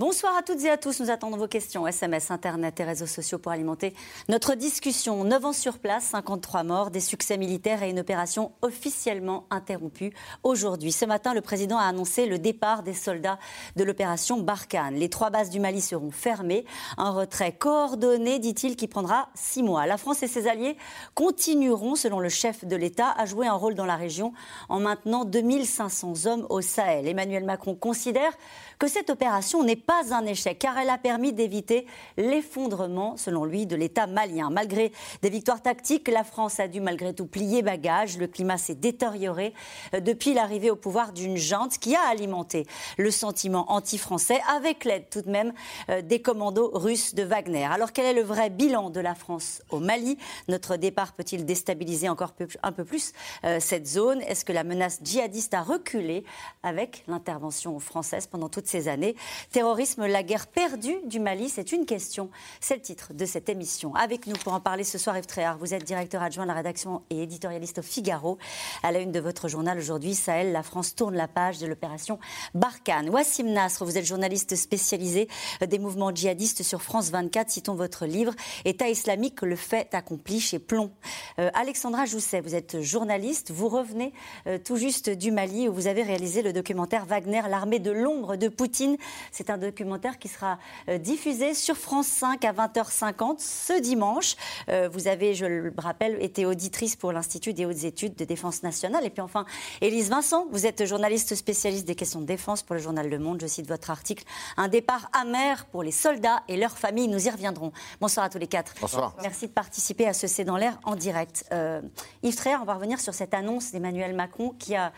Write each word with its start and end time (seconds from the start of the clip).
Bonsoir 0.00 0.34
à 0.34 0.40
toutes 0.40 0.64
et 0.64 0.70
à 0.70 0.78
tous. 0.78 0.98
Nous 1.00 1.10
attendons 1.10 1.36
vos 1.36 1.46
questions, 1.46 1.86
SMS, 1.86 2.30
Internet 2.30 2.80
et 2.80 2.84
réseaux 2.84 3.04
sociaux 3.04 3.38
pour 3.38 3.52
alimenter 3.52 3.92
notre 4.30 4.54
discussion. 4.54 5.24
9 5.24 5.44
ans 5.44 5.52
sur 5.52 5.78
place, 5.78 6.04
53 6.04 6.62
morts, 6.62 6.90
des 6.90 7.00
succès 7.00 7.36
militaires 7.36 7.82
et 7.82 7.90
une 7.90 8.00
opération 8.00 8.52
officiellement 8.62 9.44
interrompue 9.50 10.14
aujourd'hui. 10.42 10.90
Ce 10.90 11.04
matin, 11.04 11.34
le 11.34 11.42
président 11.42 11.76
a 11.76 11.82
annoncé 11.82 12.24
le 12.24 12.38
départ 12.38 12.82
des 12.82 12.94
soldats 12.94 13.38
de 13.76 13.84
l'opération 13.84 14.38
Barkhane. 14.40 14.94
Les 14.94 15.10
trois 15.10 15.28
bases 15.28 15.50
du 15.50 15.60
Mali 15.60 15.82
seront 15.82 16.10
fermées. 16.10 16.64
Un 16.96 17.10
retrait 17.10 17.52
coordonné, 17.52 18.38
dit-il, 18.38 18.76
qui 18.76 18.88
prendra 18.88 19.28
six 19.34 19.62
mois. 19.62 19.84
La 19.84 19.98
France 19.98 20.22
et 20.22 20.28
ses 20.28 20.48
alliés 20.48 20.78
continueront, 21.14 21.94
selon 21.94 22.20
le 22.20 22.30
chef 22.30 22.64
de 22.64 22.74
l'État, 22.74 23.10
à 23.18 23.26
jouer 23.26 23.48
un 23.48 23.52
rôle 23.52 23.74
dans 23.74 23.84
la 23.84 23.96
région 23.96 24.32
en 24.70 24.80
maintenant 24.80 25.26
2500 25.26 26.24
hommes 26.24 26.46
au 26.48 26.62
Sahel. 26.62 27.06
Emmanuel 27.06 27.44
Macron 27.44 27.74
considère 27.74 28.32
que 28.80 28.88
cette 28.88 29.10
opération 29.10 29.62
n'est 29.62 29.76
pas 29.76 30.14
un 30.14 30.24
échec, 30.24 30.58
car 30.58 30.78
elle 30.78 30.88
a 30.88 30.96
permis 30.96 31.34
d'éviter 31.34 31.86
l'effondrement, 32.16 33.18
selon 33.18 33.44
lui, 33.44 33.66
de 33.66 33.76
l'État 33.76 34.06
malien. 34.06 34.48
Malgré 34.48 34.90
des 35.20 35.28
victoires 35.28 35.60
tactiques, 35.60 36.08
la 36.08 36.24
France 36.24 36.58
a 36.60 36.66
dû 36.66 36.80
malgré 36.80 37.14
tout 37.14 37.26
plier 37.26 37.60
bagage. 37.60 38.16
Le 38.16 38.26
climat 38.26 38.56
s'est 38.56 38.74
détérioré 38.74 39.52
euh, 39.92 40.00
depuis 40.00 40.32
l'arrivée 40.32 40.70
au 40.70 40.76
pouvoir 40.76 41.12
d'une 41.12 41.36
junte 41.36 41.76
qui 41.76 41.94
a 41.94 42.00
alimenté 42.08 42.66
le 42.96 43.10
sentiment 43.10 43.70
anti-français, 43.70 44.40
avec 44.56 44.86
l'aide 44.86 45.10
tout 45.10 45.20
de 45.20 45.30
même 45.30 45.52
euh, 45.90 46.00
des 46.00 46.22
commandos 46.22 46.70
russes 46.72 47.14
de 47.14 47.22
Wagner. 47.22 47.66
Alors 47.66 47.92
quel 47.92 48.06
est 48.06 48.14
le 48.14 48.22
vrai 48.22 48.48
bilan 48.48 48.88
de 48.88 49.00
la 49.00 49.14
France 49.14 49.60
au 49.68 49.78
Mali? 49.78 50.16
Notre 50.48 50.76
départ 50.76 51.12
peut-il 51.12 51.44
déstabiliser 51.44 52.08
encore 52.08 52.32
un 52.62 52.72
peu 52.72 52.84
plus 52.86 53.12
euh, 53.44 53.60
cette 53.60 53.86
zone? 53.86 54.22
Est-ce 54.22 54.46
que 54.46 54.54
la 54.54 54.64
menace 54.64 55.00
djihadiste 55.04 55.52
a 55.52 55.60
reculé 55.60 56.24
avec 56.62 57.04
l'intervention 57.08 57.78
française 57.78 58.26
pendant 58.26 58.48
toute 58.48 58.69
ces 58.70 58.88
années. 58.88 59.16
Terrorisme, 59.50 60.06
la 60.06 60.22
guerre 60.22 60.46
perdue 60.46 60.96
du 61.04 61.18
Mali, 61.18 61.48
c'est 61.48 61.72
une 61.72 61.84
question. 61.84 62.30
C'est 62.60 62.76
le 62.76 62.82
titre 62.82 63.12
de 63.12 63.24
cette 63.26 63.48
émission. 63.48 63.94
Avec 63.94 64.26
nous 64.26 64.36
pour 64.36 64.52
en 64.52 64.60
parler 64.60 64.84
ce 64.84 64.96
soir, 64.96 65.18
Yves 65.18 65.26
Tréhard, 65.26 65.58
vous 65.58 65.74
êtes 65.74 65.84
directeur 65.84 66.22
adjoint 66.22 66.44
de 66.44 66.48
la 66.48 66.54
rédaction 66.54 67.02
et 67.10 67.22
éditorialiste 67.22 67.78
au 67.78 67.82
Figaro. 67.82 68.38
À 68.82 68.92
la 68.92 69.00
une 69.00 69.12
de 69.12 69.20
votre 69.20 69.48
journal 69.48 69.78
aujourd'hui, 69.78 70.14
Sahel, 70.14 70.52
la 70.52 70.62
France 70.62 70.94
tourne 70.94 71.16
la 71.16 71.28
page 71.28 71.58
de 71.58 71.66
l'opération 71.66 72.18
Barkhane. 72.54 73.10
Wassim 73.10 73.52
Nasr, 73.52 73.84
vous 73.84 73.98
êtes 73.98 74.06
journaliste 74.06 74.54
spécialisé 74.54 75.28
des 75.66 75.78
mouvements 75.78 76.14
djihadistes 76.14 76.62
sur 76.62 76.82
France 76.82 77.10
24. 77.10 77.50
Citons 77.50 77.74
votre 77.74 78.06
livre 78.06 78.34
État 78.64 78.88
islamique, 78.88 79.42
le 79.42 79.56
fait 79.56 79.92
accompli 79.94 80.40
chez 80.40 80.58
Plomb. 80.58 80.90
Euh, 81.38 81.50
Alexandra 81.54 82.06
Jousset, 82.06 82.40
vous 82.40 82.54
êtes 82.54 82.80
journaliste. 82.80 83.50
Vous 83.50 83.68
revenez 83.68 84.12
euh, 84.46 84.58
tout 84.58 84.76
juste 84.76 85.10
du 85.10 85.32
Mali 85.32 85.68
où 85.68 85.74
vous 85.74 85.88
avez 85.88 86.02
réalisé 86.02 86.42
le 86.42 86.52
documentaire 86.52 87.04
Wagner, 87.06 87.42
l'armée 87.48 87.80
de 87.80 87.90
l'ombre 87.90 88.36
de 88.36 88.48
Poutine. 88.60 88.98
C'est 89.32 89.48
un 89.48 89.56
documentaire 89.56 90.18
qui 90.18 90.28
sera 90.28 90.58
euh, 90.90 90.98
diffusé 90.98 91.54
sur 91.54 91.78
France 91.78 92.08
5 92.08 92.44
à 92.44 92.52
20h50 92.52 93.36
ce 93.38 93.80
dimanche. 93.80 94.36
Euh, 94.68 94.86
vous 94.92 95.08
avez, 95.08 95.32
je 95.32 95.46
le 95.46 95.72
rappelle, 95.78 96.22
été 96.22 96.44
auditrice 96.44 96.94
pour 96.94 97.10
l'Institut 97.10 97.54
des 97.54 97.64
hautes 97.64 97.84
études 97.84 98.16
de 98.16 98.24
défense 98.26 98.62
nationale. 98.62 99.06
Et 99.06 99.08
puis 99.08 99.22
enfin, 99.22 99.46
Élise 99.80 100.10
Vincent, 100.10 100.46
vous 100.50 100.66
êtes 100.66 100.84
journaliste 100.84 101.34
spécialiste 101.36 101.86
des 101.86 101.94
questions 101.94 102.20
de 102.20 102.26
défense 102.26 102.62
pour 102.62 102.74
le 102.74 102.82
journal 102.82 103.08
Le 103.08 103.18
Monde. 103.18 103.38
Je 103.40 103.46
cite 103.46 103.66
votre 103.66 103.88
article 103.88 104.24
Un 104.58 104.68
départ 104.68 105.08
amer 105.14 105.64
pour 105.72 105.82
les 105.82 105.90
soldats 105.90 106.42
et 106.46 106.58
leurs 106.58 106.76
familles. 106.76 107.08
Nous 107.08 107.28
y 107.28 107.30
reviendrons. 107.30 107.72
Bonsoir 107.98 108.26
à 108.26 108.28
tous 108.28 108.36
les 108.36 108.46
quatre. 108.46 108.74
Bonsoir. 108.78 109.16
Merci 109.22 109.46
de 109.46 109.52
participer 109.52 110.06
à 110.06 110.12
ce 110.12 110.26
C'est 110.26 110.44
dans 110.44 110.58
l'air 110.58 110.78
en 110.84 110.96
direct. 110.96 111.46
Euh, 111.52 111.80
Yves 112.22 112.36
Tréhard, 112.36 112.60
on 112.60 112.66
va 112.66 112.74
revenir 112.74 113.00
sur 113.00 113.14
cette 113.14 113.32
annonce 113.32 113.72
d'Emmanuel 113.72 114.14
Macron 114.14 114.50
qui 114.50 114.76
a 114.76 114.92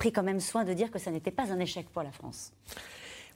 pris 0.00 0.12
quand 0.12 0.22
même 0.22 0.40
soin 0.40 0.64
de 0.64 0.72
dire 0.72 0.90
que 0.90 0.98
ça 0.98 1.10
n'était 1.10 1.30
pas 1.30 1.52
un 1.52 1.58
échec 1.60 1.88
pour 1.90 2.02
la 2.02 2.10
France. 2.10 2.52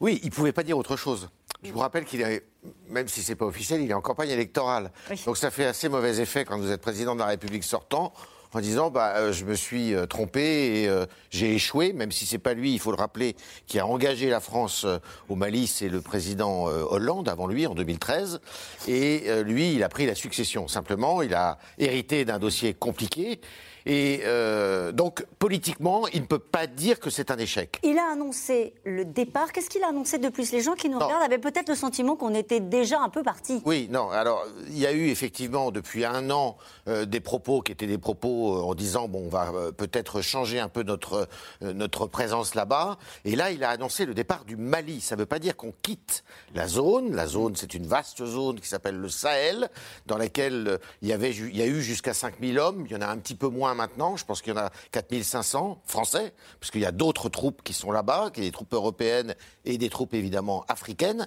Oui, 0.00 0.20
il 0.22 0.28
ne 0.28 0.34
pouvait 0.34 0.52
pas 0.52 0.62
dire 0.62 0.78
autre 0.78 0.96
chose. 0.96 1.28
Je 1.62 1.72
vous 1.72 1.78
rappelle 1.78 2.04
qu'il 2.04 2.20
est, 2.20 2.44
même 2.88 3.08
si 3.08 3.22
ce 3.22 3.32
n'est 3.32 3.36
pas 3.36 3.46
officiel, 3.46 3.80
il 3.80 3.90
est 3.90 3.94
en 3.94 4.02
campagne 4.02 4.30
électorale. 4.30 4.90
Donc 5.24 5.36
ça 5.36 5.50
fait 5.50 5.64
assez 5.64 5.88
mauvais 5.88 6.18
effet 6.18 6.44
quand 6.44 6.58
vous 6.58 6.70
êtes 6.70 6.82
président 6.82 7.14
de 7.14 7.20
la 7.20 7.26
République 7.26 7.64
sortant 7.64 8.12
en 8.54 8.60
disant 8.60 8.90
bah, 8.90 9.14
euh, 9.16 9.32
je 9.32 9.44
me 9.44 9.54
suis 9.54 9.94
euh, 9.94 10.06
trompé 10.06 10.82
et 10.82 10.88
euh, 10.88 11.06
j'ai 11.30 11.54
échoué, 11.54 11.92
même 11.92 12.12
si 12.12 12.24
c'est 12.24 12.38
pas 12.38 12.54
lui, 12.54 12.72
il 12.72 12.78
faut 12.78 12.92
le 12.92 12.96
rappeler, 12.96 13.36
qui 13.66 13.78
a 13.78 13.86
engagé 13.86 14.30
la 14.30 14.40
France 14.40 14.86
au 15.28 15.34
Mali, 15.34 15.66
c'est 15.66 15.88
le 15.88 16.00
président 16.00 16.64
Hollande 16.64 17.28
avant 17.28 17.46
lui 17.46 17.66
en 17.66 17.74
2013. 17.74 18.40
Et 18.86 19.24
lui, 19.42 19.74
il 19.74 19.82
a 19.82 19.88
pris 19.88 20.06
la 20.06 20.14
succession. 20.14 20.68
Simplement, 20.68 21.22
il 21.22 21.34
a 21.34 21.58
hérité 21.78 22.24
d'un 22.24 22.38
dossier 22.38 22.74
compliqué. 22.74 23.40
Et 23.86 24.22
euh, 24.24 24.92
donc, 24.92 25.26
politiquement, 25.38 26.06
il 26.08 26.22
ne 26.22 26.26
peut 26.26 26.38
pas 26.38 26.66
dire 26.66 26.98
que 27.00 27.10
c'est 27.10 27.30
un 27.30 27.36
échec. 27.36 27.78
Il 27.82 27.98
a 27.98 28.12
annoncé 28.12 28.74
le 28.84 29.04
départ. 29.04 29.52
Qu'est-ce 29.52 29.68
qu'il 29.68 29.84
a 29.84 29.88
annoncé 29.88 30.18
de 30.18 30.28
plus? 30.30 30.52
Les 30.52 30.62
gens 30.62 30.74
qui 30.74 30.88
nous 30.88 30.98
regardent 30.98 31.22
avaient 31.22 31.38
peut-être 31.38 31.68
le 31.68 31.74
sentiment 31.74 32.16
qu'on 32.16 32.34
était 32.34 32.60
déjà 32.60 33.00
un 33.00 33.10
peu 33.10 33.22
parti. 33.22 33.60
Oui, 33.66 33.88
non. 33.90 34.10
Alors, 34.10 34.46
il 34.68 34.78
y 34.78 34.86
a 34.86 34.92
eu 34.92 35.08
effectivement 35.08 35.70
depuis 35.70 36.04
un 36.04 36.30
an 36.30 36.56
euh, 36.88 37.04
des 37.04 37.20
propos 37.20 37.60
qui 37.60 37.72
étaient 37.72 37.86
des 37.86 37.98
propos 37.98 38.56
euh, 38.56 38.62
en 38.62 38.74
disant 38.74 39.06
bon, 39.08 39.24
on 39.26 39.28
va 39.28 39.52
peut-être 39.76 40.22
changer 40.22 40.60
un 40.60 40.68
peu 40.68 40.82
notre 40.82 41.28
notre 41.60 42.06
présence 42.06 42.54
là-bas. 42.54 42.98
Et 43.24 43.36
là, 43.36 43.50
il 43.50 43.64
a 43.64 43.70
annoncé 43.70 44.06
le 44.06 44.14
départ 44.14 44.44
du 44.44 44.56
Mali. 44.56 45.00
Ça 45.00 45.14
ne 45.14 45.20
veut 45.20 45.26
pas 45.26 45.38
dire 45.38 45.56
qu'on 45.56 45.72
quitte 45.82 46.24
la 46.54 46.68
zone. 46.68 47.14
La 47.14 47.26
zone, 47.26 47.56
c'est 47.56 47.74
une 47.74 47.86
vaste 47.86 48.24
zone 48.24 48.60
qui 48.60 48.68
s'appelle 48.68 48.96
le 48.96 49.08
Sahel, 49.08 49.68
dans 50.06 50.16
laquelle 50.16 50.78
il 51.02 51.08
y 51.08 51.12
avait 51.12 51.32
il 51.32 51.56
y 51.56 51.62
a 51.62 51.66
eu 51.66 51.82
jusqu'à 51.82 52.14
5000 52.14 52.58
hommes. 52.58 52.84
Il 52.86 52.92
y 52.92 52.96
en 52.96 53.02
a 53.02 53.06
un 53.06 53.18
petit 53.18 53.34
peu 53.34 53.48
moins 53.48 53.73
maintenant. 53.74 54.16
Je 54.16 54.24
pense 54.24 54.42
qu'il 54.42 54.54
y 54.54 54.56
en 54.56 54.60
a 54.60 54.70
4500 54.92 55.82
français, 55.86 56.32
parce 56.60 56.70
qu'il 56.70 56.80
y 56.80 56.86
a 56.86 56.92
d'autres 56.92 57.28
troupes 57.28 57.62
qui 57.62 57.72
sont 57.72 57.92
là-bas, 57.92 58.30
qui 58.32 58.40
des 58.40 58.50
troupes 58.50 58.72
européennes 58.72 59.34
et 59.64 59.78
des 59.78 59.90
troupes 59.90 60.14
évidemment 60.14 60.64
africaines. 60.68 61.26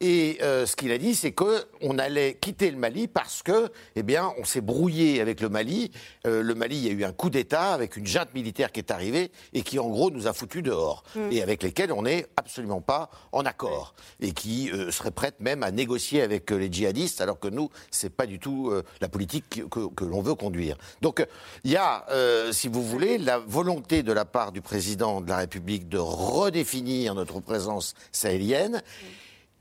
Et 0.00 0.38
euh, 0.42 0.66
ce 0.66 0.76
qu'il 0.76 0.92
a 0.92 0.98
dit, 0.98 1.14
c'est 1.14 1.32
qu'on 1.32 1.98
allait 1.98 2.36
quitter 2.40 2.70
le 2.70 2.76
Mali 2.76 3.08
parce 3.08 3.42
que, 3.42 3.70
eh 3.96 4.02
bien, 4.02 4.32
on 4.38 4.44
s'est 4.44 4.60
brouillé 4.60 5.20
avec 5.20 5.40
le 5.40 5.48
Mali. 5.48 5.90
Euh, 6.26 6.42
le 6.42 6.54
Mali, 6.54 6.76
il 6.76 6.84
y 6.84 6.88
a 6.88 6.92
eu 6.92 7.04
un 7.04 7.12
coup 7.12 7.30
d'État 7.30 7.72
avec 7.72 7.96
une 7.96 8.06
junte 8.06 8.34
militaire 8.34 8.72
qui 8.72 8.80
est 8.80 8.90
arrivée 8.90 9.30
et 9.52 9.62
qui, 9.62 9.78
en 9.78 9.88
gros, 9.88 10.10
nous 10.10 10.26
a 10.26 10.32
foutus 10.32 10.62
dehors. 10.62 11.02
Mm. 11.14 11.32
Et 11.32 11.42
avec 11.42 11.62
lesquels 11.62 11.92
on 11.92 12.02
n'est 12.02 12.26
absolument 12.36 12.80
pas 12.80 13.10
en 13.32 13.44
accord. 13.44 13.94
Et 14.20 14.32
qui 14.32 14.70
euh, 14.70 14.90
serait 14.90 15.10
prête 15.10 15.40
même 15.40 15.62
à 15.62 15.70
négocier 15.70 16.22
avec 16.22 16.50
les 16.50 16.70
djihadistes, 16.70 17.20
alors 17.20 17.38
que 17.38 17.48
nous, 17.48 17.70
c'est 17.90 18.10
pas 18.10 18.26
du 18.26 18.38
tout 18.38 18.72
la 19.00 19.08
politique 19.08 19.68
que, 19.68 19.88
que 19.88 20.04
l'on 20.04 20.20
veut 20.20 20.34
conduire. 20.34 20.76
Donc, 21.00 21.26
il 21.64 21.70
y 21.70 21.76
a 21.76 21.87
euh, 22.10 22.52
si 22.52 22.68
vous 22.68 22.82
voulez, 22.82 23.18
la 23.18 23.38
volonté 23.38 24.02
de 24.02 24.12
la 24.12 24.24
part 24.24 24.52
du 24.52 24.60
président 24.60 25.20
de 25.20 25.28
la 25.28 25.38
République 25.38 25.88
de 25.88 25.98
redéfinir 25.98 27.14
notre 27.14 27.40
présence 27.40 27.94
sahélienne. 28.12 28.82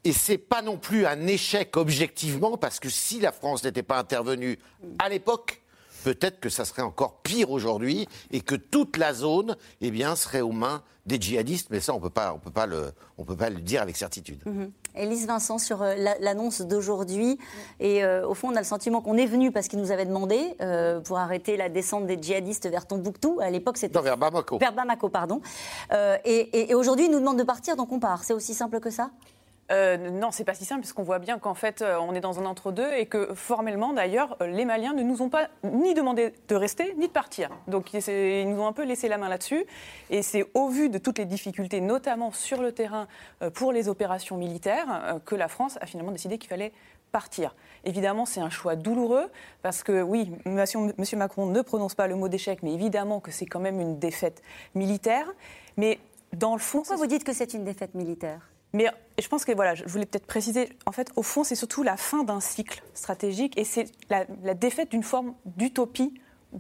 Et 0.04 0.14
c'est 0.14 0.38
pas 0.38 0.62
non 0.62 0.78
plus 0.78 1.06
un 1.06 1.28
échec 1.28 1.76
objectivement, 1.76 2.58
parce 2.58 2.80
que 2.80 2.90
si 2.90 3.20
la 3.20 3.32
France 3.32 3.64
n'était 3.64 3.84
pas 3.84 4.00
intervenue 4.00 4.58
à 5.00 5.10
l'époque, 5.10 5.62
peut-être 6.04 6.40
que 6.40 6.50
ça 6.50 6.64
serait 6.64 6.82
encore 6.82 7.22
pire 7.22 7.52
aujourd'hui 7.52 8.08
et 8.32 8.42
que 8.42 8.56
toute 8.56 8.98
la 8.98 9.14
zone 9.14 9.58
eh 9.82 9.92
bien, 9.92 10.16
serait 10.16 10.42
aux 10.42 10.54
mains 10.54 10.84
des 11.06 11.20
djihadistes, 11.20 11.70
mais 11.72 11.80
ça, 11.80 11.94
on 11.94 11.98
ne 11.98 12.02
peut 12.02 12.10
pas 12.10 13.50
le 13.50 13.62
dire 13.62 13.82
avec 13.82 13.98
certitude. 13.98 14.40
Mhm. 14.46 14.72
Élise 14.98 15.28
Vincent, 15.28 15.58
sur 15.58 15.82
euh, 15.82 15.96
l'annonce 16.20 16.62
d'aujourd'hui, 16.62 17.38
et 17.80 18.04
euh, 18.04 18.28
au 18.28 18.34
fond, 18.34 18.50
on 18.52 18.56
a 18.56 18.60
le 18.60 18.66
sentiment 18.66 19.02
qu'on 19.02 19.18
est 19.18 19.26
venu 19.26 19.52
parce 19.52 19.68
qu'ils 19.68 19.80
nous 19.80 19.92
avaient 19.92 20.06
demandé 20.06 20.56
euh, 20.62 21.00
pour 21.00 21.18
arrêter 21.18 21.58
la 21.58 21.70
descente 21.70 22.06
des 22.06 22.18
djihadistes 22.22 22.70
vers 22.70 22.86
Tombouctou. 22.86 23.40
À 23.42 23.50
l'époque, 23.50 23.78
c'était. 23.78 23.98
Non, 23.98 24.04
vers 24.04 24.18
Bamako. 24.18 24.58
Vers 24.58 24.74
Bamako, 24.74 25.10
pardon. 25.10 25.42
et, 26.26 26.70
et 26.72 26.76
aujourd'hui, 26.76 27.06
ils 27.06 27.12
nous 27.12 27.20
demandent 27.20 27.40
de 27.40 27.44
partir, 27.44 27.76
donc 27.76 27.92
on 27.92 28.00
part. 28.00 28.24
C'est 28.24 28.34
aussi 28.34 28.54
simple 28.54 28.80
que 28.80 28.90
ça? 28.90 29.10
Euh, 29.70 29.98
non, 29.98 30.32
c'est 30.32 30.46
pas 30.46 30.54
si 30.54 30.64
simple, 30.64 30.82
puisqu'on 30.82 31.04
voit 31.04 31.20
bien 31.20 31.40
qu'en 31.40 31.54
fait, 31.54 31.82
euh, 31.82 31.98
on 32.00 32.14
est 32.14 32.22
dans 32.22 32.40
un 32.40 32.46
entre-deux 32.46 32.94
et 32.94 33.06
que 33.06 33.34
formellement, 33.36 33.92
d'ailleurs, 33.92 34.38
euh, 34.42 34.48
les 34.48 34.64
Maliens 34.64 34.94
ne 34.94 35.04
nous 35.04 35.22
ont 35.22 35.30
pas 35.30 35.50
ni 35.64 35.94
demandé 35.94 36.34
de 36.48 36.56
rester 36.56 36.96
ni 36.98 37.08
de 37.08 37.12
partir. 37.12 37.50
Donc, 37.68 37.94
ils 37.94 38.50
nous 38.50 38.62
ont 38.62 38.68
un 38.68 38.74
peu 38.74 38.86
laissé 38.86 39.10
la 39.10 39.18
main 39.18 39.28
là-dessus. 39.28 39.66
Et 40.10 40.22
c'est 40.22 40.46
au 40.54 40.70
vu 40.70 40.90
de 40.90 40.98
toutes 40.98 41.18
les 41.18 41.26
difficultés, 41.26 41.82
notamment 41.82 42.32
sur 42.32 42.62
le 42.62 42.72
terrain 42.72 43.08
pour 43.54 43.72
les 43.72 43.90
opérations 43.90 44.38
militaires, 44.38 45.20
que 45.26 45.36
la 45.36 45.48
France 45.48 45.78
a 45.82 45.86
finalement 45.86 46.12
décidé 46.12 46.38
qu'il 46.38 46.50
fallait 46.50 46.72
partir. 47.12 47.56
Évidemment, 47.84 48.26
c'est 48.26 48.42
un 48.42 48.50
choix 48.50 48.76
douloureux 48.76 49.30
parce 49.62 49.84
que 49.84 50.02
oui, 50.02 50.32
M. 50.46 50.64
Macron 51.16 51.46
ne 51.48 51.62
prononce 51.62 51.96
pas 51.96 52.08
le 52.08 52.16
mot 52.16 52.30
d'échec, 52.30 52.60
mais 52.64 52.74
évidemment 52.74 53.20
que 53.20 53.32
c'est 53.32 53.46
quand 53.46 53.60
même 53.60 53.80
une 53.80 54.00
défaite 54.00 54.42
militaire. 54.76 55.28
Mais 55.76 56.00
dans 56.34 56.54
le 56.54 56.60
fond, 56.60 56.80
pourquoi 56.80 56.96
vous 56.96 57.08
dites 57.08 57.24
que 57.24 57.34
c'est 57.34 57.54
une 57.54 57.64
défaite 57.64 57.96
militaire? 57.96 58.42
Mais 58.78 58.86
je 59.20 59.28
pense 59.28 59.44
que 59.44 59.52
voilà, 59.54 59.74
je 59.74 59.84
voulais 59.86 60.06
peut-être 60.06 60.28
préciser, 60.28 60.70
en 60.86 60.92
fait, 60.92 61.10
au 61.16 61.24
fond, 61.24 61.44
c'est 61.44 61.56
surtout 61.56 61.82
la 61.82 61.98
fin 61.98 62.24
d'un 62.24 62.40
cycle 62.40 62.84
stratégique 62.94 63.58
et 63.58 63.64
c'est 63.64 63.86
la, 64.12 64.26
défaite 64.54 64.92
d'une 64.92 65.02
forme 65.02 65.34
d'utopie 65.46 66.14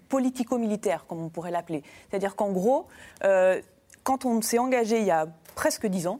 politico-militaire, 0.09 1.05
comme 1.05 1.21
on 1.21 1.29
pourrait 1.29 1.51
l'appeler. 1.51 1.83
C'est-à-dire 2.09 2.35
qu'en 2.35 2.51
gros, 2.51 2.87
euh, 3.23 3.61
quand 4.03 4.25
on 4.25 4.41
s'est 4.41 4.57
engagé 4.57 4.99
il 4.99 5.05
y 5.05 5.11
a 5.11 5.27
presque 5.53 5.85
dix 5.85 6.07
ans, 6.07 6.19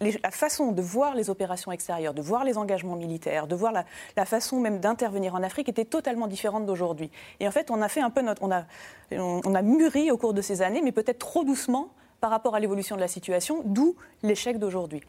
la 0.00 0.30
façon 0.30 0.72
de 0.72 0.82
voir 0.82 1.14
les 1.14 1.30
opérations 1.30 1.72
extérieures, 1.72 2.12
de 2.12 2.20
voir 2.20 2.44
les 2.44 2.58
engagements 2.58 2.96
militaires, 2.96 3.46
de 3.46 3.54
voir 3.54 3.72
la, 3.72 4.24
façon 4.26 4.60
même 4.60 4.80
d'intervenir 4.80 5.34
en 5.34 5.42
Afrique 5.42 5.70
était 5.70 5.86
totalement 5.86 6.26
différente 6.26 6.66
d'aujourd'hui. 6.66 7.10
Et 7.40 7.48
en 7.48 7.50
fait, 7.50 7.70
on 7.70 7.80
a 7.80 7.88
fait 7.88 8.02
un 8.02 8.10
peu 8.10 8.20
notre, 8.20 8.42
on 8.42 8.52
a, 8.52 8.66
on 9.12 9.54
a 9.54 9.62
mûri 9.62 10.10
au 10.10 10.18
cours 10.18 10.34
de 10.34 10.42
ces 10.42 10.60
années, 10.60 10.82
mais 10.82 10.92
peut-être 10.92 11.20
trop 11.20 11.42
doucement 11.42 11.88
par 12.20 12.30
rapport 12.30 12.54
à 12.54 12.60
l'évolution 12.60 12.96
de 12.96 13.00
la 13.00 13.08
situation, 13.08 13.62
d'où 13.64 13.96
l'échec 14.22 14.58
d'aujourd'hui. 14.58 15.02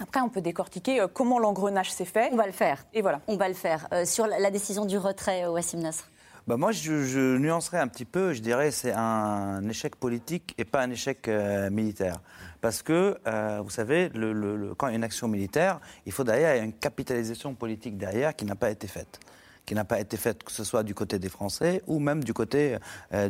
Après, 0.00 0.20
on 0.20 0.28
peut 0.28 0.40
décortiquer 0.40 1.00
euh, 1.00 1.08
comment 1.12 1.38
l'engrenage 1.38 1.92
s'est 1.92 2.04
fait. 2.04 2.28
On 2.32 2.36
va 2.36 2.46
le 2.46 2.52
faire. 2.52 2.84
Et 2.92 3.02
voilà. 3.02 3.20
On 3.28 3.36
va 3.36 3.48
le 3.48 3.54
faire. 3.54 3.86
Euh, 3.92 4.04
sur 4.04 4.26
la 4.26 4.50
décision 4.50 4.84
du 4.84 4.98
retrait, 4.98 5.44
euh, 5.44 5.50
Wassim 5.50 5.80
Nasr 5.80 6.10
bah 6.46 6.58
moi, 6.58 6.72
je, 6.72 7.04
je, 7.04 7.38
nuancerais 7.38 7.78
un 7.78 7.88
petit 7.88 8.04
peu. 8.04 8.34
Je 8.34 8.42
dirais 8.42 8.70
c'est 8.70 8.92
un 8.92 9.66
échec 9.66 9.96
politique 9.96 10.54
et 10.58 10.66
pas 10.66 10.82
un 10.82 10.90
échec 10.90 11.26
militaire. 11.70 12.20
Parce 12.60 12.82
que, 12.82 13.16
vous 13.62 13.70
savez, 13.70 14.10
le, 14.10 14.74
quand 14.74 14.88
il 14.88 14.90
y 14.90 14.92
a 14.92 14.96
une 14.96 15.04
action 15.04 15.26
militaire, 15.26 15.80
il 16.04 16.12
faut 16.12 16.22
derrière 16.22 16.62
une 16.62 16.74
capitalisation 16.74 17.54
politique 17.54 17.96
derrière 17.96 18.36
qui 18.36 18.44
n'a 18.44 18.56
pas 18.56 18.68
été 18.68 18.86
faite 18.86 19.20
qui 19.66 19.74
n'a 19.74 19.84
pas 19.84 20.00
été 20.00 20.16
faite, 20.16 20.42
que 20.42 20.52
ce 20.52 20.64
soit 20.64 20.82
du 20.82 20.94
côté 20.94 21.18
des 21.18 21.28
Français 21.28 21.82
ou 21.86 21.98
même 21.98 22.22
du 22.22 22.34
côté, 22.34 22.76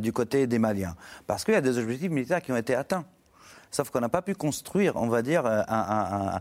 du 0.01 0.13
côté 0.13 0.47
des 0.47 0.59
Maliens. 0.59 0.97
Parce 1.27 1.45
qu'il 1.45 1.55
y 1.55 1.57
a 1.57 1.61
des 1.61 1.79
objectifs 1.79 2.11
militaires 2.11 2.43
qui 2.43 2.53
ont 2.53 2.57
été 2.57 2.75
atteints. 2.75 3.05
Sauf 3.75 3.91
qu'on 3.91 4.01
n'a 4.01 4.09
pas 4.09 4.23
pu 4.23 4.37
construire, 4.37 4.95
on 4.95 5.09
va 5.09 5.21
dire, 5.21 5.43
euh, 5.47 6.39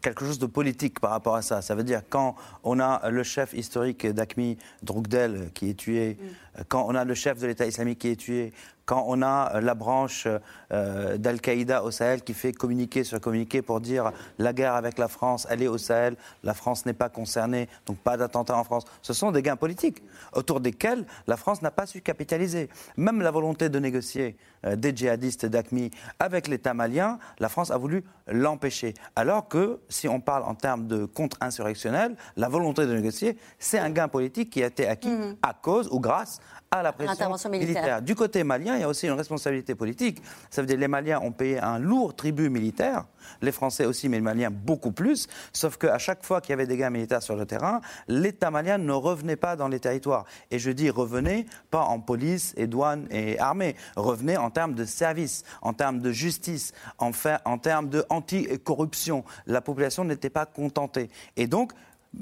quelque 0.00 0.24
chose 0.24 0.38
de 0.38 0.46
politique 0.46 0.98
par 0.98 1.10
rapport 1.10 1.36
à 1.36 1.42
ça. 1.42 1.60
Ça 1.60 1.74
veut 1.74 1.84
dire 1.84 2.00
quand 2.08 2.36
on 2.64 2.80
a 2.80 3.10
le 3.10 3.22
chef 3.22 3.52
historique 3.52 4.06
d'ACMI, 4.06 4.56
Drugdel, 4.82 5.50
qui 5.52 5.68
est 5.68 5.74
tué, 5.74 6.16
mm. 6.18 6.26
Quand 6.68 6.84
on 6.88 6.94
a 6.94 7.04
le 7.04 7.14
chef 7.14 7.38
de 7.38 7.46
l'État 7.46 7.66
islamique 7.66 8.00
qui 8.00 8.08
est 8.08 8.16
tué, 8.16 8.52
quand 8.88 9.04
on 9.06 9.20
a 9.20 9.54
euh, 9.54 9.60
la 9.60 9.74
branche 9.74 10.26
euh, 10.72 11.18
d'Al-Qaïda 11.18 11.84
au 11.84 11.90
Sahel 11.90 12.22
qui 12.22 12.32
fait 12.32 12.54
communiquer 12.54 13.04
sur 13.04 13.20
communiquer 13.20 13.60
pour 13.60 13.82
dire 13.82 14.12
la 14.38 14.54
guerre 14.54 14.74
avec 14.74 14.96
la 14.96 15.08
France, 15.08 15.46
elle 15.50 15.62
est 15.62 15.68
au 15.68 15.76
Sahel, 15.76 16.16
la 16.42 16.54
France 16.54 16.86
n'est 16.86 16.94
pas 16.94 17.10
concernée, 17.10 17.68
donc 17.84 17.98
pas 17.98 18.16
d'attentat 18.16 18.56
en 18.56 18.64
France. 18.64 18.86
Ce 19.02 19.12
sont 19.12 19.30
des 19.30 19.42
gains 19.42 19.56
politiques 19.56 20.02
autour 20.32 20.60
desquels 20.60 21.04
la 21.26 21.36
France 21.36 21.60
n'a 21.60 21.70
pas 21.70 21.84
su 21.84 22.00
capitaliser. 22.00 22.70
Même 22.96 23.20
la 23.20 23.30
volonté 23.30 23.68
de 23.68 23.78
négocier 23.78 24.38
euh, 24.64 24.74
des 24.74 24.96
djihadistes 24.96 25.44
d'ACMI 25.44 25.90
avec 26.18 26.48
l'État 26.48 26.72
malien, 26.72 27.18
la 27.40 27.50
France 27.50 27.70
a 27.70 27.76
voulu 27.76 28.04
l'empêcher. 28.26 28.94
Alors 29.16 29.48
que, 29.48 29.80
si 29.90 30.08
on 30.08 30.20
parle 30.20 30.44
en 30.44 30.54
termes 30.54 30.86
de 30.86 31.04
contre-insurrectionnel, 31.04 32.16
la 32.36 32.48
volonté 32.48 32.86
de 32.86 32.94
négocier, 32.94 33.36
c'est 33.58 33.78
un 33.78 33.90
gain 33.90 34.08
politique 34.08 34.48
qui 34.48 34.62
a 34.62 34.68
été 34.68 34.88
acquis 34.88 35.10
mmh. 35.10 35.36
à 35.42 35.52
cause 35.52 35.90
ou 35.92 36.00
grâce 36.00 36.40
à 36.70 36.82
la 36.82 36.92
pression 36.92 37.30
militaire. 37.48 38.02
Du 38.02 38.14
côté 38.14 38.44
malien, 38.44 38.76
il 38.76 38.80
y 38.80 38.84
a 38.84 38.88
aussi 38.88 39.06
une 39.06 39.14
responsabilité 39.14 39.74
politique. 39.74 40.22
Ça 40.50 40.60
veut 40.60 40.66
dire 40.66 40.76
que 40.76 40.80
les 40.80 40.88
Maliens 40.88 41.20
ont 41.20 41.32
payé 41.32 41.58
un 41.58 41.78
lourd 41.78 42.14
tribut 42.14 42.50
militaire, 42.50 43.06
les 43.40 43.52
Français 43.52 43.86
aussi, 43.86 44.08
mais 44.08 44.18
les 44.18 44.22
Maliens 44.22 44.50
beaucoup 44.50 44.92
plus. 44.92 45.28
Sauf 45.52 45.78
qu'à 45.78 45.98
chaque 45.98 46.24
fois 46.24 46.40
qu'il 46.40 46.50
y 46.50 46.52
avait 46.52 46.66
des 46.66 46.76
guerres 46.76 46.90
militaires 46.90 47.22
sur 47.22 47.36
le 47.36 47.46
terrain, 47.46 47.80
l'État 48.06 48.50
malien 48.50 48.78
ne 48.78 48.92
revenait 48.92 49.36
pas 49.36 49.56
dans 49.56 49.68
les 49.68 49.80
territoires. 49.80 50.24
Et 50.50 50.58
je 50.58 50.70
dis 50.70 50.90
revenez, 50.90 51.46
pas 51.70 51.82
en 51.82 52.00
police 52.00 52.52
et 52.56 52.66
douane 52.66 53.06
et 53.10 53.38
armée. 53.38 53.76
Revenez 53.96 54.36
en 54.36 54.50
termes 54.50 54.74
de 54.74 54.84
services, 54.84 55.44
en 55.62 55.72
termes 55.72 56.00
de 56.00 56.12
justice, 56.12 56.72
en, 56.98 57.12
en 57.44 57.58
termes 57.58 57.88
de 57.88 58.04
anti-corruption. 58.10 59.24
La 59.46 59.60
population 59.60 60.04
n'était 60.04 60.30
pas 60.30 60.46
contentée. 60.46 61.08
Et 61.36 61.46
donc, 61.46 61.72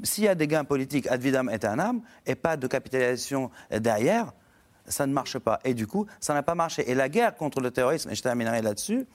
s'il 0.03 0.25
y 0.25 0.27
a 0.27 0.35
des 0.35 0.47
gains 0.47 0.65
politiques 0.65 1.07
ad 1.07 1.21
vitam 1.21 1.49
aeternam 1.49 2.01
et 2.25 2.35
pas 2.35 2.57
de 2.57 2.67
capitalisation 2.67 3.51
derrière, 3.71 4.33
ça 4.87 5.05
ne 5.05 5.13
marche 5.13 5.37
pas. 5.39 5.59
Et 5.63 5.73
du 5.73 5.87
coup, 5.87 6.05
ça 6.19 6.33
n'a 6.33 6.43
pas 6.43 6.55
marché. 6.55 6.89
Et 6.89 6.95
la 6.95 7.09
guerre 7.09 7.35
contre 7.35 7.59
le 7.61 7.71
terrorisme, 7.71 8.09
et 8.09 8.15
je 8.15 8.21
terminerai 8.21 8.61
là-dessus, 8.61 9.05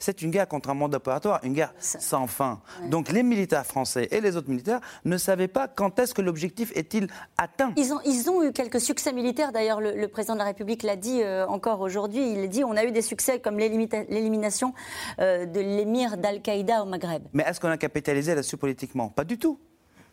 c'est 0.00 0.22
une 0.22 0.30
guerre 0.30 0.48
contre 0.48 0.70
un 0.70 0.74
monde 0.74 0.94
opératoire, 0.94 1.40
une 1.44 1.52
guerre 1.52 1.74
sans 1.78 2.26
fin. 2.26 2.60
Donc 2.88 3.12
les 3.12 3.22
militaires 3.22 3.66
français 3.66 4.08
et 4.10 4.20
les 4.20 4.34
autres 4.34 4.48
militaires 4.48 4.80
ne 5.04 5.18
savaient 5.18 5.46
pas 5.46 5.68
quand 5.68 5.98
est-ce 5.98 6.14
que 6.14 6.22
l'objectif 6.22 6.72
est-il 6.74 7.06
atteint. 7.36 7.72
Ils 7.76 7.92
ont, 7.92 8.00
ils 8.06 8.30
ont 8.30 8.42
eu 8.42 8.52
quelques 8.52 8.80
succès 8.80 9.12
militaires, 9.12 9.52
d'ailleurs 9.52 9.80
le, 9.80 10.08
président 10.08 10.34
de 10.34 10.38
la 10.38 10.46
République 10.46 10.82
l'a 10.82 10.96
dit 10.96 11.22
euh, 11.22 11.46
encore 11.46 11.80
aujourd'hui, 11.82 12.32
il 12.32 12.40
a 12.40 12.46
dit 12.46 12.64
on 12.64 12.76
a 12.76 12.84
eu 12.84 12.92
des 12.92 13.02
succès 13.02 13.40
comme 13.40 13.58
l'élimination 13.58 14.72
euh, 15.18 15.44
de 15.44 15.60
l'émir 15.60 16.16
d'Al-Qaïda 16.16 16.82
au 16.82 16.86
Maghreb. 16.86 17.24
Mais 17.34 17.44
est-ce 17.46 17.60
qu'on 17.60 17.68
a 17.68 17.76
capitalisé 17.76 18.34
là-dessus 18.34 18.56
politiquement? 18.56 19.10
Pas 19.10 19.24
du 19.24 19.38
tout. 19.38 19.58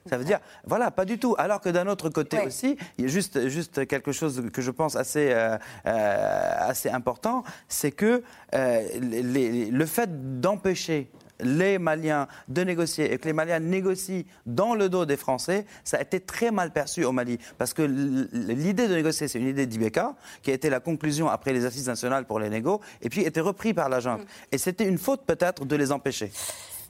Ça 0.10 0.18
veut 0.18 0.24
dire, 0.24 0.40
voilà, 0.66 0.92
pas 0.92 1.06
du 1.06 1.20
tout. 1.20 1.36
Alors 1.38 1.62
que 1.62 1.70
d'un 1.70 1.88
autre 1.88 2.10
côté 2.10 2.40
aussi, 2.46 2.78
il 2.98 3.06
y 3.06 3.08
a 3.08 3.12
juste, 3.12 3.48
juste 3.48 3.86
quelque 3.88 4.12
chose 4.12 4.44
que 4.52 4.62
je 4.62 4.72
pense 4.72 4.96
assez, 4.96 5.32
euh, 5.32 5.58
euh, 5.86 6.52
assez 6.60 6.90
important, 6.90 7.44
c'est 7.68 7.92
que 7.92 8.24
euh, 8.54 8.82
le 9.02 9.86
fait 9.86 10.40
d'empêcher 10.40 11.10
les 11.40 11.78
Maliens 11.78 12.28
de 12.48 12.64
négocier 12.64 13.14
et 13.14 13.18
que 13.18 13.26
les 13.26 13.34
Maliens 13.34 13.60
négocient 13.60 14.24
dans 14.46 14.76
le 14.76 14.90
dos 14.90 15.06
des 15.06 15.18
Français, 15.18 15.66
ça 15.84 15.98
a 15.98 16.02
été 16.02 16.20
très 16.20 16.52
mal 16.52 16.72
perçu 16.72 17.04
au 17.04 17.12
Mali. 17.12 17.38
Parce 17.58 17.74
que 17.74 17.84
l'idée 17.84 18.88
de 18.88 18.96
négocier, 18.96 19.28
c'est 19.28 19.40
une 19.40 19.48
idée 19.48 19.66
d'Ibeka, 19.66 20.16
qui 20.42 20.52
a 20.52 20.54
été 20.54 20.70
la 20.70 20.80
conclusion 20.80 21.30
après 21.30 21.54
les 21.54 21.66
assises 21.66 21.88
nationales 21.88 22.26
pour 22.26 22.40
les 22.40 22.50
négos, 22.50 22.82
et 23.02 23.10
puis 23.10 23.22
été 23.22 23.40
repris 23.40 23.74
par 23.74 23.90
la 23.90 24.00
junte. 24.00 24.22
Mm. 24.22 24.28
Et 24.54 24.58
c'était 24.58 24.88
une 24.88 24.98
faute 24.98 25.26
peut-être 25.26 25.66
de 25.66 25.76
les 25.76 25.92
empêcher. 25.92 26.32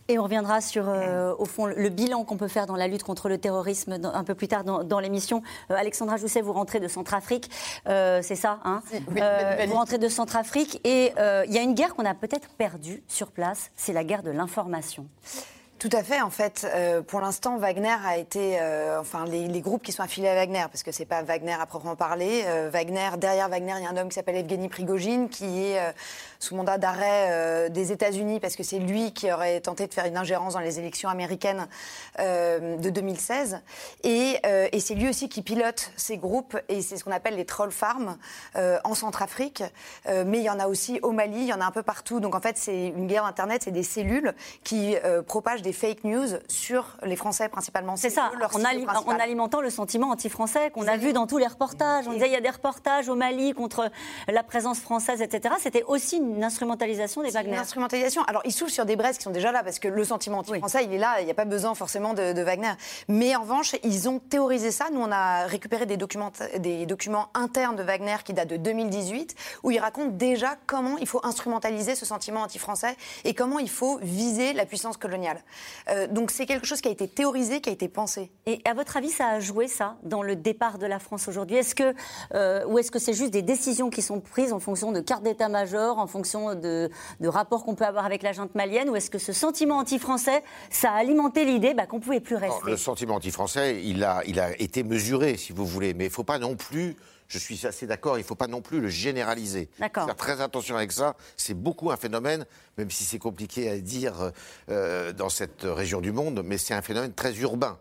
Et 0.10 0.18
on 0.20 0.24
reviendra 0.24 0.62
sur, 0.62 0.86
euh, 0.88 1.34
au 1.38 1.46
fond, 1.46 1.66
le 1.66 1.90
bilan 1.90 2.24
qu'on 2.24 2.38
peut 2.38 2.48
faire 2.48 2.66
dans 2.66 2.78
la 2.78 2.88
lutte 2.88 3.04
contre 3.04 3.28
le 3.28 3.38
terrorisme 3.38 3.98
un 4.02 4.24
peu 4.24 4.36
plus 4.36 4.48
tard 4.48 4.64
dans, 4.64 5.00
l'émission. 5.00 5.44
Euh, 5.70 5.76
Alexandra 5.76 6.18
Jousset, 6.18 6.42
vous 6.42 6.54
rentrez 6.54 6.80
de 6.80 6.88
Centrafrique, 6.88 7.50
euh, 7.88 8.22
c'est 8.24 8.36
ça 8.36 8.60
hein 8.64 8.82
Vous 9.68 9.74
rentrez 9.74 9.98
de 9.98 10.08
Centrafrique 10.08 10.80
et 10.86 11.12
il 11.18 11.54
y 11.54 11.58
a 11.58 11.62
une 11.62 11.74
guerre 11.74 11.94
qu'on 11.96 12.06
a 12.06 12.14
peut-être 12.14 12.50
perdue 12.58 13.04
sur 13.08 13.32
place, 13.32 13.72
c'est 13.76 13.94
la 13.94 14.04
guerre 14.04 14.24
de 14.24 14.32
l'information. 14.32 15.08
Tout 15.80 15.90
à 15.92 16.02
fait. 16.02 16.22
En 16.22 16.32
fait, 16.32 16.68
euh, 16.74 17.04
pour 17.04 17.22
l'instant, 17.22 17.58
Wagner 17.58 17.96
a 18.04 18.18
été, 18.18 18.60
euh, 18.60 19.00
enfin, 19.00 19.26
les, 19.26 19.62
groupes 19.62 19.84
qui 19.84 19.92
sont 19.92 20.02
affiliés 20.02 20.30
à 20.30 20.34
Wagner, 20.34 20.66
parce 20.72 20.82
que 20.82 20.92
c'est 20.92 21.06
pas 21.06 21.22
Wagner 21.22 21.54
à 21.54 21.68
proprement 21.68 21.96
parler. 21.96 22.46
Euh, 22.48 22.72
Wagner, 22.72 23.10
derrière 23.20 23.48
Wagner, 23.48 23.76
il 23.78 23.84
y 23.84 23.86
a 23.86 23.90
un 23.92 23.98
homme 23.98 24.10
qui 24.10 24.16
s'appelle 24.16 24.38
Evgeny 24.38 24.70
Prigogine, 24.70 25.30
qui 25.30 25.66
est 25.66 25.80
sous 26.40 26.56
mandat 26.56 26.80
d'arrêt 26.80 27.70
des 27.70 27.92
États-Unis, 27.92 28.40
parce 28.40 28.56
que 28.56 28.64
c'est 28.64 28.80
lui 28.80 29.14
qui 29.14 29.32
aurait 29.32 29.60
tenté 29.60 29.86
de 29.86 29.94
faire 29.94 30.06
une 30.06 30.18
ingérence 30.18 30.54
dans 30.54 30.60
les 30.60 30.80
élections 30.80 31.10
américaines 31.10 31.68
de 32.20 32.90
2016. 32.90 33.62
Et, 34.04 34.40
c'est 34.80 34.96
lui 34.96 35.10
aussi 35.10 35.30
qui 35.30 35.42
pilote 35.42 35.92
ces 35.98 36.18
groupes, 36.18 36.58
et 36.70 36.82
c'est 36.82 36.98
ce 36.98 37.04
qu'on 37.04 37.12
appelle 37.12 37.36
les 37.36 37.46
troll 37.46 37.72
farms 37.72 38.18
en 38.56 38.94
Centrafrique. 38.94 39.64
mais 40.06 40.38
il 40.38 40.44
y 40.44 40.50
en 40.50 40.60
a 40.60 40.68
aussi 40.68 41.00
au 41.02 41.12
Mali, 41.12 41.42
il 41.42 41.48
y 41.48 41.54
en 41.54 41.62
a 41.62 41.66
un 41.66 41.72
peu 41.72 41.84
partout. 41.84 42.20
Donc 42.20 42.36
en 42.36 42.42
fait, 42.42 42.58
c'est 42.58 42.88
une 42.88 43.08
guerre 43.08 43.26
Internet, 43.26 43.64
c'est 43.64 43.72
des 43.72 43.84
cellules 43.84 44.34
qui 44.64 44.96
propagent 45.28 45.64
fake 45.74 46.04
news 46.04 46.28
sur 46.48 46.98
les 47.04 47.16
Français 47.16 47.50
principalement. 47.50 47.96
C'est 47.96 48.10
ça, 48.10 48.32
en, 48.54 48.62
en, 48.62 49.20
alimentant 49.20 49.62
le 49.62 49.70
sentiment 49.70 50.10
anti-français 50.12 50.72
qu'on 50.72 50.88
a 50.88 50.98
vu 50.98 51.14
dans 51.14 51.28
tous 51.28 51.38
les 51.38 51.48
reportages. 51.48 52.08
On 52.08 52.14
disait 52.14 52.28
il 52.28 52.34
y 52.34 52.38
a 52.38 52.42
des 52.42 52.50
reportages 52.50 53.10
au 53.10 53.16
Mali 53.16 53.54
contre 53.54 53.90
la 54.28 54.44
présence 54.44 54.80
française, 54.80 55.22
etc. 55.22 55.56
C'était 55.60 55.84
aussi 55.84 56.18
une 56.18 56.44
instrumentalisation 56.44 57.22
des 57.24 57.32
Wagner. 57.32 57.54
Une 57.54 57.60
instrumentalisation. 57.60 58.24
Alors 58.24 58.42
ils 58.46 58.52
s'ouvrent 58.52 58.72
sur 58.72 58.86
des 58.86 58.96
braises 58.96 59.18
qui 59.18 59.24
sont 59.24 59.32
déjà 59.32 59.52
là 59.52 59.64
parce 59.64 59.80
que 59.80 59.88
le 59.88 60.04
sentiment 60.04 60.40
anti-français, 60.40 60.86
il 60.86 60.94
est 60.94 60.98
là, 60.98 61.20
il 61.20 61.26
n'y 61.26 61.32
a 61.32 61.36
pas 61.36 61.46
besoin 61.46 61.76
forcément 61.76 62.14
de, 62.14 62.42
Wagner. 62.42 62.74
Mais 63.08 63.36
en 63.36 63.42
revanche, 63.42 63.76
ils 63.84 64.08
ont 64.08 64.20
théorisé 64.20 64.72
ça. 64.72 64.86
Nous, 64.92 65.02
on 65.02 65.12
a 65.12 65.46
récupéré 65.48 65.86
des 65.86 65.98
documents, 65.98 66.32
des 66.58 66.86
documents 66.86 67.28
internes 67.34 67.76
de 67.76 67.84
Wagner 67.84 68.18
qui 68.24 68.34
datent 68.34 68.48
de 68.48 68.58
2018 68.58 69.36
où 69.64 69.72
ils 69.72 69.80
racontent 69.80 70.12
déjà 70.12 70.56
comment 70.66 70.98
il 70.98 71.08
faut 71.08 71.20
instrumentaliser 71.24 71.96
ce 71.96 72.06
sentiment 72.06 72.42
anti-français 72.42 72.96
et 73.26 73.34
comment 73.34 73.60
il 73.60 73.70
faut 73.70 73.98
viser 74.02 74.54
la 74.54 74.66
puissance 74.66 74.98
coloniale. 74.98 75.42
Euh, 75.90 76.08
donc 76.08 76.32
c'est 76.32 76.46
quelque 76.46 76.66
chose 76.66 76.82
qui 76.82 76.88
a 76.88 76.92
été 76.92 77.08
théorisé, 77.08 77.62
qui 77.62 77.70
a 77.70 77.74
été 77.74 77.88
pensé. 77.88 78.32
Et 78.46 78.62
à 78.66 78.74
votre 78.74 78.98
avis, 78.98 79.10
ça 79.10 79.28
a 79.28 79.40
joué 79.40 79.68
ça 79.68 79.98
dans 80.04 80.24
le 80.24 80.36
départ 80.36 80.78
de 80.78 80.86
la 80.86 81.00
France 81.00 81.28
aujourd'hui? 81.28 81.58
Est-ce 81.58 81.76
que 81.76 81.94
euh, 82.34 82.66
ou 82.66 82.80
est-ce 82.80 82.92
que 82.92 83.00
c'est 83.00 83.14
juste 83.14 83.32
des 83.32 83.42
décisions 83.42 83.90
qui 83.90 84.02
sont 84.02 84.20
prises 84.20 84.54
en 84.54 84.60
fonction 84.60 84.92
de 84.92 85.00
cartes 85.00 85.24
d'état-major, 85.24 85.98
en 85.98 86.08
fonction 86.08 86.56
de, 86.56 86.90
rapports 87.24 87.64
qu'on 87.64 87.76
peut 87.76 87.86
avoir 87.86 88.06
avec 88.06 88.24
la 88.24 88.32
junte 88.32 88.56
malienne, 88.56 88.90
ou 88.90 88.96
est-ce 88.96 89.10
que 89.10 89.20
ce 89.20 89.34
sentiment 89.34 89.78
anti-français, 89.78 90.44
ça 90.70 90.92
a 90.92 90.96
alimenté 90.96 91.46
l'idée 91.46 91.74
bah, 91.74 91.86
qu'on 91.86 92.00
pouvait 92.00 92.20
plus 92.20 92.36
rester? 92.36 92.72
Le 92.72 92.78
sentiment 92.78 93.16
anti-français, 93.16 93.82
il 93.84 94.04
a, 94.04 94.22
il 94.26 94.40
a 94.40 94.60
été 94.62 94.84
mesuré, 94.84 95.38
si 95.38 95.54
vous 95.54 95.66
voulez, 95.66 95.94
mais 95.94 96.06
il 96.06 96.10
ne 96.10 96.14
faut 96.14 96.24
pas 96.24 96.40
non 96.40 96.56
plus 96.56 96.96
je 97.28 97.38
suis 97.38 97.66
assez 97.68 97.88
d'accord, 97.88 98.18
il 98.18 98.22
ne 98.22 98.26
faut 98.26 98.36
pas 98.36 98.48
non 98.48 98.62
plus 98.62 98.80
le 98.80 98.88
généraliser. 98.88 99.70
Faire 99.78 100.16
très 100.16 100.42
attention 100.42 100.76
avec 100.76 100.92
ça. 100.92 101.16
C'est 101.36 101.54
beaucoup 101.54 101.92
un 101.92 101.98
phénomène, 101.98 102.46
même 102.78 102.90
si 102.90 103.04
c'est 103.04 103.20
compliqué 103.20 103.70
à 103.70 103.78
dire 103.80 104.32
euh, 104.70 105.12
dans 105.14 105.30
cette 105.30 105.64
région 105.64 106.02
du 106.02 106.12
monde, 106.12 106.42
mais 106.44 106.58
c'est 106.58 106.74
un 106.74 106.82
phénomène 106.82 107.14
très 107.14 107.36
urbain. 107.38 107.80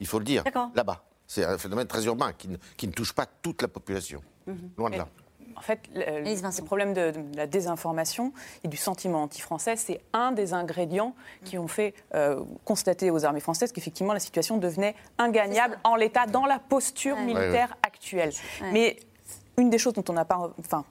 Il 0.00 0.06
faut 0.06 0.18
le 0.18 0.24
dire. 0.24 0.44
Là-bas. 0.74 1.04
C'est 1.26 1.44
un 1.44 1.58
phénomène 1.58 1.86
très 1.86 2.04
urbain 2.04 2.32
qui 2.32 2.48
ne, 2.86 2.92
touche 2.92 3.12
pas 3.12 3.26
toute 3.26 3.62
la 3.62 3.68
population. 3.68 4.22
Mhm. 4.46 4.70
Loin 4.76 4.90
de 4.90 4.96
là. 4.96 5.08
En 5.56 5.60
fait, 5.60 5.80
le, 5.94 6.64
problème 6.64 6.94
de, 6.94 7.12
la 7.34 7.46
désinformation 7.46 8.32
et 8.62 8.68
du 8.68 8.76
sentiment 8.76 9.22
anti-français, 9.22 9.76
c'est 9.76 10.00
un 10.12 10.32
des 10.32 10.54
ingrédients 10.54 11.14
qui 11.44 11.58
ont 11.58 11.68
fait 11.68 11.94
euh, 12.14 12.42
constater 12.64 13.10
aux 13.10 13.24
armées 13.24 13.40
françaises 13.40 13.72
qu'effectivement 13.72 14.12
la 14.12 14.20
situation 14.20 14.56
devenait 14.56 14.94
ingagnable 15.18 15.78
en 15.84 15.96
l'état, 15.96 16.26
dans 16.26 16.46
la 16.46 16.58
posture 16.58 17.16
militaire 17.16 17.76
actuelle. 17.82 18.32
Mais 18.72 18.96
une 19.56 19.70
des 19.70 19.78
choses 19.78 19.92
dont 19.92 20.04
on 20.08 20.14
n'a 20.14 20.24
pas, 20.24 20.52
enfin, 20.58 20.84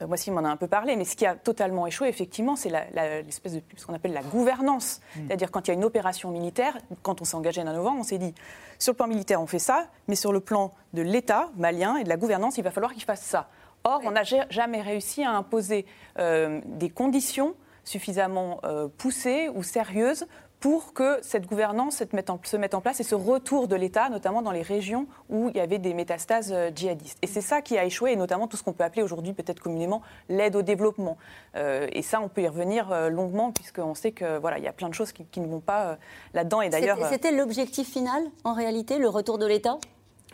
moi 0.00 0.14
aussi, 0.14 0.30
m'en 0.30 0.44
a 0.44 0.48
un 0.48 0.56
peu 0.56 0.68
parlé, 0.68 0.94
mais 0.94 1.04
ce 1.04 1.16
qui 1.16 1.26
a 1.26 1.34
totalement 1.34 1.86
échoué, 1.86 2.08
effectivement, 2.08 2.54
c'est 2.54 2.70
l'espèce 2.70 3.54
de 3.54 3.62
ce 3.76 3.84
qu'on 3.84 3.94
appelle 3.94 4.12
la 4.12 4.22
gouvernance. 4.22 5.00
Hmm. 5.16 5.26
C'est-à-dire 5.26 5.50
quand 5.50 5.66
il 5.66 5.68
y 5.68 5.70
a 5.72 5.74
une 5.74 5.84
opération 5.84 6.30
militaire, 6.30 6.78
quand 7.02 7.20
on 7.20 7.24
s'est 7.24 7.34
engagé 7.34 7.60
en 7.62 7.64
novembre, 7.64 7.98
on 8.00 8.04
s'est 8.04 8.18
dit 8.18 8.34
sur 8.78 8.92
le 8.92 8.96
plan 8.96 9.08
militaire, 9.08 9.42
on 9.42 9.46
fait 9.46 9.58
ça, 9.58 9.88
mais 10.06 10.14
sur 10.14 10.32
le 10.32 10.40
plan 10.40 10.72
de 10.92 11.02
l'État 11.02 11.50
malien 11.56 11.96
et 11.96 12.04
de 12.04 12.08
la 12.08 12.16
gouvernance, 12.16 12.58
il 12.58 12.64
va 12.64 12.70
falloir 12.70 12.92
qu'il 12.92 13.02
fasse 13.02 13.22
ça. 13.22 13.48
Or, 13.84 14.00
on 14.04 14.10
n'a 14.10 14.22
jamais 14.22 14.82
réussi 14.82 15.24
à 15.24 15.30
imposer 15.30 15.86
euh, 16.18 16.60
des 16.64 16.90
conditions 16.90 17.54
suffisamment 17.88 18.60
euh, 18.64 18.86
poussées 18.98 19.48
ou 19.54 19.62
sérieuses 19.62 20.26
pour 20.60 20.92
que 20.92 21.18
cette 21.22 21.46
gouvernance 21.46 21.98
se 21.98 22.56
mette, 22.56 22.74
en, 22.74 22.80
place 22.80 22.98
et 22.98 23.04
ce 23.04 23.14
retour 23.14 23.68
de 23.68 23.76
l'État, 23.76 24.08
notamment 24.08 24.42
dans 24.42 24.50
les 24.50 24.62
régions 24.62 25.06
où 25.28 25.50
il 25.50 25.56
y 25.56 25.60
avait 25.60 25.78
des 25.78 25.94
métastases 25.94 26.52
euh, 26.52 26.70
djihadistes. 26.74 27.16
Et 27.22 27.28
c'est 27.28 27.40
ça 27.40 27.62
qui 27.62 27.78
a 27.78 27.84
échoué, 27.84 28.12
et 28.12 28.16
notamment 28.16 28.48
tout 28.48 28.56
ce 28.56 28.64
qu'on 28.64 28.72
peut 28.72 28.82
appeler 28.82 29.02
aujourd'hui 29.02 29.32
peut-être 29.32 29.60
communément 29.60 30.02
l'aide 30.28 30.56
au 30.56 30.62
développement. 30.62 31.16
Euh, 31.54 31.86
et 31.92 32.02
ça, 32.02 32.20
on 32.20 32.28
peut 32.28 32.42
y 32.42 32.48
revenir 32.48 33.08
longuement, 33.08 33.52
puisqu'on 33.52 33.94
sait 33.94 34.10
que 34.10 34.38
voilà, 34.38 34.58
il 34.58 34.64
y 34.64 34.68
a 34.68 34.72
plein 34.72 34.88
de 34.88 34.94
choses 34.94 35.12
qui, 35.12 35.40
ne 35.40 35.46
vont 35.46 35.60
pas 35.60 35.96
là-dedans. 36.34 36.60
Et 36.60 36.70
d'ailleurs, 36.70 36.98
c'était 37.08 37.30
l'objectif 37.30 37.88
final, 37.88 38.24
en 38.42 38.52
réalité, 38.52 38.98
le 38.98 39.08
retour 39.08 39.38
de 39.38 39.46
l'État? 39.46 39.78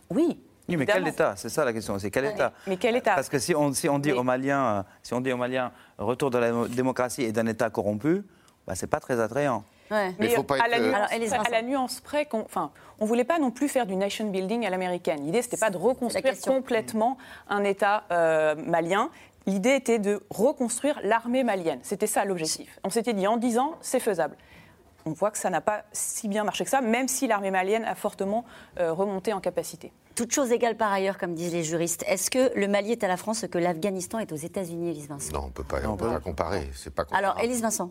Oui, 0.09 0.39
oui, 0.69 0.77
mais 0.77 0.87
quel 0.87 1.07
État? 1.07 1.35
C'est 1.37 1.49
ça 1.49 1.65
la 1.65 1.73
question. 1.73 1.99
C'est 1.99 2.11
quel 2.11 2.25
État? 2.25 2.53
Mais 2.67 2.77
quel 2.77 2.97
État? 2.97 3.15
Parce 3.15 3.29
que 3.29 3.39
si 3.39 3.55
on, 3.55 3.73
si 3.73 3.89
on 3.89 3.99
dit 3.99 4.13
aux 4.13 4.23
Maliens, 4.23 4.85
si 5.03 5.13
on 5.15 5.21
dit 5.21 5.33
aux 5.33 5.37
Maliens, 5.37 5.73
retour 5.99 6.31
de 6.31 6.39
la 6.39 6.53
démocratie 6.69 7.23
et 7.23 7.33
d'un 7.33 7.47
État 7.47 7.71
corrompu, 7.71 8.23
bah, 8.67 8.75
c'est 8.75 8.87
pas 8.87 9.01
très 9.01 9.21
attrayant. 9.21 9.65
Mais, 9.91 10.31
faut 10.31 10.43
pas 10.43 10.57
à, 10.63 10.69
la 10.69 10.81
nuance, 10.81 11.33
à, 11.33 11.51
la 11.51 11.63
nuance, 11.63 12.01
près, 12.01 12.27
enfin, 12.33 12.73
on 12.99 13.05
ne 13.05 13.09
voulait 13.09 13.25
pas 13.25 13.39
non 13.39 13.51
plus 13.51 13.69
faire 13.69 13.87
du 13.87 13.97
nation 13.97 14.29
building 14.31 14.67
à 14.67 14.71
l'américaine. 14.71 15.25
L'idée, 15.25 15.43
ce 15.43 15.47
n'était 15.47 15.59
pas 15.59 15.71
de 15.71 15.77
reconstruire 15.77 16.35
complètement 16.41 17.19
un 17.49 17.63
État 17.65 18.05
euh, 18.11 18.55
malien. 18.57 19.11
L'idée 19.47 19.75
était 19.75 19.99
de 19.99 20.23
reconstruire 20.31 20.99
l'armée 21.05 21.45
malienne. 21.45 21.81
C'était 21.83 22.07
ça 22.07 22.25
l'objectif. 22.25 22.79
On 22.83 22.91
s'était 22.91 23.13
dit 23.13 23.27
en 23.27 23.37
10 23.37 23.59
ans, 23.59 23.75
c'est 23.83 24.01
faisable. 24.01 24.37
On 25.05 25.13
voit 25.13 25.31
que 25.31 25.39
ça 25.39 25.51
n'a 25.51 25.61
pas 25.61 25.85
si 25.93 26.29
bien 26.29 26.45
marché 26.45 26.65
que 26.65 26.71
ça, 26.71 26.81
même 26.81 27.09
si 27.09 27.27
l'armée 27.27 27.51
malienne 27.51 27.85
a 27.85 27.95
fortement 27.95 28.45
euh, 28.81 28.93
remonté 28.93 29.35
en 29.35 29.41
capacité. 29.41 29.93
Toute 30.15 30.33
chose 30.33 30.53
égale 30.53 30.77
par 30.77 30.93
ailleurs, 30.93 31.19
comme 31.19 31.35
disent 31.35 31.53
les 31.53 31.65
juristes. 31.65 32.05
Est-ce 32.07 32.31
que 32.31 32.57
le 32.57 32.69
Mali 32.69 32.93
est 32.93 33.03
à 33.03 33.09
la 33.09 33.17
France 33.17 33.41
ce 33.41 33.47
que 33.47 33.59
l'Afghanistan 33.59 34.21
est 34.21 34.31
aux 34.31 34.37
États-Unis, 34.37 34.91
Élise 34.91 35.09
Vincent? 35.09 35.33
Non, 35.33 35.41
on 35.45 35.47
ne 35.47 35.53
peut 35.53 35.65
pas, 35.65 35.81
on 35.89 35.97
peut 35.97 36.07
pas 36.07 36.21
comparer. 36.21 36.71
Pas 36.95 37.05
Alors, 37.11 37.39
Élise 37.41 37.63
Vincent 37.63 37.91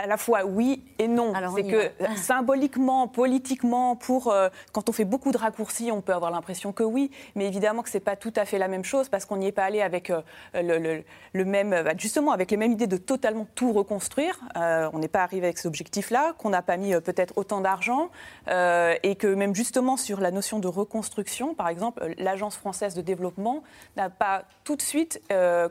à 0.00 0.06
la 0.06 0.16
fois 0.16 0.44
oui 0.44 0.82
et 0.98 1.08
non. 1.08 1.32
C'est 1.54 1.64
que 1.64 1.90
symboliquement, 2.16 3.06
politiquement, 3.06 3.96
pour 3.96 4.28
euh, 4.28 4.48
quand 4.72 4.88
on 4.88 4.92
fait 4.92 5.04
beaucoup 5.04 5.30
de 5.30 5.36
raccourcis, 5.36 5.92
on 5.92 6.00
peut 6.00 6.14
avoir 6.14 6.30
l'impression 6.30 6.72
que 6.72 6.82
oui, 6.82 7.10
mais 7.34 7.46
évidemment 7.46 7.82
que 7.82 7.90
c'est 7.90 8.00
pas 8.00 8.16
tout 8.16 8.32
à 8.36 8.44
fait 8.44 8.58
la 8.58 8.68
même 8.68 8.84
chose 8.84 9.08
parce 9.08 9.26
qu'on 9.26 9.36
n'y 9.36 9.46
est 9.46 9.52
pas 9.52 9.64
allé 9.64 9.82
avec 9.82 10.10
euh, 10.10 10.22
le, 10.54 11.44
même, 11.44 11.70
bah, 11.70 11.92
justement 11.96 12.32
avec 12.32 12.50
les 12.50 12.56
mêmes 12.56 12.72
idées 12.72 12.86
de 12.86 12.96
totalement 12.96 13.46
tout 13.54 13.72
reconstruire. 13.72 14.40
Euh, 14.56 14.88
on 14.92 14.98
n'est 14.98 15.08
pas 15.08 15.22
arrivé 15.22 15.46
avec 15.46 15.58
cet 15.58 15.66
objectif-là, 15.66 16.32
qu'on 16.38 16.50
n'a 16.50 16.62
pas 16.62 16.78
mis 16.78 16.92
peut-être 17.00 17.34
autant 17.36 17.60
d'argent 17.60 18.10
et 18.48 19.16
que 19.16 19.26
même 19.26 19.54
justement 19.54 19.96
sur 19.96 20.20
la 20.20 20.30
notion 20.30 20.58
de 20.58 20.68
reconstruction, 20.68 21.54
par 21.54 21.68
exemple, 21.68 22.14
l'agence 22.18 22.56
française 22.56 22.94
de 22.94 23.02
développement 23.02 23.62
n'a 23.96 24.10
pas 24.10 24.44
tout 24.64 24.76
de 24.76 24.82
suite, 24.82 25.20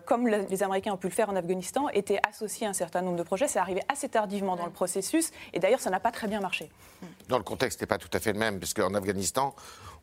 comme 0.05 0.27
les 0.27 0.63
Américains 0.63 0.93
ont 0.93 0.97
pu 0.97 1.07
le 1.07 1.13
faire 1.13 1.29
en 1.29 1.35
Afghanistan, 1.35 1.89
été 1.89 2.19
associé 2.27 2.67
à 2.67 2.69
un 2.69 2.73
certain 2.73 3.01
nombre 3.01 3.17
de 3.17 3.23
projets. 3.23 3.47
C'est 3.47 3.59
arrivé 3.59 3.81
assez 3.89 4.09
tard 4.09 4.18
tardivement 4.19 4.57
dans 4.57 4.65
le 4.65 4.71
processus. 4.71 5.31
Et 5.53 5.59
d'ailleurs, 5.59 5.79
ça 5.79 5.89
n'a 5.89 6.01
pas 6.01 6.11
très 6.11 6.27
bien 6.27 6.41
marché. 6.41 6.69
Dans 7.29 7.37
le 7.37 7.43
contexte 7.43 7.79
n'est 7.79 7.87
pas 7.87 7.97
tout 7.97 8.09
à 8.11 8.19
fait 8.19 8.33
le 8.33 8.39
même, 8.39 8.59
parce 8.59 8.73
qu'en 8.73 8.93
Afghanistan, 8.93 9.55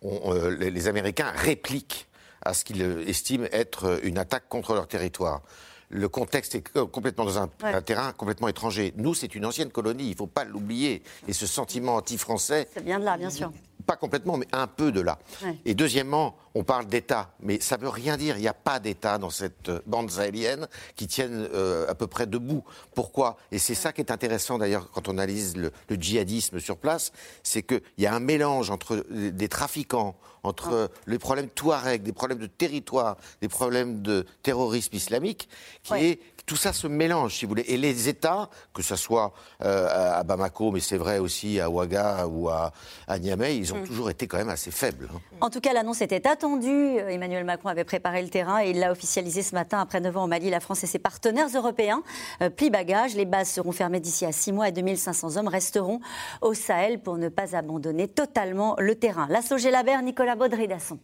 euh, 0.04 0.56
les, 0.56 0.88
Américains 0.88 1.30
répliquent 1.34 2.06
à 2.40 2.54
ce 2.54 2.64
qu'ils 2.64 2.80
estiment 3.06 3.46
être 3.52 4.00
une 4.04 4.16
attaque 4.16 4.48
contre 4.48 4.74
leur 4.74 4.86
territoire 4.86 5.42
le 5.88 6.08
contexte 6.08 6.56
est 6.56 6.72
complètement 6.90 7.24
dans 7.24 7.38
un, 7.38 7.46
terrain 7.80 8.12
complètement 8.12 8.48
étranger. 8.48 8.92
Nous, 8.96 9.14
c'est 9.14 9.36
une 9.36 9.46
ancienne 9.46 9.70
colonie, 9.70 10.06
il 10.06 10.10
ne 10.10 10.16
faut 10.16 10.26
pas 10.26 10.42
l'oublier. 10.42 11.04
Et 11.28 11.32
ce 11.32 11.46
sentiment 11.46 11.94
anti-français. 11.94 12.66
Ça 12.74 12.80
vient 12.80 12.98
de 12.98 13.04
là, 13.04 13.16
bien 13.16 13.30
sûr 13.30 13.52
pas 13.86 13.96
complètement, 13.96 14.36
mais 14.36 14.48
un 14.52 14.66
peu 14.66 14.92
de 14.92 15.00
là. 15.00 15.18
Et 15.64 15.74
deuxièmement, 15.74 16.36
on 16.56 16.64
parle 16.64 16.86
d'État, 16.86 17.28
mais 17.40 17.60
ça 17.60 17.76
ne 17.76 17.82
veut 17.82 17.90
rien 17.90 18.16
dire. 18.16 18.38
Il 18.38 18.40
n'y 18.40 18.48
a 18.48 18.54
pas 18.54 18.80
d'État 18.80 19.18
dans 19.18 19.28
cette 19.28 19.70
bande 19.84 20.10
sahélienne 20.10 20.68
qui 20.94 21.06
tienne 21.06 21.46
euh, 21.52 21.86
à 21.86 21.94
peu 21.94 22.06
près 22.06 22.26
debout. 22.26 22.64
Pourquoi? 22.94 23.36
Et 23.52 23.58
c'est 23.58 23.74
ça 23.74 23.92
qui 23.92 24.00
est 24.00 24.10
intéressant 24.10 24.56
d'ailleurs 24.56 24.90
quand 24.90 25.06
on 25.08 25.12
analyse 25.12 25.54
le, 25.56 25.70
djihadisme 25.90 26.58
sur 26.58 26.78
place, 26.78 27.12
c'est 27.42 27.62
qu'il 27.62 27.82
y 27.98 28.06
a 28.06 28.14
un 28.14 28.20
mélange 28.20 28.70
entre 28.70 29.04
des 29.10 29.48
trafiquants, 29.48 30.16
entre 30.44 30.90
les 31.06 31.18
problèmes 31.18 31.50
touareg, 31.50 32.02
des 32.02 32.12
problèmes 32.12 32.38
de 32.38 32.46
territoire, 32.46 33.18
des 33.42 33.48
problèmes 33.48 34.00
de 34.00 34.24
terrorisme 34.42 34.96
islamique, 34.96 35.50
qui 35.82 35.94
est 35.94 36.20
tout 36.46 36.56
ça 36.56 36.72
se 36.72 36.86
mélange, 36.86 37.34
si 37.34 37.44
vous 37.44 37.50
voulez. 37.50 37.64
Et 37.66 37.76
les 37.76 38.08
États, 38.08 38.48
que 38.72 38.80
ce 38.80 38.94
soit 38.94 39.32
euh, 39.62 40.18
à 40.20 40.22
Bamako, 40.22 40.70
mais 40.70 40.80
c'est 40.80 40.96
vrai 40.96 41.18
aussi 41.18 41.58
à 41.58 41.68
Ouaga 41.68 42.28
ou 42.28 42.48
à, 42.48 42.72
Niamey, 43.18 43.56
ils 43.56 43.74
ont 43.74 43.78
mm. 43.78 43.86
toujours 43.86 44.10
été 44.10 44.28
quand 44.28 44.38
même 44.38 44.48
assez 44.48 44.70
faibles. 44.70 45.08
Hein. 45.12 45.18
En 45.40 45.50
tout 45.50 45.60
cas, 45.60 45.72
l'annonce 45.72 46.00
était 46.02 46.26
attendue. 46.26 46.45
Emmanuel 46.54 47.44
Macron 47.44 47.68
avait 47.68 47.84
préparé 47.84 48.22
le 48.22 48.28
terrain 48.28 48.62
et 48.62 48.70
il 48.70 48.78
l'a 48.78 48.92
officialisé 48.92 49.42
ce 49.42 49.54
matin. 49.54 49.80
Après 49.80 50.00
9 50.00 50.16
ans 50.16 50.24
au 50.24 50.28
Mali, 50.28 50.50
la 50.50 50.60
France 50.60 50.84
et 50.84 50.86
ses 50.86 50.98
partenaires 50.98 51.48
européens 51.54 52.02
euh, 52.42 52.50
plient 52.50 52.70
bagages. 52.70 53.14
Les 53.14 53.24
bases 53.24 53.50
seront 53.50 53.72
fermées 53.72 54.00
d'ici 54.00 54.24
à 54.24 54.32
6 54.32 54.52
mois 54.52 54.68
et 54.68 54.72
2500 54.72 55.36
hommes 55.36 55.48
resteront 55.48 56.00
au 56.40 56.54
Sahel 56.54 57.00
pour 57.00 57.18
ne 57.18 57.28
pas 57.28 57.56
abandonner 57.56 58.08
totalement 58.08 58.76
le 58.78 58.94
terrain. 58.94 59.26
La 59.28 59.40
Labert, 59.70 60.02
Nicolas 60.02 60.36
Baudry-Dasson. 60.36 60.98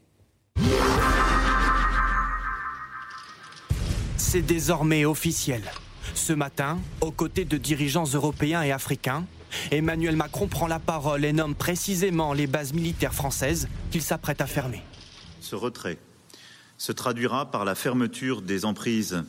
c'est 4.33 4.41
désormais 4.41 5.05
officiel. 5.05 5.61
Ce 6.15 6.33
matin, 6.33 6.79
aux 7.03 7.11
côtés 7.11 7.45
de 7.45 7.59
dirigeants 7.59 8.07
européens 8.07 8.63
et 8.63 8.73
africains, 8.73 9.27
Emmanuel 9.71 10.17
Macron 10.17 10.47
prend 10.47 10.67
la 10.67 10.79
parole 10.79 11.27
et 11.27 11.35
nomme 11.35 11.55
précisément 11.55 12.33
les 12.33 12.47
bases 12.47 12.73
militaires 12.73 13.13
françaises 13.13 13.69
qu'il 13.91 14.01
s'apprête 14.01 14.41
à 14.41 14.47
fermer. 14.47 14.81
Ce 15.53 15.57
retrait 15.57 15.99
se 16.79 16.93
traduira 16.93 17.51
par 17.51 17.67
la 17.67 17.75
fermeture 17.75 18.41
des 18.41 18.65
emprises 18.65 19.23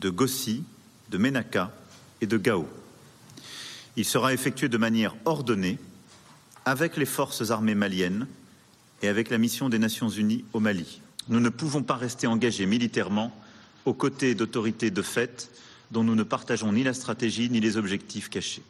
de 0.00 0.10
Gossi, 0.10 0.64
de 1.10 1.18
Menaka 1.18 1.70
et 2.20 2.26
de 2.26 2.36
Gao. 2.36 2.66
Il 3.96 4.04
sera 4.04 4.34
effectué 4.34 4.68
de 4.68 4.76
manière 4.76 5.14
ordonnée 5.24 5.78
avec 6.64 6.96
les 6.96 7.06
forces 7.06 7.52
armées 7.52 7.76
maliennes 7.76 8.26
et 9.02 9.08
avec 9.08 9.30
la 9.30 9.38
mission 9.38 9.68
des 9.68 9.78
Nations 9.78 10.08
Unies 10.08 10.44
au 10.52 10.58
Mali. 10.58 11.00
Nous 11.28 11.38
ne 11.38 11.48
pouvons 11.48 11.84
pas 11.84 11.94
rester 11.94 12.26
engagés 12.26 12.66
militairement 12.66 13.32
aux 13.84 13.94
côtés 13.94 14.34
d'autorités 14.34 14.90
de 14.90 15.02
fait 15.02 15.48
dont 15.92 16.02
nous 16.02 16.16
ne 16.16 16.24
partageons 16.24 16.72
ni 16.72 16.82
la 16.82 16.92
stratégie 16.92 17.48
ni 17.50 17.60
les 17.60 17.76
objectifs 17.76 18.28
cachés. 18.28 18.64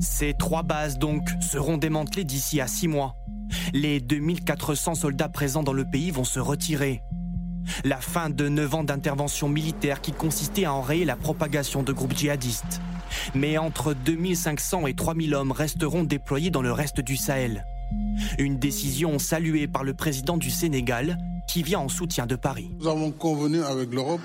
Ces 0.00 0.34
trois 0.34 0.62
bases, 0.62 0.98
donc, 0.98 1.22
seront 1.40 1.78
démantelées 1.78 2.24
d'ici 2.24 2.60
à 2.60 2.66
six 2.66 2.88
mois. 2.88 3.16
Les 3.72 4.00
2400 4.00 4.94
soldats 4.94 5.28
présents 5.28 5.62
dans 5.62 5.72
le 5.72 5.84
pays 5.84 6.10
vont 6.10 6.24
se 6.24 6.40
retirer. 6.40 7.02
La 7.84 7.96
fin 7.96 8.30
de 8.30 8.48
neuf 8.48 8.74
ans 8.74 8.84
d'intervention 8.84 9.48
militaire 9.48 10.00
qui 10.00 10.12
consistait 10.12 10.64
à 10.64 10.72
enrayer 10.72 11.04
la 11.04 11.16
propagation 11.16 11.82
de 11.82 11.92
groupes 11.92 12.16
djihadistes. 12.16 12.80
Mais 13.34 13.58
entre 13.58 13.94
2500 13.94 14.86
et 14.86 14.94
3000 14.94 15.34
hommes 15.34 15.52
resteront 15.52 16.04
déployés 16.04 16.50
dans 16.50 16.62
le 16.62 16.72
reste 16.72 17.00
du 17.00 17.16
Sahel. 17.16 17.64
Une 18.38 18.58
décision 18.58 19.18
saluée 19.18 19.68
par 19.68 19.84
le 19.84 19.94
président 19.94 20.36
du 20.36 20.50
Sénégal, 20.50 21.18
qui 21.48 21.62
vient 21.62 21.80
en 21.80 21.88
soutien 21.88 22.26
de 22.26 22.36
Paris. 22.36 22.70
Nous 22.80 22.88
avons 22.88 23.10
convenu 23.12 23.62
avec 23.62 23.92
l'Europe 23.92 24.20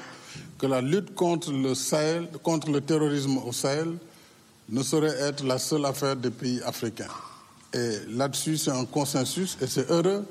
que 0.57 0.65
la 0.65 0.81
lutte 0.81 1.13
contre 1.15 1.51
le 1.51 1.75
Sahel, 1.75 2.27
contre 2.43 2.71
le 2.71 2.81
terrorisme 2.81 3.38
au 3.38 3.51
Sahel, 3.51 3.98
ne 4.70 4.84
saurait 4.84 5.20
être 5.20 5.44
la 5.44 5.60
seule 5.60 5.86
affaire 5.86 6.15
des 6.15 6.32
pays 6.32 6.62
africains. 6.63 7.08
Et 7.74 8.00
là-dessus, 8.10 8.58
c'est 8.58 8.72
un 8.72 8.86
consensus 8.86 9.58
et 9.62 9.68
c'est 9.68 9.89
heureux 9.89 10.25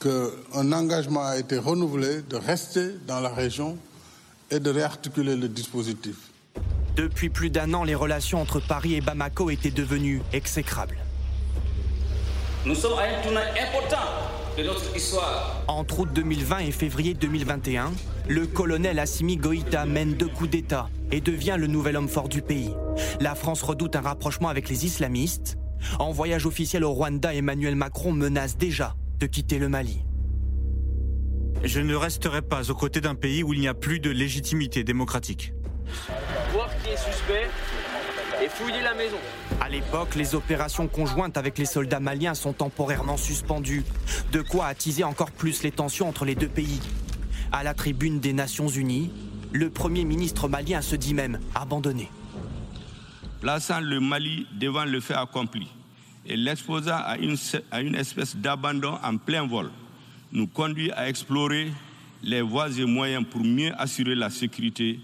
qu'un 0.00 0.72
engagement 0.72 1.24
a 1.24 1.38
été 1.38 1.58
renouvelé 1.58 2.22
de 2.22 2.36
rester 2.36 2.92
dans 3.06 3.20
la 3.20 3.30
région 3.30 3.78
et 4.50 4.60
de 4.60 4.70
réarticuler 4.70 5.36
le 5.36 5.48
dispositif. 5.48 6.16
Depuis 6.96 7.28
plus 7.28 7.50
d'un 7.50 7.72
an, 7.74 7.84
les 7.84 7.94
relations 7.94 8.40
entre 8.40 8.60
Paris 8.60 8.94
et 8.94 9.00
Bamako 9.00 9.50
étaient 9.50 9.70
devenues 9.70 10.22
exécrables. 10.32 10.96
Nous 12.64 12.74
sommes 12.74 12.98
à 12.98 13.02
un 13.02 13.22
tournant 13.22 13.40
important 13.40 13.96
de 14.56 14.62
notre 14.62 14.96
histoire. 14.96 15.62
Entre 15.68 16.00
août 16.00 16.08
2020 16.12 16.58
et 16.58 16.70
février 16.70 17.14
2021, 17.14 17.92
le 18.28 18.46
colonel 18.46 18.98
Assimi 18.98 19.36
Goïta 19.36 19.84
mène 19.86 20.14
deux 20.14 20.28
coups 20.28 20.50
d'État 20.50 20.88
et 21.10 21.20
devient 21.20 21.56
le 21.58 21.66
nouvel 21.66 21.96
homme 21.96 22.08
fort 22.08 22.28
du 22.28 22.42
pays. 22.42 22.74
La 23.20 23.34
France 23.34 23.62
redoute 23.62 23.96
un 23.96 24.00
rapprochement 24.00 24.48
avec 24.48 24.68
les 24.68 24.86
islamistes. 24.86 25.58
En 25.98 26.10
voyage 26.10 26.46
officiel 26.46 26.84
au 26.84 26.92
Rwanda, 26.92 27.34
Emmanuel 27.34 27.76
Macron 27.76 28.12
menace 28.12 28.56
déjà 28.56 28.94
de 29.18 29.26
quitter 29.26 29.58
le 29.58 29.68
Mali. 29.68 30.04
Je 31.62 31.80
ne 31.80 31.94
resterai 31.94 32.42
pas 32.42 32.70
aux 32.70 32.74
côtés 32.74 33.00
d'un 33.00 33.14
pays 33.14 33.42
où 33.42 33.52
il 33.52 33.60
n'y 33.60 33.68
a 33.68 33.74
plus 33.74 34.00
de 34.00 34.10
légitimité 34.10 34.84
démocratique. 34.84 35.52
Voir 36.52 36.70
qui 36.82 36.90
est 36.90 36.96
suspect 36.96 37.46
et 38.42 38.48
fouiller 38.48 38.82
la 38.82 38.94
maison. 38.94 39.16
À 39.60 39.68
l'époque, 39.68 40.14
les 40.14 40.34
opérations 40.34 40.88
conjointes 40.88 41.36
avec 41.36 41.58
les 41.58 41.64
soldats 41.64 42.00
maliens 42.00 42.34
sont 42.34 42.52
temporairement 42.52 43.16
suspendues. 43.16 43.84
De 44.32 44.42
quoi 44.42 44.66
attiser 44.66 45.04
encore 45.04 45.30
plus 45.30 45.62
les 45.62 45.70
tensions 45.70 46.08
entre 46.08 46.24
les 46.24 46.34
deux 46.34 46.48
pays. 46.48 46.80
À 47.52 47.62
la 47.62 47.74
tribune 47.74 48.20
des 48.20 48.32
Nations 48.32 48.68
Unies, 48.68 49.10
Le 49.52 49.70
Premier 49.70 50.04
ministre 50.04 50.48
malien 50.48 50.82
se 50.82 50.96
dit 50.96 51.14
même 51.14 51.38
abandonné. 51.54 52.10
Plaçant 53.40 53.80
le 53.80 54.00
Mali 54.00 54.46
devant 54.52 54.84
le 54.84 55.00
fait 55.00 55.14
accompli 55.14 55.68
et 56.26 56.36
l'exposant 56.36 56.96
à 56.96 57.16
une, 57.16 57.36
à 57.70 57.80
une 57.80 57.94
espèce 57.94 58.36
d'abandon 58.36 58.98
en 59.02 59.16
plein 59.16 59.46
vol, 59.46 59.70
nous 60.32 60.46
conduit 60.46 60.90
à 60.92 61.08
explorer 61.08 61.70
les 62.22 62.42
voies 62.42 62.70
et 62.76 62.84
moyens 62.84 63.24
pour 63.30 63.44
mieux 63.44 63.72
assurer 63.80 64.14
la 64.14 64.30
sécurité 64.30 64.98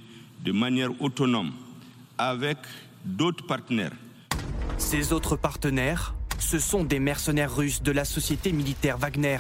de 0.45 0.53
manière 0.53 0.91
autonome 1.01 1.53
avec 2.19 2.59
d'autres 3.05 3.47
partenaires. 3.47 3.93
Ces 4.79 5.13
autres 5.13 5.37
partenaires, 5.37 6.15
ce 6.39 6.59
sont 6.59 6.85
des 6.85 6.99
mercenaires 6.99 7.55
russes 7.55 7.83
de 7.83 7.93
la 7.93 8.05
société 8.05 8.53
militaire 8.53 8.99
Wagner, 8.99 9.39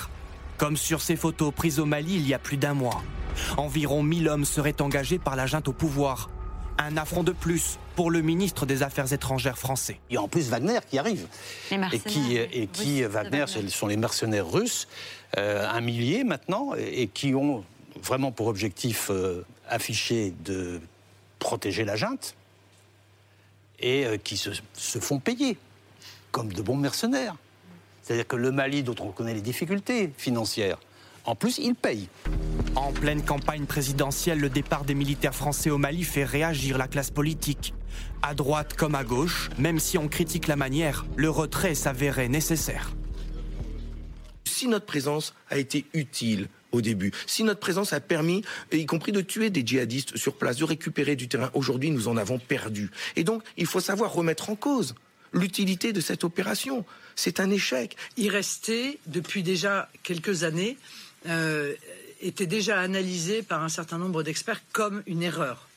comme 0.56 0.76
sur 0.76 1.00
ces 1.00 1.16
photos 1.16 1.52
prises 1.52 1.80
au 1.80 1.84
Mali 1.86 2.14
il 2.14 2.26
y 2.26 2.34
a 2.34 2.38
plus 2.38 2.56
d'un 2.56 2.74
mois. 2.74 3.02
Environ 3.56 4.02
1000 4.02 4.28
hommes 4.28 4.44
seraient 4.44 4.80
engagés 4.80 5.18
par 5.18 5.36
la 5.36 5.46
junte 5.46 5.68
au 5.68 5.72
pouvoir. 5.72 6.30
Un 6.78 6.96
affront 6.96 7.22
de 7.22 7.32
plus 7.32 7.78
pour 7.96 8.10
le 8.10 8.22
ministre 8.22 8.66
des 8.66 8.82
Affaires 8.82 9.12
étrangères 9.12 9.58
français. 9.58 10.00
Il 10.10 10.14
y 10.14 10.16
a 10.16 10.22
en 10.22 10.28
plus 10.28 10.48
Wagner 10.48 10.78
qui 10.88 10.98
arrive. 10.98 11.26
Les 11.70 11.76
Et 11.76 11.78
mercenaires 11.78 12.04
qui, 12.04 12.36
et 12.36 12.66
qui 12.66 12.90
russes 12.94 13.02
de 13.02 13.06
Wagner, 13.06 13.30
Wagner. 13.30 13.46
ce 13.46 13.68
sont 13.68 13.86
les 13.86 13.96
mercenaires 13.96 14.50
russes, 14.50 14.88
euh, 15.38 15.68
un 15.68 15.80
millier 15.80 16.24
maintenant, 16.24 16.74
et, 16.76 17.02
et 17.02 17.06
qui 17.08 17.34
ont 17.34 17.64
vraiment 18.02 18.32
pour 18.32 18.46
objectif 18.46 19.10
euh, 19.10 19.44
affiché 19.68 20.32
de 20.44 20.80
protéger 21.38 21.84
la 21.84 21.96
junte, 21.96 22.34
et 23.82 24.06
euh, 24.06 24.16
qui 24.16 24.36
se, 24.36 24.50
se 24.72 24.98
font 24.98 25.18
payer 25.18 25.58
comme 26.30 26.52
de 26.52 26.62
bons 26.62 26.76
mercenaires. 26.76 27.36
C'est-à-dire 28.02 28.26
que 28.26 28.36
le 28.36 28.50
Mali, 28.50 28.82
dont 28.82 28.96
on 29.00 29.12
connaît 29.12 29.34
les 29.34 29.42
difficultés 29.42 30.12
financières, 30.16 30.78
en 31.24 31.36
plus, 31.36 31.58
il 31.58 31.74
paye. 31.74 32.08
En 32.74 32.92
pleine 32.92 33.22
campagne 33.22 33.66
présidentielle, 33.66 34.40
le 34.40 34.50
départ 34.50 34.84
des 34.84 34.94
militaires 34.94 35.34
français 35.34 35.70
au 35.70 35.78
Mali 35.78 36.02
fait 36.02 36.24
réagir 36.24 36.78
la 36.78 36.88
classe 36.88 37.10
politique. 37.10 37.74
À 38.22 38.34
droite 38.34 38.74
comme 38.74 38.94
à 38.94 39.04
gauche, 39.04 39.50
même 39.58 39.78
si 39.78 39.98
on 39.98 40.08
critique 40.08 40.48
la 40.48 40.56
manière, 40.56 41.04
le 41.16 41.30
retrait 41.30 41.74
s'avérait 41.74 42.28
nécessaire. 42.28 42.92
Si 44.44 44.66
notre 44.66 44.86
présence 44.86 45.34
a 45.50 45.58
été 45.58 45.84
utile 45.92 46.48
au 46.72 46.80
début, 46.80 47.12
si 47.26 47.44
notre 47.44 47.60
présence 47.60 47.92
a 47.92 48.00
permis, 48.00 48.42
y 48.72 48.86
compris 48.86 49.12
de 49.12 49.20
tuer 49.20 49.50
des 49.50 49.64
djihadistes 49.64 50.16
sur 50.16 50.34
place, 50.34 50.56
de 50.56 50.64
récupérer 50.64 51.16
du 51.16 51.28
terrain, 51.28 51.50
aujourd'hui 51.54 51.90
nous 51.90 52.08
en 52.08 52.16
avons 52.16 52.38
perdu. 52.38 52.90
Et 53.16 53.24
donc 53.24 53.42
il 53.56 53.66
faut 53.66 53.80
savoir 53.80 54.12
remettre 54.12 54.50
en 54.50 54.56
cause 54.56 54.94
l'utilité 55.32 55.92
de 55.92 56.00
cette 56.00 56.24
opération. 56.24 56.84
C'est 57.14 57.40
un 57.40 57.50
échec. 57.50 57.96
y 58.16 58.28
rester 58.28 58.98
depuis 59.06 59.42
déjà 59.42 59.88
quelques 60.02 60.44
années 60.44 60.76
euh, 61.28 61.74
était 62.20 62.46
déjà 62.46 62.80
analysé 62.80 63.42
par 63.42 63.62
un 63.62 63.68
certain 63.68 63.98
nombre 63.98 64.22
d'experts 64.22 64.62
comme 64.72 65.02
une 65.06 65.22
erreur. 65.22 65.68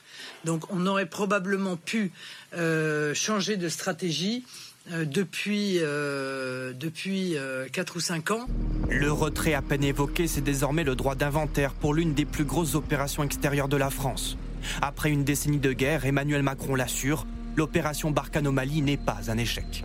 Donc 0.44 0.64
on 0.70 0.86
aurait 0.86 1.06
probablement 1.06 1.76
pu 1.76 2.12
euh, 2.54 3.14
changer 3.14 3.56
de 3.56 3.68
stratégie 3.68 4.44
euh, 4.92 5.04
depuis, 5.04 5.78
euh, 5.80 6.72
depuis 6.72 7.36
4 7.72 7.96
ou 7.96 8.00
5 8.00 8.30
ans. 8.30 8.46
Le 8.88 9.10
retrait 9.10 9.54
à 9.54 9.62
peine 9.62 9.84
évoqué, 9.84 10.26
c'est 10.26 10.42
désormais 10.42 10.84
le 10.84 10.94
droit 10.94 11.14
d'inventaire 11.14 11.72
pour 11.72 11.94
l'une 11.94 12.14
des 12.14 12.24
plus 12.24 12.44
grosses 12.44 12.74
opérations 12.74 13.24
extérieures 13.24 13.68
de 13.68 13.76
la 13.76 13.90
France. 13.90 14.36
Après 14.82 15.10
une 15.10 15.24
décennie 15.24 15.58
de 15.58 15.72
guerre, 15.72 16.06
Emmanuel 16.06 16.42
Macron 16.42 16.74
l'assure, 16.74 17.26
l'opération 17.56 18.10
Barkhane 18.10 18.46
au 18.46 18.52
Mali 18.52 18.82
n'est 18.82 18.96
pas 18.96 19.18
un 19.28 19.38
échec. 19.38 19.84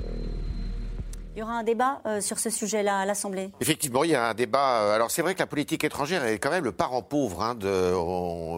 Il 1.34 1.40
y 1.40 1.44
aura 1.44 1.54
un 1.54 1.64
débat 1.64 2.02
euh, 2.06 2.20
sur 2.20 2.40
ce 2.40 2.50
sujet-là 2.50 3.00
à 3.00 3.06
l'Assemblée. 3.06 3.52
Effectivement, 3.62 4.04
il 4.04 4.10
y 4.10 4.16
a 4.16 4.28
un 4.28 4.34
débat. 4.34 4.82
euh, 4.82 4.96
Alors, 4.96 5.12
c'est 5.12 5.22
vrai 5.22 5.34
que 5.34 5.40
la 5.40 5.48
politique 5.48 5.86
étrangère 5.86 6.26
est 6.26 6.40
quand 6.40 6.52
même 6.52 6.66
le 6.66 6.74
parent 6.74 7.02
pauvre. 7.02 7.42
Hein, 7.42 7.56
de, 7.56 7.94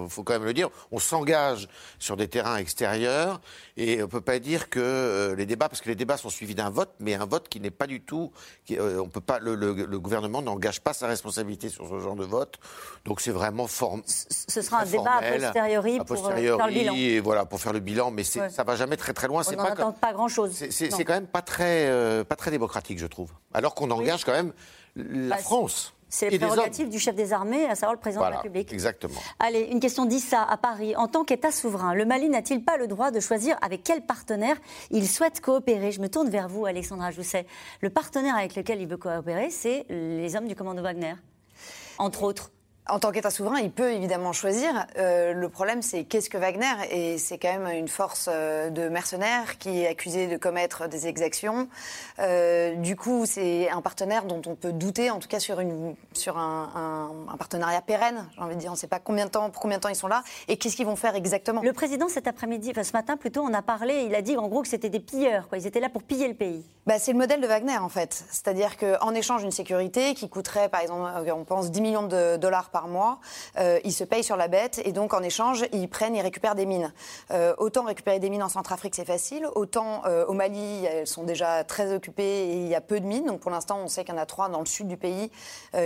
il 0.03 0.09
faut 0.09 0.23
quand 0.23 0.33
même 0.33 0.43
le 0.43 0.55
dire. 0.55 0.69
On 0.91 0.97
s'engage 0.97 1.67
sur 1.99 2.17
des 2.17 2.27
terrains 2.27 2.57
extérieurs 2.57 3.41
et 3.75 4.03
on 4.03 4.07
peut 4.07 4.21
pas 4.21 4.37
dire 4.39 4.69
que 4.69 4.79
euh, 4.79 5.35
les 5.35 5.45
débats, 5.45 5.67
parce 5.69 5.81
que 5.81 5.89
les 5.89 5.95
débats 5.95 6.17
sont 6.17 6.29
suivis 6.29 6.53
d'un 6.55 6.69
vote, 6.69 6.91
mais 6.99 7.15
un 7.15 7.25
vote 7.25 7.49
qui 7.49 7.59
n'est 7.59 7.71
pas 7.71 7.87
du 7.87 8.01
tout. 8.01 8.31
Qui, 8.65 8.77
euh, 8.77 9.01
on 9.01 9.07
peut 9.09 9.21
pas. 9.21 9.39
Le, 9.39 9.55
le- 9.55 9.73
le 9.85 9.99
gouvernement 9.99 10.41
n'engage 10.41 10.81
pas 10.81 10.93
sa 10.93 11.07
responsabilité 11.07 11.69
sur 11.69 11.87
ce 11.89 11.99
genre 11.99 12.15
de 12.15 12.25
vote. 12.25 12.59
Donc, 13.05 13.19
c'est 13.21 13.31
vraiment 13.31 13.67
form, 13.67 14.03
Ce 14.05 14.61
sera 14.61 14.81
un 14.81 14.85
débat 14.85 15.01
a 15.17 15.21
formel, 15.21 15.41
posteriori 15.41 15.97
pour 15.97 16.01
euh, 16.01 16.05
posteriori, 16.21 16.57
faire 16.57 16.67
le 16.67 16.73
bilan. 16.73 16.93
Et 16.95 17.19
voilà, 17.19 17.45
pour 17.45 17.59
faire 17.59 17.73
le 17.73 17.79
bilan, 17.79 18.11
mais 18.11 18.23
Ouais. 18.37 18.49
ça 18.49 18.63
va 18.63 18.75
jamais 18.75 18.97
très 18.97 19.13
très 19.13 19.27
loin. 19.27 19.41
On 19.47 19.51
n'en 19.51 19.57
pas 19.57 19.71
attend 19.71 19.91
comme- 19.91 19.93
pas 19.99 20.13
grand-chose. 20.13 20.51
c'est- 20.69 21.03
quand 21.03 21.13
même 21.13 21.27
pas 21.27 21.41
très, 21.41 21.87
euh, 21.87 22.23
pas 22.23 22.35
très 22.35 22.51
démocratique, 22.51 22.99
je 22.99 23.07
trouve. 23.07 23.31
Alors 23.53 23.73
qu'on 23.75 23.89
engage 23.91 24.23
quand 24.23 24.31
même 24.33 24.53
la 24.95 25.35
Bah, 25.35 25.41
France. 25.41 25.93
C'est 26.13 26.29
les 26.29 26.37
prérogatives 26.37 26.89
du 26.89 26.99
chef 26.99 27.15
des 27.15 27.33
armées, 27.33 27.65
à 27.65 27.73
savoir 27.73 27.93
le 27.93 27.99
président 27.99 28.23
de 28.23 28.29
la 28.29 28.35
République. 28.37 28.71
exactement. 28.71 29.19
Allez, 29.39 29.61
une 29.61 29.79
question 29.79 30.05
d'Issa 30.05 30.43
à 30.43 30.57
Paris. 30.57 30.95
En 30.95 31.07
tant 31.07 31.23
qu'État 31.23 31.51
souverain, 31.51 31.95
le 31.95 32.05
Mali 32.05 32.29
n'a-t-il 32.29 32.63
pas 32.63 32.77
le 32.77 32.85
droit 32.85 33.09
de 33.09 33.19
choisir 33.19 33.57
avec 33.63 33.81
quel 33.83 34.05
partenaire 34.05 34.55
il 34.91 35.09
souhaite 35.09 35.41
coopérer? 35.41 35.91
Je 35.91 35.99
me 36.01 36.09
tourne 36.09 36.29
vers 36.29 36.49
vous, 36.49 36.67
Alexandra 36.67 37.09
Jousset. 37.09 37.47
Le 37.81 37.89
partenaire 37.89 38.35
avec 38.35 38.55
lequel 38.55 38.79
il 38.79 38.87
veut 38.87 38.97
coopérer, 38.97 39.49
c'est 39.49 39.87
les 39.89 40.35
hommes 40.35 40.47
du 40.47 40.55
commando 40.55 40.83
Wagner, 40.83 41.15
entre 41.97 42.21
autres. 42.21 42.51
En 42.89 42.99
tant 42.99 43.11
qu'État 43.11 43.29
souverain, 43.29 43.59
il 43.59 43.71
peut 43.71 43.93
évidemment 43.93 44.33
choisir. 44.33 44.85
Euh, 44.97 45.31
le 45.33 45.47
problème, 45.47 45.81
c'est 45.81 46.03
qu'est-ce 46.03 46.29
que 46.29 46.37
Wagner? 46.37 46.65
Et 46.91 47.17
c'est 47.17 47.37
quand 47.37 47.57
même 47.57 47.67
une 47.77 47.87
force 47.87 48.27
euh, 48.29 48.69
de 48.69 48.89
mercenaires 48.89 49.57
qui 49.57 49.81
est 49.83 49.87
accusée 49.87 50.27
de 50.27 50.35
commettre 50.35 50.89
des 50.89 51.07
exactions. 51.07 51.69
Euh, 52.19 52.75
du 52.75 52.97
coup, 52.97 53.25
c'est 53.25 53.69
un 53.69 53.79
partenaire 53.81 54.25
dont 54.25 54.41
on 54.47 54.55
peut 54.55 54.73
douter, 54.73 55.09
en 55.11 55.19
tout 55.19 55.29
cas 55.29 55.39
sur, 55.39 55.61
une, 55.61 55.95
sur 56.11 56.37
un, 56.37 56.69
un- 56.75 57.33
un 57.33 57.37
partenariat 57.37 57.81
pérenne. 57.81 58.27
J'ai 58.35 58.41
envie 58.41 58.55
de 58.55 58.59
dire, 58.59 58.69
on 58.71 58.73
ne 58.73 58.77
sait 58.77 58.87
pas 58.87 58.99
combien 58.99 59.27
de 59.27 59.31
temps, 59.31 59.49
pour 59.49 59.61
combien 59.61 59.77
de 59.77 59.81
temps 59.81 59.87
ils 59.89 59.95
sont 59.95 60.09
là 60.09 60.21
et 60.49 60.57
qu'est-ce 60.57 60.75
qu'ils 60.75 60.85
vont 60.85 60.97
faire 60.97 61.15
exactement. 61.15 61.61
Le 61.61 61.71
président, 61.71 62.09
cet 62.09 62.27
après-midi, 62.27 62.71
enfin 62.71 62.83
ce 62.83 62.91
matin 62.91 63.15
plutôt, 63.15 63.43
on 63.43 63.53
a 63.53 63.61
parlé, 63.61 64.03
il 64.07 64.13
a 64.13 64.21
dit 64.21 64.35
en 64.35 64.49
gros 64.49 64.61
que 64.61 64.67
c'était 64.67 64.89
des 64.89 64.99
pilleurs, 64.99 65.47
quoi. 65.47 65.57
ils 65.57 65.65
étaient 65.67 65.79
là 65.79 65.87
pour 65.89 66.03
piller 66.03 66.27
le 66.27 66.33
pays. 66.35 66.65
Bah, 66.85 66.99
c'est 66.99 67.13
le 67.13 67.17
modèle 67.17 67.39
de 67.39 67.47
Wagner, 67.47 67.77
en 67.77 67.87
fait. 67.87 68.25
C'est-à-dire 68.29 68.75
qu'en 68.75 69.13
échange 69.13 69.41
d'une 69.43 69.51
sécurité 69.51 70.15
qui 70.15 70.27
coûterait, 70.27 70.67
par 70.67 70.81
exemple, 70.81 71.09
on 71.33 71.45
pense 71.45 71.71
10 71.71 71.79
millions 71.79 72.03
de 72.03 72.35
dollars 72.35 72.71
par 72.73 72.89
mois, 72.89 73.19
euh, 73.57 73.79
ils 73.85 73.93
se 73.93 74.03
payent 74.03 74.23
sur 74.23 74.35
la 74.35 74.49
bête 74.49 74.81
et 74.83 74.91
donc 74.91 75.13
en 75.13 75.23
échange, 75.23 75.63
ils 75.71 75.87
prennent, 75.87 76.15
ils 76.15 76.21
récupèrent 76.21 76.55
des 76.55 76.65
mines. 76.65 76.91
Euh, 77.31 77.53
autant 77.57 77.83
récupérer 77.83 78.19
des 78.19 78.29
mines 78.29 78.43
en 78.43 78.49
Centrafrique, 78.49 78.95
c'est 78.95 79.05
facile. 79.05 79.47
Autant 79.55 80.01
euh, 80.05 80.25
au 80.25 80.33
Mali, 80.33 80.83
elles 80.85 81.07
sont 81.07 81.23
déjà 81.23 81.63
très 81.63 81.93
occupées 81.93 82.49
et 82.49 82.55
il 82.57 82.67
y 82.67 82.75
a 82.75 82.81
peu 82.81 82.99
de 82.99 83.05
mines. 83.05 83.25
Donc 83.25 83.39
pour 83.39 83.51
l'instant, 83.51 83.79
on 83.81 83.87
sait 83.87 84.03
qu'il 84.03 84.13
y 84.13 84.17
en 84.17 84.21
a 84.21 84.25
trois 84.25 84.49
dans 84.49 84.59
le 84.59 84.65
sud 84.65 84.87
du 84.87 84.97
pays 84.97 85.31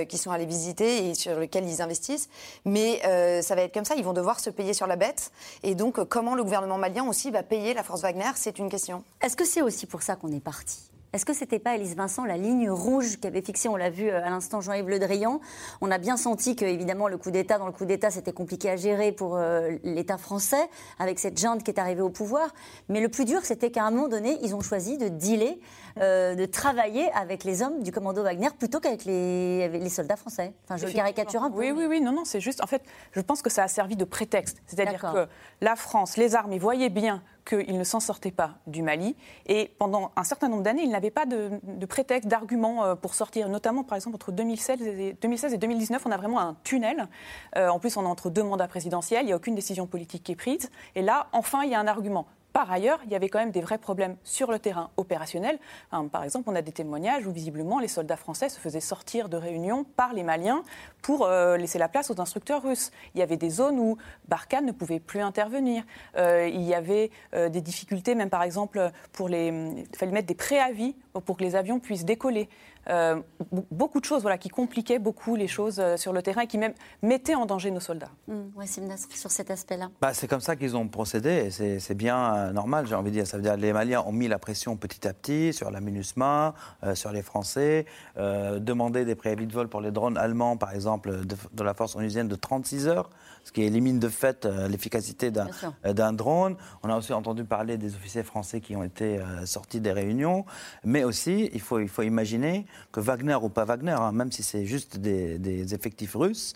qui 0.07 0.17
sont 0.17 0.31
allés 0.31 0.45
visiter 0.45 1.09
et 1.09 1.13
sur 1.13 1.37
lesquelles 1.39 1.67
ils 1.67 1.81
investissent. 1.81 2.29
Mais 2.65 3.01
ça 3.41 3.55
va 3.55 3.61
être 3.61 3.73
comme 3.73 3.85
ça, 3.85 3.95
ils 3.95 4.03
vont 4.03 4.13
devoir 4.13 4.39
se 4.39 4.49
payer 4.49 4.73
sur 4.73 4.87
la 4.87 4.95
bête. 4.95 5.31
Et 5.63 5.75
donc, 5.75 6.03
comment 6.05 6.35
le 6.35 6.43
gouvernement 6.43 6.77
malien 6.77 7.05
aussi 7.07 7.29
va 7.31 7.43
payer 7.43 7.73
la 7.73 7.83
force 7.83 8.01
Wagner, 8.01 8.31
c'est 8.35 8.57
une 8.57 8.69
question. 8.69 9.03
Est-ce 9.21 9.35
que 9.35 9.45
c'est 9.45 9.61
aussi 9.61 9.85
pour 9.85 10.01
ça 10.01 10.15
qu'on 10.15 10.31
est 10.31 10.39
parti? 10.39 10.86
Est-ce 11.13 11.25
que 11.25 11.33
c'était 11.33 11.59
pas, 11.59 11.75
Élise 11.75 11.95
Vincent, 11.95 12.25
la 12.25 12.37
ligne 12.37 12.69
rouge 12.69 13.17
qu'avait 13.19 13.41
fixée, 13.41 13.69
on 13.69 13.75
l'a 13.75 13.89
vu 13.89 14.09
euh, 14.09 14.25
à 14.25 14.29
l'instant 14.29 14.59
Jean-Yves 14.59 14.89
Le 14.89 14.99
Drian? 14.99 15.39
On 15.79 15.89
a 15.89 15.97
bien 15.97 16.17
senti 16.17 16.55
que, 16.55 16.65
évidemment, 16.65 17.07
le 17.07 17.17
coup 17.17 17.31
d'État, 17.31 17.57
dans 17.57 17.65
le 17.65 17.71
coup 17.71 17.85
d'État, 17.85 18.11
c'était 18.11 18.33
compliqué 18.33 18.69
à 18.69 18.75
gérer 18.75 19.11
pour 19.13 19.37
euh, 19.37 19.71
l'État 19.83 20.17
français, 20.17 20.69
avec 20.99 21.19
cette 21.19 21.39
junte 21.39 21.63
qui 21.63 21.71
est 21.71 21.79
arrivée 21.79 22.01
au 22.01 22.09
pouvoir. 22.09 22.53
Mais 22.89 22.99
le 22.99 23.07
plus 23.07 23.23
dur, 23.23 23.39
c'était 23.43 23.71
qu'à 23.71 23.85
un 23.85 23.91
moment 23.91 24.09
donné, 24.09 24.37
ils 24.41 24.53
ont 24.53 24.61
choisi 24.61 24.97
de 24.97 25.07
dealer, 25.07 25.59
euh, 25.99 26.35
de 26.35 26.45
travailler 26.45 27.09
avec 27.13 27.45
les 27.45 27.61
hommes 27.61 27.81
du 27.83 27.91
commando 27.91 28.21
Wagner 28.21 28.49
plutôt 28.59 28.79
qu'avec 28.79 29.05
les, 29.05 29.63
avec 29.63 29.81
les 29.81 29.89
soldats 29.89 30.17
français. 30.17 30.53
Enfin, 30.65 30.77
je 30.77 30.85
le 30.85 30.91
caricature 30.91 31.41
un 31.41 31.49
peu. 31.49 31.59
Oui, 31.59 31.71
oui, 31.71 31.85
oui, 31.87 32.01
non, 32.01 32.11
non, 32.11 32.25
c'est 32.25 32.41
juste. 32.41 32.61
En 32.61 32.67
fait, 32.67 32.83
je 33.13 33.21
pense 33.21 33.41
que 33.41 33.49
ça 33.49 33.63
a 33.63 33.67
servi 33.67 33.95
de 33.95 34.03
prétexte. 34.03 34.57
C'est-à-dire 34.67 35.01
que 35.01 35.27
la 35.61 35.75
France, 35.75 36.17
les 36.17 36.35
armées 36.35 36.59
voyaient 36.59 36.89
bien 36.89 37.23
qu'ils 37.47 37.77
ne 37.77 37.83
s'en 37.83 37.99
sortaient 37.99 38.31
pas 38.31 38.55
du 38.67 38.83
Mali. 38.83 39.15
Et 39.45 39.71
pendant 39.79 40.11
un 40.15 40.23
certain 40.23 40.49
nombre 40.49 40.63
d'années, 40.63 40.83
ils 40.83 40.91
n'avaient 40.91 41.11
pas 41.11 41.25
de, 41.25 41.51
de 41.63 41.85
prétexte, 41.85 42.27
d'argument 42.27 42.83
euh, 42.83 42.95
pour 42.95 43.15
sortir. 43.15 43.49
Notamment, 43.49 43.83
par 43.83 43.95
exemple, 43.95 44.15
entre 44.15 44.31
2016 44.31 44.81
et, 44.81 45.17
2016 45.21 45.53
et 45.53 45.57
2019, 45.57 46.05
on 46.05 46.11
a 46.11 46.17
vraiment 46.17 46.39
un 46.39 46.57
tunnel. 46.63 47.07
Euh, 47.55 47.69
en 47.69 47.79
plus, 47.79 47.95
on 47.97 48.03
est 48.03 48.07
entre 48.07 48.29
deux 48.29 48.43
mandats 48.43 48.67
présidentiels. 48.67 49.23
Il 49.23 49.27
n'y 49.27 49.33
a 49.33 49.37
aucune 49.37 49.55
décision 49.55 49.87
politique 49.87 50.23
qui 50.23 50.33
est 50.33 50.35
prise. 50.35 50.69
Et 50.95 51.01
là, 51.01 51.27
enfin, 51.31 51.63
il 51.63 51.71
y 51.71 51.75
a 51.75 51.79
un 51.79 51.87
argument. 51.87 52.27
Par 52.57 52.71
ailleurs, 52.71 52.99
il 53.05 53.11
y 53.11 53.15
avait 53.15 53.29
quand 53.29 53.37
même 53.37 53.51
des 53.51 53.61
vrais 53.61 53.77
problèmes 53.77 54.15
sur 54.23 54.49
le 54.49 54.57
terrain 54.57 54.89
opérationnel. 54.97 55.59
Enfin, 55.91 56.07
par 56.07 56.23
exemple, 56.23 56.49
on 56.49 56.55
a 56.55 56.63
des 56.63 56.71
témoignages 56.71 57.27
où 57.27 57.31
visiblement 57.31 57.77
les 57.77 57.87
soldats 57.87 58.17
français 58.17 58.49
se 58.49 58.59
faisaient 58.59 58.79
sortir 58.79 59.29
de 59.29 59.37
réunions 59.37 59.83
par 59.83 60.11
les 60.11 60.23
Maliens 60.23 60.63
pour 61.03 61.27
euh, 61.27 61.57
laisser 61.57 61.77
la 61.77 61.87
place 61.87 62.09
aux 62.09 62.19
instructeurs 62.19 62.63
russes. 62.63 62.89
Il 63.13 63.19
y 63.19 63.21
avait 63.21 63.37
des 63.37 63.51
zones 63.51 63.79
où 63.79 63.99
Barkhane 64.27 64.65
ne 64.65 64.71
pouvait 64.71 64.99
plus 64.99 65.19
intervenir. 65.19 65.83
Euh, 66.15 66.49
il 66.51 66.63
y 66.63 66.73
avait 66.73 67.11
euh, 67.35 67.47
des 67.49 67.61
difficultés, 67.61 68.15
même 68.15 68.31
par 68.31 68.41
exemple, 68.41 68.89
pour 69.13 69.29
les. 69.29 69.49
Il 69.49 69.95
fallait 69.95 70.11
mettre 70.11 70.25
des 70.25 70.33
préavis 70.33 70.95
pour 71.25 71.37
que 71.37 71.43
les 71.43 71.55
avions 71.55 71.79
puissent 71.79 72.05
décoller. 72.05 72.49
Euh, 72.89 73.17
be- 73.53 73.63
beaucoup 73.71 73.99
de 73.99 74.05
choses 74.05 74.21
voilà, 74.21 74.37
qui 74.37 74.49
compliquaient 74.49 74.99
beaucoup 74.99 75.35
les 75.35 75.47
choses 75.47 75.79
euh, 75.79 75.97
sur 75.97 76.13
le 76.13 76.21
terrain 76.21 76.41
et 76.41 76.47
qui 76.47 76.57
même 76.57 76.73
mettaient 77.01 77.35
en 77.35 77.45
danger 77.45 77.69
nos 77.71 77.79
soldats. 77.79 78.11
Wassim 78.55 78.85
Nasr, 78.85 79.07
sur 79.13 79.29
cet 79.31 79.51
aspect-là. 79.51 79.89
Bah, 80.01 80.13
c'est 80.13 80.27
comme 80.27 80.39
ça 80.41 80.55
qu'ils 80.55 80.77
ont 80.77 80.87
procédé 80.87 81.29
et 81.29 81.51
c'est 81.51 81.79
c'est 81.79 81.95
bien 81.95 82.35
euh, 82.35 82.51
normal, 82.53 82.87
j'ai 82.87 82.95
envie 82.95 83.11
de 83.11 83.15
dire. 83.15 83.27
Ça 83.27 83.37
veut 83.37 83.43
dire 83.43 83.55
que 83.55 83.59
les 83.59 83.73
Maliens 83.73 84.03
ont 84.05 84.11
mis 84.11 84.27
la 84.27 84.39
pression 84.39 84.77
petit 84.77 85.07
à 85.07 85.13
petit 85.13 85.53
sur 85.53 85.69
la 85.71 85.81
MINUSMA, 85.81 86.53
euh, 86.83 86.95
sur 86.95 87.11
les 87.11 87.21
Français, 87.21 87.85
euh, 88.17 88.59
demandé 88.59 89.05
des 89.05 89.15
préavis 89.15 89.47
de 89.47 89.53
vol 89.53 89.67
pour 89.67 89.81
les 89.81 89.91
drones 89.91 90.17
allemands, 90.17 90.57
par 90.57 90.73
exemple, 90.73 91.25
de, 91.25 91.35
de 91.53 91.63
la 91.63 91.73
force 91.73 91.95
onusienne 91.95 92.27
de 92.27 92.35
36 92.35 92.87
heures, 92.87 93.09
ce 93.47 93.53
qui 93.53 93.63
élimine 93.63 93.97
de 93.97 94.09
fait 94.09 94.45
euh, 94.45 94.67
l'efficacité 94.67 95.31
d'un 95.31 95.47
euh, 95.85 95.93
d'un 95.93 96.11
drone. 96.11 96.57
On 96.83 96.89
a 96.89 96.97
aussi 96.97 97.13
entendu 97.13 97.45
parler 97.45 97.77
des 97.77 97.95
officiers 97.95 98.23
français 98.23 98.59
qui 98.59 98.75
ont 98.75 98.83
été 98.83 99.19
euh, 99.19 99.45
sortis 99.45 99.79
des 99.79 99.93
réunions. 99.93 100.45
Mais 100.83 101.05
aussi, 101.05 101.49
il 101.53 101.61
faut, 101.61 101.79
il 101.79 101.87
faut 101.87 102.01
imaginer 102.01 102.65
que 102.91 102.99
Wagner 102.99 103.37
ou 103.41 103.47
pas 103.47 103.63
Wagner, 103.63 103.91
hein, 103.91 104.11
même 104.11 104.33
si 104.33 104.43
c'est 104.43 104.65
juste 104.65 104.97
des, 104.97 105.39
des 105.39 105.73
effectifs 105.73 106.15
russes, 106.15 106.55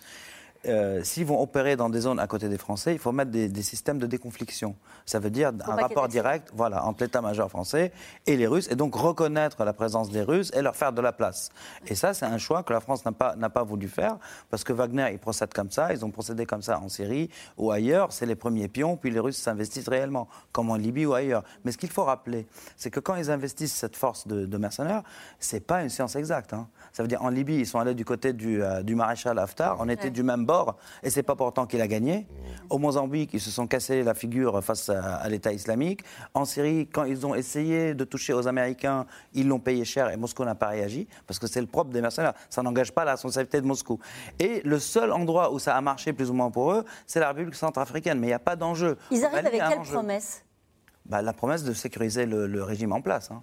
euh, 0.67 1.04
s'ils 1.04 1.26
vont 1.26 1.41
opérer 1.41 1.76
dans 1.76 1.89
des 1.89 2.02
zones 2.02 2.19
à 2.19 2.28
côté 2.28 2.47
des 2.47 2.58
Français, 2.58 2.93
il 2.93 3.00
faut 3.00 3.12
mettre 3.12 3.32
des, 3.32 3.50
des 3.50 3.62
systèmes 3.63 3.97
de 3.97 4.06
déconfliction. 4.06 4.76
Ça 5.06 5.19
veut 5.19 5.30
dire 5.32 5.52
un 5.65 5.76
rapport 5.76 6.08
direct 6.08 6.50
voilà, 6.54 6.86
entre 6.86 7.04
l'état-major 7.04 7.50
français 7.50 7.91
et 8.28 8.38
les 8.38 8.45
Russes, 8.47 8.67
et 8.69 8.76
donc 8.76 8.93
reconnaître 8.95 9.63
la 9.63 9.74
présence 9.74 10.10
des 10.12 10.21
Russes 10.21 10.52
et 10.54 10.62
leur 10.62 10.76
faire 10.76 10.93
de 10.93 11.02
la 11.02 11.12
place. 11.13 11.50
Et 11.88 11.95
ça, 11.95 12.13
c'est 12.13 12.26
un 12.26 12.38
choix 12.38 12.62
que 12.63 12.74
la 12.74 12.80
France 12.80 13.04
n'a 13.06 13.12
pas, 13.50 13.63
voulu 13.63 13.88
faire, 13.88 14.17
parce 14.50 14.63
que 14.63 14.74
Wagner, 14.74 15.10
ils 15.13 15.19
procèdent 15.19 15.54
comme 15.54 15.71
ça, 15.71 15.91
ils 15.93 16.06
ont 16.06 16.12
procédé 16.12 16.45
comme 16.45 16.62
ça 16.62 16.80
en 16.80 16.89
Syrie 16.89 17.30
ou 17.58 17.71
ailleurs, 17.71 18.12
c'est 18.13 18.26
les 18.28 18.36
premiers 18.36 18.67
pions, 18.67 18.97
puis 18.97 19.10
les 19.10 19.19
Russes 19.19 19.38
s'investissent 19.38 19.89
réellement, 19.89 20.28
comme 20.52 20.69
en 20.69 20.76
Libye 20.76 21.06
ou 21.08 21.13
ailleurs. 21.13 21.43
Mais 21.65 21.71
ce 21.71 21.78
qu'il 21.78 21.89
faut 21.89 22.04
rappeler, 22.04 22.45
c'est 22.78 22.91
que 22.91 23.00
quand 23.00 23.15
ils 23.15 23.32
investissent 23.32 23.74
cette 23.74 23.95
force 23.95 24.28
de, 24.28 24.45
de 24.45 24.58
mercenaires, 24.58 25.02
c'est 25.39 25.60
pas 25.65 25.82
une 25.82 25.89
science 25.89 26.15
exacte. 26.15 26.54
hein. 26.54 26.67
Ça 26.93 27.02
veut 27.04 27.08
dire, 27.08 27.24
en 27.24 27.30
Libye, 27.30 27.56
ils 27.58 27.65
sont 27.67 27.80
allés 27.80 27.95
du 27.95 28.06
côté 28.06 28.34
du, 28.34 28.62
euh, 28.63 28.84
du 28.84 28.93
maréchal 28.95 29.39
Haftar, 29.39 29.78
on 29.80 29.89
était 29.89 30.02
Ouais. 30.06 30.10
du 30.12 30.24
même 30.24 30.45
bord, 30.45 30.51
et 31.04 31.10
c'est 31.10 31.24
pas 31.24 31.36
pourtant 31.36 31.66
qu'il 31.66 31.82
a 31.82 31.88
gagné. 31.88 32.28
Au 32.70 32.78
Mozambique, 32.78 33.32
ils 33.34 33.40
se 33.42 33.52
sont 33.52 33.68
cassés 33.68 34.04
la 34.04 34.14
figure 34.14 34.64
face 34.64 34.90
à, 34.90 35.16
à 35.16 35.30
l'État 35.30 35.52
islamique. 35.54 36.02
En 36.34 36.46
Syrie, 36.46 36.88
quand 36.88 37.04
ils 37.06 37.26
ont 37.26 37.36
essayé 37.36 37.94
de 37.94 38.04
toucher 38.04 38.34
aux 38.34 38.48
Américains, 38.48 39.06
ils 39.34 39.48
l'ont 39.48 39.60
payé 39.60 39.86
cher 39.86 40.10
et 40.10 40.18
Moscou 40.18 40.44
n'a 40.46 40.56
pas 40.56 40.68
réagi, 40.68 41.08
parce 41.28 41.40
que 41.40 41.48
c'est 41.48 41.62
le 41.62 41.68
propre 41.68 41.92
des 41.92 42.02
mercenaires. 42.02 42.34
Ça 42.50 42.62
n'engage 42.64 42.92
pas 42.92 43.06
la 43.06 43.12
responsabilité 43.12 43.62
de 43.62 43.66
Moscou. 43.66 44.00
Et 44.40 44.62
le 44.64 44.80
seul 44.80 45.12
endroit 45.12 45.52
où 45.54 45.60
ça 45.60 45.76
a 45.76 45.82
marché 45.82 46.14
plus 46.14 46.30
ou 46.30 46.34
moins 46.34 46.52
pour 46.52 46.72
eux, 46.74 46.86
c'est 47.08 47.20
la 47.20 47.30
République 47.30 47.56
centrafricaine. 47.56 48.20
Mais 48.20 48.28
il 48.28 48.32
n'y 48.32 48.34
a 48.36 48.40
pas 48.40 48.56
d'enjeu. 48.56 48.98
Ils 49.12 49.24
arrivent 49.26 49.46
avec 49.46 49.52
quelle 49.62 49.80
enjeu. 49.80 49.94
promesse? 49.94 50.44
Bah, 51.06 51.22
La 51.22 51.34
promesse 51.34 51.64
de 51.64 51.74
sécuriser 51.74 52.26
le, 52.26 52.48
le 52.48 52.64
régime 52.64 52.92
en 52.94 53.02
place. 53.02 53.32
hein. 53.32 53.42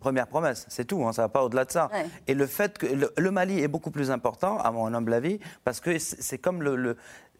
Première 0.00 0.26
promesse, 0.26 0.66
c'est 0.68 0.84
tout, 0.84 1.04
hein, 1.06 1.12
ça 1.12 1.22
ne 1.22 1.24
va 1.26 1.28
pas 1.30 1.42
au-delà 1.44 1.64
de 1.64 1.70
ça. 1.70 1.88
Ouais. 1.92 2.06
Et 2.26 2.34
le 2.34 2.46
fait 2.46 2.78
que 2.78 2.86
le, 2.86 3.12
le 3.16 3.30
Mali 3.30 3.60
est 3.60 3.68
beaucoup 3.68 3.90
plus 3.90 4.10
important, 4.10 4.58
à 4.58 4.70
mon 4.70 4.92
humble 4.94 5.14
avis, 5.14 5.38
parce 5.64 5.80
que 5.80 5.98
c'est 5.98 6.20
c'est 6.22 6.38
comme 6.38 6.62
le. 6.62 6.76
le- 6.76 6.96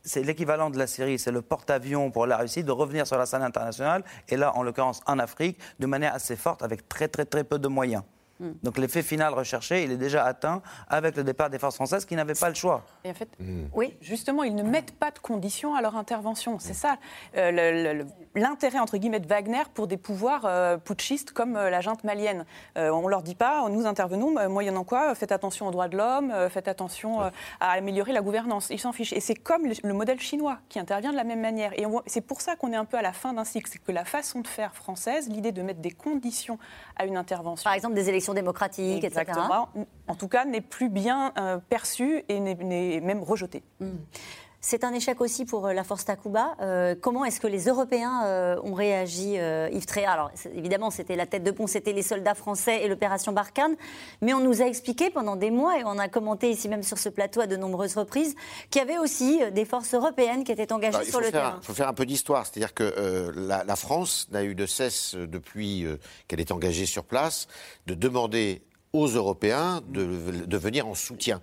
c'est 0.09 0.22
l'équivalent 0.22 0.70
de 0.70 0.79
la 0.79 0.87
Syrie, 0.87 1.18
c'est 1.18 1.33
le 1.33 1.42
porte-avions 1.42 2.12
pour 2.12 2.27
la 2.29 2.37
Russie 2.37 2.62
de 2.62 2.70
revenir 2.70 3.09
sur 3.09 3.18
la 3.18 3.27
scène 3.27 3.42
internationale, 3.42 4.05
et 4.29 4.37
là, 4.37 4.55
en 4.57 4.62
l'occurrence, 4.62 5.01
en 5.07 5.18
Afrique, 5.18 5.59
de 5.81 5.87
manière 5.87 6.14
assez 6.14 6.37
forte, 6.37 6.62
avec 6.62 6.88
très 6.88 7.09
très 7.09 7.25
très 7.25 7.42
peu 7.42 7.59
de 7.59 7.66
moyens. 7.66 8.05
Hmm. 8.38 8.53
Donc 8.62 8.77
l'effet 8.79 9.03
final 9.03 9.33
recherché, 9.33 9.85
il 9.85 9.92
est 9.92 9.96
déjà 9.96 10.25
atteint 10.25 10.61
avec 10.88 11.16
le 11.16 11.25
départ 11.25 11.49
des 11.49 11.59
forces 11.59 11.77
françaises 11.77 12.05
qui 12.05 12.14
n'avaient 12.16 12.35
pas 12.35 12.49
le 12.51 12.55
choix. 12.55 12.85
Et 13.05 13.11
en 13.11 13.14
fait, 13.14 13.29
Oui. 13.75 13.96
justement, 14.01 14.42
ils 14.42 14.55
ne 14.55 14.62
mettent 14.62 14.92
pas 14.94 15.11
de 15.11 15.18
conditions 15.18 15.75
à 15.75 15.81
leur 15.81 15.96
intervention. 15.96 16.59
C'est 16.59 16.75
ça 16.75 16.96
euh, 17.37 18.05
l'intérêt, 18.35 18.79
entre 18.79 18.96
guillemets, 18.99 19.20
de 19.20 19.27
Wagner 19.27 19.62
pour 19.75 19.87
des 19.87 19.96
pouvoirs 19.96 20.42
euh, 20.44 20.77
putschistes 20.77 21.33
comme 21.33 21.57
euh, 21.57 21.70
la 21.70 21.81
junte 21.81 22.05
malienne. 22.05 22.44
Euh, 22.77 22.90
on 22.90 23.03
ne 23.03 23.09
leur 23.09 23.22
dit 23.22 23.35
pas, 23.35 23.66
nous 23.70 23.87
intervenons, 23.87 24.49
moyennant 24.51 24.85
quoi, 24.85 25.14
faites 25.14 25.33
attention 25.33 25.66
aux 25.68 25.70
droits 25.70 25.88
de 25.88 25.96
l'homme, 25.96 26.31
euh, 26.31 26.49
faites 26.51 26.68
attention 26.68 27.22
euh, 27.22 27.31
à 27.61 27.70
améliorer 27.70 28.12
la 28.12 28.20
gouvernance. 28.20 28.68
Ils 28.70 28.79
s'en 28.81 28.92
fichent. 28.92 29.12
Et 29.14 29.20
c'est 29.20 29.35
comme 29.35 29.64
le, 29.66 29.75
le 29.83 29.94
modèle 29.94 30.20
chinois 30.20 30.59
qui 30.68 30.79
intervient 30.79 31.11
de 31.12 31.16
la 31.16 31.25
même 31.25 31.40
manière. 31.40 31.72
Et 31.79 31.87
c'est 32.07 32.20
pour 32.20 32.40
ça 32.40 32.57
qu'on 32.57 32.72
est 32.72 32.77
un 32.77 32.85
peu 32.85 32.99
à 32.99 33.03
la 33.03 33.12
fin 33.12 33.33
d'un 33.33 33.44
cycle. 33.44 33.70
C'est 33.72 33.79
que 33.83 33.92
la 33.92 34.05
façon 34.05 34.40
de 34.40 34.46
faire 34.46 34.75
française, 34.75 35.29
l'idée 35.29 35.53
de 35.53 35.62
mettre 35.62 35.81
des 35.81 35.90
conditions 35.90 36.59
à 36.96 37.07
une 37.07 37.16
intervention. 37.16 37.64
Par 37.64 37.72
exemple, 37.75 37.94
des 37.94 38.09
élections 38.09 38.25
démocratiques, 38.34 39.04
etc. 39.04 39.20
Exactement. 39.22 39.68
En 40.08 40.14
tout 40.14 40.28
cas, 40.28 40.44
n'est 40.44 40.60
plus 40.60 40.88
bien 40.88 41.32
euh, 41.38 41.58
perçue 41.68 42.24
et 42.28 42.40
n'est- 42.40 42.54
n'est 42.54 43.00
même 43.00 43.22
rejetée. 43.22 43.62
C'est 44.68 44.83
un 44.83 44.92
échec 44.92 45.20
aussi 45.20 45.44
pour 45.44 45.68
euh, 45.68 45.72
la 45.72 45.85
force 45.85 46.05
Takuba. 46.07 46.57
Euh, 46.61 46.96
comment 47.00 47.24
est-ce 47.24 47.38
que 47.38 47.46
les 47.46 47.66
Européens 47.66 48.24
euh, 48.24 48.61
ont 48.64 48.74
réagi, 48.74 49.38
euh, 49.38 49.68
Yves 49.70 49.87
Tréhard? 49.87 50.14
Alors, 50.14 50.31
évidemment, 50.57 50.90
c'était 50.90 51.14
la 51.14 51.24
tête 51.24 51.44
de 51.44 51.52
pont, 51.52 51.68
c'était 51.68 51.92
les 51.92 52.02
soldats 52.02 52.35
français 52.35 52.83
et 52.83 52.88
l'opération 52.88 53.31
Barkhane. 53.31 53.76
Mais 54.22 54.35
on 54.35 54.40
nous 54.40 54.62
a 54.62 54.64
expliqué 54.64 55.09
pendant 55.09 55.37
des 55.37 55.52
mois, 55.52 55.79
et 55.79 55.85
on 55.85 56.00
a 56.00 56.09
commenté 56.09 56.50
ici 56.50 56.68
même 56.68 56.83
sur 56.83 56.98
ce 56.98 57.09
plateau 57.09 57.42
à 57.42 57.46
de 57.46 57.55
nombreuses 57.55 57.94
reprises, 57.94 58.35
qu'il 58.70 58.81
y 58.81 58.83
avait 58.83 58.98
aussi 58.98 59.38
des 59.52 59.64
forces 59.64 59.94
européennes 59.94 60.42
qui 60.42 60.50
étaient 60.50 60.72
engagées 60.72 60.96
Alors, 60.96 61.07
il 61.07 61.11
sur 61.11 61.20
le 61.20 61.26
faire, 61.26 61.42
terrain. 61.42 61.61
faut 61.62 61.72
faire 61.72 61.87
un 61.87 61.94
peu 61.94 62.05
d'histoire, 62.05 62.44
c'est-à-dire 62.44 62.74
que 62.74 63.33
la, 63.37 63.62
la 63.62 63.76
France 63.76 64.26
n'a 64.33 64.42
eu 64.42 64.57
de 64.57 64.66
cesse 64.66 65.14
depuis 65.14 65.87
qu'elle 66.26 66.40
est 66.40 66.50
engagée 66.50 66.87
sur 66.87 67.05
place 67.05 67.46
de 67.87 67.94
demander 67.94 68.62
aux 68.92 69.07
Européens 69.07 69.81
de, 69.88 70.07
de 70.44 70.57
venir 70.57 70.88
en 70.88 70.94
soutien 70.94 71.40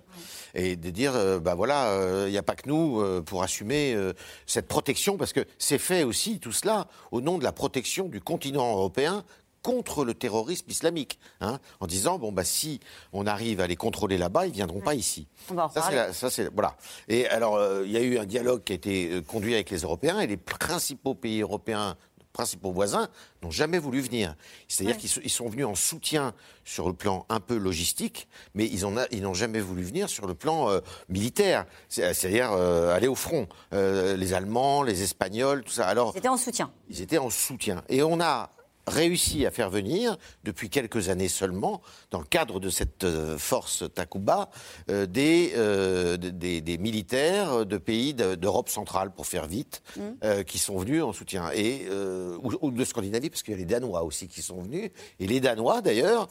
et 0.54 0.76
de 0.76 0.90
dire 0.90 1.12
euh, 1.14 1.38
bah 1.40 1.54
voilà 1.54 2.24
il 2.26 2.30
n'y 2.30 2.38
a 2.38 2.42
pas 2.42 2.54
que 2.54 2.68
nous 2.68 3.00
euh, 3.00 3.22
pour 3.22 3.42
assumer 3.42 3.94
euh, 3.94 4.12
cette 4.46 4.68
protection 4.68 5.16
parce 5.16 5.32
que 5.32 5.44
c'est 5.58 5.78
fait 5.78 6.02
aussi 6.04 6.38
tout 6.40 6.52
cela 6.52 6.86
au 7.12 7.20
nom 7.20 7.38
de 7.38 7.44
la 7.44 7.52
protection 7.52 8.08
du 8.08 8.20
continent 8.20 8.70
européen 8.72 9.24
contre 9.62 10.04
le 10.04 10.12
terrorisme 10.12 10.70
islamique, 10.70 11.18
hein, 11.40 11.58
en 11.80 11.86
disant 11.86 12.18
bon 12.18 12.32
bah 12.32 12.44
si 12.44 12.80
on 13.14 13.26
arrive 13.26 13.62
à 13.62 13.66
les 13.66 13.76
contrôler 13.76 14.18
là-bas, 14.18 14.46
ils 14.46 14.52
viendront 14.52 14.80
pas 14.82 14.94
ici. 14.94 15.26
On 15.50 15.54
va 15.54 15.64
en 15.64 15.68
Ça, 15.68 15.72
c'est 15.76 15.80
reparler. 15.80 15.96
la- 15.96 16.12
ça, 16.12 16.28
c'est 16.28 16.52
voilà. 16.52 16.76
Et 17.08 17.26
alors, 17.28 17.56
euh, 17.56 17.82
il 17.86 17.90
y 17.90 17.96
a 17.96 18.00
eu 18.02 18.18
un 18.18 18.26
dialogue 18.26 18.62
qui 18.62 18.72
a 18.72 18.74
été 18.74 19.10
euh, 19.10 19.22
conduit 19.22 19.54
avec 19.54 19.70
les 19.70 19.78
Européens 19.78 20.20
et 20.20 20.26
les 20.26 20.36
principaux 20.36 21.14
pays 21.14 21.40
européens, 21.40 21.96
principaux 22.34 22.72
voisins, 22.72 23.08
n'ont 23.42 23.50
jamais 23.50 23.78
voulu 23.78 24.00
venir. 24.02 24.34
C'est-à-dire 24.68 24.96
Ouais. 24.96 25.00
qu'ils 25.00 25.08
sont, 25.08 25.20
ils 25.24 25.30
venus 25.48 25.64
en 25.64 25.74
soutien 25.74 26.34
sur 26.64 26.86
le 26.88 26.92
plan 26.92 27.24
un 27.30 27.40
peu 27.40 27.56
logistique, 27.56 28.28
mais 28.54 28.66
ils 28.66 28.84
ils 29.12 29.22
n'ont 29.22 29.32
jamais 29.34 29.60
voulu 29.60 29.82
venir 29.84 30.10
sur 30.10 30.26
le 30.26 30.34
plan 30.34 30.68
euh, 30.68 30.80
militaire. 31.08 31.64
C'est- 31.88 32.12
C'est-à-dire 32.12 32.50
euh, 32.52 32.94
aller 32.94 33.08
au 33.08 33.14
front. 33.14 33.46
Euh, 33.72 34.16
les 34.16 34.34
Allemands, 34.34 34.82
les 34.82 35.02
Espagnols, 35.02 35.62
tout 35.64 35.72
ça. 35.72 35.86
Alors, 35.86 36.12
C'était 36.12 36.28
en 36.28 36.36
soutien. 36.36 36.70
ils 36.90 37.00
étaient 37.00 37.18
en 37.18 37.30
soutien. 37.30 37.82
Et 37.88 38.02
on 38.02 38.20
a 38.20 38.50
réussi 38.86 39.46
à 39.46 39.50
faire 39.50 39.70
venir, 39.70 40.16
depuis 40.44 40.68
quelques 40.70 41.08
années 41.08 41.28
seulement, 41.28 41.80
dans 42.10 42.18
le 42.18 42.24
cadre 42.26 42.60
de 42.60 42.68
cette 42.70 43.04
euh, 43.04 43.38
force 43.38 43.84
Takuba, 43.94 44.50
euh, 44.90 45.06
des, 45.06 45.52
euh, 45.56 46.16
des, 46.16 46.60
des 46.60 46.78
militaires 46.78 47.66
de 47.66 47.78
pays 47.78 48.14
de- 48.14 48.34
d'Europe 48.34 48.68
centrale, 48.68 49.10
pour 49.12 49.26
faire 49.26 49.46
vite, 49.46 49.82
Mm. 49.96 50.00
euh, 50.24 50.42
qui 50.42 50.58
sont 50.58 50.76
venus 50.78 51.02
en 51.02 51.12
soutien. 51.12 51.50
Et, 51.54 51.86
euh, 51.88 52.36
ou, 52.42 52.52
ou 52.60 52.70
de 52.70 52.84
Scandinavie, 52.84 53.30
parce 53.30 53.42
qu'il 53.42 53.52
y 53.52 53.56
a 53.56 53.58
les 53.58 53.64
Danois 53.64 54.02
aussi 54.02 54.28
qui 54.28 54.42
sont 54.42 54.60
venus. 54.62 54.90
Et 55.20 55.26
les 55.26 55.40
Danois, 55.40 55.80
d'ailleurs, 55.80 56.28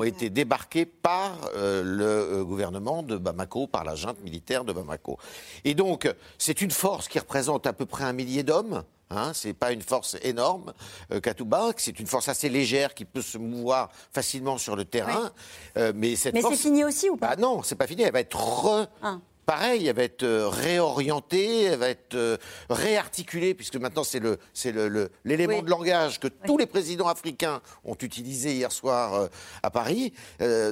ont 0.00 0.04
été 0.04 0.30
débarqués 0.30 0.86
par 0.86 1.38
euh, 1.56 1.82
le 1.82 2.44
gouvernement 2.44 3.02
de 3.02 3.16
Bamako, 3.16 3.66
par 3.66 3.84
la 3.84 3.94
junte 3.94 4.22
militaire 4.22 4.64
de 4.64 4.72
Bamako. 4.72 5.18
Et 5.64 5.74
donc, 5.74 6.12
c'est 6.38 6.60
une 6.60 6.70
force 6.70 7.08
qui 7.08 7.18
représente 7.18 7.66
à 7.66 7.72
peu 7.72 7.86
près 7.86 8.04
un 8.04 8.12
millier 8.12 8.42
d'hommes. 8.42 8.84
Hein, 9.10 9.32
c'est 9.32 9.54
pas 9.54 9.72
une 9.72 9.80
force 9.80 10.18
énorme, 10.22 10.74
euh, 11.12 11.20
Katouba, 11.20 11.70
c'est 11.78 11.98
une 11.98 12.06
force 12.06 12.28
assez 12.28 12.50
légère 12.50 12.92
qui 12.92 13.06
peut 13.06 13.22
se 13.22 13.38
mouvoir 13.38 13.88
facilement 14.12 14.58
sur 14.58 14.76
le 14.76 14.84
terrain. 14.84 15.32
Euh, 15.78 15.92
mais 15.94 16.14
cette 16.14 16.34
Mais 16.34 16.42
c'est 16.42 16.56
fini 16.56 16.84
aussi 16.84 17.08
ou 17.08 17.16
pas? 17.16 17.28
Bah 17.28 17.36
non, 17.36 17.62
c'est 17.62 17.74
pas 17.76 17.86
fini. 17.86 18.02
Elle 18.02 18.12
va 18.12 18.20
être 18.20 18.36
re... 18.36 18.86
Ah. 19.02 19.18
Pareil, 19.46 19.86
elle 19.86 19.96
va 19.96 20.02
être 20.02 20.24
euh, 20.24 20.46
réorientée, 20.50 21.62
elle 21.62 21.78
va 21.78 21.88
être 21.88 22.14
euh, 22.16 22.36
réarticulée, 22.68 23.54
puisque 23.54 23.76
maintenant 23.76 24.04
c'est 24.04 24.18
le 24.20 24.36
c'est 24.52 24.72
le- 24.72 25.10
l'élément 25.24 25.56
Oui. 25.56 25.62
de 25.62 25.70
langage 25.70 26.20
que 26.20 26.28
tous 26.28 26.58
les 26.58 26.66
présidents 26.66 27.08
africains 27.08 27.62
ont 27.86 27.96
utilisé 28.02 28.52
hier 28.56 28.70
soir 28.70 29.30
à 29.62 29.70
Paris. 29.70 30.12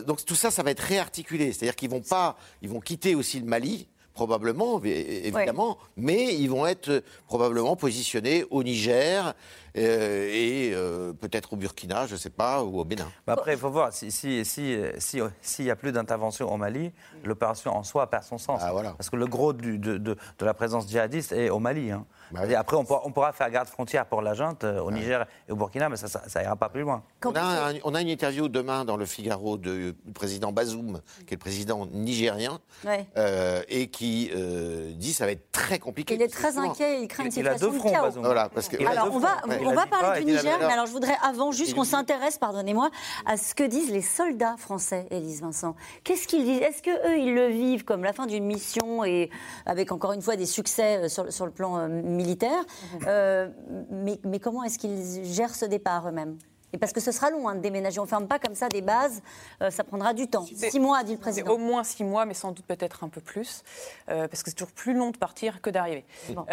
Donc 0.07 0.23
tout 0.27 0.35
ça, 0.35 0.51
ça 0.51 0.63
va 0.63 0.73
être 0.73 0.81
réarticulé, 0.81 1.53
c'est-à-dire 1.55 1.75
qu'ils 1.75 1.89
vont 1.89 2.03
pas, 2.03 2.37
ils 2.61 2.69
vont 2.69 2.81
quitter 2.81 3.15
aussi 3.15 3.41
le 3.41 3.47
Mali. 3.47 3.89
Probablement, 4.17 4.81
évidemment, 4.83 5.77
mais 5.99 6.35
ils 6.35 6.49
vont 6.49 6.67
être 6.67 6.89
euh, 6.89 7.01
probablement 7.27 7.77
positionnés 7.77 8.47
au 8.51 8.63
Niger 8.63 9.35
euh, 9.77 10.31
et 10.33 10.73
euh, 10.75 11.13
peut-être 11.13 11.53
au 11.53 11.57
Burkina, 11.57 12.07
je 12.07 12.15
ne 12.15 12.19
sais 12.19 12.31
pas, 12.31 12.65
ou 12.65 12.81
au 12.81 12.85
Bénin. 12.87 13.09
Après, 13.27 13.53
il 13.53 13.59
faut 13.59 13.69
voir, 13.71 13.93
si- 13.93 14.11
si- 14.11 14.43
si- 14.47 14.79
si- 14.99 15.21
s'il 15.43 15.65
n'y 15.67 15.71
a 15.71 15.77
plus 15.77 15.93
d'intervention 15.93 16.51
au 16.51 16.57
Mali, 16.57 16.93
l'opération 17.25 17.77
en 17.77 17.83
soi 17.83 18.09
perd 18.09 18.25
son 18.25 18.39
sens. 18.39 18.63
Ah, 18.65 18.73
voilà. 18.73 18.93
Parce 18.93 19.11
que 19.11 19.17
le 19.17 19.27
gros 19.27 19.53
du- 19.53 19.79
de, 19.79 19.99
de- 19.99 20.17
de 20.39 20.45
la 20.47 20.55
présence 20.55 20.89
djihadiste 20.89 21.33
est 21.33 21.51
au 21.51 21.59
Mali. 21.59 21.91
hein. 21.91 22.07
Bah 22.33 22.41
Après, 22.59 22.77
on 22.77 22.85
pourra, 22.85 23.03
on 23.05 23.13
pourra 23.13 23.33
faire 23.33 23.51
garde 23.51 23.69
frontière 23.69 24.07
pour 24.07 24.23
la 24.23 24.35
junte 24.35 24.65
euh, 24.65 24.81
au 24.81 24.91
Niger 24.91 25.27
et 25.49 25.53
au 25.53 25.57
Burkina, 25.57 25.89
mais 25.89 25.97
ça, 25.97 26.09
ça, 26.09 26.23
ça 26.27 26.43
ira 26.43 26.57
pas 26.57 26.69
plus 26.69 26.83
loin. 26.83 27.03
On 27.25 27.33
a, 27.35 27.71
un- 27.71 27.75
on 27.85 27.95
a 27.95 28.01
une 28.01 28.09
interview 28.09 28.49
demain 28.49 28.85
dans 28.85 28.97
le 28.97 29.05
Figaro 29.07 29.57
de- 29.59 29.95
du 30.05 30.13
président 30.13 30.53
Bazoum, 30.53 31.01
qui 31.27 31.35
est 31.35 31.37
le 31.37 31.39
président 31.39 31.87
nigérien, 31.87 32.61
Ouais. 32.85 33.07
euh, 33.17 33.63
et 33.69 33.89
qui 33.89 34.31
euh, 34.35 34.93
dit 34.95 35.13
ça 35.13 35.27
va 35.27 35.33
être 35.33 35.51
très 35.53 35.79
compliqué. 35.79 36.15
Il 36.15 36.23
est 36.23 36.29
que 36.29 36.33
très 36.33 36.59
inquiet, 36.59 37.03
il 37.03 37.09
craint 37.09 37.25
une 37.25 37.33
Il- 37.33 37.39
il 37.39 37.49
a 37.49 37.53
situation 37.53 37.69
deux 37.69 37.75
de 37.75 37.79
fronts, 37.79 37.91
chaos. 37.93 38.05
Bazoum. 38.07 38.25
Voilà, 38.25 38.49
parce 38.49 38.69
que 38.69 38.77
Alors, 38.87 39.09
on 39.13 39.19
va, 39.19 39.37
on 39.65 39.73
va 39.75 39.87
parler 39.87 40.25
du 40.25 40.33
Niger, 40.33 40.57
mais 40.59 40.65
alors 40.73 40.87
je 40.87 40.93
voudrais 40.93 41.17
avant 41.23 41.53
juste 41.53 41.75
qu'on 41.75 41.85
s'intéresse, 41.85 42.39
pardonnez-moi, 42.39 42.91
à 43.25 43.37
ce 43.37 43.55
que 43.55 43.65
disent 43.65 43.91
les 43.91 44.03
soldats 44.03 44.57
français, 44.59 45.07
Élise 45.11 45.41
Vincent. 45.43 45.75
Qu'est-ce 46.05 46.27
qu'ils 46.27 46.45
disent? 46.45 46.63
Est-ce 46.63 46.83
que 46.83 46.91
eux 46.91 47.19
ils 47.19 47.35
le 47.35 47.49
vivent 47.49 47.85
comme 47.85 48.03
la 48.05 48.13
fin 48.13 48.27
d'une 48.27 48.45
mission 48.45 49.05
et 49.05 49.31
avec 49.65 49.93
encore 49.93 50.13
une 50.13 50.23
fois 50.23 50.37
des 50.37 50.47
succès 50.47 51.09
sur, 51.09 51.33
sur 51.33 51.47
le 51.47 51.53
plan 51.53 51.79
euh, 51.79 51.89
militaire 52.17 52.65
Euh, 53.07 53.49
mais, 53.91 54.19
mais 54.25 54.41
comment 54.41 54.63
est-ce 54.65 54.79
qu'ils 54.79 55.25
gèrent 55.25 55.55
ce 55.55 55.65
départ 55.67 56.09
eux-mêmes? 56.09 56.37
Et 56.73 56.79
parce 56.79 56.93
que 56.93 57.01
ce 57.01 57.13
sera 57.13 57.31
long 57.31 57.49
hein, 57.49 57.55
de 57.55 57.61
déménager, 57.61 58.01
on 58.01 58.05
ne 58.05 58.09
ferme 58.09 58.27
pas 58.27 58.39
comme 58.39 58.55
ça 58.55 58.69
des 58.69 58.83
bases, 58.83 59.23
euh, 59.63 59.71
ça 59.71 59.85
prendra 59.85 60.13
du 60.15 60.27
temps. 60.29 60.45
Six 60.45 60.81
mois, 60.81 60.99
a 60.99 61.05
dit 61.05 61.13
le 61.13 61.19
président. 61.19 61.53
au 61.53 61.59
moins 61.59 61.85
six 61.85 62.05
mois, 62.05 62.27
mais 62.27 62.35
sans 62.35 62.51
doute 62.53 62.67
peut-être 62.67 63.05
un 63.05 63.09
peu 63.09 63.21
plus, 63.21 63.63
euh, 64.09 64.27
parce 64.29 64.43
que 64.43 64.51
c'est 64.51 64.57
toujours 64.57 64.73
plus 64.73 64.93
long 64.95 65.11
de 65.11 65.17
partir 65.17 65.61
que 65.63 65.71
d'arriver. 65.71 66.05
Bon. 66.31 66.45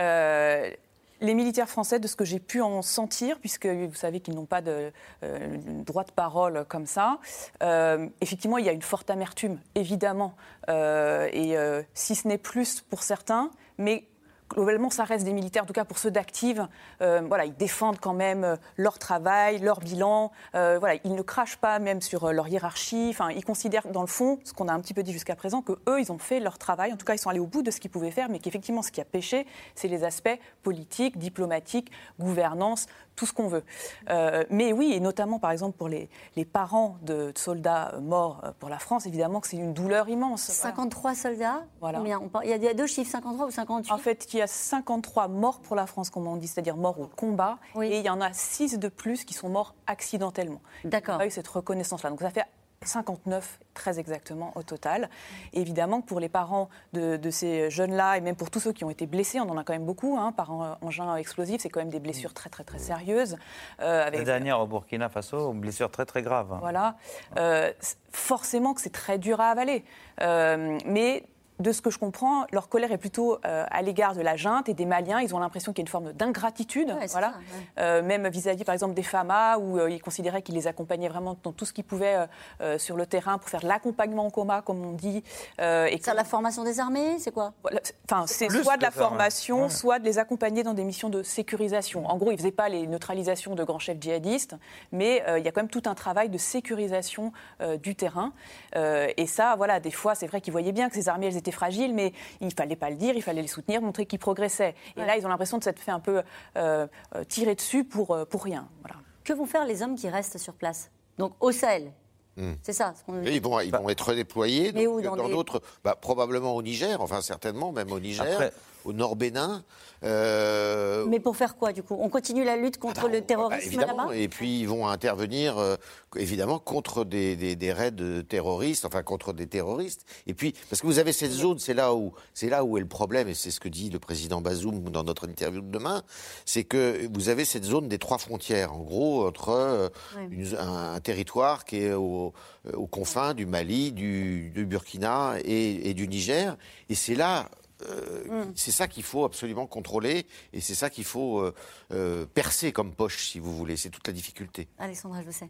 Les 1.22 1.36
militaires 1.36 1.70
français, 1.70 2.00
de 2.00 2.08
ce 2.08 2.18
que 2.18 2.26
j'ai 2.26 2.40
pu 2.40 2.62
en 2.62 2.82
sentir, 2.82 3.40
puisque 3.40 3.66
vous 3.66 3.94
savez 3.94 4.20
qu'ils 4.20 4.36
n'ont 4.36 4.46
pas 4.46 4.62
de 4.62 4.92
euh, 5.24 5.58
droit 5.86 6.04
de 6.04 6.12
parole 6.12 6.66
comme 6.68 6.86
ça, 6.86 7.20
euh, 7.62 8.08
effectivement, 8.20 8.58
il 8.58 8.66
y 8.66 8.70
a 8.70 8.74
une 8.74 8.82
forte 8.82 9.10
amertume, 9.10 9.58
évidemment, 9.74 10.36
Euh, 10.70 11.30
et 11.34 11.56
si 11.94 12.16
ce 12.16 12.28
n'est 12.28 12.38
plus 12.38 12.82
pour 12.82 13.04
certains, 13.04 13.52
mais 13.78 14.06
globalement, 14.50 14.90
ça 14.90 15.04
reste 15.04 15.26
des 15.26 15.34
militaires, 15.34 15.64
en 15.64 15.66
tout 15.66 15.74
cas 15.74 15.86
pour 15.86 15.98
ceux 15.98 16.12
d'Active. 16.12 16.68
euh, 17.02 17.22
voilà, 17.28 17.46
ils 17.46 17.56
défendent 17.56 18.00
quand 18.00 18.14
même 18.14 18.44
euh, 18.44 18.56
leur 18.78 19.00
travail, 19.00 19.60
leur 19.60 19.80
bilan. 19.80 20.32
euh, 20.56 20.80
ils 21.04 21.16
ne 21.16 21.22
crachent 21.22 21.58
pas 21.58 21.80
même 21.80 22.02
sur 22.02 22.32
leur 22.32 22.48
hiérarchie. 22.48 23.16
Ils 23.36 23.46
considèrent, 23.46 23.88
dans 23.88 24.02
le 24.02 24.08
fond, 24.08 24.40
ce 24.44 24.54
qu'on 24.54 24.68
a 24.68 24.74
un 24.74 24.80
petit 24.80 24.94
peu 24.94 25.04
dit 25.04 25.14
jusqu'à 25.14 25.36
présent, 25.36 25.62
que 25.62 25.74
eux, 25.88 26.00
ils 26.00 26.12
ont 26.12 26.18
fait 26.18 26.40
leur 26.40 26.58
travail. 26.58 26.94
En 26.94 26.98
tout 26.98 27.06
cas, 27.06 27.14
ils 27.14 27.20
sont 27.20 27.30
allés 27.30 27.40
au 27.40 27.48
bout 27.48 27.62
de 27.62 27.72
ce 27.72 27.80
qu'ils 27.80 27.92
pouvaient 27.92 28.12
faire, 28.12 28.30
mais 28.30 28.40
qu'effectivement, 28.40 28.82
ce 28.82 28.92
qui 28.92 29.02
a 29.02 29.06
pêché, 29.06 29.46
c'est 29.76 29.88
les 29.88 30.04
aspects 30.04 30.38
politiques, 30.62 31.18
diplomatiques, 31.18 31.92
gouvernance, 32.20 32.88
tout 33.16 33.26
ce 33.26 33.34
qu'on 33.34 33.48
veut. 33.48 33.64
Euh, 34.10 34.44
mais 34.50 34.74
oui, 34.74 34.94
et 34.94 35.00
notamment, 35.00 35.40
par 35.40 35.52
exemple, 35.52 35.78
pour 35.78 35.88
les, 35.88 36.10
les 36.36 36.46
parents 36.46 36.98
de 37.04 37.32
soldats 37.36 37.94
morts 38.02 38.42
euh, 38.44 38.52
pour 38.60 38.70
la 38.70 38.80
France, 38.80 39.06
évidemment 39.06 39.40
que 39.40 39.48
c'est 39.48 39.58
une 39.58 39.74
douleur 39.74 40.10
immense. 40.10 40.46
Voilà. 40.62 40.76
53 40.76 41.16
soldats 41.16 41.64
Voilà. 41.80 42.00
Combien 42.00 42.20
On 42.20 42.30
parle- 42.30 42.46
Il 42.46 42.50
y 42.50 42.54
a- 42.54 42.58
il 42.58 42.64
y 42.64 42.68
a 42.68 42.74
deux 42.74 42.88
chiffres, 42.88 43.12
53 43.12 43.48
ou 43.48 43.52
58 43.52 43.92
En 43.92 43.98
fait, 43.98 44.34
il 44.34 44.38
y 44.38 44.42
a 44.42 44.48
53 44.48 45.28
morts 45.28 45.60
pour 45.60 45.76
la 45.76 45.86
France, 45.86 46.10
comme 46.10 46.28
on 46.28 46.38
dit, 46.38 46.48
c'est-à-dire 46.48 46.78
morts 46.78 47.00
au 47.00 47.08
combat, 47.08 47.58
et 47.82 48.00
il 48.00 48.06
y 48.06 48.10
en 48.10 48.22
a 48.22 48.34
6 48.34 48.80
de 48.80 48.88
plus 48.88 49.24
qui 49.26 49.34
sont 49.34 49.50
morts 49.50 49.76
accidentellement. 49.88 50.62
D'accord. 50.84 51.16
Il 51.16 51.18
n'y 51.18 51.22
a 51.22 51.26
pas 51.26 51.28
eu 51.28 51.32
cette 51.32 51.48
reconnaissance-là. 51.48 52.10
Donc 52.10 52.20
ça 52.22 52.30
fait 52.32 52.46
59, 52.88 53.60
très 53.74 54.00
exactement, 54.00 54.52
au 54.56 54.64
total. 54.64 55.10
Et 55.54 55.62
évidemment 55.62 56.02
que 56.02 56.08
pour 56.08 56.20
les 56.20 56.30
parents 56.30 56.70
de, 56.94 57.18
de 57.18 57.30
ces 57.32 57.70
jeunes-là, 57.72 58.18
et 58.18 58.22
même 58.22 58.36
pour 58.36 58.50
tous 58.52 58.60
ceux 58.60 58.72
qui 58.74 58.84
ont 58.86 58.90
été 58.90 59.06
blessés, 59.08 59.40
on 59.40 59.50
en 59.50 59.58
a 59.58 59.64
quand 59.64 59.74
même 59.74 59.86
beaucoup, 59.86 60.18
hein, 60.20 60.32
par 60.32 60.52
en- 60.52 60.78
engin 60.82 61.16
explosif, 61.16 61.62
c'est 61.62 61.70
quand 61.70 61.80
même 61.80 61.90
des 61.90 62.00
blessures 62.00 62.34
très 62.34 62.50
très 62.50 62.64
très 62.64 62.80
sérieuses. 62.80 63.38
euh, 63.82 64.06
avec 64.06 64.20
La 64.20 64.26
dernière 64.26 64.60
au 64.60 64.68
Burkina 64.68 65.10
Faso, 65.10 65.52
une 65.54 65.60
blessure 65.60 65.90
très 65.90 66.06
très 66.06 66.22
grave. 66.22 66.58
voilà. 66.60 66.96
Euh, 67.38 67.72
forcément 68.12 68.74
que 68.74 68.82
c'est 68.82 68.92
très 68.94 69.18
dur 69.18 69.40
à 69.42 69.46
avaler. 69.50 69.84
Euh, 70.22 70.78
mais 70.86 71.24
de 71.60 71.72
ce 71.72 71.82
que 71.82 71.90
je 71.90 72.00
comprends, 72.00 72.46
leur 72.52 72.68
colère 72.70 72.92
est 72.92 72.98
plutôt 72.98 73.38
euh, 73.46 73.66
à 73.70 73.82
l'égard 73.82 74.16
de 74.16 74.22
la 74.22 74.36
junte 74.36 74.70
et 74.70 74.74
des 74.74 74.86
Maliens. 74.86 75.22
Ils 75.22 75.34
ont 75.36 75.40
l'impression 75.40 75.72
qu'il 75.72 75.82
y 75.82 75.84
a 75.84 75.86
une 75.86 75.92
forme 75.92 76.12
d'ingratitude, 76.14 76.90
Ouais, 76.90 77.08
voilà. 77.12 77.32
ça, 77.34 77.38
ouais. 77.38 77.64
Euh, 77.80 78.02
même 78.02 78.28
vis-à-vis, 78.28 78.64
par 78.64 78.74
exemple, 78.74 78.94
des 78.96 79.04
FAMA, 79.04 79.58
où 79.60 79.78
euh, 79.80 79.90
ils 79.90 80.02
considéraient 80.02 80.42
qu'ils 80.42 80.56
les 80.56 80.68
accompagnaient 80.68 81.10
vraiment 81.10 81.38
dans 81.44 81.52
tout 81.52 81.66
ce 81.66 81.74
qu'ils 81.74 81.84
pouvaient 81.84 82.16
euh, 82.16 82.26
euh, 82.62 82.78
sur 82.78 82.96
le 82.98 83.06
terrain 83.06 83.38
pour 83.38 83.50
faire 83.50 83.62
de 83.62 83.68
l'accompagnement 83.68 84.26
au 84.28 84.32
coma, 84.32 84.62
comme 84.62 84.84
on 84.86 84.92
dit. 84.94 85.24
Euh, 85.62 85.86
et 85.86 86.00
C'est 86.02 86.14
la 86.14 86.24
formation 86.24 86.64
des 86.64 86.80
armées, 86.80 87.18
c'est 87.20 87.32
quoi? 87.32 87.54
Voilà, 87.62 87.80
c'est- 87.84 87.96
Enfin, 88.12 88.26
c'est 88.28 88.50
soit 88.50 88.78
de 88.78 88.82
la 88.82 88.92
faire, 88.92 89.08
formation, 89.08 89.64
Ouais. 89.64 89.70
soit 89.70 90.00
de 90.00 90.06
les 90.06 90.20
accompagner 90.20 90.64
dans 90.64 90.74
des 90.74 90.84
missions 90.84 91.10
de 91.10 91.24
sécurisation. 91.24 92.06
En 92.08 92.18
gros, 92.18 92.32
ils 92.32 92.34
ne 92.34 92.38
faisaient 92.40 92.52
pas 92.52 92.70
les 92.70 92.88
neutralisations 92.88 93.56
de 93.56 93.64
grands 93.64 93.80
chefs 93.80 93.98
djihadistes, 94.02 94.56
mais 94.92 95.24
euh, 95.28 95.40
il 95.40 95.46
y 95.46 95.48
a 95.48 95.52
quand 95.52 95.62
même 95.62 95.70
tout 95.70 95.84
un 95.86 95.96
travail 95.96 96.30
de 96.30 96.38
sécurisation 96.38 97.32
euh, 97.62 97.78
du 97.78 97.96
terrain. 97.96 98.34
Euh, 98.76 99.08
et 99.18 99.28
ça, 99.28 99.56
voilà, 99.56 99.80
des 99.80 99.92
fois, 99.92 100.16
c'est 100.16 100.28
vrai 100.28 100.42
qu'ils 100.42 100.52
voyaient 100.54 100.72
bien 100.72 100.90
que 100.90 100.96
ces 100.96 101.10
armées, 101.10 101.28
elles 101.28 101.38
étaient 101.44 101.52
fragiles, 101.52 101.94
mais 101.94 102.14
il 102.42 102.48
ne 102.48 102.52
fallait 102.54 102.76
pas 102.76 102.90
le 102.90 102.96
dire, 102.96 103.16
il 103.16 103.22
fallait 103.22 103.42
les 103.42 103.48
soutenir, 103.48 103.82
montrer 103.82 104.06
qu'ils 104.06 104.20
progressaient. 104.20 104.76
Et 104.98 105.02
là, 105.06 105.18
ils 105.18 105.26
ont 105.26 105.30
l'impression 105.30 105.58
de 105.58 105.64
s'être 105.64 105.80
fait 105.80 105.92
un 105.92 106.00
peu 106.00 106.22
euh, 106.58 106.88
euh, 107.16 107.24
tirer 107.26 107.56
dessus 107.56 107.84
pour, 107.84 108.12
euh, 108.12 108.26
pour 108.26 108.44
rien. 108.44 108.68
Voilà. 108.82 108.96
Que 109.24 109.34
vont 109.34 109.46
faire 109.46 109.66
les 109.66 109.82
hommes 109.84 109.96
qui 109.96 110.10
restent 110.10 110.38
sur 110.38 110.54
place? 110.54 110.90
Donc 111.18 111.34
au 111.40 111.52
Sahel. 111.52 111.92
Hmm. 112.36 112.54
C'est 112.64 112.74
ça. 112.74 112.94
ce 112.98 113.04
qu'on- 113.04 113.24
Et 113.24 113.36
ils 113.36 113.42
vont, 113.42 113.60
ils 113.60 113.72
vont 113.72 113.88
être 113.90 114.14
déployés 114.14 114.72
Mais 114.74 114.86
donc, 114.86 114.96
où, 114.96 115.02
dans 115.02 115.16
des- 115.28 115.32
d'autres, 115.32 115.62
bah, 115.84 115.96
probablement 115.96 116.56
au 116.56 116.64
Niger, 116.64 117.00
enfin 117.00 117.22
certainement 117.22 117.72
même 117.72 117.92
au 117.92 118.00
Niger, 118.00 118.26
Après- 118.26 118.52
au 118.86 118.94
Nord 118.94 119.16
Bénin. 119.16 119.64
euh, 120.04 121.06
Mais 121.08 121.20
pour 121.20 121.36
faire 121.38 121.56
quoi 121.56 121.72
du 121.74 121.84
coup? 121.84 121.96
On 122.00 122.10
continue 122.10 122.44
la 122.44 122.56
lutte 122.58 122.78
contre 122.78 123.08
le 123.08 123.20
bah, 123.20 123.26
terrorisme 123.26 123.68
évidemment, 123.68 124.04
là-bas? 124.06 124.16
et 124.16 124.28
puis 124.28 124.60
ils 124.60 124.68
vont 124.68 124.88
intervenir 124.88 125.58
euh, 125.58 125.76
évidemment 126.16 126.60
contre 126.60 127.06
des, 127.06 127.36
des- 127.36 127.56
des 127.56 127.72
raids 127.74 127.92
terroristes, 128.28 128.86
enfin 128.86 129.02
contre 129.04 129.34
des 129.34 129.48
terroristes. 129.48 130.06
Et 130.28 130.34
puis 130.34 130.54
parce 130.70 130.82
que 130.82 130.88
vous 130.88 131.00
avez 131.00 131.14
cette 131.14 131.32
zone, 131.32 131.60
c'est 131.60 131.74
là 131.74 131.94
où 131.96 132.14
c'est 132.34 132.50
là 132.50 132.64
où 132.64 132.78
est 132.78 132.82
le 132.82 132.88
problème, 132.88 133.28
et 133.28 133.34
c'est 133.34 133.52
ce 133.52 133.60
que 133.60 133.70
dit 133.70 133.90
le 133.90 134.00
président 134.00 134.42
Bazoum 134.42 134.90
dans 134.90 135.04
notre 135.04 135.28
interview 135.28 135.62
de 135.62 135.70
demain, 135.72 136.04
c'est 136.46 136.64
que 136.64 137.08
vous 137.14 137.30
avez 137.30 137.46
cette 137.46 137.64
zone 137.64 137.88
des 137.88 138.00
trois 138.00 138.18
frontières, 138.18 138.74
en 138.74 138.80
gros 138.82 139.26
entre 139.28 139.50
euh, 139.50 139.90
Ouais. 140.18 140.28
une- 140.32 140.56
un, 140.58 140.94
un 140.96 141.00
territoire 141.00 141.66
qui 141.66 141.78
est 141.84 141.94
au- 141.94 142.34
aux 142.74 142.88
confins 142.88 143.34
du 143.34 143.46
Mali, 143.46 143.92
du, 143.92 144.50
du 144.54 144.66
Burkina 144.66 145.36
et, 145.44 145.90
et 145.90 145.94
du 145.94 146.08
Niger, 146.08 146.58
et 146.90 146.96
c'est 146.96 147.16
là. 147.16 147.50
Euh, 147.90 148.46
C'est 148.56 148.72
ça 148.72 148.88
qu'il 148.88 149.04
faut 149.04 149.26
absolument 149.26 149.68
contrôler 149.68 150.26
et 150.52 150.62
c'est 150.62 150.76
ça 150.76 150.90
qu'il 150.90 151.04
faut 151.04 151.40
euh, 151.40 151.54
euh, 151.92 152.26
percer 152.26 152.72
comme 152.72 152.94
poche, 152.94 153.28
si 153.28 153.40
vous 153.40 153.56
voulez. 153.56 153.78
C'est 153.78 153.90
toute 153.90 154.08
la 154.08 154.14
difficulté. 154.14 154.68
Alexandra, 154.78 155.22
je 155.22 155.28
le 155.28 155.32
sais. 155.32 155.50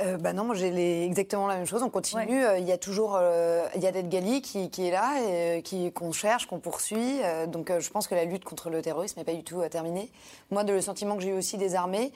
Euh, 0.00 0.16
bah 0.16 0.32
non, 0.32 0.54
j'ai 0.54 0.70
les- 0.70 1.04
exactement 1.04 1.46
la 1.46 1.56
même 1.56 1.66
chose. 1.66 1.82
On 1.82 1.90
continue. 1.90 2.44
Euh, 2.44 2.58
Il 2.58 2.66
y 2.66 2.72
a 2.72 2.78
toujours 2.78 3.16
euh, 3.16 3.66
Yadet 3.76 4.04
Gali 4.04 4.42
qui, 4.42 4.70
qui 4.70 4.88
est 4.88 4.90
là, 4.90 5.20
et, 5.20 5.58
euh, 5.58 5.60
qui 5.60 5.92
qu'on 5.92 6.12
cherche, 6.12 6.46
qu'on 6.46 6.58
poursuit. 6.58 7.20
Euh, 7.22 7.46
donc 7.46 7.72
je 7.78 7.90
pense 7.90 8.06
que 8.08 8.14
la 8.14 8.24
lutte 8.24 8.44
contre 8.44 8.70
le 8.70 8.82
terrorisme 8.82 9.18
n'est 9.18 9.24
pas 9.24 9.32
du 9.34 9.44
tout 9.44 9.62
terminée. 9.68 10.10
Moi, 10.50 10.64
de, 10.64 10.72
le 10.72 10.80
sentiment 10.80 11.16
que 11.16 11.22
j'ai 11.22 11.30
eu 11.30 11.38
aussi 11.38 11.56
des 11.56 11.74
armées, 11.74 12.12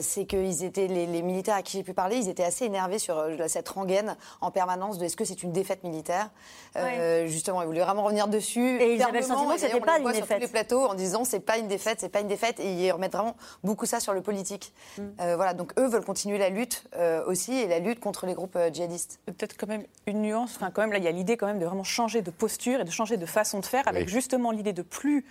c'est 0.00 0.24
que 0.26 0.36
ils 0.36 0.64
étaient 0.64 0.86
les, 0.86 1.06
les 1.06 1.22
militaires 1.22 1.56
à 1.56 1.62
qui 1.62 1.76
j'ai 1.76 1.82
pu 1.82 1.92
parler, 1.94 2.16
ils 2.16 2.28
étaient 2.28 2.44
assez 2.44 2.64
énervés 2.64 2.98
sur 2.98 3.22
cette 3.46 3.68
rengaine 3.68 4.16
en 4.40 4.50
permanence 4.50 4.98
de 4.98 5.04
est-ce 5.04 5.16
que 5.16 5.24
c'est 5.24 5.42
une 5.42 5.52
défaite 5.52 5.84
militaire? 5.84 6.30
Justement, 7.26 7.62
ils 7.62 7.66
voulaient 7.66 7.80
vraiment 7.84 8.04
revenir 8.04 8.28
dessus. 8.28 8.80
Et 8.80 8.94
ils 8.94 9.02
avaient 9.02 9.20
le 9.20 9.26
sentiment 9.26 9.54
que 9.54 9.60
c'était 9.60 9.80
pas 9.80 9.96
une 9.96 10.02
voit 10.02 10.12
sur 10.12 10.22
défaite. 10.22 10.38
tous 10.38 10.42
les 10.42 10.48
plateaux 10.48 10.86
en 10.86 10.94
disant 10.94 11.24
c'est 11.24 11.40
pas 11.40 11.58
une 11.58 11.68
défaite, 11.68 11.98
c'est 12.00 12.08
pas 12.08 12.20
une 12.20 12.28
défaite, 12.28 12.60
et 12.60 12.72
ils 12.72 12.92
remettent 12.92 13.12
vraiment 13.12 13.36
beaucoup 13.64 13.86
ça 13.86 14.00
sur 14.00 14.12
le 14.12 14.20
politique. 14.22 14.72
Mm. 14.98 15.02
Voilà, 15.36 15.54
donc 15.54 15.72
eux 15.78 15.86
veulent 15.86 16.04
continuer 16.04 16.38
la 16.38 16.48
lutte 16.48 16.77
euh, 16.96 17.24
aussi 17.26 17.52
et 17.54 17.66
la 17.66 17.78
lutte 17.78 18.00
contre 18.00 18.26
les 18.26 18.34
groupes 18.34 18.56
euh, 18.56 18.70
djihadistes. 18.72 19.20
peut-être 19.26 19.56
quand 19.56 19.66
même 19.68 19.84
une 20.06 20.22
nuance. 20.22 20.54
Enfin, 20.56 20.70
quand 20.70 20.82
même, 20.82 20.92
là, 20.92 20.98
il 20.98 21.04
y 21.04 21.08
a 21.08 21.12
l'idée 21.12 21.36
quand 21.36 21.46
même 21.46 21.58
de 21.58 21.64
vraiment 21.66 21.84
changer 21.84 22.22
de 22.22 22.30
posture 22.30 22.80
et 22.80 22.84
de 22.84 22.90
changer 22.90 23.16
de 23.16 23.26
façon 23.26 23.60
de 23.60 23.66
faire, 23.66 23.86
avec 23.88 24.06
Oui. 24.06 24.12
justement 24.12 24.50
l'idée 24.50 24.72
de 24.72 24.82
plus 24.82 25.24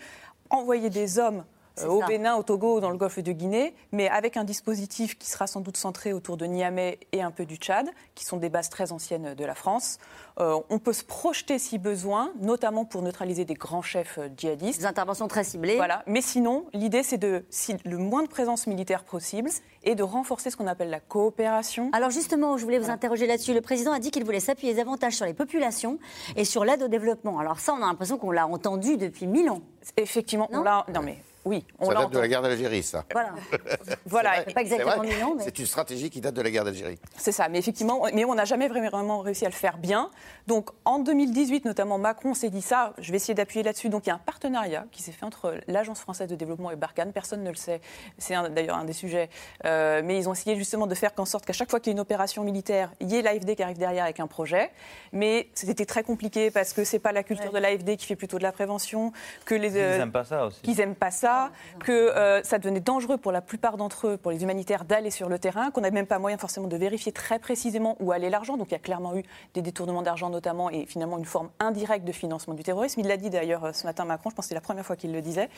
envoyer 0.49 0.89
des 0.89 1.19
hommes 1.19 1.43
au 1.85 1.99
ça. 2.01 2.07
Bénin, 2.07 2.35
au 2.35 2.43
Togo, 2.43 2.77
ou 2.77 2.79
dans 2.79 2.89
le 2.89 2.97
golfe 2.97 3.19
de 3.19 3.31
Guinée, 3.31 3.73
mais 3.91 4.09
avec 4.09 4.37
un 4.37 4.43
dispositif 4.43 5.17
qui 5.17 5.29
sera 5.29 5.47
sans 5.47 5.61
doute 5.61 5.77
centré 5.77 6.13
autour 6.13 6.37
de 6.37 6.45
Niamey 6.45 6.99
et 7.11 7.21
un 7.21 7.31
peu 7.31 7.45
du 7.45 7.55
Tchad, 7.55 7.89
qui 8.15 8.25
sont 8.25 8.37
des 8.37 8.49
bases 8.49 8.69
très 8.69 8.91
anciennes 8.91 9.33
de 9.33 9.45
la 9.45 9.55
France. 9.55 9.99
Euh, 10.39 10.59
on 10.69 10.79
peut 10.79 10.93
se 10.93 11.03
projeter 11.03 11.57
si 11.59 11.77
besoin, 11.77 12.31
notamment 12.39 12.85
pour 12.85 13.01
neutraliser 13.01 13.45
des 13.45 13.55
grands 13.55 13.81
chefs 13.81 14.17
euh, 14.17 14.29
djihadistes. 14.35 14.79
Des 14.79 14.85
interventions 14.85 15.27
très 15.27 15.43
ciblées. 15.43 15.77
Voilà. 15.77 16.03
Mais 16.05 16.21
sinon, 16.21 16.65
l'idée, 16.73 17.03
c'est 17.03 17.17
de 17.17 17.45
si, 17.49 17.75
le 17.85 17.97
moins 17.97 18.23
de 18.23 18.27
présence 18.27 18.67
militaire 18.67 19.03
possible 19.03 19.49
et 19.83 19.95
de 19.95 20.03
renforcer 20.03 20.49
ce 20.49 20.57
qu'on 20.57 20.67
appelle 20.67 20.89
la 20.89 20.99
coopération. 20.99 21.89
Alors 21.93 22.09
justement, 22.09 22.57
je 22.57 22.63
voulais 22.63 22.79
vous 22.79 22.89
interroger 22.89 23.25
là-dessus. 23.25 23.53
Le 23.53 23.61
président 23.61 23.93
a 23.93 23.99
dit 23.99 24.11
qu'il 24.11 24.25
voulait 24.25 24.39
s'appuyer 24.39 24.73
davantage 24.73 25.13
sur 25.13 25.25
les 25.25 25.33
populations 25.33 25.97
et 26.35 26.45
sur 26.45 26.65
l'aide 26.65 26.83
au 26.83 26.87
développement. 26.87 27.39
Alors 27.39 27.59
ça, 27.59 27.73
on 27.73 27.77
a 27.77 27.87
l'impression 27.87 28.17
qu'on 28.17 28.31
l'a 28.31 28.47
entendu 28.47 28.97
depuis 28.97 29.27
mille 29.27 29.49
ans. 29.49 29.61
Effectivement, 29.95 30.49
on 30.51 30.61
l'a. 30.61 30.85
Non, 30.93 31.01
mais 31.01 31.17
oui, 31.47 31.65
on 31.79 31.85
Ça 31.85 31.93
l'a 31.93 31.99
date 32.01 32.11
de 32.11 32.19
la 32.19 32.27
guerre 32.27 32.41
d'Algérie, 32.41 32.83
ça. 32.83 33.05
Voilà. 33.11 33.29
Voilà. 34.05 34.43
C'est 34.45 34.53
Pas 34.53 34.61
exactement 34.61 35.01
mais... 35.01 35.43
C'est 35.43 35.59
une 35.59 35.65
stratégie 35.65 36.09
qui 36.09 36.21
date 36.21 36.33
de 36.33 36.41
la 36.41 36.49
guerre 36.49 36.65
d'Algérie. 36.65 36.97
C'est 37.17 37.31
ça, 37.31 37.47
mais 37.49 37.57
effectivement, 37.59 38.03
mais 38.13 38.25
on 38.25 38.35
n'a 38.35 38.45
jamais 38.45 38.67
vraiment 38.67 39.19
réussi 39.19 39.45
à 39.45 39.49
le 39.49 39.53
faire 39.53 39.77
bien. 39.77 40.09
Donc 40.47 40.69
en 40.85 40.99
2018, 40.99 41.65
notamment, 41.65 41.97
Macron 41.97 42.33
s'est 42.33 42.49
dit 42.49 42.61
ça, 42.61 42.93
je 42.97 43.11
vais 43.11 43.17
essayer 43.17 43.33
d'appuyer 43.33 43.63
là-dessus. 43.63 43.89
Donc 43.89 44.05
il 44.05 44.09
y 44.09 44.11
a 44.11 44.15
un 44.15 44.19
partenariat 44.19 44.85
qui 44.91 45.01
s'est 45.01 45.11
fait 45.11 45.25
entre 45.25 45.55
l'Agence 45.67 45.99
française 45.99 46.29
de 46.29 46.35
développement 46.35 46.71
et 46.71 46.75
Barkhane, 46.75 47.11
personne 47.13 47.43
ne 47.43 47.49
le 47.49 47.55
sait, 47.55 47.81
c'est 48.17 48.35
d'ailleurs 48.51 48.77
un 48.77 48.85
des 48.85 48.93
sujets. 48.93 49.29
Euh, 49.65 50.01
mais 50.03 50.17
ils 50.17 50.27
ont 50.27 50.33
essayé 50.33 50.55
justement 50.57 50.87
de 50.87 50.95
faire 50.95 51.13
qu'en 51.13 51.25
sorte 51.25 51.45
qu'à 51.45 51.53
chaque 51.53 51.69
fois 51.69 51.79
qu'il 51.79 51.91
y 51.91 51.93
a 51.93 51.95
une 51.95 51.99
opération 51.99 52.43
militaire, 52.43 52.91
il 52.99 53.09
y 53.09 53.15
ait 53.15 53.21
l'AFD 53.21 53.55
qui 53.55 53.63
arrive 53.63 53.77
derrière 53.77 54.03
avec 54.03 54.19
un 54.19 54.27
projet. 54.27 54.71
Mais 55.13 55.49
c'était 55.53 55.85
très 55.85 56.03
compliqué 56.03 56.51
parce 56.51 56.73
que 56.73 56.83
c'est 56.83 56.99
pas 56.99 57.11
la 57.11 57.23
culture 57.23 57.51
de 57.51 57.59
l'AFD 57.59 57.97
qui 57.97 58.05
fait 58.05 58.15
plutôt 58.15 58.37
de 58.37 58.43
la 58.43 58.51
prévention, 58.51 59.11
que 59.45 59.55
les... 59.55 59.75
Ils 59.75 59.77
euh, 59.77 59.97
n'aiment 59.97 60.11
pas 60.11 60.23
ça 60.23 60.45
aussi. 60.45 60.61
qu'ils 60.61 60.79
aiment 60.81 60.95
pas 60.95 61.11
ça. 61.11 61.36
Que 61.79 61.91
euh, 61.91 62.41
ça 62.43 62.59
devenait 62.59 62.79
dangereux 62.79 63.17
pour 63.17 63.31
la 63.31 63.41
plupart 63.41 63.77
d'entre 63.77 64.07
eux, 64.07 64.17
pour 64.17 64.31
les 64.31 64.43
humanitaires, 64.43 64.85
d'aller 64.85 65.11
sur 65.11 65.29
le 65.29 65.39
terrain, 65.39 65.71
qu'on 65.71 65.81
n'avait 65.81 65.93
même 65.93 66.07
pas 66.07 66.19
moyen 66.19 66.37
forcément 66.37 66.67
de 66.67 66.77
vérifier 66.77 67.11
très 67.11 67.39
précisément 67.39 67.95
où 67.99 68.11
allait 68.11 68.29
l'argent. 68.29 68.57
Donc 68.57 68.67
il 68.69 68.73
y 68.73 68.75
a 68.75 68.79
clairement 68.79 69.15
eu 69.15 69.23
des 69.53 69.61
détournements 69.61 70.01
d'argent 70.01 70.29
notamment 70.29 70.69
et 70.69 70.85
finalement 70.85 71.17
une 71.17 71.25
forme 71.25 71.49
indirecte 71.59 72.05
de 72.05 72.11
financement 72.11 72.53
du 72.53 72.63
terrorisme. 72.63 72.99
Il 72.99 73.07
l'a 73.07 73.17
dit 73.17 73.29
d'ailleurs 73.29 73.65
euh, 73.65 73.73
ce 73.73 73.85
matin 73.85 74.05
Macron, 74.05 74.29
je 74.29 74.35
pense 74.35 74.45
que 74.45 74.49
c'est 74.49 74.55
la 74.55 74.61
première 74.61 74.85
fois 74.85 74.95
qu'il 74.95 75.11
le 75.11 75.21
disait. 75.21 75.49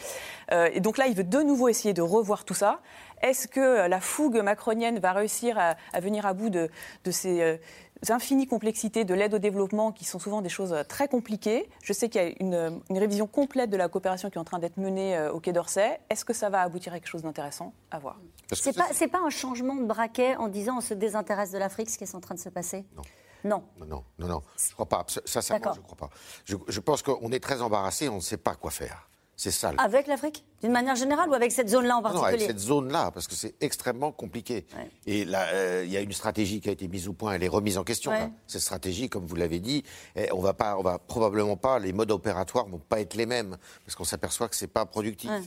Euh, 0.51 0.69
et 0.73 0.79
donc 0.79 0.97
là, 0.97 1.07
il 1.07 1.15
veut 1.15 1.23
de 1.23 1.41
nouveau 1.41 1.67
essayer 1.67 1.93
de 1.93 2.01
revoir 2.01 2.45
tout 2.45 2.53
ça. 2.53 2.79
Est-ce 3.21 3.47
que 3.47 3.87
la 3.87 3.99
fougue 3.99 4.41
macronienne 4.41 4.99
va 4.99 5.11
réussir 5.11 5.57
à, 5.59 5.99
venir 5.99 6.25
à 6.25 6.33
bout 6.33 6.49
de, 6.49 6.69
ces 7.11 7.59
infinies 8.09 8.47
complexités 8.47 9.05
de 9.05 9.13
l'aide 9.13 9.33
au 9.33 9.39
développement 9.39 9.91
qui 9.91 10.05
sont 10.05 10.19
souvent 10.19 10.41
des 10.41 10.49
choses 10.49 10.73
euh, 10.73 10.83
très 10.83 11.07
compliquées 11.07 11.69
Je 11.83 11.93
sais 11.93 12.09
qu'il 12.09 12.21
y 12.21 12.25
a 12.25 12.31
une, 12.39 12.53
euh, 12.53 12.71
une 12.89 12.97
révision 12.97 13.27
complète 13.27 13.69
de 13.69 13.77
la 13.77 13.89
coopération 13.89 14.29
qui 14.29 14.37
est 14.37 14.41
en 14.41 14.45
train 14.45 14.59
d'être 14.59 14.77
menée 14.77 15.17
euh, 15.17 15.31
au 15.31 15.39
Quai 15.39 15.51
d'Orsay. 15.51 15.99
Est-ce 16.09 16.25
que 16.25 16.33
ça 16.33 16.49
va 16.49 16.61
aboutir 16.61 16.93
à 16.93 16.99
quelque 16.99 17.09
chose 17.09 17.23
d'intéressant 17.23 17.73
À 17.91 17.99
voir? 17.99 18.17
C'est 18.53 18.75
pas, 18.75 18.87
pas 19.11 19.25
un 19.25 19.29
changement 19.29 19.75
de 19.75 19.85
braquet 19.85 20.35
en 20.37 20.47
disant 20.47 20.77
on 20.77 20.81
se 20.81 20.93
désintéresse 20.93 21.51
de 21.51 21.57
l'Afrique, 21.57 21.89
ce 21.89 21.97
qui 21.97 22.03
est 22.03 22.15
en 22.15 22.21
train 22.21 22.35
de 22.35 22.39
se 22.39 22.49
passer? 22.49 22.85
Non. 22.95 23.03
Non. 23.43 23.63
Non, 23.85 24.03
non, 24.17 24.27
non. 24.27 24.41
Je 24.57 24.73
crois 24.73 24.85
pas. 24.85 25.05
Sincèrement, 25.25 25.73
je 25.73 25.79
ne 25.79 25.83
crois 25.83 25.97
pas. 25.97 26.09
Je, 26.45 26.55
je 26.67 26.79
pense 26.79 27.01
qu'on 27.01 27.31
est 27.31 27.39
très 27.41 27.61
embarrassé, 27.61 28.09
on 28.09 28.15
ne 28.15 28.21
sait 28.21 28.37
pas 28.37 28.55
quoi 28.55 28.71
faire. 28.71 29.08
C'est 29.39 29.65
Avec 29.77 30.07
l'Afrique? 30.07 30.43
D'une 30.61 30.73
manière 30.73 30.97
générale 30.97 31.29
ou 31.29 31.33
avec 31.33 31.53
cette 31.53 31.69
zone-là 31.69 31.95
en 31.95 32.01
Non, 32.01 32.09
non, 32.09 32.19
particulier? 32.19 32.43
avec 32.43 32.57
cette 32.57 32.59
zone-là, 32.67 33.09
parce 33.11 33.25
que 33.25 33.35
c'est 33.35 33.55
extrêmement 33.61 34.11
compliqué. 34.11 34.65
Et 35.07 35.23
là, 35.23 35.47
euh, 35.53 35.83
il 35.85 35.91
y 35.91 35.95
a 35.95 36.01
une 36.01 36.11
stratégie 36.11 36.59
qui 36.59 36.67
a 36.67 36.73
été 36.73 36.89
mise 36.89 37.07
au 37.07 37.13
point, 37.13 37.31
elle 37.31 37.43
est 37.43 37.47
remise 37.47 37.77
en 37.77 37.85
question. 37.85 38.11
Ouais. 38.11 38.19
là. 38.19 38.31
Cette 38.47 38.59
stratégie, 38.59 39.07
comme 39.07 39.25
vous 39.25 39.37
l'avez 39.37 39.61
dit, 39.61 39.85
eh, 40.17 40.29
on 40.33 40.41
va 40.41 40.53
pas, 40.53 40.75
on 40.77 40.81
va 40.81 40.99
probablement 40.99 41.55
pas, 41.55 41.79
les 41.79 41.93
modes 41.93 42.11
opératoires 42.11 42.67
vont 42.67 42.79
pas 42.79 42.99
être 42.99 43.15
les 43.15 43.25
mêmes, 43.25 43.55
parce 43.85 43.95
qu'on 43.95 44.03
s'aperçoit 44.03 44.49
que 44.49 44.57
c'est 44.57 44.67
pas 44.67 44.85
productif. 44.85 45.29
Ouais. 45.29 45.41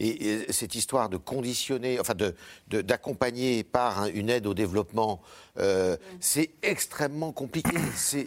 Et, 0.00 0.28
et 0.28 0.52
cette 0.52 0.74
histoire 0.76 1.08
de 1.08 1.16
conditionner, 1.16 1.98
enfin 1.98 2.14
de 2.14 2.34
de- 2.68 2.82
d'accompagner 2.82 3.64
par 3.64 4.02
un- 4.02 4.06
une 4.08 4.30
aide 4.30 4.46
au 4.46 4.54
développement, 4.54 5.20
euh, 5.58 5.96
c'est 6.20 6.50
extrêmement 6.62 7.32
compliqué. 7.32 7.76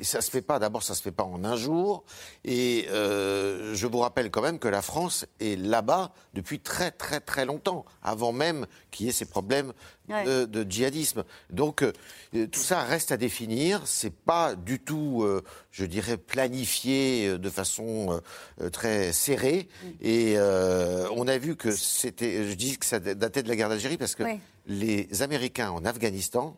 Ça 0.03 0.19
se 0.21 0.29
fait 0.29 0.41
pas. 0.41 0.59
D'abord, 0.59 0.83
ça 0.83 0.95
se 0.95 1.01
fait 1.01 1.11
pas 1.13 1.23
en 1.23 1.43
un 1.45 1.55
jour. 1.55 2.03
Et 2.43 2.87
euh, 2.89 3.73
je 3.73 3.87
vous 3.87 3.99
rappelle 3.99 4.29
quand 4.31 4.41
même 4.41 4.59
que 4.59 4.67
la 4.67 4.81
France 4.81 5.25
est 5.39 5.57
là-bas 5.57 6.11
depuis 6.33 6.59
très 6.59 6.91
très 6.91 7.19
très 7.21 7.45
longtemps, 7.45 7.85
avant 8.03 8.33
même 8.33 8.67
qu'il 8.91 9.05
y 9.05 9.09
ait 9.09 9.13
ces 9.13 9.25
problèmes 9.25 9.71
Ouais. 10.11 10.23
de, 10.25 10.45
de 10.45 10.69
djihadisme. 10.69 11.23
Donc 11.49 11.81
euh, 11.83 11.91
tout 12.51 12.59
ça 12.59 12.83
reste 12.83 13.11
à 13.11 13.17
définir. 13.17 13.81
C'est 13.85 14.13
pas 14.13 14.55
du 14.55 14.79
tout, 14.79 15.23
euh, 15.23 15.41
je 15.71 15.85
dirais, 15.85 16.17
planifié 16.17 17.27
euh, 17.27 17.37
de 17.37 17.49
façon 17.49 18.21
euh, 18.61 18.69
très 18.69 19.13
serrée. 19.13 19.67
Et 20.01 20.33
euh, 20.37 21.07
on 21.15 21.27
a 21.27 21.37
vu 21.37 21.55
que 21.55 21.71
c'était, 21.71 22.47
je 22.47 22.53
dis 22.53 22.77
que 22.77 22.85
ça 22.85 22.99
datait 22.99 23.43
de 23.43 23.49
la 23.49 23.55
guerre 23.55 23.69
d'Algérie 23.69 23.97
parce 23.97 24.15
que 24.15 24.23
les 24.67 25.21
Américains 25.21 25.71
en 25.71 25.85
Afghanistan, 25.85 26.55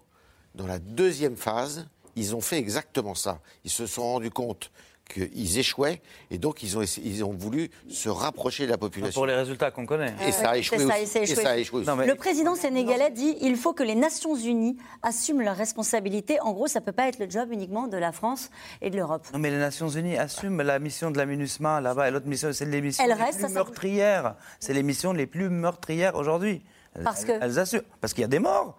dans 0.55 0.67
la 0.67 0.79
deuxième 0.79 1.37
phase, 1.37 1.87
ils 2.15 2.35
ont 2.35 2.41
fait 2.41 2.57
exactement 2.57 3.15
ça. 3.15 3.39
Ils 3.63 3.71
se 3.71 3.87
sont 3.87 4.03
rendus 4.03 4.29
compte 4.31 4.71
qu'ils 5.13 5.59
échouaient 5.59 6.01
et 6.31 6.37
donc 6.37 6.63
ils 6.63 6.77
ont, 6.77 6.81
essayé- 6.81 7.07
ils 7.07 7.23
ont 7.23 7.31
voulu 7.33 7.69
se 7.89 8.09
rapprocher 8.09 8.65
de 8.65 8.71
la 8.71 8.77
population. 8.77 9.19
Pour 9.19 9.25
les 9.27 9.35
résultats 9.35 9.71
qu'on 9.71 9.85
connaît. 9.85 10.13
Et 10.27 10.31
ça 10.31 10.49
a 10.51 10.57
échoué 10.57 10.79
ça, 10.79 10.85
aussi. 10.85 10.93
et 11.01 11.05
ça 11.05 11.19
a 11.19 11.21
Et 11.21 11.23
échoué. 11.25 11.43
ça 11.43 11.49
a 11.51 11.57
échoué 11.57 11.79
aussi. 11.81 11.87
Non, 11.89 11.95
mais- 11.95 12.07
Le 12.07 12.15
président 12.15 12.55
sénégalais 12.55 13.11
dit 13.11 13.37
il 13.41 13.55
faut 13.55 13.73
que 13.73 13.83
les 13.83 13.95
Nations 13.95 14.35
Unies 14.35 14.77
assument 15.01 15.41
leurs 15.41 15.55
responsabilités. 15.57 16.39
En 16.41 16.51
gros, 16.53 16.67
ça 16.67 16.79
ne 16.79 16.85
peut 16.85 16.91
pas 16.91 17.07
être 17.07 17.19
le 17.19 17.29
job 17.29 17.49
uniquement 17.51 17.87
de 17.87 17.97
la 17.97 18.11
France 18.11 18.49
et 18.81 18.89
de 18.89 18.97
l'Europe. 18.97 19.25
Non, 19.33 19.39
mais 19.39 19.51
les 19.51 19.57
Nations 19.57 19.89
Unies 19.89 20.17
assument 20.17 20.61
la 20.63 20.79
mission 20.79 21.11
de 21.11 21.17
la 21.17 21.25
MINUSMA 21.25 21.81
là-bas 21.81 22.07
et 22.07 22.11
l'autre 22.11 22.27
mission, 22.27 22.51
c'est 22.53 22.65
les 22.65 22.81
missions 22.81 23.03
Elle 23.03 23.11
les 23.11 23.15
reste, 23.23 23.33
plus 23.39 23.41
ça, 23.43 23.47
ça- 23.49 23.53
meurtrières. 23.53 24.35
C'est 24.59 24.73
les 24.73 24.83
missions 24.83 25.13
les 25.13 25.27
plus 25.27 25.49
meurtrières 25.49 26.15
aujourd'hui. 26.15 26.61
Parce 27.03 27.21
Elles- 27.23 27.39
que- 27.39 27.45
Elles 27.45 27.59
assurent. 27.59 27.81
Parce 28.01 28.13
qu'il 28.13 28.21
y 28.21 28.25
a 28.25 28.27
des 28.27 28.39
morts. 28.39 28.77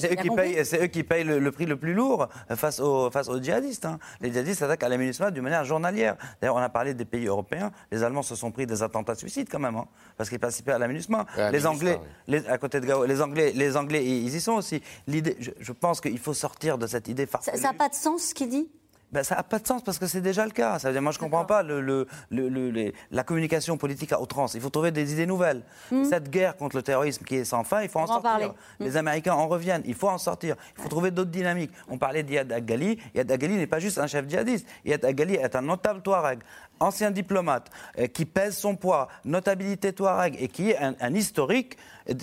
C'est 0.00 0.12
eux, 0.12 0.16
qui 0.22 0.28
payent, 0.36 0.64
c'est 0.64 0.82
eux 0.82 0.86
qui 0.86 1.02
payent 1.02 1.24
le, 1.24 1.38
le 1.38 1.52
prix 1.52 1.66
le 1.66 1.76
plus 1.76 1.92
lourd 1.94 2.28
face 2.54 2.80
aux, 2.80 3.10
face 3.10 3.28
aux 3.28 3.40
djihadistes. 3.40 3.84
hein. 3.84 3.98
Les 4.20 4.30
djihadistes 4.32 4.60
s'attaquent 4.60 4.82
à 4.84 4.88
la 4.88 4.96
MINUSMA 4.96 5.30
d'une 5.30 5.42
manière 5.42 5.64
journalière. 5.64 6.16
D'ailleurs, 6.40 6.56
on 6.56 6.60
a 6.60 6.68
parlé 6.68 6.94
des 6.94 7.04
pays 7.04 7.26
européens. 7.26 7.72
Les 7.90 8.02
Allemands 8.02 8.22
se 8.22 8.34
sont 8.34 8.50
pris 8.50 8.66
des 8.66 8.82
attentats 8.82 9.14
suicides 9.14 9.48
quand 9.50 9.58
même, 9.58 9.76
hein, 9.76 9.86
parce 10.16 10.28
qu'ils 10.30 10.38
participaient 10.38 10.72
à 10.72 10.78
la 10.78 10.88
MINUSMA. 10.88 11.26
À 11.36 11.40
la 11.40 11.50
les 11.50 11.58
MINUSMA, 11.58 11.70
Anglais, 11.70 11.98
oui. 12.00 12.08
les- 12.40 12.48
à 12.48 12.58
côté 12.58 12.80
de 12.80 12.86
Gao, 12.86 13.04
les 13.04 13.20
Anglais, 13.22 13.52
les 13.54 13.76
Anglais, 13.76 14.04
ils 14.04 14.34
y 14.34 14.40
sont 14.40 14.52
aussi. 14.54 14.82
L'idée, 15.06 15.36
je, 15.40 15.50
je 15.58 15.72
pense 15.72 16.00
qu'il 16.00 16.18
faut 16.18 16.34
sortir 16.34 16.78
de 16.78 16.86
cette 16.86 17.08
idée 17.08 17.26
Ça 17.26 17.38
farfelue. 17.38 17.62
n'a 17.62 17.72
pas 17.72 17.88
de 17.88 17.94
sens 17.94 18.22
ce 18.22 18.34
qu'il 18.34 18.48
dit? 18.48 18.68
Ben, 19.12 19.22
ça 19.22 19.36
n'a 19.36 19.44
pas 19.44 19.60
de 19.60 19.66
sens 19.66 19.82
parce 19.82 19.98
que 20.00 20.06
c'est 20.08 20.20
déjà 20.20 20.44
le 20.44 20.50
cas. 20.50 20.80
Ça 20.80 20.88
veut 20.88 20.92
dire, 20.94 21.00
moi, 21.00 21.12
je 21.12 21.18
ne 21.18 21.22
comprends 21.22 21.44
pas 21.44 21.62
le, 21.62 21.80
le- 21.80 22.06
le- 22.30 22.70
les- 22.70 22.92
la 23.12 23.22
communication 23.22 23.76
politique 23.78 24.12
à 24.12 24.20
outrance. 24.20 24.54
Il 24.54 24.60
faut 24.60 24.68
trouver 24.68 24.90
des 24.90 25.12
idées 25.12 25.26
nouvelles. 25.26 25.62
Cette 26.10 26.28
guerre 26.28 26.56
contre 26.56 26.74
le 26.76 26.82
terrorisme 26.82 27.24
qui 27.24 27.36
est 27.36 27.44
sans 27.44 27.62
fin, 27.62 27.82
il 27.82 27.88
faut 27.88 28.00
en 28.00 28.04
Hmm. 28.04 28.06
Sortir. 28.08 28.22
parler. 28.22 28.50
Les 28.80 28.96
Américains 28.96 29.34
en 29.34 29.46
reviennent. 29.46 29.82
Il 29.86 29.94
faut 29.94 30.08
en 30.08 30.18
sortir. 30.18 30.56
Il 30.76 30.82
faut 30.82 30.88
trouver 30.88 31.12
d'autres 31.12 31.30
dynamiques. 31.30 31.70
On 31.88 31.98
parlait 31.98 32.24
d'Iyad 32.24 32.50
Agali. 32.50 32.98
Iyad 33.14 33.30
Agali 33.30 33.54
n'est 33.56 33.66
pas 33.68 33.78
juste 33.78 33.98
un 33.98 34.08
chef 34.08 34.28
djihadiste. 34.28 34.66
Iyad 34.84 35.04
Agali 35.04 35.34
est 35.34 35.54
un 35.54 35.62
notable 35.62 36.02
Touareg, 36.02 36.40
ancien 36.80 37.10
diplomate, 37.10 37.70
euh, 37.98 38.06
qui 38.06 38.24
pèse 38.24 38.56
son 38.56 38.76
poids, 38.76 39.08
notabilité 39.24 39.92
Touareg, 39.92 40.36
et 40.40 40.48
qui 40.48 40.70
est 40.70 40.78
un, 40.78 41.14
historique 41.14 41.76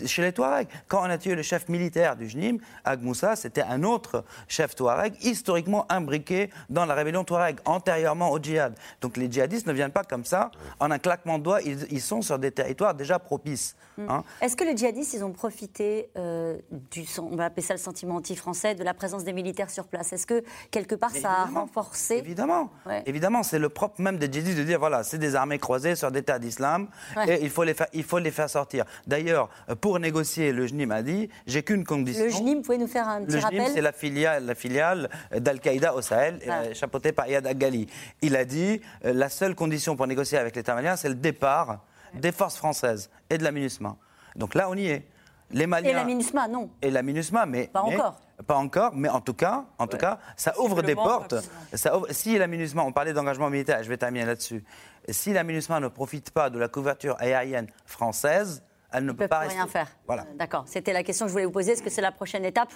chez 0.05 0.21
les 0.21 0.31
Touaregs. 0.31 0.67
Quand 0.87 1.01
on 1.01 1.09
a 1.09 1.17
tué 1.17 1.35
le 1.35 1.41
chef 1.41 1.67
militaire 1.69 2.15
du 2.15 2.29
JNIM, 2.29 2.57
Ag 2.85 3.01
Moussa, 3.01 3.35
c'était 3.35 3.63
un 3.63 3.83
autre 3.83 4.23
chef 4.47 4.75
Touareg, 4.75 5.13
historiquement 5.21 5.85
imbriqué 5.89 6.49
dans 6.69 6.85
la 6.85 6.93
rébellion 6.93 7.23
Touareg, 7.23 7.57
antérieurement 7.65 8.31
au 8.31 8.39
djihad. 8.39 8.75
Donc 9.01 9.17
les 9.17 9.31
djihadistes 9.31 9.67
ne 9.67 9.73
viennent 9.73 9.91
pas 9.91 10.03
comme 10.03 10.25
ça, 10.25 10.51
en 10.79 10.91
un 10.91 10.99
claquement 10.99 11.37
de 11.37 11.43
doigts, 11.43 11.61
ils 11.61 12.01
sont 12.01 12.21
sur 12.21 12.39
des 12.39 12.51
territoires 12.51 12.93
déjà 12.93 13.19
propices. 13.19 13.75
Hein. 13.97 14.23
Est-ce 14.41 14.55
que 14.55 14.63
les 14.63 14.75
djihadistes, 14.75 15.13
ils 15.13 15.23
ont 15.23 15.31
profité 15.31 16.09
euh, 16.17 16.57
du, 16.91 17.05
on 17.19 17.35
va 17.35 17.45
appeler 17.45 17.61
ça 17.61 17.73
le 17.73 17.79
sentiment 17.79 18.15
anti-français, 18.15 18.75
de 18.75 18.83
la 18.83 18.93
présence 18.93 19.23
des 19.23 19.33
militaires 19.33 19.69
sur 19.69 19.87
place? 19.87 20.13
Est-ce 20.13 20.25
que 20.27 20.43
quelque 20.71 20.95
part 20.95 21.11
ça 21.11 21.29
a 21.31 21.45
renforcé? 21.45 22.15
Évidemment. 22.17 22.69
Ouais. 22.85 23.03
Évidemment, 23.05 23.43
c'est 23.43 23.59
le 23.59 23.69
propre 23.69 24.01
même 24.01 24.17
des 24.17 24.31
djihadistes 24.31 24.57
de 24.57 24.63
dire 24.63 24.79
voilà, 24.79 25.03
c'est 25.03 25.17
des 25.17 25.35
armées 25.35 25.59
croisées 25.59 25.95
sur 25.95 26.11
des 26.11 26.23
terres 26.23 26.39
d'islam 26.39 26.87
Ouais. 27.15 27.35
et 27.37 27.43
il 27.43 27.49
faut, 27.49 27.63
les 27.63 27.73
faire, 27.73 27.87
il 27.93 28.03
faut 28.03 28.19
les 28.19 28.31
faire 28.31 28.49
sortir. 28.49 28.85
D'ailleurs, 29.07 29.49
pour 29.81 29.99
négocier, 29.99 30.51
le 30.51 30.65
JNIM 30.67 30.91
a 30.91 31.01
dit 31.01 31.29
j'ai 31.45 31.63
qu'une 31.63 31.83
condition. 31.83 32.23
Le 32.23 32.29
JNIM, 32.29 32.55
vous 32.55 32.61
pouvez 32.61 32.77
nous 32.77 32.87
faire 32.87 33.07
un 33.07 33.21
petit 33.23 33.33
Le 33.35 33.39
JNIM, 33.39 33.59
rappel? 33.59 33.71
c'est 33.73 33.81
la 33.81 33.91
filiale, 33.91 34.45
la 34.45 34.55
filiale 34.55 35.09
d'Al-Qaïda 35.37 35.93
au 35.95 36.01
Sahel, 36.01 36.39
Ah. 36.47 36.61
euh, 36.63 36.73
chapeautée 36.73 37.11
par 37.11 37.27
Yad 37.27 37.45
Agali. 37.47 37.87
Il 38.21 38.35
a 38.35 38.45
dit 38.45 38.81
euh, 39.05 39.13
la 39.13 39.29
seule 39.29 39.55
condition 39.55 39.95
pour 39.95 40.07
négocier 40.07 40.37
avec 40.37 40.55
l'État 40.55 40.73
malien, 40.75 40.95
c'est 40.95 41.09
le 41.09 41.15
départ 41.15 41.79
des 42.13 42.31
forces 42.31 42.55
françaises 42.57 43.09
et 43.29 43.37
de 43.37 43.43
la 43.43 43.51
MINUSMA. 43.51 43.95
Donc 44.35 44.55
là, 44.55 44.69
on 44.69 44.75
y 44.75 44.87
est. 44.87 45.07
Les 45.51 45.67
Maliens 45.67 45.89
Et 45.89 45.93
la 45.93 46.03
MINUSMA, 46.03 46.47
non. 46.47 46.69
et 46.81 46.89
la 46.89 47.03
MINUSMA, 47.03 47.45
mais 47.45 47.67
Pas 47.67 47.83
mais- 47.87 47.95
encore. 47.95 48.19
Pas 48.47 48.55
encore, 48.55 48.91
mais 48.95 49.07
en 49.09 49.21
tout 49.21 49.35
cas, 49.35 49.65
en 49.77 49.85
tout 49.87 49.97
cas, 49.97 50.17
ça 50.35 50.59
ouvre 50.59 50.81
des 50.81 50.95
portes. 50.95 51.33
absolument. 51.33 51.61
Ça 51.75 51.97
ouvre- 51.97 52.07
si 52.11 52.37
la 52.37 52.47
MINUSMA, 52.47 52.81
on 52.83 52.91
parlait 52.91 53.13
d'engagement 53.13 53.49
militaire, 53.49 53.81
je 53.83 53.87
vais 53.89 53.97
terminer 53.97 54.25
là-dessus. 54.25 54.63
Si 55.07 55.31
la 55.31 55.43
MINUSMA 55.43 55.79
ne 55.79 55.87
profite 55.87 56.31
pas 56.31 56.49
de 56.49 56.57
la 56.57 56.67
couverture 56.67 57.15
aérienne 57.19 57.67
française, 57.85 58.63
elle 58.91 59.05
ne 59.05 59.11
peut 59.11 59.27
pas 59.27 59.39
rester. 59.39 59.55
rien 59.55 59.67
faire. 59.67 59.87
Voilà. 60.07 60.25
D'accord. 60.35 60.63
C'était 60.67 60.93
la 60.93 61.03
question 61.03 61.25
que 61.25 61.29
je 61.29 61.33
voulais 61.33 61.45
vous 61.45 61.51
poser. 61.51 61.73
Est-ce 61.73 61.83
que 61.83 61.89
c'est 61.91 62.01
la 62.01 62.11
prochaine 62.11 62.43
étape? 62.45 62.71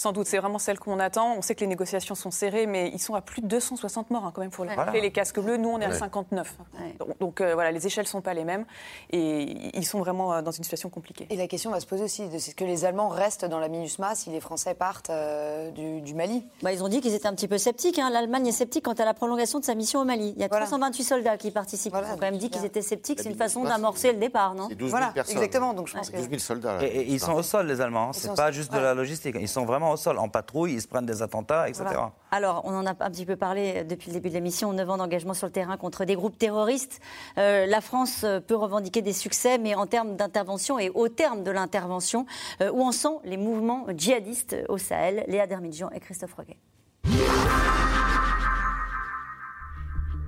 Sans 0.00 0.12
doute, 0.12 0.28
c'est 0.28 0.38
vraiment 0.38 0.60
celle 0.60 0.78
qu'on 0.78 1.00
attend. 1.00 1.34
On 1.36 1.42
sait 1.42 1.56
que 1.56 1.60
les 1.60 1.66
négociations 1.66 2.14
sont 2.14 2.30
serrées, 2.30 2.66
mais 2.68 2.88
ils 2.94 3.00
sont 3.00 3.16
à 3.16 3.20
plus 3.20 3.42
de 3.42 3.48
260 3.48 4.10
morts 4.12 4.24
hein, 4.24 4.30
quand 4.32 4.42
même 4.42 4.50
pour 4.52 4.62
le 4.64 4.70
Voilà. 4.70 4.84
rappeler, 4.84 5.00
les 5.00 5.10
casques 5.10 5.40
bleus. 5.40 5.56
Nous, 5.56 5.68
on 5.68 5.80
est 5.80 5.86
à 5.86 5.88
Ouais. 5.88 5.98
59. 5.98 6.54
Ouais. 6.74 6.94
Donc, 7.00 7.18
donc, 7.18 7.40
euh, 7.40 7.54
voilà, 7.54 7.72
les 7.72 7.84
échelles 7.84 8.04
ne 8.04 8.08
sont 8.08 8.20
pas 8.20 8.32
les 8.32 8.44
mêmes 8.44 8.64
et 9.10 9.76
ils 9.76 9.84
sont 9.84 9.98
vraiment 9.98 10.32
euh, 10.34 10.40
dans 10.42 10.52
une 10.52 10.62
situation 10.62 10.88
compliquée. 10.88 11.26
Et 11.30 11.36
la 11.36 11.48
question 11.48 11.72
va 11.72 11.80
se 11.80 11.86
poser 11.86 12.04
aussi 12.04 12.28
de 12.28 12.34
est-ce 12.36 12.54
que 12.54 12.62
les 12.62 12.84
Allemands 12.84 13.08
restent 13.08 13.44
dans 13.44 13.58
la 13.58 13.68
MINUSMA 13.68 14.14
si 14.14 14.30
les 14.30 14.38
Français 14.38 14.74
partent 14.74 15.10
euh, 15.10 15.72
du, 15.72 16.00
du 16.00 16.14
Mali 16.14 16.46
Bah, 16.62 16.72
Ils 16.72 16.84
ont 16.84 16.88
dit 16.88 17.00
qu'ils 17.00 17.14
étaient 17.14 17.26
un 17.26 17.34
petit 17.34 17.48
peu 17.48 17.58
sceptiques. 17.58 17.98
hein. 17.98 18.10
L'Allemagne 18.10 18.46
est 18.46 18.52
sceptique 18.52 18.84
quant 18.84 18.92
à 18.92 19.04
la 19.04 19.14
prolongation 19.14 19.58
de 19.58 19.64
sa 19.64 19.74
mission 19.74 19.98
au 20.00 20.04
Mali. 20.04 20.32
Il 20.36 20.40
y 20.40 20.44
a 20.44 20.48
Voilà. 20.48 20.66
328 20.66 21.02
soldats 21.02 21.36
qui 21.36 21.50
participent. 21.50 21.90
Voilà, 21.90 22.06
Ils 22.06 22.12
ont 22.12 22.14
quand 22.18 22.20
même 22.30 22.38
dit 22.38 22.50
qu'ils 22.50 22.64
étaient 22.64 22.82
sceptiques. 22.82 23.18
C'est 23.20 23.30
une 23.30 23.36
façon 23.36 23.64
d'amorcer 23.64 24.12
le 24.12 24.18
départ, 24.18 24.54
non 24.54 24.68
C'est 24.68 24.76
12 24.76 24.90
000 24.90 24.96
Voilà, 24.96 25.12
personnes. 25.12 25.36
exactement. 25.38 25.74
Donc 25.74 25.88
je 25.88 25.94
pense 25.94 26.08
que 26.10 26.16
12 26.18 26.26
000 26.28 26.38
soldats. 26.38 26.74
là. 26.76 26.84
Et, 26.84 26.98
et 27.00 27.08
ils 27.08 27.18
sont 27.20 27.32
au 27.32 27.42
sol, 27.42 27.66
les 27.66 27.80
Allemands. 27.80 28.10
hein. 28.10 28.12
C'est 28.12 28.32
pas 28.36 28.52
juste 28.52 28.70
ouais. 28.72 28.78
de 28.78 28.84
la 28.84 28.94
logistique. 28.94 29.34
Ils 29.40 29.48
sont 29.48 29.64
vraiment 29.64 29.87
au 29.92 29.96
sol, 29.96 30.18
en 30.18 30.28
patrouille, 30.28 30.74
ils 30.74 30.80
se 30.80 30.88
prennent 30.88 31.06
des 31.06 31.22
attentats, 31.22 31.68
etc. 31.68 31.84
Voilà. 31.84 32.12
Alors, 32.30 32.62
on 32.64 32.74
en 32.74 32.86
a 32.86 32.90
un 32.90 33.10
petit 33.10 33.24
peu 33.24 33.36
parlé 33.36 33.84
depuis 33.84 34.08
le 34.08 34.14
début 34.14 34.28
de 34.28 34.34
l'émission, 34.34 34.72
9 34.72 34.90
ans 34.90 34.96
d'engagement 34.98 35.34
sur 35.34 35.46
le 35.46 35.52
terrain 35.52 35.76
contre 35.76 36.04
des 36.04 36.14
groupes 36.14 36.36
terroristes. 36.38 37.00
Euh, 37.38 37.66
la 37.66 37.80
France 37.80 38.22
euh, 38.24 38.40
peut 38.40 38.56
revendiquer 38.56 39.02
des 39.02 39.12
succès, 39.12 39.58
mais 39.58 39.74
en 39.74 39.86
termes 39.86 40.16
d'intervention 40.16 40.78
et 40.78 40.90
au 40.90 41.08
terme 41.08 41.42
de 41.42 41.50
l'intervention, 41.50 42.26
euh, 42.60 42.70
où 42.70 42.82
en 42.82 42.92
sont 42.92 43.20
les 43.24 43.36
mouvements 43.36 43.86
djihadistes 43.96 44.56
au 44.68 44.78
Sahel? 44.78 45.24
Léa 45.26 45.46
Dermidjian 45.46 45.90
et 45.90 46.00
Christophe 46.00 46.34
Roguet. 46.34 46.58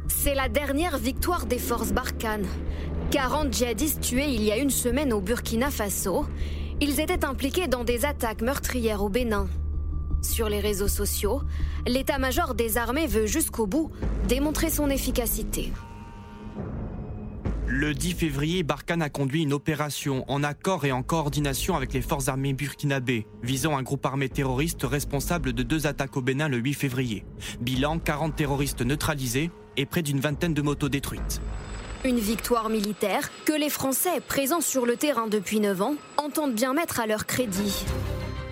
C'est 0.08 0.34
la 0.34 0.48
dernière 0.48 0.98
victoire 0.98 1.46
des 1.46 1.58
forces 1.58 1.92
Barkhane. 1.92 2.46
40 3.10 3.52
djihadistes 3.52 4.00
tués 4.00 4.28
il 4.28 4.42
y 4.42 4.52
a 4.52 4.56
une 4.56 4.70
semaine 4.70 5.12
au 5.12 5.20
Burkina 5.20 5.70
Faso. 5.70 6.26
Ils 6.82 6.98
étaient 6.98 7.26
impliqués 7.26 7.68
dans 7.68 7.84
des 7.84 8.06
attaques 8.06 8.40
meurtrières 8.40 9.02
au 9.02 9.10
Bénin. 9.10 9.48
Sur 10.22 10.48
les 10.48 10.60
réseaux 10.60 10.88
sociaux, 10.88 11.42
l'état-major 11.86 12.54
des 12.54 12.78
armées 12.78 13.06
veut 13.06 13.26
jusqu'au 13.26 13.66
bout 13.66 13.90
démontrer 14.28 14.70
son 14.70 14.88
efficacité. 14.88 15.72
Le 17.66 17.92
10 17.92 18.14
février, 18.14 18.62
Barkhane 18.62 19.02
a 19.02 19.10
conduit 19.10 19.42
une 19.42 19.52
opération 19.52 20.24
en 20.26 20.42
accord 20.42 20.86
et 20.86 20.92
en 20.92 21.02
coordination 21.02 21.76
avec 21.76 21.92
les 21.92 22.00
forces 22.00 22.28
armées 22.28 22.54
burkinabées, 22.54 23.26
visant 23.42 23.76
un 23.76 23.82
groupe 23.82 24.04
armé 24.06 24.30
terroriste 24.30 24.82
responsable 24.82 25.52
de 25.52 25.62
deux 25.62 25.86
attaques 25.86 26.16
au 26.16 26.22
Bénin 26.22 26.48
le 26.48 26.56
8 26.56 26.74
février. 26.74 27.24
Bilan 27.60 27.98
40 27.98 28.34
terroristes 28.34 28.82
neutralisés 28.82 29.50
et 29.76 29.84
près 29.84 30.02
d'une 30.02 30.18
vingtaine 30.18 30.54
de 30.54 30.62
motos 30.62 30.88
détruites. 30.88 31.42
Une 32.02 32.18
victoire 32.18 32.70
militaire 32.70 33.30
que 33.44 33.52
les 33.52 33.68
Français, 33.68 34.20
présents 34.26 34.62
sur 34.62 34.86
le 34.86 34.96
terrain 34.96 35.26
depuis 35.26 35.60
9 35.60 35.82
ans, 35.82 35.96
entendent 36.16 36.54
bien 36.54 36.72
mettre 36.72 36.98
à 36.98 37.06
leur 37.06 37.26
crédit. 37.26 37.84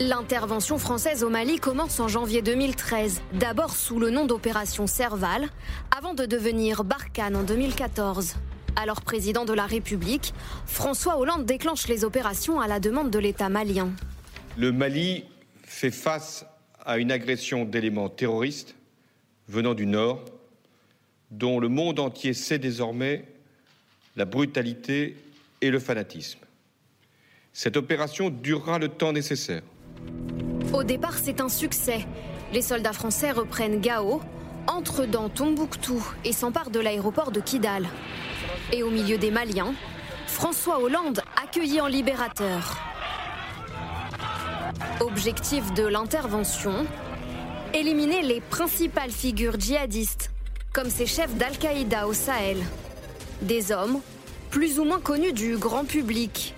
L'intervention 0.01 0.76
française 0.76 1.24
au 1.24 1.30
Mali 1.30 1.59
commence 1.59 1.99
en 1.99 2.09
janvier 2.09 2.42
2013, 2.42 3.22
d'abord 3.32 3.74
sous 3.74 3.99
le 3.99 4.11
nom 4.11 4.26
d'opération 4.26 4.86
Serval, 4.86 5.49
avant 5.96 6.12
de 6.12 6.26
devenir 6.26 6.84
Barkhane 6.84 7.36
en 7.36 7.42
2014. 7.42 8.34
Alors 8.76 9.01
président 9.01 9.46
de 9.46 9.55
la 9.55 9.64
République, 9.64 10.34
François 10.66 11.18
Hollande 11.18 11.46
déclenche 11.46 11.88
les 11.88 12.05
opérations 12.05 12.61
à 12.61 12.68
la 12.68 12.80
demande 12.80 13.09
de 13.11 13.18
l'État 13.18 13.49
malien. 13.49 13.88
Le 14.59 14.72
Mali 14.72 15.24
fait 15.64 15.90
face 15.90 16.44
à 16.84 16.99
une 16.99 17.11
agression 17.11 17.64
d'éléments 17.64 18.11
terroristes 18.11 18.74
venant 19.49 19.72
du 19.72 19.86
Nord, 19.86 20.22
dont 21.30 21.61
le 21.61 21.68
monde 21.68 21.99
entier 21.99 22.34
sait 22.34 22.59
désormais 22.59 23.24
la 24.18 24.26
brutalité 24.26 25.16
et 25.62 25.70
le 25.70 25.78
fanatisme. 25.78 26.40
Cette 27.54 27.78
opération 27.78 28.28
durera 28.28 28.78
le 28.78 28.88
temps 28.88 29.12
nécessaire 29.12 29.62
au 30.72 30.84
départ, 30.84 31.14
c'est 31.14 31.40
un 31.40 31.48
succès. 31.48 32.06
Les 32.52 32.62
soldats 32.62 32.92
français 32.92 33.30
reprennent 33.30 33.80
Gao, 33.80 34.20
entrent 34.66 35.06
dans 35.06 35.28
Tombouctou 35.28 36.04
et 36.24 36.32
s'emparent 36.32 36.70
de 36.70 36.80
l'aéroport 36.80 37.30
de 37.30 37.40
Kidal. 37.40 37.88
Et 38.72 38.82
au 38.82 38.90
milieu 38.90 39.18
des 39.18 39.30
Maliens, 39.30 39.74
François 40.26 40.80
Hollande 40.80 41.20
accueilli 41.42 41.80
en 41.80 41.86
libérateur. 41.86 42.78
Objectif 45.00 45.72
de 45.74 45.86
l'intervention 45.86 46.86
éliminer 47.74 48.22
les 48.22 48.40
principales 48.40 49.10
figures 49.10 49.58
djihadistes, 49.58 50.30
comme 50.72 50.90
ces 50.90 51.06
chefs 51.06 51.34
d'Al-Qaïda 51.34 52.06
au 52.06 52.12
Sahel. 52.12 52.58
Des 53.43 53.70
hommes 53.70 54.01
plus 54.51 54.80
ou 54.80 54.84
moins 54.84 55.01
connus 55.01 55.32
du 55.32 55.57
grand 55.57 55.84
public, 55.84 56.55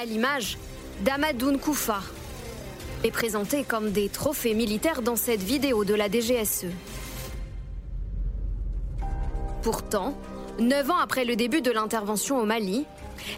à 0.00 0.04
l'image 0.04 0.58
d'Amadoun 1.00 1.58
Koufa, 1.58 2.00
est 3.02 3.10
présenté 3.10 3.64
comme 3.64 3.90
des 3.92 4.08
trophées 4.08 4.54
militaires 4.54 5.02
dans 5.02 5.16
cette 5.16 5.42
vidéo 5.42 5.84
de 5.84 5.94
la 5.94 6.10
DGSE. 6.10 6.66
Pourtant, 9.62 10.14
neuf 10.58 10.90
ans 10.90 10.98
après 10.98 11.24
le 11.24 11.34
début 11.34 11.62
de 11.62 11.70
l'intervention 11.70 12.38
au 12.40 12.44
Mali, 12.44 12.84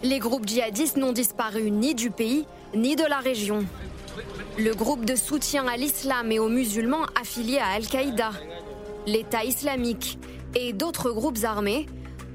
les 0.03 0.19
groupes 0.19 0.49
djihadistes 0.49 0.97
n'ont 0.97 1.13
disparu 1.13 1.71
ni 1.71 1.95
du 1.95 2.11
pays 2.11 2.47
ni 2.75 2.97
de 2.97 3.05
la 3.05 3.19
région. 3.19 3.65
Le 4.59 4.75
groupe 4.75 5.05
de 5.05 5.15
soutien 5.15 5.67
à 5.69 5.77
l'islam 5.77 6.33
et 6.33 6.39
aux 6.39 6.49
musulmans 6.49 7.07
affiliés 7.21 7.59
à 7.59 7.69
Al-Qaïda, 7.69 8.33
l'État 9.07 9.45
islamique 9.45 10.19
et 10.55 10.73
d'autres 10.73 11.13
groupes 11.13 11.45
armés 11.45 11.87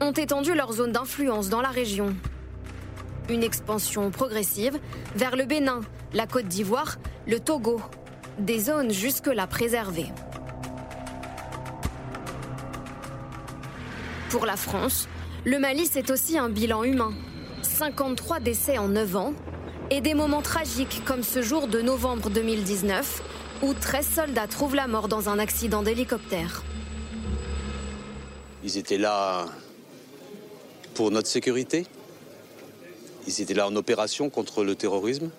ont 0.01 0.11
étendu 0.11 0.53
leur 0.53 0.71
zone 0.73 0.91
d'influence 0.91 1.49
dans 1.49 1.61
la 1.61 1.69
région. 1.69 2.15
Une 3.29 3.43
expansion 3.43 4.09
progressive 4.11 4.79
vers 5.15 5.35
le 5.35 5.45
Bénin, 5.45 5.81
la 6.13 6.25
Côte 6.25 6.47
d'Ivoire, 6.47 6.97
le 7.27 7.39
Togo, 7.39 7.81
des 8.39 8.59
zones 8.59 8.91
jusque-là 8.91 9.45
préservées. 9.47 10.07
Pour 14.29 14.45
la 14.45 14.55
France, 14.55 15.07
le 15.45 15.59
Mali, 15.59 15.87
c'est 15.91 16.09
aussi 16.11 16.37
un 16.37 16.49
bilan 16.49 16.83
humain. 16.83 17.13
53 17.61 18.39
décès 18.39 18.77
en 18.77 18.87
9 18.87 19.15
ans 19.15 19.33
et 19.89 20.01
des 20.01 20.13
moments 20.13 20.41
tragiques 20.41 21.01
comme 21.05 21.23
ce 21.23 21.41
jour 21.41 21.67
de 21.67 21.81
novembre 21.81 22.29
2019 22.29 23.23
où 23.63 23.73
13 23.73 24.07
soldats 24.07 24.47
trouvent 24.47 24.75
la 24.75 24.87
mort 24.87 25.07
dans 25.07 25.29
un 25.29 25.39
accident 25.39 25.81
d'hélicoptère. 25.81 26.63
Ils 28.63 28.77
étaient 28.77 28.97
là 28.97 29.45
pour 30.99 31.11
notre 31.11 31.29
sécurité. 31.29 31.85
Ils 33.25 33.41
étaient 33.41 33.53
là 33.53 33.69
en 33.69 33.75
opération 33.77 34.29
contre 34.29 34.65
le 34.65 34.75
terrorisme 34.75 35.29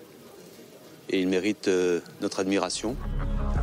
et 1.07 1.19
il 1.19 1.27
mérite 1.27 1.67
euh, 1.67 1.99
notre 2.19 2.39
admiration. 2.39 2.95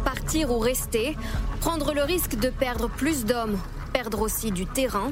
Partir 0.05 0.53
ou 0.53 0.61
rester, 0.61 1.16
prendre 1.59 1.92
le 1.92 2.03
risque 2.03 2.36
de 2.36 2.51
perdre 2.51 2.88
plus 2.88 3.24
d'hommes, 3.24 3.59
perdre 3.92 4.20
aussi 4.20 4.53
du 4.53 4.64
terrain. 4.64 5.11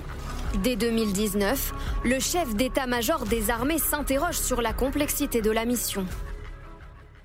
Dès 0.62 0.76
2019, 0.76 1.74
le 2.04 2.20
chef 2.20 2.54
d'état-major 2.54 3.24
des 3.24 3.50
armées 3.50 3.78
s'interroge 3.78 4.38
sur 4.38 4.62
la 4.62 4.72
complexité 4.72 5.42
de 5.42 5.50
la 5.50 5.64
mission. 5.64 6.06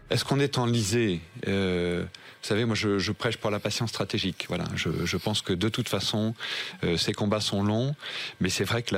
Est-ce 0.09 0.25
qu'on 0.25 0.39
est 0.39 0.57
enlisé 0.57 1.21
euh, 1.47 2.03
Vous 2.41 2.47
savez, 2.47 2.65
moi, 2.65 2.75
je, 2.75 3.11
prêche 3.11 3.37
pour 3.37 3.51
la 3.51 3.59
patience 3.59 3.89
stratégique. 3.89 4.47
Je, 4.75 5.17
pense 5.17 5.41
que 5.41 5.53
de 5.53 5.69
toute 5.69 5.89
façon, 5.89 6.33
euh, 6.83 6.97
ces 6.97 7.13
combats 7.13 7.41
sont 7.41 7.63
longs, 7.63 7.95
mais 8.39 8.49
c'est 8.49 8.63
vrai 8.63 8.83
que 8.83 8.95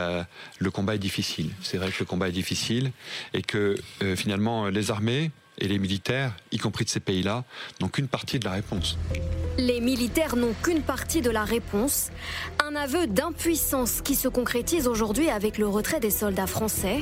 le 0.60 0.72
combat 0.72 0.96
est 0.96 1.00
difficile. 1.00 1.52
C'est 1.62 1.78
vrai 1.78 1.92
que 1.92 2.00
le 2.00 2.06
combat 2.06 2.30
est 2.30 2.34
difficile 2.34 2.92
et 3.34 3.42
que 3.42 3.76
finalement, 4.16 4.68
les 4.68 4.92
armées, 4.92 5.32
et 5.60 5.68
les 5.68 5.80
militaires, 5.80 6.34
y 6.52 6.58
compris 6.58 6.86
de 6.86 6.90
ces 6.90 7.00
pays-là, 7.00 7.44
n'ont 7.80 7.88
qu'une 7.88 8.08
partie 8.08 8.40
de 8.40 8.46
la 8.46 8.52
réponse. 8.52 8.98
Les 9.58 9.82
militaires 9.82 10.36
n'ont 10.36 10.56
qu'une 10.64 10.82
partie 10.82 11.22
de 11.22 11.30
la 11.30 11.44
réponse. 11.44 12.10
Un 12.64 12.76
aveu 12.76 13.08
d'impuissance 13.08 14.02
qui 14.02 14.16
se 14.16 14.28
concrétise 14.28 14.88
aujourd'hui 14.88 15.30
avec 15.30 15.58
le 15.58 15.68
retrait 15.68 16.00
des 16.00 16.10
soldats 16.10 16.48
français. 16.48 17.02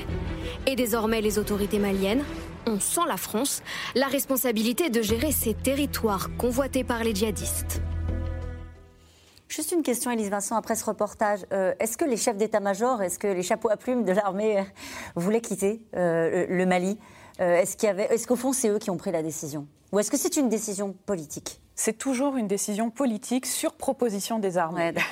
Et 0.68 0.76
désormais, 0.76 1.22
les 1.22 1.40
autorités 1.40 1.80
maliennes 1.80 2.24
ont, 2.68 2.80
sans 2.80 3.06
la 3.06 3.18
France, 3.18 3.64
la 3.96 4.08
responsabilité 4.08 4.90
de 4.90 5.02
gérer 5.02 5.32
ces 5.32 5.54
territoires 5.54 6.30
convoités 6.38 6.84
par 6.84 7.04
les 7.04 7.14
djihadistes. 7.14 7.82
Juste 9.52 9.74
une 9.74 9.84
question, 9.84 10.12
Elise 10.12 10.30
Vincent, 10.30 10.56
après 10.56 10.76
ce 10.76 10.86
reportage. 10.86 11.42
Euh, 11.52 11.74
est-ce 11.80 11.98
que 11.98 12.06
les 12.06 12.16
chefs 12.16 12.38
d'état-major, 12.38 13.02
est-ce 13.02 13.20
que 13.20 13.28
les 13.28 13.44
chapeaux 13.44 13.70
à 13.70 13.76
plumes 13.76 14.06
de 14.06 14.14
l'armée 14.14 14.60
euh, 14.60 14.64
voulaient 15.16 15.42
quitter 15.42 15.86
euh, 15.98 16.46
le 16.48 16.66
Mali? 16.66 16.98
Est-ce 17.38 18.28
qu'au 18.28 18.36
fond, 18.36 18.54
c'est 18.54 18.70
eux 18.70 18.78
qui 18.78 18.92
ont 18.92 18.98
pris 18.98 19.12
la 19.12 19.24
décision? 19.24 19.68
Ou 19.92 20.00
est-ce 20.00 20.12
que 20.12 20.18
c'est 20.18 20.38
une 20.38 20.48
décision 20.48 20.96
politique? 21.06 21.60
C'est 21.82 21.98
toujours 21.98 22.38
une 22.38 22.48
décision 22.48 22.92
politique 22.92 23.48
sur 23.48 23.74
proposition 23.74 24.38
des 24.38 24.58
armées. 24.60 24.94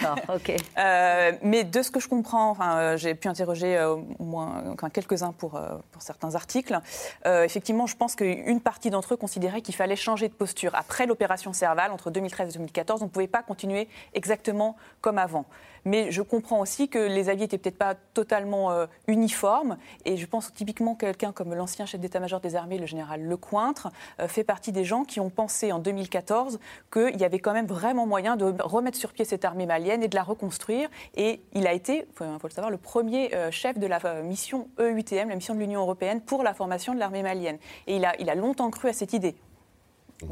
Euh, 0.78 1.32
mais 1.42 1.64
de 1.64 1.82
ce 1.82 1.92
que 1.92 2.00
je 2.00 2.08
comprends, 2.08 2.50
enfin, 2.50 2.78
euh, 2.78 2.98
j'ai 2.98 3.14
pu 3.16 3.28
interroger 3.28 3.80
au 3.84 4.24
moins 4.24 4.64
enfin, 4.74 4.90
quelques-uns 4.90 5.32
pour, 5.32 5.60
pour 5.92 6.02
certains 6.02 6.36
articles. 6.36 6.80
effectivement, 7.26 7.88
je 7.88 7.96
pense 7.96 8.16
qu'une 8.16 8.62
partie 8.62 8.90
d'entre 8.90 9.14
eux 9.14 9.18
considérait 9.18 9.62
qu'il 9.62 9.76
fallait 9.76 9.96
changer 9.96 10.28
de 10.28 10.34
posture. 10.34 10.72
Après 10.76 11.06
l'opération 11.06 11.54
Serval, 11.54 11.92
entre 11.92 12.12
2013 12.12 12.50
et 12.50 12.58
2014, 12.58 13.02
on 13.02 13.06
ne 13.06 13.10
pouvait 13.10 13.28
pas 13.28 13.44
continuer 13.44 13.88
exactement 14.14 14.76
comme 15.02 15.18
avant 15.18 15.46
mais 15.86 16.12
je 16.12 16.22
comprends 16.22 16.60
aussi 16.60 16.90
que 16.90 17.00
les 17.00 17.30
avis 17.30 17.42
n'étaient 17.42 17.58
peut-être 17.58 17.78
pas 17.78 17.96
totalement 18.14 18.72
euh, 18.72 18.86
uniformes. 19.08 19.78
Et 20.06 20.18
je 20.18 20.26
pense 20.26 20.54
typiquement 20.54 20.96
quelqu'un 20.96 21.32
comme 21.32 21.54
l'ancien 21.54 21.86
chef 21.86 22.00
d'état-major 22.00 22.40
des 22.40 22.56
armées, 22.56 22.78
le 22.78 22.86
général 22.86 23.24
Lecointre, 23.24 23.90
euh, 24.20 24.28
fait 24.28 24.44
partie 24.44 24.72
des 24.72 24.84
gens 24.84 25.04
qui 25.04 25.20
ont 25.20 25.30
pensé 25.30 25.72
en 25.72 25.80
2014 25.80 26.60
qu'il 26.92 27.18
y 27.18 27.24
avait 27.24 27.40
quand 27.40 27.54
même 27.54 27.68
vraiment 27.68 28.06
moyen 28.06 28.36
de 28.36 28.54
remettre 28.62 28.98
sur 28.98 29.14
pied 29.14 29.26
cette 29.26 29.46
armée 29.46 29.66
malienne 29.66 30.04
et 30.04 30.08
de 30.08 30.16
la 30.16 30.24
reconstruire. 30.24 30.90
Et 31.16 31.42
il 31.54 31.68
a 31.68 31.74
été, 31.74 32.06
il 32.08 32.40
faut, 32.40 32.48
le 32.48 32.54
savoir, 32.54 32.72
le 32.72 32.78
premier 32.78 33.34
euh, 33.36 33.52
chef 33.52 33.78
de 33.78 33.88
la 33.88 34.00
mission 34.24 34.68
EUTM, 34.80 35.30
la 35.30 35.36
mission 35.36 35.54
de 35.54 35.60
l'Union 35.60 35.82
européenne 35.82 36.22
pour 36.22 36.44
la 36.44 36.54
formation 36.54 36.94
de 36.94 37.00
l'armée 37.00 37.24
malienne. 37.24 37.58
Et 37.88 37.98
il 37.98 38.30
a 38.30 38.36
longtemps 38.36 38.70
cru 38.70 38.90
à 38.90 38.94
cette 38.94 39.14
idée. 39.14 39.36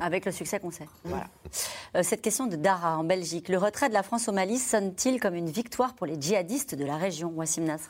Avec 0.01 0.25
le 0.25 0.31
succès 0.31 0.59
qu'on 0.59 0.71
sait. 0.71 0.87
Voilà. 1.03 1.27
Euh, 1.95 2.03
cette 2.03 2.21
question 2.21 2.47
de 2.47 2.55
Dara 2.55 2.97
en 2.97 3.03
Belgique. 3.03 3.49
Le 3.49 3.57
retrait 3.57 3.89
de 3.89 3.93
la 3.93 4.03
France 4.03 4.27
au 4.27 4.31
Mali 4.31 4.57
sonne-t-il 4.57 5.19
comme 5.19 5.35
une 5.35 5.49
victoire 5.49 5.93
pour 5.93 6.05
les 6.05 6.19
djihadistes 6.19 6.75
de 6.75 6.85
la 6.85 6.97
région 6.97 7.31
Wassim 7.35 7.63
Nasr? 7.63 7.89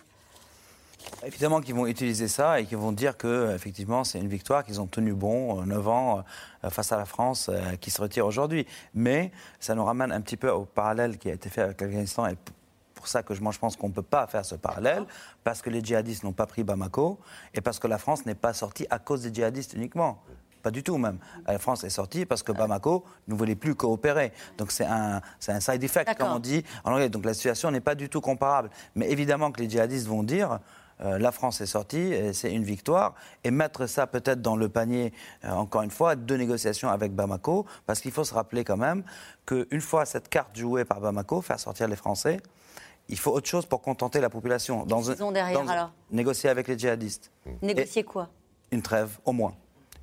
Évidemment 1.25 1.61
qu'ils 1.61 1.73
vont 1.73 1.87
utiliser 1.87 2.27
ça 2.27 2.59
et 2.59 2.65
qu'ils 2.65 2.77
vont 2.77 2.91
dire 2.91 3.17
que 3.17 3.53
effectivement 3.55 4.03
c'est 4.03 4.19
une 4.19 4.27
victoire 4.27 4.65
qu'ils 4.65 4.81
ont 4.81 4.87
tenu 4.87 5.13
bon 5.13 5.61
9 5.65 5.77
euh, 5.77 5.89
ans 5.89 6.23
euh, 6.63 6.69
face 6.69 6.91
à 6.91 6.97
la 6.97 7.05
France 7.05 7.49
qui 7.81 7.91
se 7.91 8.01
retire 8.01 8.25
aujourd'hui. 8.25 8.67
Mais 8.93 9.31
ça 9.59 9.73
nous 9.73 9.85
ramène 9.85 10.11
un 10.11 10.21
petit 10.21 10.37
peu 10.37 10.49
au 10.49 10.65
parallèle 10.65 11.17
qui 11.17 11.29
a 11.29 11.33
été 11.33 11.49
fait 11.49 11.61
avec 11.61 11.81
l'Afghanistan 11.81 12.27
et 12.27 12.35
pour 12.97 13.07
ça 13.07 13.23
que 13.23 13.33
je 13.33 13.59
pense 13.59 13.77
qu'on 13.77 13.87
ne 13.87 13.93
peut 13.93 14.01
pas 14.01 14.27
faire 14.27 14.43
ce 14.43 14.55
parallèle, 14.55 15.05
parce 15.43 15.61
que 15.61 15.69
les 15.69 15.81
djihadistes 15.81 16.23
n'ont 16.23 16.33
pas 16.33 16.47
pris 16.47 16.63
Bamako 16.63 17.19
et 17.53 17.61
parce 17.61 17.79
que 17.79 17.87
la 17.87 17.97
France 17.97 18.25
n'est 18.25 18.35
pas 18.35 18.53
sortie 18.53 18.87
à 18.89 18.99
cause 18.99 19.21
des 19.21 19.33
djihadistes 19.33 19.73
uniquement. 19.73 20.21
Pas 20.63 20.71
du 20.71 20.83
tout 20.83 20.97
même. 20.97 21.17
La 21.47 21.59
France 21.59 21.83
est 21.83 21.89
sortie 21.89 22.25
parce 22.25 22.43
que 22.43 22.51
Bamako 22.51 23.05
ne 23.27 23.35
voulait 23.35 23.55
plus 23.55 23.75
coopérer. 23.75 24.31
Donc 24.57 24.71
c'est 24.71 24.85
un, 24.85 25.21
un 25.47 25.59
side 25.59 25.83
effect, 25.83 26.17
comme 26.17 26.31
on 26.31 26.39
dit 26.39 26.63
en 26.83 26.91
anglais. 26.93 27.09
Donc 27.09 27.25
la 27.25 27.33
situation 27.33 27.71
n'est 27.71 27.79
pas 27.81 27.95
du 27.95 28.09
tout 28.09 28.21
comparable. 28.21 28.69
Mais 28.95 29.09
évidemment 29.11 29.51
que 29.51 29.61
les 29.61 29.69
djihadistes 29.69 30.07
vont 30.07 30.23
dire 30.23 30.59
euh, 31.01 31.19
la 31.19 31.31
France 31.31 31.61
est 31.61 31.67
sortie, 31.67 32.11
c'est 32.33 32.51
une 32.51 32.63
victoire, 32.63 33.13
et 33.43 33.51
mettre 33.51 33.85
ça 33.85 34.07
peut-être 34.07 34.41
dans 34.41 34.55
le 34.55 34.67
panier, 34.67 35.13
euh, 35.45 35.51
encore 35.51 35.83
une 35.83 35.91
fois, 35.91 36.15
de 36.15 36.35
négociations 36.35 36.89
avec 36.89 37.13
Bamako, 37.13 37.67
parce 37.85 38.01
qu'il 38.01 38.11
faut 38.11 38.23
se 38.23 38.33
rappeler 38.33 38.63
quand 38.63 38.77
même 38.77 39.03
qu'une 39.45 39.81
fois 39.81 40.05
cette 40.05 40.27
carte 40.27 40.57
jouée 40.57 40.85
par 40.85 40.99
Bamako, 40.99 41.41
faire 41.41 41.59
sortir 41.59 41.87
les 41.87 41.95
Français, 41.95 42.39
il 43.09 43.19
faut 43.19 43.31
autre 43.31 43.47
chose 43.47 43.65
pour 43.67 43.81
contenter 43.81 44.19
la 44.19 44.29
population. 44.29 44.85
Dans 44.85 44.97
Qu'est-ce 44.97 45.11
qu'ils 45.11 45.23
ont 45.23 45.31
derrière, 45.31 45.69
alors? 45.69 45.91
Négocier 46.11 46.49
avec 46.49 46.67
les 46.67 46.77
djihadistes. 46.77 47.31
Négocier 47.61 48.03
quoi? 48.03 48.29
Une 48.71 48.81
trêve, 48.81 49.19
au 49.23 49.31
moins. 49.31 49.53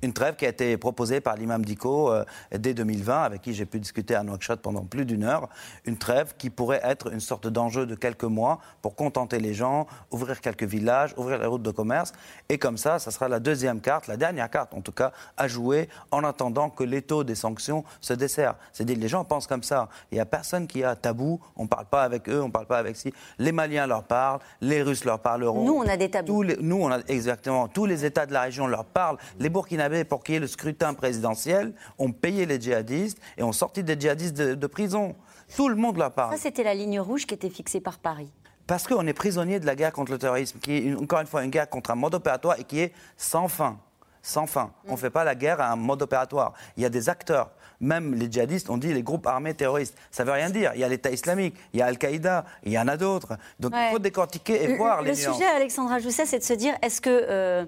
Une 0.05 0.13
trêve 0.13 0.35
qui 0.35 0.45
a 0.45 0.49
été 0.49 0.77
proposée 0.77 1.19
par 1.19 1.35
l'imam 1.35 1.65
Diko 1.65 2.11
euh, 2.11 2.23
dès 2.55 2.75
2020, 2.75 3.23
avec 3.23 3.41
qui 3.41 3.55
j'ai 3.55 3.65
pu 3.65 3.79
discuter 3.79 4.13
à 4.13 4.21
Nouakchott 4.21 4.61
pendant 4.61 4.85
plus 4.85 5.03
d'une 5.03 5.23
heure. 5.23 5.49
Une 5.85 5.97
trêve 5.97 6.35
qui 6.37 6.51
pourrait 6.51 6.79
être 6.83 7.11
une 7.11 7.19
sorte 7.19 7.47
d'enjeu 7.47 7.87
de 7.87 7.95
quelques 7.95 8.23
mois 8.23 8.59
pour 8.83 8.95
contenter 8.95 9.39
les 9.39 9.55
gens, 9.55 9.87
ouvrir 10.11 10.41
quelques 10.41 10.61
villages, 10.63 11.15
ouvrir 11.17 11.39
les 11.39 11.47
routes 11.47 11.63
de 11.63 11.71
commerce. 11.71 12.13
Et 12.49 12.59
comme 12.59 12.77
ça, 12.77 12.99
ça 12.99 13.09
sera 13.09 13.27
la 13.27 13.39
deuxième 13.39 13.81
carte, 13.81 14.05
la 14.05 14.15
dernière 14.15 14.47
carte 14.51 14.75
en 14.75 14.81
tout 14.81 14.91
cas, 14.91 15.11
à 15.37 15.47
jouer 15.47 15.89
en 16.11 16.23
attendant 16.23 16.69
que 16.69 16.83
l'étau 16.83 17.23
des 17.23 17.33
sanctions 17.33 17.83
se 17.99 18.13
desserre. 18.13 18.53
C'est-à-dire 18.73 18.99
les 18.99 19.07
gens 19.07 19.23
pensent 19.25 19.47
comme 19.47 19.63
ça. 19.63 19.89
Il 20.11 20.15
n'y 20.15 20.21
a 20.21 20.27
personne 20.27 20.67
qui 20.67 20.83
a 20.83 20.95
tabou. 20.95 21.39
On 21.57 21.63
ne 21.63 21.67
parle 21.67 21.87
pas 21.87 22.03
avec 22.03 22.29
eux, 22.29 22.43
on 22.43 22.47
ne 22.49 22.51
parle 22.51 22.67
pas 22.67 22.77
avec 22.77 22.95
si. 22.95 23.11
Les 23.39 23.51
Maliens 23.51 23.87
leur 23.87 24.03
parlent, 24.03 24.39
les 24.61 24.83
Russes 24.83 25.03
leur 25.03 25.17
parleront. 25.17 25.65
Nous, 25.65 25.73
on 25.73 25.87
a 25.87 25.97
des 25.97 26.11
tabous. 26.11 26.27
Tous 26.27 26.41
les- 26.43 26.57
nous, 26.61 26.77
on 26.83 26.91
a 26.91 26.99
exactement. 27.07 27.67
Tous 27.67 27.87
les 27.87 28.05
États 28.05 28.27
de 28.27 28.33
la 28.33 28.41
région 28.41 28.67
leur 28.67 28.85
parlent. 28.85 29.17
Les 29.39 29.49
Burkinabés, 29.49 29.94
pour 30.03 30.23
qu'il 30.23 30.33
y 30.33 30.37
ait 30.37 30.41
le 30.41 30.47
scrutin 30.47 30.93
présidentiel, 30.93 31.73
ont 31.97 32.11
payé 32.11 32.45
les 32.45 32.59
djihadistes 32.59 33.19
et 33.37 33.43
ont 33.43 33.51
sorti 33.53 33.83
des 33.83 33.97
djihadistes 33.99 34.35
de, 34.35 34.55
de 34.55 34.67
prison. 34.67 35.15
Tout 35.55 35.69
le 35.69 35.75
monde 35.75 35.97
leur 35.97 36.11
parle. 36.11 36.35
Ça, 36.35 36.41
c'était 36.41 36.63
la 36.63 36.73
ligne 36.73 36.99
rouge 36.99 37.25
qui 37.25 37.33
était 37.35 37.49
fixée 37.49 37.79
par 37.79 37.99
Paris. 37.99 38.31
Parce 38.67 38.87
qu'on 38.87 39.05
est 39.05 39.13
prisonnier 39.13 39.59
de 39.59 39.65
la 39.67 39.75
guerre 39.75 39.93
contre 39.93 40.11
le 40.11 40.17
terrorisme, 40.17 40.57
qui 40.59 40.89
est 40.89 40.95
encore 40.95 41.19
une 41.21 41.27
fois 41.27 41.43
une 41.43 41.51
guerre 41.51 41.69
contre 41.69 41.91
un 41.91 41.95
mode 41.95 42.15
opératoire 42.15 42.59
et 42.59 42.63
qui 42.63 42.79
est 42.79 42.93
sans 43.15 43.47
fin. 43.47 43.77
Sans 44.23 44.47
fin. 44.47 44.71
On 44.87 44.93
ne 44.93 44.97
fait 44.97 45.11
pas 45.11 45.23
la 45.23 45.35
guerre 45.35 45.61
à 45.61 45.71
un 45.71 45.75
mode 45.75 46.01
opératoire. 46.01 46.53
Il 46.77 46.81
y 46.81 46.85
a 46.87 46.89
des 46.89 47.09
acteurs. 47.09 47.51
Même 47.79 48.15
les 48.15 48.31
djihadistes, 48.31 48.71
on 48.71 48.77
dit 48.77 48.91
les 48.91 49.03
groupes 49.03 49.27
armés 49.27 49.53
terroristes. 49.53 49.95
Ça 50.09 50.23
ne 50.23 50.29
veut 50.29 50.33
rien 50.33 50.49
dire. 50.49 50.71
Il 50.73 50.79
y 50.79 50.83
a 50.83 50.87
l'État 50.87 51.11
islamique, 51.11 51.55
il 51.73 51.79
y 51.79 51.83
a 51.83 51.85
Al-Qaïda, 51.85 52.43
il 52.63 52.71
y 52.71 52.79
en 52.79 52.87
a 52.87 52.97
d'autres. 52.97 53.37
Donc 53.59 53.73
Ouais. 53.73 53.89
il 53.89 53.91
faut 53.91 53.99
décortiquer 53.99 54.63
et 54.63 54.67
Le- 54.69 54.77
voir 54.77 55.03
le 55.03 55.11
les 55.11 55.15
nuances. 55.21 55.35
sujet, 55.35 55.45
Alexandra 55.45 55.99
Jousset, 55.99 56.25
c'est 56.25 56.39
de 56.39 56.43
se 56.43 56.53
dire 56.53 56.73
est-ce 56.81 57.01
que. 57.01 57.09
euh, 57.29 57.65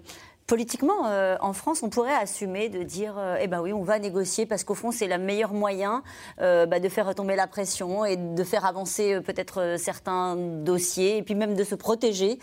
Politiquement, 0.48 1.08
euh, 1.08 1.36
en 1.42 1.52
France, 1.52 1.84
on 1.84 1.90
pourrait 1.90 2.14
assumer 2.14 2.70
de 2.70 2.82
dire, 2.82 3.16
euh, 3.18 3.36
eh 3.42 3.48
ben 3.48 3.60
oui, 3.60 3.74
on 3.74 3.84
va 3.84 4.00
négocier 4.00 4.46
parce 4.46 4.64
qu'au 4.64 4.76
fond, 4.76 4.92
c'est 4.92 5.08
le 5.08 5.18
meilleur 5.18 5.52
moyen 5.52 6.04
euh, 6.40 6.66
bah, 6.66 6.80
de 6.80 6.88
faire 6.88 7.06
retomber 7.06 7.36
la 7.36 7.48
pression 7.48 8.06
et 8.06 8.16
de 8.16 8.44
faire 8.46 8.64
avancer 8.64 9.20
peut-être 9.20 9.76
certains 9.78 10.38
dossiers 10.38 11.18
et 11.18 11.22
puis 11.22 11.36
même 11.36 11.54
de 11.54 11.66
se 11.66 11.76
protéger. 11.76 12.40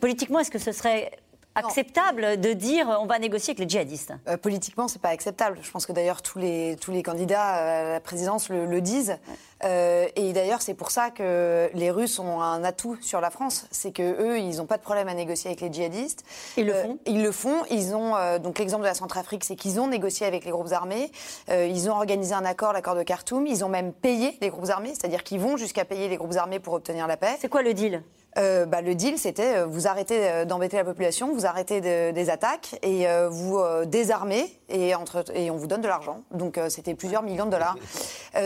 Politiquement, 0.00 0.38
est-ce 0.38 0.52
que 0.52 0.60
ce 0.60 0.70
serait 0.70 1.10
acceptable 1.58 2.40
de 2.40 2.52
dire, 2.52 2.86
on 3.00 3.06
va 3.06 3.18
négocier 3.18 3.50
avec 3.52 3.58
les 3.60 3.68
djihadistes? 3.68 4.12
Euh, 4.28 4.36
politiquement, 4.36 4.88
c'est 4.88 5.00
pas 5.00 5.08
acceptable. 5.10 5.58
Je 5.62 5.70
pense 5.70 5.86
que 5.86 5.92
d'ailleurs 5.92 6.22
tous 6.22 6.38
les, 6.38 6.76
tous 6.80 6.90
les 6.92 7.02
candidats 7.02 7.44
à 7.44 7.92
la 7.94 8.00
présidence 8.00 8.48
le, 8.48 8.66
le 8.66 8.80
disent. 8.80 9.16
Euh, 9.64 10.06
et 10.14 10.32
d'ailleurs, 10.32 10.62
c'est 10.62 10.74
pour 10.74 10.92
ça 10.92 11.10
que 11.10 11.68
les 11.74 11.90
Russes 11.90 12.20
ont 12.20 12.40
un 12.40 12.62
atout 12.62 12.96
sur 13.00 13.20
la 13.20 13.30
France. 13.30 13.66
C'est 13.72 13.90
que 13.90 14.02
eux, 14.02 14.38
ils 14.38 14.58
n'ont 14.58 14.66
pas 14.66 14.76
de 14.76 14.82
problème 14.82 15.08
à 15.08 15.14
négocier 15.14 15.48
avec 15.50 15.60
les 15.60 15.72
djihadistes. 15.72 16.24
Ils 16.56 16.66
le 16.66 16.74
Euh, 16.74 16.82
font 16.84 16.98
Ils 17.06 17.22
le 17.22 17.32
font. 17.32 17.62
Ils 17.70 17.94
ont 17.94 18.14
euh, 18.14 18.38
donc 18.38 18.58
l'exemple 18.60 18.82
de 18.84 18.88
la 18.88 18.94
Centrafrique, 18.94 19.42
c'est 19.44 19.56
qu'ils 19.56 19.80
ont 19.80 19.88
négocié 19.88 20.26
avec 20.26 20.44
les 20.44 20.50
groupes 20.52 20.72
armés. 20.72 21.10
Ils 21.50 21.90
ont 21.90 21.94
organisé 21.94 22.34
un 22.34 22.44
accord, 22.44 22.72
l'accord 22.72 22.94
de 22.94 23.02
Khartoum. 23.02 23.46
Ils 23.46 23.64
ont 23.64 23.68
même 23.68 23.92
payé 23.92 24.38
les 24.40 24.48
groupes 24.50 24.68
armés, 24.70 24.90
c'est-à-dire 24.90 25.24
qu'ils 25.24 25.40
vont 25.40 25.56
jusqu'à 25.56 25.84
payer 25.84 26.08
les 26.08 26.16
groupes 26.16 26.36
armés 26.36 26.60
pour 26.60 26.74
obtenir 26.74 27.06
la 27.06 27.16
paix. 27.16 27.36
C'est 27.40 27.48
quoi 27.48 27.62
le 27.62 27.74
deal? 27.74 28.02
Euh, 28.38 28.66
bah, 28.66 28.80
le 28.82 28.94
deal, 28.94 29.18
c'était 29.18 29.56
euh, 29.56 29.66
vous 29.66 29.86
arrêtez 29.88 30.18
euh, 30.22 30.44
d'embêter 30.44 30.76
la 30.76 30.84
population, 30.84 31.32
vous 31.34 31.44
arrêtez 31.46 31.80
de- 31.80 32.12
des 32.12 32.30
attaques 32.30 32.78
et 32.82 33.08
euh, 33.08 33.28
vous 33.28 33.58
désarmez 33.86 34.58
et, 34.68 34.94
entre, 34.94 35.24
et 35.34 35.50
on 35.50 35.56
vous 35.56 35.66
donne 35.66 35.80
de 35.80 35.88
l'argent. 35.88 36.20
Donc 36.30 36.60
c'était 36.68 36.94
plusieurs 36.94 37.22
millions 37.22 37.46
de 37.46 37.50
dollars. 37.50 37.76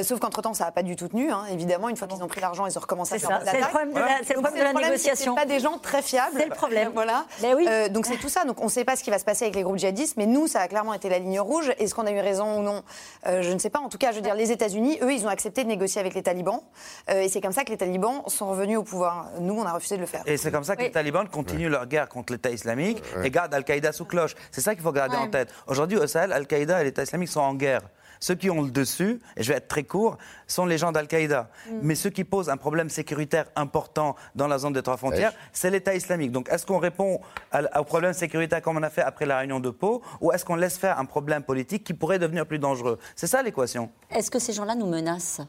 Sauf 0.03 0.21
qu'entre-temps, 0.21 0.55
ça 0.55 0.65
n'a 0.67 0.71
pas 0.73 0.83
du 0.83 0.95
tout 0.97 1.09
tenu. 1.09 1.31
hein. 1.33 1.43
Évidemment, 1.51 1.89
une 1.89 1.97
fois 1.97 2.07
qu'ils 2.09 2.23
ont 2.23 2.29
pris 2.29 2.41
l'argent, 2.41 2.65
ils 2.67 2.79
ont 2.79 2.81
recommencé 2.81 3.17
à 3.17 3.19
faire 3.19 3.29
ça, 3.29 3.39
des 3.41 3.51
c'est 3.51 3.59
le 3.61 3.67
problème 3.67 3.93
de 3.93 3.99
la- 3.99 4.19
le 4.21 4.25
problème 4.41 4.55
de 4.55 4.63
la 4.63 4.73
négociation. 4.89 5.35
Pas 5.35 5.47
des 5.47 5.59
gens 5.61 5.79
très 5.79 6.01
fiables. 6.01 6.37
C'est 6.37 6.45
le 6.49 6.55
problème. 6.55 6.91
voilà. 6.95 7.25
Mais 7.43 7.55
oui. 7.55 7.67
Euh, 7.69 7.89
donc 7.89 8.07
c'est 8.07 8.17
tout 8.19 8.29
ça. 8.29 8.45
Donc 8.45 8.61
on 8.61 8.67
ne 8.67 8.71
sait 8.71 8.85
pas 8.85 8.95
ce 8.97 9.03
qui 9.03 9.11
va 9.11 9.19
se 9.19 9.25
passer 9.25 9.45
avec 9.47 9.57
les 9.57 9.63
groupes 9.63 9.79
djihadistes, 9.79 10.17
mais 10.17 10.27
nous, 10.27 10.47
ça 10.47 10.61
a 10.61 10.69
clairement 10.69 10.95
été 10.95 11.09
la 11.09 11.19
ligne 11.19 11.41
rouge. 11.41 11.73
Est-ce 11.79 11.95
qu'on 11.95 12.07
a 12.07 12.13
eu 12.13 12.21
raison 12.21 12.59
ou 12.61 12.63
non? 12.63 12.83
Je 13.27 13.53
ne 13.53 13.59
sais 13.59 13.71
pas. 13.71 13.81
En 13.81 13.89
tout 13.89 13.99
cas, 13.99 14.11
je 14.13 14.17
veux 14.17 14.23
dire, 14.23 14.35
les 14.37 14.53
États-Unis, 14.53 14.99
eux, 15.03 15.13
ils 15.13 15.27
ont 15.27 15.31
accepté 15.31 15.65
de 15.65 15.69
négocier 15.69 16.01
avec 16.01 16.15
les 16.15 16.23
talibans. 16.23 16.61
Et 17.13 17.29
c'est 17.29 17.41
comme 17.41 17.53
ça 17.53 17.65
que 17.65 17.71
les 17.71 17.77
talibans 17.77 18.23
sont 18.29 18.49
revenus 18.49 18.79
au 18.79 18.83
pouvoir. 18.85 19.27
Nous, 19.41 19.55
on 19.59 19.65
a 19.65 19.73
refusé 19.83 19.97
de 19.97 20.01
le 20.03 20.07
faire. 20.07 20.23
Et 20.27 20.37
c'est 20.37 20.51
comme 20.53 20.65
ça 20.65 20.77
que 20.77 20.83
les 20.83 20.91
talibans 20.93 21.29
continuent 21.29 21.69
leur 21.69 21.87
guerre 21.87 22.09
contre 22.09 22.33
l'État 22.33 22.51
islamique 22.51 23.03
et 23.23 23.31
gardent 23.31 23.55
Al-Qaïda 23.55 23.93
sous 23.93 24.05
cloche. 24.05 24.35
C'est 24.51 24.61
ça 24.61 24.75
qu'il 24.75 24.83
faut 24.83 24.93
garder 24.93 25.17
Ouais. 25.17 25.23
en 25.23 25.29
tête. 25.29 25.53
Aujourd'hui, 25.67 25.99
au 25.99 26.07
Sahel, 26.07 26.33
Al-Qaïda 26.33 26.81
et 26.81 26.85
l'État 26.85 27.03
islamique 27.03 27.29
sont 27.29 27.41
en 27.41 27.55
guerre. 27.55 27.83
Ceux 28.21 28.37
qui 28.37 28.51
ont 28.51 28.63
le 28.63 28.71
dessus, 28.71 29.19
et 29.37 29.43
je 29.43 29.49
vais 29.49 29.59
être 29.59 29.67
très 29.67 29.83
court, 29.83 30.17
sont 30.47 30.65
les 30.65 30.79
gens 30.79 30.93
d'Al-Qaïda. 30.93 31.49
Mm. 31.67 31.71
Mais 31.83 31.97
ceux 31.97 32.11
qui 32.11 32.23
posent 32.23 32.49
un 32.49 32.57
problème 32.57 32.89
sécuritaire 32.89 33.47
important 33.57 34.15
dans 34.37 34.47
la 34.47 34.59
zone 34.59 34.73
des 34.73 34.83
trois 34.83 34.97
frontières, 34.97 35.33
c'est 35.53 35.71
l'État 35.71 35.93
islamique. 35.93 36.31
Donc 36.31 36.49
est-ce 36.49 36.65
qu'on 36.65 36.79
répond 36.79 37.21
au 37.77 37.85
problème 37.85 38.13
sécuritaire 38.13 38.63
comme 38.63 38.77
on 38.77 38.83
a 38.85 38.91
fait 38.91 39.03
après 39.03 39.27
la 39.27 39.39
réunion 39.39 39.59
de 39.59 39.71
Pau, 39.71 40.03
ou 40.21 40.31
est-ce 40.31 40.45
qu'on 40.45 40.55
laisse 40.55 40.79
faire 40.79 41.01
un 41.01 41.05
problème 41.05 41.43
politique 41.43 41.83
qui 41.83 41.95
pourrait 41.95 42.21
devenir 42.21 42.47
plus 42.47 42.61
dangereux? 42.61 43.01
C'est 43.17 43.27
ça 43.27 43.43
l'équation. 43.43 43.91
Est-ce 44.11 44.31
que 44.31 44.39
ces 44.39 44.53
gens-là 44.53 44.77
nous 44.77 44.87
menacent? 44.87 45.41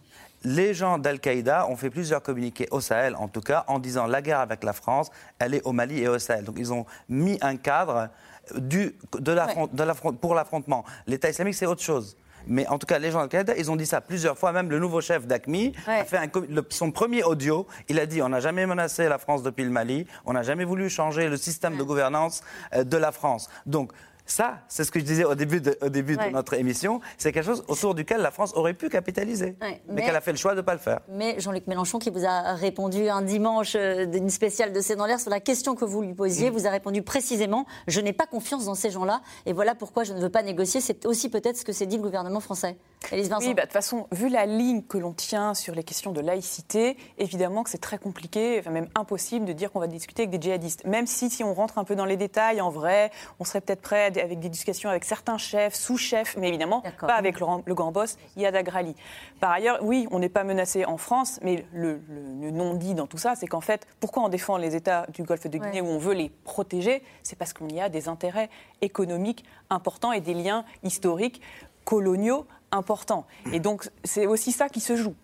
Les 0.44 0.74
gens 0.74 0.98
d'Al-Qaïda 0.98 1.68
ont 1.70 1.76
fait 1.78 1.90
plusieurs 1.90 2.22
communiqués 2.22 2.68
au 2.72 2.82
Sahel, 2.82 3.16
en 3.16 3.28
tout 3.30 3.42
cas, 3.42 3.64
en 3.68 3.80
disant 3.80 4.08
la 4.08 4.22
guerre 4.22 4.40
avec 4.40 4.64
la 4.64 4.74
France, 4.74 5.10
elle 5.40 5.54
est 5.54 5.64
au 5.64 5.72
Mali 5.72 6.02
et 6.02 6.08
au 6.08 6.20
Sahel. 6.20 6.44
Donc 6.44 6.56
ils 6.58 6.74
ont 6.74 6.86
mis 7.08 7.38
un 7.42 7.56
cadre 7.56 8.10
du, 8.56 8.96
de 9.18 9.32
l'affront- 9.32 9.68
de 9.72 10.12
pour 10.18 10.36
l'affrontement. 10.36 10.84
L'État 11.08 11.30
islamique, 11.30 11.56
c'est 11.56 11.66
autre 11.66 11.82
chose. 11.82 12.18
Mais 12.46 12.68
en 12.68 12.78
tout 12.78 12.86
cas, 12.86 13.00
les 13.00 13.10
gens 13.10 13.20
d'Al-Qaïda, 13.20 13.56
ils 13.56 13.72
ont 13.72 13.78
dit 13.78 13.86
ça 13.86 14.02
plusieurs 14.02 14.38
fois. 14.38 14.52
Même 14.52 14.70
le 14.70 14.78
nouveau 14.80 15.00
chef 15.00 15.26
d'ACMI 15.26 15.72
a 15.88 16.04
fait 16.04 16.18
un 16.18 16.28
le- 16.50 16.66
son 16.70 16.92
premier 16.92 17.24
audio. 17.24 17.66
Il 17.88 17.98
a 18.00 18.06
dit 18.06 18.22
on 18.22 18.28
n'a 18.28 18.42
jamais 18.42 18.66
menacé 18.66 19.08
la 19.08 19.18
France 19.18 19.44
depuis 19.44 19.64
le 19.64 19.70
Mali, 19.70 20.06
on 20.26 20.34
n'a 20.34 20.44
jamais 20.44 20.66
voulu 20.66 20.90
changer 20.90 21.30
le 21.30 21.38
système 21.38 21.78
de 21.78 21.84
gouvernance 21.84 22.44
euh, 22.76 22.84
de 22.84 22.98
la 22.98 23.14
France. 23.14 23.50
Donc, 23.66 23.94
ça, 24.26 24.60
c'est 24.70 24.84
ce 24.84 24.92
que 24.92 25.00
je 25.00 25.06
disais 25.06 25.26
au 25.26 25.36
début 25.36 25.60
de, 25.62 25.78
au 25.82 25.90
début 25.90 26.16
Ouais. 26.16 26.28
de 26.30 26.34
notre 26.34 26.54
émission. 26.54 27.02
C'est 27.18 27.32
quelque 27.32 27.46
chose 27.46 27.64
autour 27.68 27.94
duquel 27.94 28.22
la 28.22 28.32
France 28.32 28.54
aurait 28.56 28.74
pu 28.74 28.88
capitaliser. 28.90 29.56
Ouais, 29.62 29.82
mais, 29.88 29.94
mais- 29.96 30.02
qu'elle 30.06 30.16
a 30.16 30.22
fait 30.22 30.32
le 30.32 30.38
choix 30.38 30.52
de 30.54 30.58
ne 30.58 30.62
pas 30.62 30.74
le 30.74 30.80
faire. 30.80 31.02
Mais 31.10 31.40
Jean-Luc 31.40 31.68
Mélenchon, 31.68 32.00
qui 32.00 32.10
vous 32.10 32.26
a 32.26 32.54
répondu 32.54 33.10
un 33.10 33.22
dimanche 33.22 33.76
euh, 33.76 34.06
d'une 34.06 34.30
spéciale 34.30 34.72
de 34.72 34.80
C'est 34.82 34.96
dans 34.96 35.06
l'air 35.06 35.20
sur 35.20 35.30
la 35.30 35.40
question 35.40 35.76
que 35.76 35.86
vous 35.86 36.02
lui 36.02 36.14
posiez, 36.14 36.50
Mm. 36.50 36.54
vous 36.54 36.68
a 36.68 36.70
répondu 36.70 37.02
précisément 37.02 37.66
Je 37.88 38.00
n'ai 38.02 38.14
pas 38.14 38.26
confiance 38.26 38.66
dans 38.66 38.76
ces 38.76 38.90
gens-là 38.92 39.22
et 39.46 39.54
voilà 39.54 39.76
pourquoi 39.76 40.04
je 40.04 40.14
ne 40.14 40.20
veux 40.22 40.30
pas 40.30 40.42
négocier. 40.44 40.80
C'est 40.82 41.06
aussi 41.06 41.30
peut-être 41.30 41.58
ce 41.58 41.66
que 41.66 41.74
s'est 41.74 41.86
dit 41.86 41.98
le 41.98 42.04
gouvernement 42.04 42.40
français. 42.40 42.78
Élise 43.12 43.30
Vincent. 43.30 43.48
Oui, 43.48 43.54
bah, 43.54 43.62
de 43.64 43.68
toute 43.68 43.74
façon, 43.74 44.08
vu 44.12 44.30
la 44.30 44.46
ligne 44.46 44.82
que 44.84 44.98
l'on 44.98 45.12
tient 45.14 45.54
sur 45.54 45.76
les 45.76 45.84
questions 45.84 46.12
de 46.12 46.22
laïcité, 46.22 46.98
évidemment 47.18 47.64
que 47.64 47.70
c'est 47.70 47.78
très 47.82 47.98
compliqué, 47.98 48.58
enfin 48.60 48.72
même 48.72 48.88
impossible 48.96 49.46
de 49.46 49.54
dire 49.54 49.72
qu'on 49.72 49.80
va 49.80 49.88
discuter 49.88 50.24
avec 50.24 50.32
des 50.32 50.42
djihadistes. 50.42 50.86
Même 50.86 51.06
si, 51.08 51.30
si 51.30 51.44
on 51.44 51.54
rentre 51.54 51.78
un 51.78 51.84
peu 51.84 51.96
dans 51.96 52.06
les 52.06 52.18
détails, 52.18 52.62
en 52.62 52.70
vrai, 52.70 53.12
on 53.40 53.44
serait 53.44 53.62
peut-être 53.62 53.82
prêt 53.82 54.06
à 54.18 54.24
avec 54.24 54.40
des 54.40 54.50
discussions 54.50 54.90
avec 54.90 55.04
certains 55.06 55.38
chefs, 55.38 55.74
sous-chefs, 55.76 56.38
mais 56.38 56.48
évidemment 56.50 56.82
pas 57.08 57.16
avec 57.16 57.40
le, 57.40 57.46
le 57.66 57.74
grand 57.74 57.92
boss 57.92 58.18
Yad 58.38 58.56
Agrali. 58.56 58.96
Par 59.40 59.52
ailleurs, 59.52 59.80
oui, 59.82 60.08
on 60.12 60.20
n'est 60.20 60.30
pas 60.30 60.44
menacé 60.44 60.86
en 60.86 60.98
France, 60.98 61.40
mais 61.42 61.66
le, 61.74 62.00
le- 62.10 62.42
le 62.42 62.52
non-dit 62.52 62.94
dans 62.94 63.08
tout 63.08 63.18
ça, 63.18 63.36
c'est 63.36 63.48
qu'en 63.48 63.62
fait, 63.62 63.86
pourquoi 64.00 64.24
on 64.24 64.30
défend 64.30 64.58
les 64.58 64.76
États 64.76 65.06
du 65.10 65.24
Golfe 65.24 65.48
de 65.48 65.58
Guinée 65.58 65.82
où 65.82 65.88
on 65.88 65.98
veut 65.98 66.14
les 66.14 66.30
protéger? 66.44 67.04
C'est 67.24 67.38
parce 67.38 67.54
qu'il 67.54 67.74
y 67.74 67.82
a 67.82 67.90
des 67.90 68.08
intérêts 68.08 68.50
économiques 68.82 69.44
importants 69.70 70.12
et 70.12 70.22
des 70.22 70.34
liens 70.34 70.64
historiques 70.84 71.42
coloniaux 71.86 72.46
importants. 72.74 73.26
Et 73.52 73.60
donc, 73.60 73.90
c'est 74.04 74.26
aussi 74.28 74.52
ça 74.52 74.68
qui 74.70 74.80
se 74.80 74.96
joue. 74.96 75.16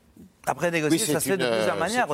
Après, 0.45 0.71
négocier, 0.71 0.97
ça 0.99 1.19
se 1.19 1.29
fait 1.29 1.37
de 1.37 1.45
plusieurs 1.47 1.77
manières 1.77 2.07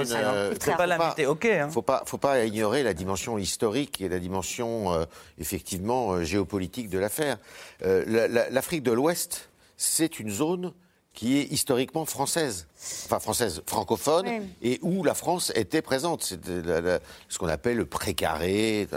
pas 0.76 0.88
l'invité, 0.88 1.26
ok. 1.28 1.46
hein. 1.46 1.70
Faut 1.70 1.82
pas, 1.84 2.04
faut 2.06 2.18
pas 2.18 2.44
ignorer 2.44 2.84
la 2.84 2.94
dimension 2.94 3.38
historique 3.38 4.02
et 4.02 4.10
la 4.10 4.20
dimension 4.20 4.92
euh, 4.94 5.06
effectivement 5.38 6.14
euh, 6.14 6.24
géopolitique 6.24 6.90
de 6.90 6.98
l'affaire. 7.00 7.38
Euh, 7.84 8.04
la- 8.08 8.28
la- 8.28 8.50
L'Afrique 8.50 8.84
de 8.84 8.92
l'Ouest, 8.92 9.50
c'est 9.78 10.20
une 10.20 10.30
zone 10.32 10.74
qui 11.16 11.38
est 11.39 11.43
historiquement 11.51 12.05
française, 12.05 12.68
enfin 13.05 13.20
française, 13.20 13.63
francophone, 13.66 14.28
Oui. 14.28 14.41
et 14.61 14.80
où 14.82 15.03
la 15.03 15.13
France 15.16 15.51
était 15.55 15.82
présente. 15.82 16.24
C'est 16.24 16.39
ce 16.45 17.39
qu'on 17.39 17.47
appelle 17.47 17.78
le 17.78 17.86
précaré. 17.86 18.88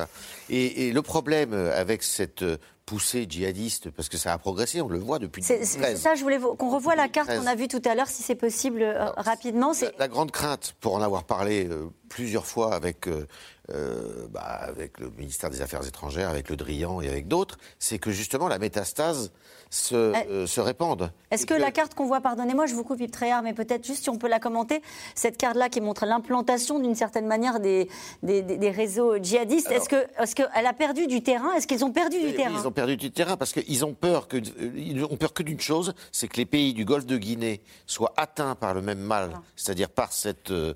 Et, 0.50 0.88
et 0.88 0.92
le 0.92 1.02
problème 1.02 1.54
avec 1.54 2.02
cette 2.02 2.44
poussée 2.86 3.26
djihadiste, 3.28 3.90
parce 3.90 4.08
que 4.08 4.16
ça 4.16 4.32
a 4.32 4.38
progressé, 4.38 4.80
on 4.80 4.88
le 4.88 4.98
voit 4.98 5.18
depuis 5.18 5.42
C'est 5.42 5.62
c'est 5.64 5.76
2013. 5.76 6.00
ça, 6.00 6.14
je 6.14 6.22
voulais 6.22 6.38
qu'on 6.38 6.70
revoie 6.74 6.96
la 6.96 7.06
carte 7.08 7.28
2013. 7.28 7.44
qu'on 7.44 7.46
a 7.52 7.54
vue 7.54 7.68
tout 7.68 7.82
à 7.84 7.94
l'heure, 7.94 8.08
si 8.08 8.22
c'est 8.22 8.34
possible, 8.34 8.80
euh, 8.82 9.10
rapidement. 9.18 9.72
La 9.98 10.08
grande 10.08 10.30
crainte, 10.30 10.74
pour 10.80 10.94
en 10.94 11.02
avoir 11.02 11.24
parlé 11.24 11.68
euh, 11.68 11.90
plusieurs 12.08 12.46
fois 12.46 12.74
avec, 12.74 13.06
euh, 13.06 13.26
euh, 13.74 14.26
bah, 14.30 14.40
avec 14.40 14.98
le 14.98 15.10
ministère 15.10 15.50
des 15.50 15.60
Affaires 15.60 15.86
étrangères, 15.86 16.30
avec 16.30 16.48
Le 16.48 16.56
Drian 16.56 17.00
et 17.00 17.08
avec 17.08 17.28
d'autres, 17.28 17.58
c'est 17.78 17.98
que 17.98 18.10
justement 18.10 18.48
la 18.48 18.58
métastase 18.58 19.30
se, 19.70 19.94
euh, 19.94 20.46
se 20.46 20.60
répande. 20.60 21.12
Est-ce 21.30 21.44
que, 21.44 21.52
la 21.52 21.70
carte 21.70 21.94
qu'on 21.94 22.06
voit, 22.06 22.22
pardonnez-moi, 22.22 22.64
je 22.64 22.74
vous 22.74 22.84
coupe 22.84 23.00
Yves 23.00 23.10
Tréhard, 23.10 23.42
mais 23.42 23.52
peut-être 23.52 23.86
juste 23.86 24.04
si 24.04 24.08
on 24.08 24.16
peut 24.16 24.28
la 24.28 24.40
commenter, 24.40 24.80
cette 25.14 25.36
carte-là 25.36 25.68
qui 25.68 25.82
montre 25.82 26.06
l'implantation 26.06 26.78
d'une 26.78 26.94
certaine 26.94 27.26
manière 27.26 27.60
des, 27.60 27.90
des, 28.22 28.40
des 28.40 28.70
réseaux 28.70 29.18
djihadistes. 29.18 29.70
Est-ce 29.70 29.88
qu'elle 29.90 30.08
est 30.18 30.34
qu'elle 30.34 30.66
a 30.66 30.72
perdu 30.72 31.06
du 31.06 31.22
terrain? 31.22 31.52
Est-ce 31.52 31.66
qu'ils 31.66 31.84
ont 31.84 31.92
perdu 31.92 32.18
du 32.20 32.34
terrain? 32.34 32.56
Ils 32.58 32.66
ont 32.66 32.72
perdu 32.72 32.96
du 32.96 33.10
terrain 33.10 33.36
parce 33.36 33.52
qu'ils 33.52 33.84
ont 33.84 33.92
peur 33.92 34.28
que, 34.28 34.38
ils 34.76 35.04
ont 35.04 35.16
peur 35.18 35.34
que 35.34 35.42
d'une 35.42 35.60
chose, 35.60 35.92
c'est 36.12 36.28
que 36.28 36.38
les 36.38 36.46
pays 36.46 36.72
du 36.72 36.86
Golfe 36.86 37.04
de 37.06 37.18
Guinée 37.18 37.60
soient 37.86 38.14
atteints 38.16 38.54
par 38.54 38.72
le 38.72 38.80
même 38.80 39.00
mal, 39.00 39.38
c'est-à-dire 39.56 39.90
par 39.90 40.12
cette, 40.12 40.50
euh, 40.50 40.72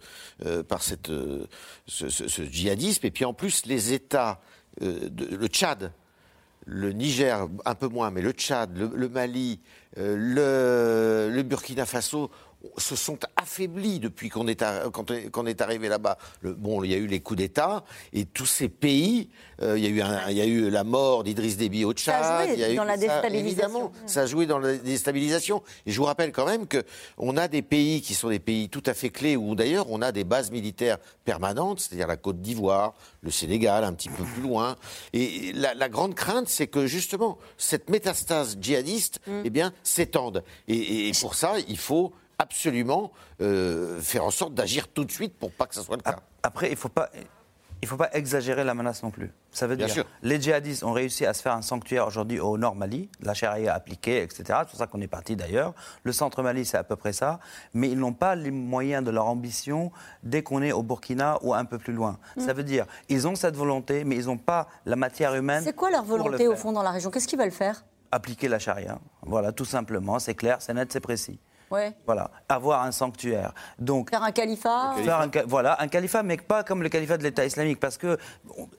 par 0.68 0.82
cette, 0.82 1.11
ce, 1.86 2.09
ce, 2.11 2.43
djihadisme. 2.43 2.82
Et 2.83 3.11
puis 3.11 3.24
en 3.24 3.33
plus, 3.33 3.66
les 3.66 3.93
États, 3.93 4.41
de, 4.80 5.37
le 5.37 5.47
Tchad, 5.47 5.93
le 6.64 6.93
Niger, 6.93 7.49
un 7.64 7.74
peu 7.74 7.89
moins, 7.89 8.11
mais 8.11 8.22
le 8.22 8.33
Tchad, 8.33 8.76
le, 8.76 9.09
Mali, 9.09 9.61
euh, 9.99 11.30
le, 11.33 11.43
Burkina 11.43 11.87
Faso 11.87 12.30
se 12.77 12.97
sont 12.97 13.19
affaiblis 13.37 13.99
depuis 13.99 14.29
qu'on 14.29 14.47
est, 14.49 14.63
est, 14.63 15.61
arrivé 15.61 15.89
là-bas. 15.89 16.19
Bon, 16.43 16.83
il 16.85 16.91
y 16.91 16.95
a 16.95 16.99
eu 16.99 17.07
les 17.07 17.21
coups 17.21 17.39
d'État 17.39 17.85
et 18.13 18.25
tous 18.25 18.47
ces 18.47 18.69
pays, 18.69 19.31
euh, 19.63 19.79
il, 19.79 19.85
y 19.85 19.87
a 19.87 19.91
eu 19.91 20.03
il 20.31 20.37
y 20.37 20.41
a 20.41 20.47
eu 20.47 20.71
la 20.71 20.85
mort 20.85 21.25
d'Idriss 21.25 21.57
Déby 21.57 21.85
au 21.85 21.93
Tchad. 21.93 22.23
Ça 22.23 22.39
a 22.39 22.47
joué 22.47 22.55
il 22.55 22.61
y 22.61 22.65
a 22.65 22.75
dans 22.75 22.85
la 22.85 22.97
déstabilisation. 22.97 23.47
évidemment, 23.47 23.93
ça 24.07 24.21
a 24.23 24.27
joué 24.27 24.47
dans 24.47 24.59
la 24.59 24.75
déstabilisation. 24.75 25.63
Et 25.87 25.93
je 25.93 25.99
vous 25.99 26.05
rappelle 26.05 26.33
quand 26.33 26.47
même 26.47 26.67
qu'on 26.67 27.37
a 27.37 27.49
des 27.49 27.63
pays 27.63 28.01
qui 28.01 28.15
sont 28.15 28.29
des 28.29 28.39
pays 28.39 28.69
tout 28.69 28.83
à 28.87 28.95
fait 28.95 29.11
clés 29.11 29.37
où 29.37 29.55
d'ailleurs 29.55 29.91
on 29.91 30.03
a 30.03 30.13
des 30.13 30.25
bases 30.25 30.51
militaires 30.51 30.99
permanentes, 31.25 31.81
c'est-à-dire 31.81 32.07
la 32.07 32.17
Côte 32.17 32.41
d'Ivoire, 32.41 32.95
le 33.23 33.31
Sénégal, 33.31 33.85
un 33.85 33.93
petit 33.93 34.09
peu 34.09 34.25
plus 34.25 34.43
loin. 34.43 34.77
Et 35.13 35.53
la, 35.53 35.89
grande 35.89 36.15
crainte, 36.15 36.49
c'est 36.49 36.67
que 36.67 36.87
justement 36.87 37.39
cette 37.59 37.91
métastase 37.91 38.57
djihadiste, 38.61 39.21
mm. 39.27 39.43
eh 39.45 39.51
bien, 39.51 39.73
s'étende. 39.83 40.43
et 40.69 41.13
pour 41.21 41.35
ça, 41.35 41.55
il 41.69 41.79
faut 41.79 42.13
absolument 42.43 43.12
euh, 43.40 44.01
faire 44.01 44.24
en 44.24 44.30
sorte 44.30 44.55
d'agir 44.55 44.88
tout 44.88 45.05
de 45.05 45.12
suite 45.12 45.38
pour 45.38 45.53
pas 45.53 45.66
que 45.66 45.74
ça 45.74 45.82
soit 45.82 45.97
le 45.97 46.03
cas. 46.03 46.18
Après, 46.43 46.70
il 46.70 46.76
faut 46.76 46.88
pas. 46.88 47.09
Il 47.80 47.86
ne 47.86 47.88
faut 47.88 47.97
pas 47.97 48.11
exagérer 48.12 48.62
la 48.62 48.74
menace 48.74 49.03
non 49.03 49.11
plus. 49.11 49.32
Ça 49.51 49.66
veut 49.66 49.76
dire 49.76 49.93
que 49.93 50.03
les 50.22 50.40
djihadistes 50.40 50.84
ont 50.84 50.93
réussi 50.93 51.26
à 51.26 51.34
se 51.34 51.43
faire 51.43 51.53
un 51.53 51.62
sanctuaire 51.62 52.07
aujourd'hui 52.07 52.38
au 52.38 52.57
nord 52.57 52.76
Mali, 52.76 53.09
la 53.20 53.34
charia 53.34 53.74
appliquée, 53.74 54.22
etc. 54.22 54.45
C'est 54.47 54.68
pour 54.68 54.78
ça 54.78 54.86
qu'on 54.86 55.01
est 55.01 55.09
parti 55.09 55.34
d'ailleurs. 55.34 55.74
Le 56.05 56.12
centre 56.12 56.45
Mali, 56.45 56.64
c'est 56.64 56.76
à 56.76 56.84
peu 56.84 56.95
près 56.95 57.12
ça. 57.12 57.40
Mais 57.74 57.90
ils 57.90 57.99
n'ont 57.99 58.12
pas 58.12 58.36
les 58.36 58.53
moyens 58.53 59.05
de 59.05 59.11
leur 59.11 59.26
ambition 59.26 59.90
dès 60.22 60.45
qu'on 60.45 60.62
est 60.62 60.70
au 60.70 60.84
Burkina 60.84 61.38
ou 61.43 61.55
un 61.55 61.64
peu 61.64 61.76
plus 61.76 61.93
loin. 61.93 62.20
Mm. 62.36 62.47
Ça 62.47 62.53
veut 62.53 62.62
dire 62.62 62.86
ils 63.09 63.26
ont 63.26 63.34
cette 63.34 63.57
volonté, 63.57 64.05
mais 64.05 64.14
ils 64.14 64.26
n'ont 64.26 64.38
pas 64.38 64.68
la 64.86 64.95
matière 64.95 65.34
humaine. 65.34 65.64
C'est 65.64 65.74
quoi 65.74 65.90
leur 65.90 66.05
volonté 66.05 66.47
au 66.47 66.55
fond 66.55 66.70
dans 66.70 66.84
la 66.84 66.93
région? 66.93 67.11
Qu'est-ce 67.11 67.26
qu'ils 67.26 67.40
veulent 67.40 67.51
faire? 67.51 67.84
Appliquer 68.12 68.47
la 68.47 68.61
charia. 68.61 69.01
Voilà, 69.22 69.51
tout 69.51 69.64
simplement. 69.64 70.20
C'est 70.20 70.36
clair, 70.36 70.59
c'est 70.61 70.72
net, 70.72 70.93
c'est 70.93 71.01
précis. 71.01 71.40
Voilà, 72.07 72.31
avoir 72.49 72.83
un 72.83 72.93
sanctuaire. 72.93 73.53
Donc 73.79 74.11
faire 74.11 74.23
un 74.23 74.33
califat. 74.33 74.95
voilà, 75.47 75.81
un 75.81 75.89
califat, 75.89 76.23
mais 76.23 76.37
pas 76.37 76.62
comme 76.62 76.83
le 76.83 76.89
califat 76.89 77.18
de 77.18 77.23
l'État 77.23 77.45
islamique, 77.45 77.81
parce 77.81 77.99
que 77.99 78.18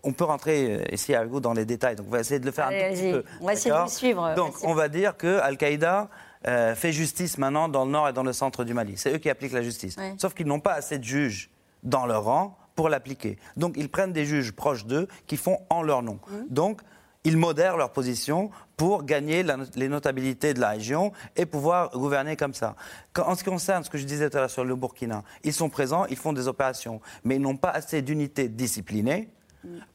on 0.03 0.13
peut 0.13 0.23
rentrer 0.23 0.79
euh, 0.79 0.93
ici 0.93 1.13
avec 1.15 1.29
vous 1.29 1.39
dans 1.39 1.53
les 1.53 1.65
détails. 1.65 1.95
Donc 1.95 2.07
on 2.07 2.11
va 2.11 2.19
essayer 2.19 2.39
de 2.39 2.45
le 2.45 2.51
faire 2.51 2.67
un 2.67 2.71
petit 2.71 3.11
peu. 3.11 3.23
On 3.41 3.45
va 3.45 3.53
essayer 3.53 3.75
de 3.75 3.89
suivre. 3.89 4.33
Donc 4.35 4.55
on 4.63 4.73
va 4.73 4.87
dire 4.89 5.17
que 5.17 5.39
Al-Qaïda 5.39 6.09
euh, 6.47 6.75
fait 6.75 6.91
justice 6.91 7.37
maintenant 7.37 7.69
dans 7.69 7.85
le 7.85 7.91
nord 7.91 8.09
et 8.09 8.13
dans 8.13 8.23
le 8.23 8.33
centre 8.33 8.63
du 8.63 8.73
Mali. 8.73 8.93
C'est 8.97 9.13
eux 9.13 9.17
qui 9.17 9.29
appliquent 9.29 9.53
la 9.53 9.61
justice. 9.61 9.95
Sauf 10.17 10.33
qu'ils 10.33 10.47
n'ont 10.47 10.59
pas 10.59 10.73
assez 10.73 10.97
de 10.97 11.03
juges 11.03 11.49
dans 11.83 12.05
leur 12.05 12.25
rang 12.25 12.57
pour 12.75 12.89
l'appliquer. 12.89 13.37
Donc 13.55 13.75
ils 13.77 13.89
prennent 13.89 14.13
des 14.13 14.25
juges 14.25 14.51
proches 14.51 14.85
d'eux 14.85 15.07
qui 15.27 15.37
font 15.37 15.59
en 15.69 15.83
leur 15.83 16.01
nom. 16.01 16.19
Mmh. 16.27 16.35
Donc 16.49 16.81
ils 17.23 17.37
modèrent 17.37 17.77
leur 17.77 17.91
position 17.91 18.49
pour 18.75 19.03
gagner 19.03 19.43
les 19.75 19.87
notabilités 19.87 20.53
de 20.53 20.59
la 20.59 20.69
région 20.69 21.11
et 21.35 21.45
pouvoir 21.45 21.91
gouverner 21.91 22.35
comme 22.35 22.53
ça. 22.53 22.75
en 23.17 23.35
ce 23.35 23.43
qui 23.43 23.49
concerne 23.49 23.83
ce 23.83 23.89
que 23.89 23.97
je 23.97 24.05
disais 24.05 24.29
tout 24.29 24.37
à 24.37 24.41
l'heure 24.41 24.49
sur 24.49 24.65
le 24.65 24.75
Burkina, 24.75 25.23
ils 25.43 25.53
sont 25.53 25.69
présents, 25.69 26.05
ils 26.07 26.17
font 26.17 26.33
des 26.33 26.47
opérations, 26.47 26.99
mais 27.23 27.35
ils 27.35 27.41
n'ont 27.41 27.57
pas 27.57 27.69
assez 27.69 28.01
d'unités 28.01 28.49
disciplinées 28.49 29.29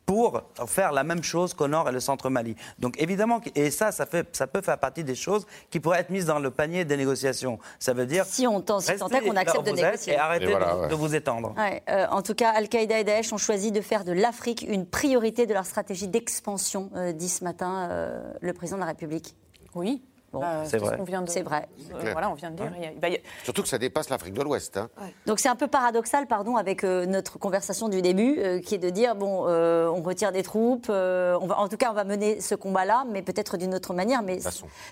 pour 0.07 0.43
faire 0.67 0.93
la 0.93 1.05
même 1.05 1.23
chose 1.23 1.55
qu'au 1.55 1.69
nord 1.69 1.89
et 1.89 1.93
le 1.93 2.01
centre 2.01 2.31
Mali. 2.31 2.57
Donc 2.79 3.01
évidemment, 3.01 3.41
et 3.55 3.71
ça, 3.71 3.93
ça, 3.93 4.07
fait, 4.07 4.27
ça 4.37 4.47
peut 4.47 4.61
faire 4.61 4.79
partie 4.79 5.05
des 5.05 5.15
choses 5.15 5.47
qui 5.71 5.81
pourraient 5.81 6.01
être 6.01 6.11
mises 6.11 6.27
dans 6.27 6.39
le 6.39 6.51
panier 6.51 6.85
des 6.85 6.97
négociations. 6.97 7.59
Ça 7.79 7.93
veut 7.93 8.07
dire 8.07 8.25
si 8.25 8.47
on 8.47 8.61
tente, 8.61 8.83
si 8.83 8.97
qu'on 8.97 9.37
accepte 9.37 9.67
de 9.67 9.73
négocier 9.73 10.15
et 10.15 10.17
arrêtez 10.17 10.47
de, 10.47 10.95
vous 10.95 11.15
étendre. 11.15 11.55
Euh, 11.89 12.07
en 12.11 12.23
tout 12.23 12.35
cas, 12.35 12.51
Al-Qaïda 12.51 12.99
et 12.99 13.05
Daesh 13.05 13.33
ont 13.33 13.39
choisi 13.39 13.73
de 13.73 13.81
faire 13.81 14.05
de 14.05 14.13
l'Afrique 14.13 14.65
une 14.69 14.87
priorité 14.87 15.47
de 15.47 15.55
leur 15.55 15.67
stratégie 15.67 16.09
d'expansion, 16.09 16.91
euh, 16.97 17.13
dit 17.13 17.29
ce 17.29 17.45
matin 17.45 17.89
euh, 17.91 18.33
le 18.41 18.53
président 18.53 18.77
de 18.77 18.83
la 18.83 18.89
République. 18.89 19.37
Oui, 19.75 20.03
bah, 20.33 20.63
c'est 20.65 20.79
vrai. 20.79 20.99
C'est 21.27 21.43
vrai. 21.43 21.69
voilà, 22.13 22.31
on 22.31 22.35
vient 22.35 22.51
de 22.51 22.57
dire. 22.57 23.21
Surtout 23.45 23.63
que 23.63 23.69
ça 23.69 23.79
dépasse 23.79 24.11
l'Afrique 24.11 24.35
de 24.35 24.43
l'Ouest. 24.43 24.77
Hein. 24.77 24.89
Donc 25.27 25.39
c'est 25.39 25.49
un 25.49 25.57
peu 25.57 25.69
paradoxal, 25.69 26.27
pardon, 26.27 26.57
avec 26.57 26.85
euh, 26.85 27.07
notre 27.07 27.39
conversation 27.39 27.89
du 27.89 28.03
début, 28.03 28.39
euh, 28.39 28.61
qui 28.61 28.75
est 28.75 28.79
de 28.79 28.91
dire 28.91 29.15
bon, 29.15 29.47
euh, 29.47 29.89
on 29.89 30.03
retire 30.03 30.33
des 30.33 30.43
troupes, 30.43 30.89
on 30.89 31.47
va, 31.47 31.59
en 31.59 31.69
tout 31.69 31.77
cas, 31.77 31.91
on 31.91 31.95
va 31.95 32.05
mener 32.05 32.41
ce 32.41 32.55
combat-là, 32.55 33.05
mais 33.11 33.23
peut-être 33.23 33.57
d'une 33.57 33.75
autre 33.75 33.95
manière. 33.95 34.23
Mais 34.23 34.39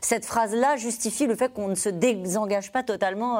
cette 0.00 0.24
phrase-là 0.24 0.76
justifie 0.76 1.26
le 1.26 1.36
fait 1.36 1.52
qu'on 1.52 1.68
ne 1.68 1.74
se 1.74 1.88
désengage 1.88 2.72
pas 2.72 2.82
totalement 2.82 3.36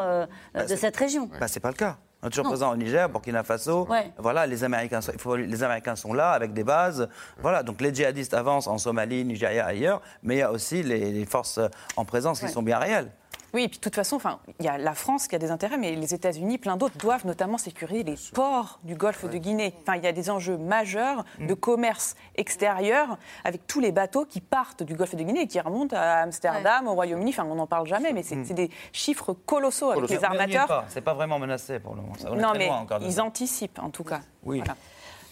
bah, 0.54 0.64
de 0.64 0.76
cette 0.76 0.96
région. 0.96 1.28
Bah, 1.40 1.48
c'est 1.48 1.60
pas 1.60 1.70
le 1.70 1.76
cas. 1.76 1.98
On 2.22 2.28
est 2.28 2.30
toujours 2.30 2.46
présent 2.46 2.72
au 2.72 2.76
Niger, 2.76 3.08
Burkina 3.08 3.42
Faso. 3.44 3.86
Voilà, 4.18 4.46
les 4.46 4.64
Américains, 4.64 5.00
les 5.36 5.62
Américains 5.62 5.96
sont 5.96 6.14
là 6.14 6.30
avec 6.30 6.52
des 6.52 6.64
bases. 6.64 7.08
Voilà, 7.40 7.62
donc 7.62 7.80
les 7.80 7.94
djihadistes 7.94 8.34
avancent 8.34 8.66
en 8.66 8.78
Somalie, 8.78 9.24
Nigeria, 9.24 9.66
ailleurs, 9.66 10.00
mais 10.22 10.36
il 10.36 10.38
y 10.38 10.42
a 10.42 10.50
aussi 10.50 10.82
les, 10.82 11.24
forces 11.26 11.60
en 11.96 12.04
présence 12.04 12.40
qui 12.40 12.48
sont 12.48 12.62
bien 12.62 12.78
réelles. 12.78 13.10
Oui, 13.56 13.62
et 13.62 13.68
puis 13.68 13.78
de 13.78 13.82
toute 13.82 13.94
façon, 13.94 14.18
il 14.60 14.66
y 14.66 14.68
a 14.68 14.76
la 14.76 14.92
France 14.92 15.28
qui 15.28 15.34
a 15.34 15.38
des 15.38 15.50
intérêts, 15.50 15.78
mais 15.78 15.92
les 15.92 16.12
États-Unis, 16.12 16.58
plein 16.58 16.76
d'autres, 16.76 16.98
doivent 16.98 17.24
notamment 17.24 17.56
sécuriser 17.56 18.02
les 18.02 18.16
ports 18.34 18.80
du 18.84 18.96
Golfe 18.96 19.24
de 19.24 19.38
Guinée. 19.38 19.72
Enfin, 19.80 19.96
il 19.96 20.04
y 20.04 20.06
a 20.06 20.12
des 20.12 20.28
enjeux 20.28 20.58
majeurs 20.58 21.24
de 21.38 21.54
mm. 21.54 21.56
commerce 21.56 22.16
extérieur 22.34 23.16
avec 23.44 23.66
tous 23.66 23.80
les 23.80 23.92
bateaux 23.92 24.26
qui 24.26 24.42
partent 24.42 24.82
du 24.82 24.94
Golfe 24.94 25.14
de 25.14 25.22
Guinée 25.22 25.40
et 25.40 25.46
qui 25.46 25.58
remontent 25.58 25.96
à 25.96 26.18
Amsterdam, 26.18 26.86
au 26.86 26.92
Royaume-Uni. 26.92 27.30
Enfin, 27.30 27.46
on 27.50 27.54
n'en 27.54 27.66
parle 27.66 27.86
jamais, 27.86 28.12
mais 28.12 28.22
c'est 28.22 28.36
mm. 28.36 28.52
des 28.52 28.70
chiffres 28.92 29.32
colossaux 29.32 29.90
avec 29.90 30.10
les 30.10 30.22
armateurs. 30.22 30.84
C'est 30.88 31.00
pas 31.00 31.14
vraiment 31.14 31.38
menacé 31.38 31.78
pour 31.78 31.94
le 31.94 32.02
moment. 32.02 32.36
non, 32.36 32.52
mais 32.58 32.70
ils 33.08 33.22
anticipent 33.22 33.78
en 33.78 33.88
tout 33.88 34.04
cas. 34.04 34.20
Oui. 34.44 34.62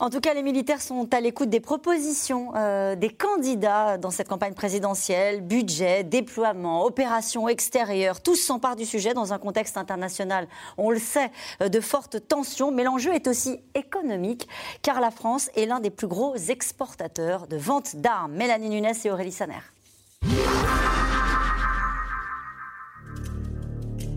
En 0.01 0.11
tout 0.11 0.21
cas, 0.21 0.35
les 0.35 0.43
militaires 0.43 0.83
sont 0.83 1.09
à 1.15 1.21
l'écoute 1.21 1.51
des 1.51 1.61
propositions 1.61 2.53
euh, 2.57 2.97
des 2.97 3.11
candidats 3.11 3.97
dans 3.97 4.11
cette 4.11 4.29
campagne 4.29 4.55
présidentielle. 4.55 5.41
Budget, 5.41 6.03
déploiement, 6.03 6.85
opérations 6.85 7.49
extérieures, 7.49 8.21
tous 8.21 8.35
s'emparent 8.35 8.75
du 8.75 8.87
sujet 8.87 9.15
dans 9.15 9.33
un 9.33 9.39
contexte 9.39 9.77
international, 9.77 10.49
on 10.79 10.91
le 10.91 10.99
sait, 10.99 11.31
euh, 11.63 11.69
de 11.69 11.81
fortes 11.81 12.27
tensions. 12.27 12.73
Mais 12.73 12.83
l'enjeu 12.83 13.15
est 13.15 13.29
aussi 13.29 13.61
économique, 13.77 14.49
car 14.83 15.01
la 15.01 15.13
France 15.13 15.49
est 15.55 15.67
l'un 15.67 15.79
des 15.79 15.91
plus 15.91 16.09
gros 16.09 16.35
exportateurs 16.35 17.47
de 17.47 17.57
ventes 17.57 17.95
d'armes. 17.97 18.33
Mélanie 18.33 18.71
Nunes 18.71 18.93
et 19.05 19.11
Aurélie 19.11 19.33
Saner. 19.33 19.55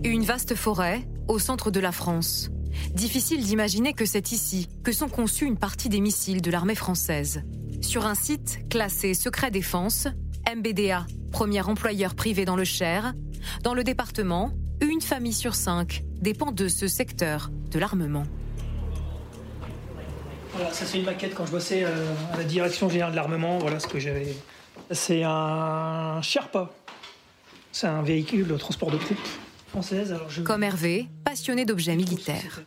Une 0.02 0.24
vaste 0.24 0.56
forêt 0.56 1.06
au 1.28 1.38
centre 1.38 1.70
de 1.70 1.78
la 1.78 1.92
France. 1.92 2.50
Difficile 2.94 3.44
d'imaginer 3.44 3.92
que 3.92 4.06
c'est 4.06 4.32
ici 4.32 4.68
que 4.82 4.92
sont 4.92 5.08
conçus 5.08 5.44
une 5.44 5.56
partie 5.56 5.88
des 5.88 6.00
missiles 6.00 6.42
de 6.42 6.50
l'armée 6.50 6.74
française. 6.74 7.42
Sur 7.80 8.06
un 8.06 8.14
site 8.14 8.68
classé 8.68 9.14
secret 9.14 9.50
défense, 9.50 10.08
MBDA, 10.54 11.06
premier 11.32 11.60
employeur 11.62 12.14
privé 12.14 12.44
dans 12.44 12.56
le 12.56 12.64
Cher, 12.64 13.14
dans 13.62 13.74
le 13.74 13.84
département, 13.84 14.52
une 14.80 15.00
famille 15.00 15.32
sur 15.32 15.54
cinq 15.54 16.04
dépend 16.20 16.52
de 16.52 16.68
ce 16.68 16.88
secteur 16.88 17.50
de 17.70 17.78
l'armement. 17.78 18.24
Voilà, 20.54 20.72
ça 20.72 20.86
c'est 20.86 20.98
une 20.98 21.04
maquette 21.04 21.34
quand 21.34 21.46
je 21.46 21.52
bossais 21.52 21.84
euh, 21.84 22.14
à 22.32 22.38
la 22.38 22.44
direction 22.44 22.88
générale 22.88 23.12
de 23.12 23.16
l'armement. 23.16 23.58
Voilà 23.58 23.78
ce 23.78 23.86
que 23.86 23.98
j'avais. 23.98 24.34
C'est 24.90 25.22
un 25.24 26.20
Sherpa. 26.22 26.72
C'est 27.70 27.86
un 27.86 28.02
véhicule 28.02 28.48
de 28.48 28.56
transport 28.56 28.90
de 28.90 28.96
troupes 28.96 29.18
françaises. 29.68 30.14
Comme 30.44 30.62
Hervé, 30.62 31.06
passionné 31.24 31.64
d'objets 31.64 31.96
militaires. 31.96 32.62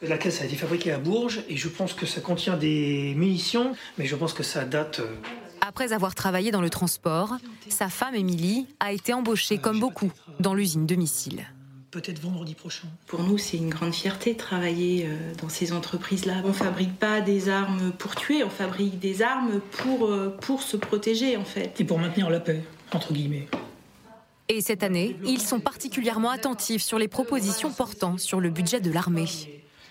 La 0.00 0.16
caisse 0.16 0.40
a 0.42 0.44
été 0.44 0.54
fabriquée 0.54 0.92
à 0.92 0.98
Bourges 0.98 1.40
et 1.48 1.56
je 1.56 1.68
pense 1.68 1.92
que 1.92 2.06
ça 2.06 2.20
contient 2.20 2.56
des 2.56 3.14
munitions, 3.16 3.74
mais 3.98 4.06
je 4.06 4.14
pense 4.14 4.32
que 4.32 4.44
ça 4.44 4.64
date. 4.64 5.00
Euh, 5.00 5.16
Après 5.60 5.92
avoir 5.92 6.14
travaillé 6.14 6.52
dans 6.52 6.60
le 6.60 6.70
transport, 6.70 7.36
sa 7.68 7.88
femme 7.88 8.14
Émilie 8.14 8.68
a 8.78 8.92
été 8.92 9.12
embauchée 9.12 9.58
comme 9.58 9.80
beaucoup 9.80 10.12
dans 10.38 10.54
l'usine 10.54 10.86
de 10.86 10.94
missiles. 10.94 11.44
Peut-être 11.90 12.20
vendredi 12.20 12.54
prochain. 12.54 12.86
Pour 13.06 13.22
nous, 13.24 13.38
c'est 13.38 13.56
une 13.56 13.70
grande 13.70 13.94
fierté 13.94 14.34
de 14.34 14.38
travailler 14.38 15.06
euh, 15.06 15.34
dans 15.40 15.48
ces 15.48 15.72
entreprises-là. 15.72 16.42
On 16.44 16.48
ne 16.48 16.52
fabrique 16.52 16.96
pas 16.96 17.20
des 17.20 17.48
armes 17.48 17.92
pour 17.98 18.14
tuer, 18.14 18.44
on 18.44 18.50
fabrique 18.50 19.00
des 19.00 19.22
armes 19.22 19.60
pour, 19.72 20.06
euh, 20.06 20.36
pour 20.42 20.62
se 20.62 20.76
protéger 20.76 21.36
en 21.36 21.44
fait. 21.44 21.80
Et 21.80 21.84
pour 21.84 21.98
maintenir 21.98 22.30
la 22.30 22.40
paix, 22.40 22.62
entre 22.92 23.12
guillemets. 23.12 23.48
Et 24.48 24.60
cette 24.62 24.82
année, 24.82 25.16
ils 25.26 25.42
sont 25.42 25.60
particulièrement 25.60 26.30
attentifs 26.30 26.82
sur 26.82 26.98
les 26.98 27.08
propositions 27.08 27.70
portant 27.70 28.16
sur 28.16 28.40
le 28.40 28.48
budget 28.48 28.80
de 28.80 28.90
l'armée 28.90 29.26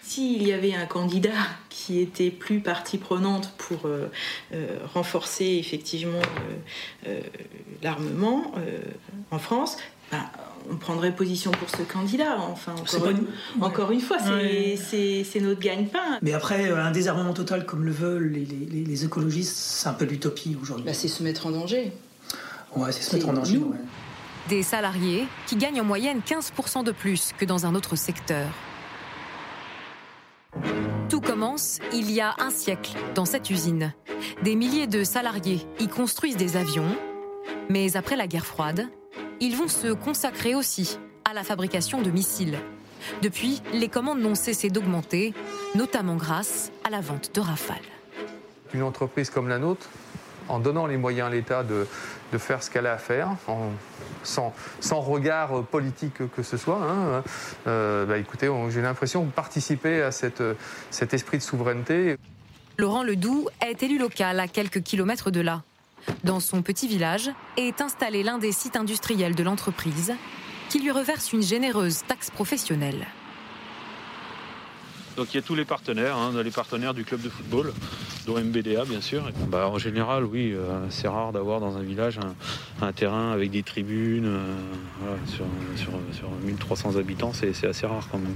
S'il 0.01 0.41
y 0.41 0.51
avait 0.51 0.73
un 0.73 0.87
candidat 0.87 1.29
qui 1.69 1.99
était 1.99 2.31
plus 2.31 2.59
partie 2.59 2.97
prenante 2.97 3.53
pour 3.59 3.85
euh, 3.85 4.07
euh, 4.53 4.79
renforcer 4.93 5.45
effectivement 5.59 6.17
euh, 7.05 7.07
euh, 7.07 7.19
l'armement 7.83 8.51
euh, 8.57 8.79
en 9.29 9.37
France, 9.37 9.77
ben, 10.11 10.23
on 10.71 10.75
prendrait 10.77 11.15
position 11.15 11.51
pour 11.51 11.69
ce 11.69 11.83
candidat. 11.83 12.37
Enfin, 12.39 12.73
C'est 12.87 12.95
encore, 12.97 13.05
pas 13.09 13.11
une, 13.11 13.27
une- 13.57 13.63
encore 13.63 13.91
une 13.91 14.01
fois, 14.01 14.17
c'est 14.19 14.31
Ouais. 14.31 15.41
notre 15.41 15.59
gagne-pain. 15.61 16.17
Mais 16.23 16.33
après, 16.33 16.71
un 16.71 16.91
désarmement 16.91 17.33
total 17.33 17.65
comme 17.67 17.83
le 17.83 17.91
veulent 17.91 18.31
les, 18.31 18.43
les- 18.45 18.65
les- 18.65 18.83
les 18.85 19.05
écologistes, 19.05 19.55
c'est 19.55 19.87
un 19.87 19.93
peu 19.93 20.05
l'utopie 20.05 20.57
aujourd'hui. 20.59 20.85
Bah, 20.85 20.93
c'est 20.95 21.07
se 21.09 21.21
mettre 21.21 21.45
en 21.45 21.51
danger. 21.51 21.91
Ouais, 22.75 22.91
c'est 22.91 23.03
se 23.03 23.15
mettre 23.15 23.29
en 23.29 23.33
danger. 23.33 23.57
ouais. 23.59 23.77
Des 24.49 24.63
salariés 24.63 25.27
qui 25.45 25.57
gagnent 25.57 25.81
en 25.81 25.83
moyenne 25.83 26.21
15% 26.25 26.83
de 26.83 26.93
plus 26.93 27.33
que 27.37 27.43
dans 27.43 27.65
un 27.65 27.75
autre 27.75 27.97
secteur. 27.97 28.47
Tout 31.09 31.19
commence 31.19 31.79
il 31.93 32.11
y 32.11 32.21
a 32.21 32.33
un 32.39 32.49
siècle 32.49 32.91
dans 33.13 33.25
cette 33.25 33.49
usine. 33.49 33.93
Des 34.43 34.55
milliers 34.55 34.87
de 34.87 35.03
salariés 35.03 35.67
y 35.79 35.87
construisent 35.89 36.37
des 36.37 36.55
avions, 36.55 36.95
mais 37.69 37.97
après 37.97 38.15
la 38.15 38.27
guerre 38.27 38.45
froide, 38.45 38.87
ils 39.41 39.55
vont 39.55 39.67
se 39.67 39.91
consacrer 39.91 40.55
aussi 40.55 40.97
à 41.25 41.33
la 41.33 41.43
fabrication 41.43 42.01
de 42.01 42.09
missiles. 42.09 42.57
Depuis, 43.21 43.61
les 43.73 43.89
commandes 43.89 44.19
n'ont 44.19 44.35
cessé 44.35 44.69
d'augmenter, 44.69 45.33
notamment 45.75 46.15
grâce 46.15 46.71
à 46.85 46.89
la 46.89 47.01
vente 47.01 47.35
de 47.35 47.41
Rafale. 47.41 47.77
Une 48.73 48.83
entreprise 48.83 49.29
comme 49.29 49.49
la 49.49 49.59
nôtre, 49.59 49.87
en 50.49 50.59
donnant 50.59 50.87
les 50.87 50.97
moyens 50.97 51.27
à 51.27 51.31
l'État 51.31 51.63
de, 51.63 51.85
faire 52.37 52.61
ce 52.61 52.69
qu'elle 52.69 52.85
a 52.85 52.93
à 52.93 52.97
faire, 52.97 53.29
sans, 54.23 54.53
regard 54.99 55.63
politique 55.63 56.29
que 56.35 56.43
ce 56.43 56.57
soit, 56.57 56.81
hein, 56.81 57.23
euh, 57.67 58.05
bah, 58.05 58.17
écoutez, 58.17 58.49
j'ai 58.69 58.81
l'impression 58.81 59.23
de 59.23 59.31
participer 59.31 60.01
à 60.01 60.11
cet 60.11 61.13
esprit 61.13 61.37
de 61.37 61.43
souveraineté. 61.43 62.17
Laurent 62.77 63.03
Ledoux 63.03 63.47
est 63.65 63.81
élu 63.81 63.97
local 63.97 64.39
à 64.39 64.47
quelques 64.47 64.83
kilomètres 64.83 65.31
de 65.31 65.41
là. 65.41 65.63
Dans 66.23 66.39
son 66.39 66.61
petit 66.61 66.87
village 66.87 67.31
est 67.57 67.81
installé 67.81 68.23
l'un 68.23 68.37
des 68.37 68.51
sites 68.51 68.75
industriels 68.75 69.35
de 69.35 69.43
l'entreprise 69.43 70.13
qui 70.69 70.79
lui 70.79 70.91
reverse 70.91 71.33
une 71.33 71.41
généreuse 71.41 72.03
taxe 72.07 72.29
professionnelle. 72.29 73.07
Donc 75.17 75.33
il 75.33 75.37
y 75.37 75.39
a 75.39 75.41
tous 75.41 75.55
les 75.55 75.65
partenaires, 75.65 76.15
hein, 76.15 76.31
les 76.43 76.51
partenaires 76.51 76.93
du 76.93 77.03
club 77.03 77.21
de 77.21 77.29
football, 77.29 77.73
dont 78.27 78.39
MBDA 78.39 78.85
bien 78.85 79.01
sûr. 79.01 79.23
Bah, 79.47 79.67
en 79.67 79.79
général, 79.79 80.23
oui, 80.23 80.53
euh, 80.53 80.79
c'est 80.91 81.07
rare 81.07 81.31
d'avoir 81.31 81.59
dans 81.59 81.75
un 81.75 81.81
village 81.81 82.19
un, 82.19 82.85
un 82.85 82.93
terrain 82.93 83.31
avec 83.31 83.49
des 83.49 83.63
tribunes. 83.63 84.27
euh, 84.27 84.53
voilà, 85.01 85.17
sur, 85.25 85.45
sur, 85.75 85.99
sur 86.15 86.29
1300 86.43 86.97
habitants, 86.97 87.33
c'est 87.33 87.51
c'est 87.53 87.65
assez 87.67 87.87
rare 87.87 88.07
quand 88.11 88.19
même. 88.19 88.35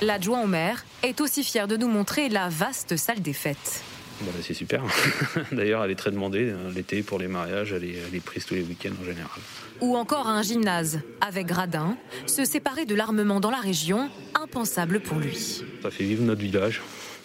L'adjoint 0.00 0.42
au 0.42 0.46
maire 0.46 0.84
est 1.02 1.20
aussi 1.20 1.42
fier 1.42 1.66
de 1.66 1.76
nous 1.76 1.88
montrer 1.88 2.28
la 2.28 2.48
vaste 2.48 2.96
salle 2.96 3.20
des 3.20 3.32
fêtes. 3.32 3.82
Bah, 4.20 4.30
c'est 4.42 4.54
super. 4.54 4.82
D'ailleurs, 5.52 5.84
elle 5.84 5.90
est 5.90 5.96
très 5.96 6.12
demandée 6.12 6.50
euh, 6.50 6.70
l'été 6.72 7.02
pour 7.02 7.18
les 7.18 7.26
mariages, 7.28 7.72
elle 7.72 7.84
est, 7.84 7.96
elle 8.08 8.14
est 8.14 8.20
prise 8.24 8.46
tous 8.46 8.54
les 8.54 8.62
week-ends 8.62 8.94
en 9.02 9.04
général. 9.04 9.40
Ou 9.80 9.96
encore 9.96 10.26
un 10.26 10.42
gymnase 10.42 11.00
avec 11.20 11.46
gradin. 11.46 11.96
Se 12.26 12.44
séparer 12.44 12.86
de 12.86 12.94
l'armement 12.94 13.40
dans 13.40 13.50
la 13.50 13.60
région, 13.60 14.10
impensable 14.34 15.00
pour 15.00 15.18
lui. 15.18 15.62
Ça 15.82 15.90
fait 15.90 16.04
vivre 16.04 16.22
notre 16.22 16.40
village, 16.40 16.82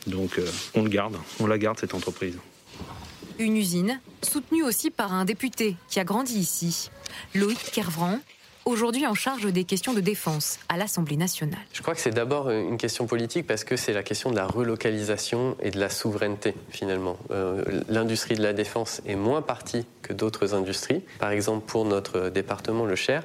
donc 0.07 0.37
euh, 0.37 0.45
on 0.75 0.83
le 0.83 0.89
garde, 0.89 1.17
on 1.39 1.47
la 1.47 1.57
garde 1.57 1.79
cette 1.79 1.93
entreprise. 1.93 2.37
Une 3.39 3.57
usine 3.57 3.99
soutenue 4.21 4.63
aussi 4.63 4.91
par 4.91 5.13
un 5.13 5.25
député 5.25 5.75
qui 5.87 5.99
a 5.99 6.03
grandi 6.03 6.37
ici, 6.37 6.89
Loïc 7.33 7.71
Kervran, 7.71 8.19
aujourd'hui 8.65 9.07
en 9.07 9.13
charge 9.13 9.45
des 9.51 9.63
questions 9.63 9.93
de 9.93 10.01
défense 10.01 10.59
à 10.69 10.77
l'Assemblée 10.77 11.17
nationale. 11.17 11.59
Je 11.73 11.81
crois 11.81 11.95
que 11.95 12.01
c'est 12.01 12.11
d'abord 12.11 12.49
une 12.49 12.77
question 12.77 13.07
politique 13.07 13.47
parce 13.47 13.63
que 13.63 13.75
c'est 13.75 13.93
la 13.93 14.03
question 14.03 14.31
de 14.31 14.35
la 14.35 14.45
relocalisation 14.45 15.55
et 15.61 15.71
de 15.71 15.79
la 15.79 15.89
souveraineté 15.89 16.53
finalement. 16.69 17.17
Euh, 17.31 17.63
L'industrie 17.89 18.35
de 18.35 18.43
la 18.43 18.53
défense 18.53 19.01
est 19.05 19.15
moins 19.15 19.41
partie 19.41 19.85
que 20.01 20.13
d'autres 20.13 20.53
industries. 20.53 21.01
Par 21.19 21.31
exemple, 21.31 21.65
pour 21.65 21.85
notre 21.85 22.29
département, 22.29 22.85
le 22.85 22.95
Cher, 22.95 23.23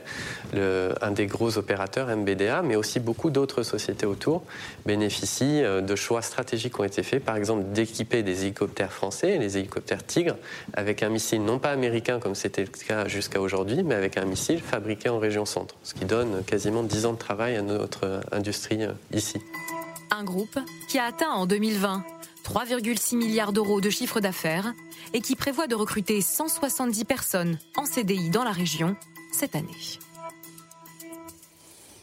un 0.55 1.11
des 1.11 1.27
gros 1.27 1.59
opérateurs, 1.59 2.09
MBDA, 2.09 2.63
mais 2.63 2.77
aussi 2.77 3.01
beaucoup 3.01 3.31
d'autres 3.31 3.63
sociétés 3.63 4.07
autour, 4.07 4.43
bénéficient 4.85 5.63
euh, 5.63 5.81
de 5.81 5.97
choix 5.97 6.23
stratégiques 6.23 6.75
qui 6.75 6.81
ont 6.81 6.85
été 6.85 7.03
faits. 7.03 7.25
Par 7.25 7.37
exemple, 7.37 7.65
d'équiper 7.73 8.23
des 8.23 8.43
hélicoptères 8.43 8.93
français, 8.93 9.39
les 9.39 9.59
hélicoptères 9.59 10.05
Tigre, 10.05 10.37
avec 10.73 11.03
un 11.03 11.09
missile 11.09 11.45
non 11.45 11.59
pas 11.59 11.71
américain 11.71 12.19
comme 12.19 12.35
c'était 12.35 12.63
le 12.63 12.69
cas 12.69 13.09
jusqu'à 13.09 13.41
aujourd'hui, 13.41 13.83
mais 13.83 13.95
avec 13.95 14.17
un 14.17 14.25
missile 14.25 14.61
fabriqué 14.61 15.09
en 15.09 15.19
région 15.27 15.45
centre, 15.45 15.75
ce 15.83 15.95
qui 15.95 16.05
donne 16.05 16.43
quasiment 16.45 16.83
10 16.83 17.07
ans 17.07 17.13
de 17.13 17.19
travail 17.19 17.57
à 17.57 17.63
notre 17.63 18.05
euh, 18.05 18.21
industrie 18.33 18.83
euh, 18.83 18.93
ici. 19.13 19.41
Un 20.11 20.25
groupe 20.25 20.59
qui 20.89 20.99
a 20.99 21.05
atteint 21.05 21.31
en 21.31 21.47
2020 21.47 22.05
3,6 22.45 23.17
milliards 23.17 23.53
d'euros 23.53 23.81
de 23.81 23.91
chiffre 23.91 24.21
d'affaires 24.21 24.73
et 25.13 25.21
qui 25.21 25.35
prévoit 25.35 25.67
de 25.67 25.75
recruter 25.75 26.21
170 26.21 27.05
personnes 27.05 27.59
en 27.77 27.85
CDI 27.85 28.31
dans 28.31 28.45
la 28.45 28.53
région 28.53 28.97
cette 29.33 29.57
année. 29.57 29.67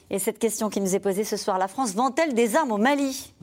Et 0.10 0.20
cette 0.20 0.40
question 0.40 0.70
qui 0.70 0.82
nous 0.82 0.96
est 0.96 1.00
posée 1.00 1.24
ce 1.24 1.38
soir, 1.38 1.58
la 1.58 1.70
France 1.70 1.94
vend-elle 1.94 2.34
des 2.34 2.58
armes 2.58 2.74
au 2.74 2.78
Mali? 2.78 3.34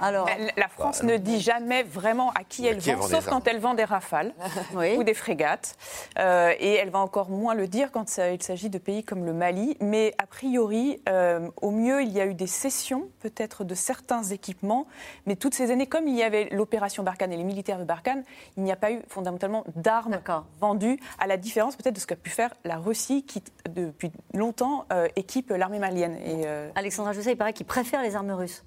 Alors, 0.00 0.28
Elle- 0.28 0.52
La 0.56 0.68
France 0.68 1.02
ne 1.02 1.16
dit 1.16 1.40
jamais 1.40 1.82
vraiment 1.82 2.30
à 2.32 2.44
qui 2.44 2.66
elle 2.66 2.78
qui 2.78 2.90
elle 2.90 2.96
vend, 2.96 3.06
sauf 3.08 3.26
quand 3.28 3.46
elle 3.48 3.60
vend 3.60 3.74
des 3.74 3.84
rafales 3.84 4.34
ou 4.96 5.02
des 5.04 5.14
frégates. 5.14 5.76
Euh, 6.18 6.52
et 6.58 6.74
elle 6.74 6.90
va 6.90 6.98
encore 6.98 7.30
moins 7.30 7.54
le 7.54 7.66
dire 7.68 7.90
quand 7.92 8.08
ça- 8.08 8.30
il 8.30 8.42
s'agit 8.42 8.70
de 8.70 8.78
pays 8.78 9.04
comme 9.04 9.24
le 9.24 9.32
Mali. 9.32 9.76
Mais 9.80 10.14
a 10.18 10.26
priori, 10.26 11.00
euh, 11.08 11.48
au 11.62 11.70
mieux, 11.70 12.02
il 12.02 12.10
y 12.10 12.20
a 12.20 12.26
eu 12.26 12.34
des 12.34 12.46
cessions 12.46 13.08
peut-être 13.20 13.64
de 13.64 13.74
certains 13.74 14.22
équipements. 14.24 14.86
Mais 15.26 15.36
toutes 15.36 15.54
ces 15.54 15.70
années, 15.70 15.86
comme 15.86 16.08
il 16.08 16.16
y 16.16 16.22
avait 16.22 16.48
l'opération 16.50 17.02
Barkhane 17.02 17.32
et 17.32 17.36
les 17.36 17.44
militaires 17.44 17.78
de 17.78 17.84
Barkhane, 17.84 18.24
il 18.56 18.62
n'y 18.64 18.72
a 18.72 18.76
pas 18.76 18.90
eu 18.92 19.00
fondamentalement 19.08 19.64
d'armes 19.76 20.20
vendues, 20.60 20.98
à 21.18 21.26
la 21.26 21.36
différence 21.36 21.76
peut-être 21.76 21.94
de 21.94 22.00
ce 22.00 22.06
qu'a 22.06 22.16
pu 22.16 22.30
faire 22.30 22.52
la 22.64 22.76
Russie 22.78 23.24
qui, 23.24 23.42
depuis 23.68 24.10
longtemps, 24.32 24.84
euh, 24.92 25.08
équipe 25.16 25.50
l'armée 25.50 25.78
malienne. 25.78 26.16
Et, 26.24 26.44
Alexandra 26.74 27.12
Jousset, 27.12 27.32
il 27.32 27.36
paraît 27.36 27.52
qu'il 27.52 27.66
préfère 27.66 28.02
les 28.02 28.16
armes 28.16 28.30
russes. 28.32 28.64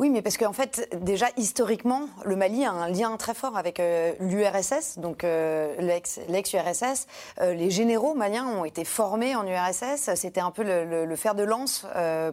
Oui, 0.00 0.10
mais 0.10 0.22
parce 0.22 0.36
qu'en 0.36 0.52
fait, 0.52 0.88
déjà 1.02 1.26
historiquement, 1.36 2.02
le 2.24 2.36
Mali 2.36 2.64
a 2.64 2.70
un 2.70 2.88
lien 2.88 3.16
très 3.16 3.34
fort 3.34 3.56
avec 3.56 3.80
euh, 3.80 4.12
l'URSS, 4.20 4.98
donc 5.00 5.24
euh, 5.24 5.74
l'ex- 5.80 6.20
l'ex-URSS. 6.28 7.08
Euh, 7.40 7.52
les 7.54 7.68
généraux 7.70 8.14
maliens 8.14 8.46
ont 8.46 8.64
été 8.64 8.84
formés 8.84 9.34
en 9.34 9.44
URSS. 9.44 10.14
C'était 10.14 10.40
un 10.40 10.52
peu 10.52 10.62
le, 10.62 10.84
le- 10.84 11.04
le 11.04 11.16
fer 11.16 11.34
de 11.34 11.42
lance 11.42 11.84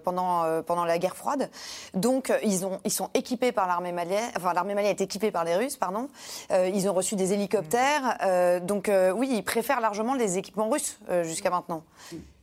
pendant, 0.03 0.61
pendant 0.61 0.85
la 0.85 0.99
guerre 0.99 1.15
froide. 1.15 1.49
Donc, 1.95 2.31
ils, 2.43 2.67
ont, 2.67 2.79
ils 2.85 2.91
sont 2.91 3.09
équipés 3.15 3.51
par 3.51 3.67
l'armée 3.67 3.91
malienne. 3.91 4.29
Enfin, 4.37 4.53
l'armée 4.53 4.75
malienne 4.75 4.91
est 4.91 5.01
équipée 5.01 5.31
par 5.31 5.43
les 5.43 5.55
Russes, 5.55 5.77
pardon. 5.77 6.07
Ils 6.51 6.87
ont 6.87 6.93
reçu 6.93 7.15
des 7.15 7.33
hélicoptères. 7.33 8.61
Donc, 8.61 8.91
oui, 9.15 9.29
ils 9.31 9.43
préfèrent 9.43 9.81
largement 9.81 10.13
les 10.13 10.37
équipements 10.37 10.69
russes 10.69 10.99
jusqu'à 11.23 11.49
maintenant. 11.49 11.83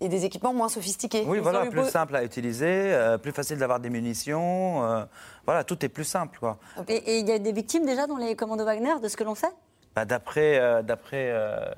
Et 0.05 0.09
des 0.09 0.25
équipements 0.25 0.53
moins 0.53 0.69
sophistiqués. 0.69 1.23
Oui, 1.27 1.39
Ils 1.39 1.43
voilà, 1.43 1.61
plus 1.67 1.83
beau- 1.83 1.85
simple 1.89 2.17
à 2.17 2.25
utiliser, 2.25 2.67
euh, 2.93 3.19
plus 3.19 3.31
facile 3.31 3.57
d'avoir 3.59 3.79
des 3.79 3.89
munitions. 3.89 4.85
euh, 4.85 5.05
voilà, 5.47 5.63
tout 5.63 5.85
est 5.85 5.89
plus 5.89 6.03
simple. 6.05 6.39
Quoi. 6.41 6.59
Et 6.89 7.21
il 7.21 7.29
y 7.29 7.33
a 7.33 7.39
des 7.39 7.53
victimes 7.53 7.87
déjà 7.87 8.09
dans 8.09 8.17
les 8.17 8.35
commandos 8.35 8.65
Wagner 8.65 8.99
de 9.01 9.07
ce 9.07 9.17
que 9.17 9.23
l'on 9.23 9.37
fait 9.37 9.53
Bah, 9.95 10.05
d'après 10.05 10.83
d'après 10.83 11.29
euh, 11.31 11.71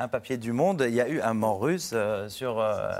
un 0.00 0.08
papier 0.08 0.38
du 0.38 0.52
Monde, 0.52 0.84
il 0.88 0.94
y 0.94 1.00
a 1.00 1.08
eu 1.08 1.20
un 1.20 1.34
mort 1.34 1.60
russe 1.60 1.90
euh, 1.92 2.28
sur, 2.28 2.58
euh, 2.58 2.90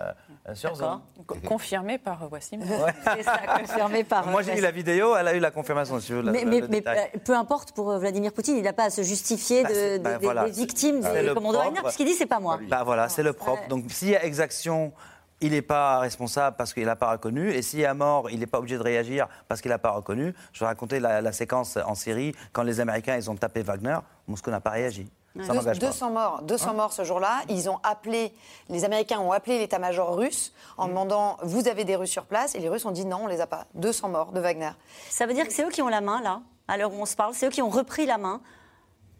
sur 0.52 0.74
zone. 0.76 1.00
co- 1.26 1.34
confirmé 1.46 1.96
par 1.98 2.22
euh, 2.24 2.28
Wassim. 2.30 2.60
C'est 3.16 3.22
ça, 3.22 3.38
confirmé 3.58 4.04
par. 4.04 4.26
Moi, 4.26 4.42
j'ai 4.42 4.54
vu 4.54 4.60
la 4.60 4.70
vidéo, 4.70 5.16
elle 5.16 5.28
a 5.28 5.34
eu 5.34 5.38
la 5.40 5.50
confirmation. 5.50 5.98
Si 5.98 6.12
veux, 6.12 6.20
la- 6.20 6.30
Mais, 6.30 6.44
la- 6.44 6.50
mais- 6.50 6.60
le 6.60 6.68
mais, 6.68 6.76
détail. 6.80 7.10
euh, 7.14 7.18
peu 7.24 7.34
importe 7.34 7.72
pour 7.72 7.90
euh, 7.90 7.98
Vladimir 7.98 8.32
Poutine, 8.32 8.56
il 8.56 8.62
n'a 8.62 8.74
pas 8.74 8.84
à 8.84 8.90
se 8.90 9.02
justifier 9.02 9.62
Bah, 9.62 9.68
de- 9.70 9.98
bah, 9.98 10.18
des, 10.18 10.24
voilà, 10.24 10.44
des 10.44 10.50
victimes 10.50 11.00
le 11.00 11.32
commandos 11.34 11.56
Wagner, 11.58 11.70
propre. 11.72 11.82
parce 11.84 11.96
qu'il 11.96 12.06
dit 12.06 12.14
c'est 12.14 12.26
pas 12.26 12.38
moi. 12.40 12.58
Bah 12.68 12.82
voilà, 12.84 13.08
c'est 13.08 13.22
le 13.22 13.32
propre. 13.32 13.66
Donc 13.68 13.84
s'il 13.90 14.08
y 14.10 14.16
a 14.16 14.22
exaction, 14.24 14.92
il 15.40 15.52
n'est 15.52 15.62
pas 15.62 16.00
responsable 16.00 16.56
parce 16.58 16.74
qu'il 16.74 16.84
n'a 16.84 16.96
pas 16.96 17.12
reconnu. 17.12 17.50
Et 17.50 17.62
s'il 17.62 17.78
y 17.80 17.86
a 17.86 17.94
mort, 17.94 18.28
il 18.30 18.40
n'est 18.40 18.46
pas 18.46 18.58
obligé 18.58 18.76
de 18.76 18.82
réagir 18.82 19.26
parce 19.48 19.62
qu'il 19.62 19.70
n'a 19.70 19.78
pas 19.78 19.90
reconnu. 19.92 20.34
Je 20.52 20.60
vais 20.60 20.66
raconter 20.66 21.00
la, 21.00 21.22
la 21.22 21.32
séquence 21.32 21.78
en 21.82 21.94
Syrie, 21.94 22.34
quand 22.52 22.62
les 22.62 22.78
Américains 22.80 23.16
ils 23.16 23.30
ont 23.30 23.36
tapé 23.36 23.62
Wagner, 23.62 23.96
Moscou 24.28 24.50
n'a 24.50 24.60
pas 24.60 24.70
réagi. 24.70 25.08
Ça 25.36 25.46
Deux- 25.52 25.58
m'engage 25.58 25.78
pas. 25.78 25.86
200 25.86 26.10
morts, 26.10 26.42
200 26.42 26.74
morts 26.74 26.92
ce 26.92 27.04
jour-là. 27.04 27.42
Ils 27.48 27.70
ont 27.70 27.78
appelé, 27.84 28.34
les 28.68 28.84
Américains 28.84 29.20
ont 29.20 29.30
appelé 29.30 29.58
l'état-major 29.58 30.16
russe 30.16 30.52
en 30.76 30.88
demandant 30.88 31.36
vous 31.42 31.68
avez 31.68 31.84
des 31.84 31.94
Russes 31.94 32.10
sur 32.10 32.26
place? 32.26 32.54
Et 32.56 32.58
les 32.58 32.68
Russes 32.68 32.84
ont 32.84 32.90
dit 32.90 33.04
non, 33.04 33.20
on 33.22 33.26
les 33.28 33.40
a 33.40 33.46
pas. 33.46 33.66
200 33.74 34.08
morts 34.08 34.32
de 34.32 34.40
Wagner. 34.40 34.70
Ça 35.08 35.26
veut 35.26 35.34
dire 35.34 35.46
que 35.46 35.52
c'est 35.52 35.64
eux 35.64 35.70
qui 35.70 35.82
ont 35.82 35.88
la 35.88 36.00
main 36.00 36.20
là, 36.20 36.40
à 36.66 36.76
l'heure 36.76 36.92
où 36.92 37.00
on 37.00 37.06
se 37.06 37.14
parle, 37.14 37.34
c'est 37.34 37.46
eux 37.46 37.50
qui 37.50 37.62
ont 37.62 37.68
repris 37.70 38.06
la 38.06 38.18
main 38.18 38.40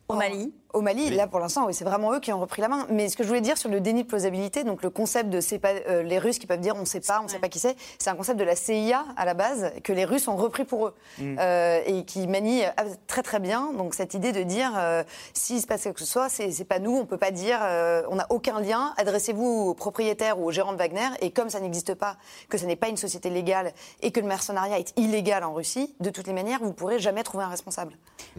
au 0.09 0.15
Mali. 0.15 0.53
Au 0.73 0.81
Mali, 0.81 1.11
là 1.11 1.27
pour 1.27 1.41
l'instant, 1.41 1.67
oui, 1.67 1.75
c'est 1.75 1.85
vraiment 1.85 2.13
eux 2.13 2.21
qui 2.21 2.33
ont 2.33 2.41
repris 2.41 2.63
la 2.63 2.69
main. 2.69 2.87
Mais 2.91 3.09
ce 3.09 3.17
que 3.17 3.23
je 3.23 3.29
voulais 3.29 3.41
dire 3.41 3.59
sur 3.59 3.69
le 3.69 3.81
déni 3.81 4.03
de 4.03 4.09
plausibilité, 4.09 4.65
donc 4.65 4.83
le 4.83 4.91
concept 4.91 5.31
de 5.31 5.41
c'est 5.41 5.59
pas 5.59 5.73
euh, 5.89 6.03
les 6.03 6.19
Russes 6.19 6.39
qui 6.39 6.47
peuvent 6.47 6.61
dire 6.61 6.75
on 6.77 6.81
ne 6.81 6.85
sait 6.85 7.01
pas, 7.01 7.21
on 7.21 7.25
ne 7.25 7.29
sait 7.29 7.39
pas 7.39 7.49
qui 7.49 7.59
c'est, 7.59 7.77
c'est 7.99 8.11
un 8.11 8.15
concept 8.15 8.39
de 8.39 8.45
la 8.45 8.57
CIA 8.57 9.05
à 9.17 9.25
la 9.25 9.35
base 9.35 9.73
que 9.83 9.93
les 9.93 10.05
Russes 10.05 10.29
ont 10.29 10.37
repris 10.37 10.65
pour 10.65 10.87
eux 10.87 10.95
Mm. 11.19 11.37
Euh, 11.39 11.81
et 11.87 12.05
qui 12.05 12.27
manie 12.27 12.65
euh, 12.65 12.71
très 13.07 13.23
très 13.23 13.41
bien. 13.41 13.73
Donc 13.73 13.95
cette 13.95 14.15
idée 14.15 14.33
de 14.33 14.43
dire 14.43 14.73
euh, 14.77 15.03
s'il 15.35 15.61
se 15.61 15.67
passe 15.67 15.83
quelque 15.83 16.05
chose, 16.05 16.29
c'est 16.29 16.51
c'est 16.51 16.65
pas 16.65 16.79
nous, 16.79 16.97
on 16.97 17.07
peut 17.07 17.19
pas 17.19 17.31
dire, 17.31 17.59
euh, 17.63 18.03
on 18.09 18.17
n'a 18.17 18.27
aucun 18.31 18.61
lien. 18.61 18.95
Adressez-vous 18.97 19.45
aux 19.45 19.75
propriétaires 19.75 20.39
ou 20.39 20.47
aux 20.47 20.51
gérants 20.51 20.73
de 20.73 20.79
Wagner 20.79 21.09
et 21.21 21.31
comme 21.31 21.51
ça 21.51 21.61
n'existe 21.61 21.95
pas, 21.95 22.17
que 22.49 22.59
ce 22.59 22.67
n'est 22.67 22.77
pas 22.77 22.89
une 22.89 22.97
société 22.97 23.31
légale 23.31 23.73
et 24.03 24.11
que 24.11 24.21
le 24.21 24.27
mercenariat 24.27 24.79
est 24.79 24.99
illégal 24.99 25.45
en 25.45 25.53
Russie, 25.53 25.95
de 26.01 26.11
toutes 26.11 26.27
les 26.27 26.33
manières, 26.33 26.61
vous 26.63 26.73
pourrez 26.73 26.99
jamais 26.99 27.23
trouver 27.23 27.45
un 27.45 27.49
responsable. 27.49 27.97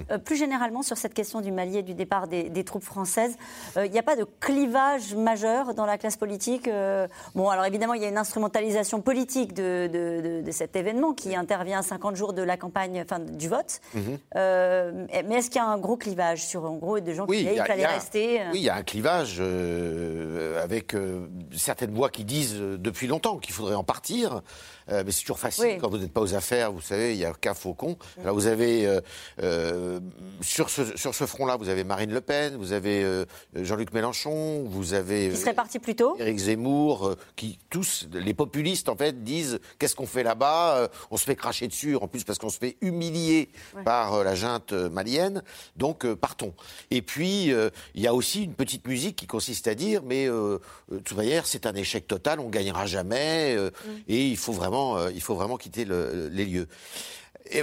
Euh, 0.09 0.17
plus 0.17 0.35
généralement, 0.35 0.81
sur 0.83 0.97
cette 0.97 1.13
question 1.13 1.41
du 1.41 1.51
Mali 1.51 1.77
et 1.77 1.83
du 1.83 1.93
départ 1.93 2.20
des, 2.27 2.49
des 2.49 2.63
troupes 2.63 2.83
françaises, 2.83 3.35
euh, 3.77 3.85
il 3.85 3.91
n'y 3.91 3.99
a 3.99 4.03
pas 4.03 4.15
de 4.15 4.25
clivage 4.39 5.15
majeur 5.15 5.73
dans 5.73 5.85
la 5.85 5.97
classe 5.97 6.17
politique. 6.17 6.67
euh, 6.67 7.07
bon, 7.35 7.49
alors 7.49 7.65
évidemment, 7.65 7.93
il 7.93 8.01
y 8.01 8.05
a 8.05 8.09
une 8.09 8.17
instrumentalisation 8.17 9.01
politique 9.01 9.53
de, 9.53 9.87
de- 9.87 10.21
de- 10.21 10.41
de 10.41 10.51
cet 10.51 10.75
événement 10.75 11.13
qui 11.13 11.35
intervient 11.35 11.79
à 11.79 11.83
50 11.83 12.15
jours 12.15 12.33
de 12.33 12.41
la 12.41 12.57
campagne, 12.57 13.01
enfin 13.03 13.19
du 13.19 13.47
vote. 13.49 13.79
Mhm. 13.93 14.17
Euh, 14.35 15.05
mais 15.27 15.35
est-ce 15.35 15.49
qu'il 15.49 15.61
y 15.61 15.63
a 15.63 15.67
un 15.67 15.77
gros 15.77 15.97
clivage 15.97 16.45
sur, 16.45 16.65
en 16.65 16.75
gros, 16.75 16.99
des 16.99 17.13
gens 17.15 17.25
qui 17.27 17.43
y 17.43 17.47
a- 17.47 17.51
qu'il 17.53 17.63
fallait 17.65 17.81
y 17.83 17.85
rester 17.85 18.41
euh, 18.41 18.45
Oui, 18.53 18.59
il 18.59 18.63
y 18.63 18.69
a 18.69 18.75
un 18.75 18.83
clivage 18.83 19.37
euh, 19.39 20.61
avec 20.63 20.93
euh, 20.95 21.27
certaines 21.55 21.93
voix 21.93 22.09
qui 22.09 22.23
disent 22.23 22.55
euh, 22.59 22.77
depuis 22.77 23.07
longtemps 23.07 23.37
qu'il 23.37 23.53
faudrait 23.53 23.75
en 23.75 23.83
partir. 23.83 24.41
Euh, 24.89 25.03
mais 25.05 25.11
c'est 25.11 25.21
toujours 25.21 25.39
facile 25.39 25.65
Oui. 25.65 25.77
quand 25.79 25.89
vous 25.89 25.99
n'êtes 25.99 26.11
pas 26.11 26.21
aux 26.21 26.33
affaires, 26.33 26.71
vous 26.71 26.81
savez, 26.81 27.13
il 27.13 27.17
n'y 27.17 27.25
a 27.25 27.33
qu'un 27.33 27.53
faucon. 27.53 27.95
Là, 28.25 28.31
vous 28.31 28.47
avez, 28.47 28.85
euh, 28.87 28.99
euh, 29.41 29.99
sur 30.41 30.69
ce, 30.69 30.97
sur 30.97 31.13
ce 31.15 31.25
front-là, 31.25 31.55
vous 31.55 31.69
avez 31.69 31.83
Marine 31.83 32.10
Le 32.11 32.21
Pen, 32.21 32.55
vous 32.57 32.73
avez 32.73 33.03
euh, 33.03 33.25
Jean-Luc 33.55 33.93
Mélenchon, 33.93 34.63
vous 34.67 34.93
avez. 34.93 35.29
qui 35.29 35.37
serait 35.37 35.53
parti 35.53 35.79
plus 35.79 35.95
tôt 35.95 36.15
Éric 36.19 36.37
Zemmour, 36.37 37.07
euh, 37.07 37.15
qui 37.35 37.57
tous, 37.69 38.07
les 38.13 38.33
populistes 38.33 38.89
en 38.89 38.95
fait, 38.97 39.23
disent 39.23 39.59
qu'est-ce 39.79 39.95
qu'on 39.95 40.05
fait 40.05 40.23
là-bas 40.23 40.75
Euh, 40.77 40.87
On 41.09 41.17
se 41.17 41.23
fait 41.23 41.35
cracher 41.35 41.67
dessus, 41.67 41.95
en 41.95 42.07
plus 42.07 42.23
parce 42.23 42.37
qu'on 42.37 42.49
se 42.49 42.57
fait 42.59 42.77
humilier 42.81 43.49
Ouais. 43.75 43.83
par 43.83 44.13
euh, 44.15 44.23
la 44.23 44.35
junte 44.35 44.73
euh, 44.73 44.89
malienne, 44.89 45.41
donc 45.77 46.05
euh, 46.05 46.15
partons. 46.15 46.53
Et 46.89 47.01
puis, 47.01 47.51
euh, 47.53 47.69
il 47.95 48.01
y 48.01 48.07
a 48.07 48.13
aussi 48.13 48.43
une 48.43 48.53
petite 48.53 48.85
musique 48.87 49.15
qui 49.15 49.27
consiste 49.27 49.67
à 49.67 49.75
dire, 49.75 50.01
mais 50.03 50.27
euh, 50.27 50.57
euh, 50.91 50.95
de 50.95 50.97
toute 50.99 51.15
manière, 51.17 51.47
c'est 51.47 51.65
un 51.65 51.73
échec 51.75 52.07
total, 52.07 52.39
on 52.39 52.49
gagnera 52.49 52.85
jamais, 52.85 53.55
euh, 53.57 53.69
et 54.07 54.27
il 54.27 54.37
faut 54.37 54.51
vraiment, 54.53 54.97
euh, 54.97 55.11
il 55.13 55.21
faut 55.21 55.35
vraiment 55.35 55.57
quitter 55.57 55.85
le- 55.85 56.27
les 56.31 56.45
lieux. 56.45 56.67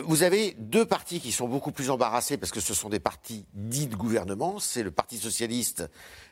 Vous 0.05 0.23
avez 0.23 0.55
deux 0.59 0.85
partis 0.85 1.21
qui 1.21 1.33
sont 1.33 1.49
beaucoup 1.49 1.73
plus 1.73 1.91
embarrassés 1.91 2.37
parce 2.37 2.53
que 2.53 2.61
ce 2.61 2.75
sont 2.75 2.89
des 2.89 3.01
partis 3.01 3.47
dits 3.55 3.87
de 3.87 3.97
gouvernement. 3.97 4.59
C'est 4.59 4.83
le 4.83 4.91
Parti 4.91 5.17
socialiste 5.17 5.89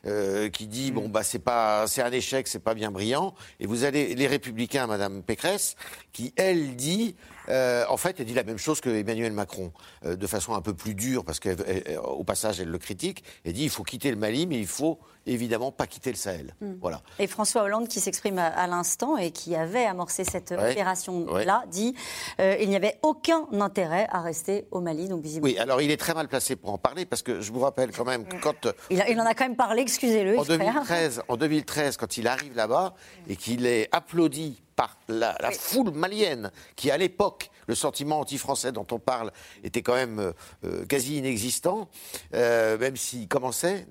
euh, 0.07 0.49
qui 0.49 0.67
dit 0.67 0.91
bon 0.91 1.09
bah 1.09 1.23
c'est 1.23 1.39
pas 1.39 1.85
c'est 1.87 2.01
un 2.01 2.11
échec, 2.11 2.47
c'est 2.47 2.59
pas 2.59 2.73
bien 2.73 2.91
brillant. 2.91 3.33
Et 3.59 3.65
vous 3.67 3.83
avez 3.83 4.15
les 4.15 4.27
Républicains, 4.27 4.87
Madame 4.87 5.21
Pécresse, 5.23 5.75
qui 6.13 6.33
elle 6.35 6.75
dit 6.75 7.15
euh, 7.49 7.85
en 7.89 7.97
fait 7.97 8.19
elle 8.19 8.25
dit 8.25 8.33
la 8.33 8.43
même 8.43 8.57
chose 8.57 8.81
que 8.81 8.89
Emmanuel 8.89 9.31
Macron 9.33 9.71
euh, 10.05 10.15
de 10.15 10.27
façon 10.27 10.53
un 10.53 10.61
peu 10.61 10.73
plus 10.73 10.95
dure 10.95 11.23
parce 11.25 11.39
qu'au 11.39 12.23
passage 12.23 12.59
elle 12.59 12.69
le 12.69 12.77
critique. 12.77 13.23
Elle 13.45 13.53
dit 13.53 13.63
il 13.63 13.69
faut 13.69 13.83
quitter 13.83 14.09
le 14.11 14.17
Mali, 14.17 14.47
mais 14.47 14.57
il 14.59 14.67
faut 14.67 14.99
évidemment 15.25 15.71
pas 15.73 15.87
quitter 15.87 16.09
le 16.09 16.15
Sahel. 16.15 16.55
Mm. 16.61 16.73
Voilà. 16.79 17.01
Et 17.19 17.27
François 17.27 17.63
Hollande, 17.63 17.87
qui 17.89 17.99
s'exprime 17.99 18.37
à, 18.39 18.47
à 18.47 18.65
l'instant 18.67 19.17
et 19.17 19.31
qui 19.31 19.55
avait 19.55 19.85
amorcé 19.85 20.23
cette 20.23 20.51
Ouais. 20.51 20.71
opération-là, 20.71 21.63
dit 21.69 21.93
euh, 22.39 22.55
il 22.61 22.69
n'y 22.69 22.75
avait 22.77 22.97
aucun 23.01 23.45
intérêt 23.59 24.07
à 24.11 24.21
rester 24.21 24.65
au 24.71 24.79
Mali. 24.79 25.07
Donc 25.09 25.21
visiblement, 25.21 25.53
Oui, 25.53 25.59
alors 25.59 25.81
il 25.81 25.91
est 25.91 25.97
très 25.97 26.13
mal 26.13 26.27
placé 26.29 26.55
pour 26.55 26.71
en 26.71 26.77
parler 26.77 27.05
parce 27.05 27.21
que 27.21 27.41
je 27.41 27.51
vous 27.51 27.59
rappelle 27.59 27.91
quand 27.91 28.05
même 28.05 28.25
que 28.25 28.37
quand 28.37 28.67
il, 28.89 29.01
a- 29.01 29.09
il 29.09 29.19
en 29.19 29.25
a 29.25 29.33
quand 29.33 29.43
même 29.45 29.55
parlé. 29.57 29.81
Excusez-le, 29.97 30.37
en 30.37 30.43
frère. 30.43 30.59
2013, 30.59 31.23
en 31.27 31.37
2013, 31.37 31.97
quand 31.97 32.17
il 32.17 32.27
arrive 32.27 32.55
là-bas 32.55 32.93
et 33.27 33.35
qu'il 33.35 33.65
est 33.65 33.89
applaudi 33.91 34.61
par 34.75 34.97
la, 35.07 35.35
la 35.39 35.49
foule 35.51 35.89
malienne, 35.91 36.51
qui 36.75 36.91
à 36.91 36.97
l'époque, 36.97 37.49
le 37.67 37.75
sentiment 37.75 38.19
anti-français 38.21 38.71
dont 38.71 38.87
on 38.91 38.99
parle 38.99 39.31
était 39.63 39.81
quand 39.81 39.93
même 39.95 40.19
euh, 40.19 40.31
euh, 40.65 40.85
quasi 40.85 41.17
inexistant, 41.17 41.87
euh, 42.33 42.77
même 42.77 42.95
s'il 42.97 43.27
commençait, 43.27 43.85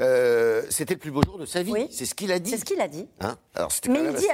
euh, 0.00 0.62
c'était 0.70 0.94
le 0.94 1.00
plus 1.00 1.10
beau 1.10 1.22
jour 1.22 1.38
de 1.38 1.46
sa 1.46 1.62
vie. 1.62 1.72
C'est 1.90 2.04
ce 2.06 2.14
qu'il 2.14 2.32
a 2.32 2.38
dit. 2.38 2.50
C'est 2.50 2.58
ce 2.58 2.64
qu'il 2.64 2.80
a 2.80 2.88
dit. 2.88 3.08
Hein? 3.20 3.36
Alors, 3.54 3.70
quand 3.84 3.92
Mais 3.92 4.00
il 4.04 4.14
dit, 4.14 4.26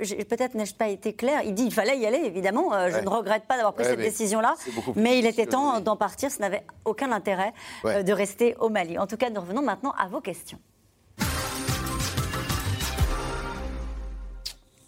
je- 0.00 0.14
peut-être 0.24 0.54
n'ai-je 0.54 0.74
pas 0.74 0.88
été 0.88 1.14
clair. 1.14 1.42
Il 1.44 1.54
dit 1.54 1.64
il 1.64 1.72
fallait 1.74 1.98
y 1.98 2.06
aller, 2.06 2.18
évidemment. 2.24 2.70
je 2.88 2.94
Ouais. 2.96 3.02
ne 3.02 3.08
regrette 3.08 3.44
pas 3.46 3.56
d'avoir 3.56 3.74
pris 3.74 3.84
Ouais, 3.84 3.90
cette 3.90 4.00
décision-là. 4.00 4.54
Mais 4.96 5.18
il 5.18 5.26
était 5.26 5.46
temps 5.46 5.80
d'en 5.80 5.96
partir. 5.96 6.30
Ça 6.30 6.38
n'avait 6.40 6.64
aucun 6.84 7.10
intérêt 7.12 7.52
Ouais. 7.84 8.04
de 8.04 8.12
rester 8.12 8.54
au 8.60 8.68
Mali. 8.68 8.98
En 8.98 9.06
tout 9.06 9.16
cas, 9.16 9.30
nous 9.30 9.40
revenons 9.40 9.62
maintenant 9.62 9.92
à 9.98 10.08
vos 10.08 10.20
questions. 10.20 10.58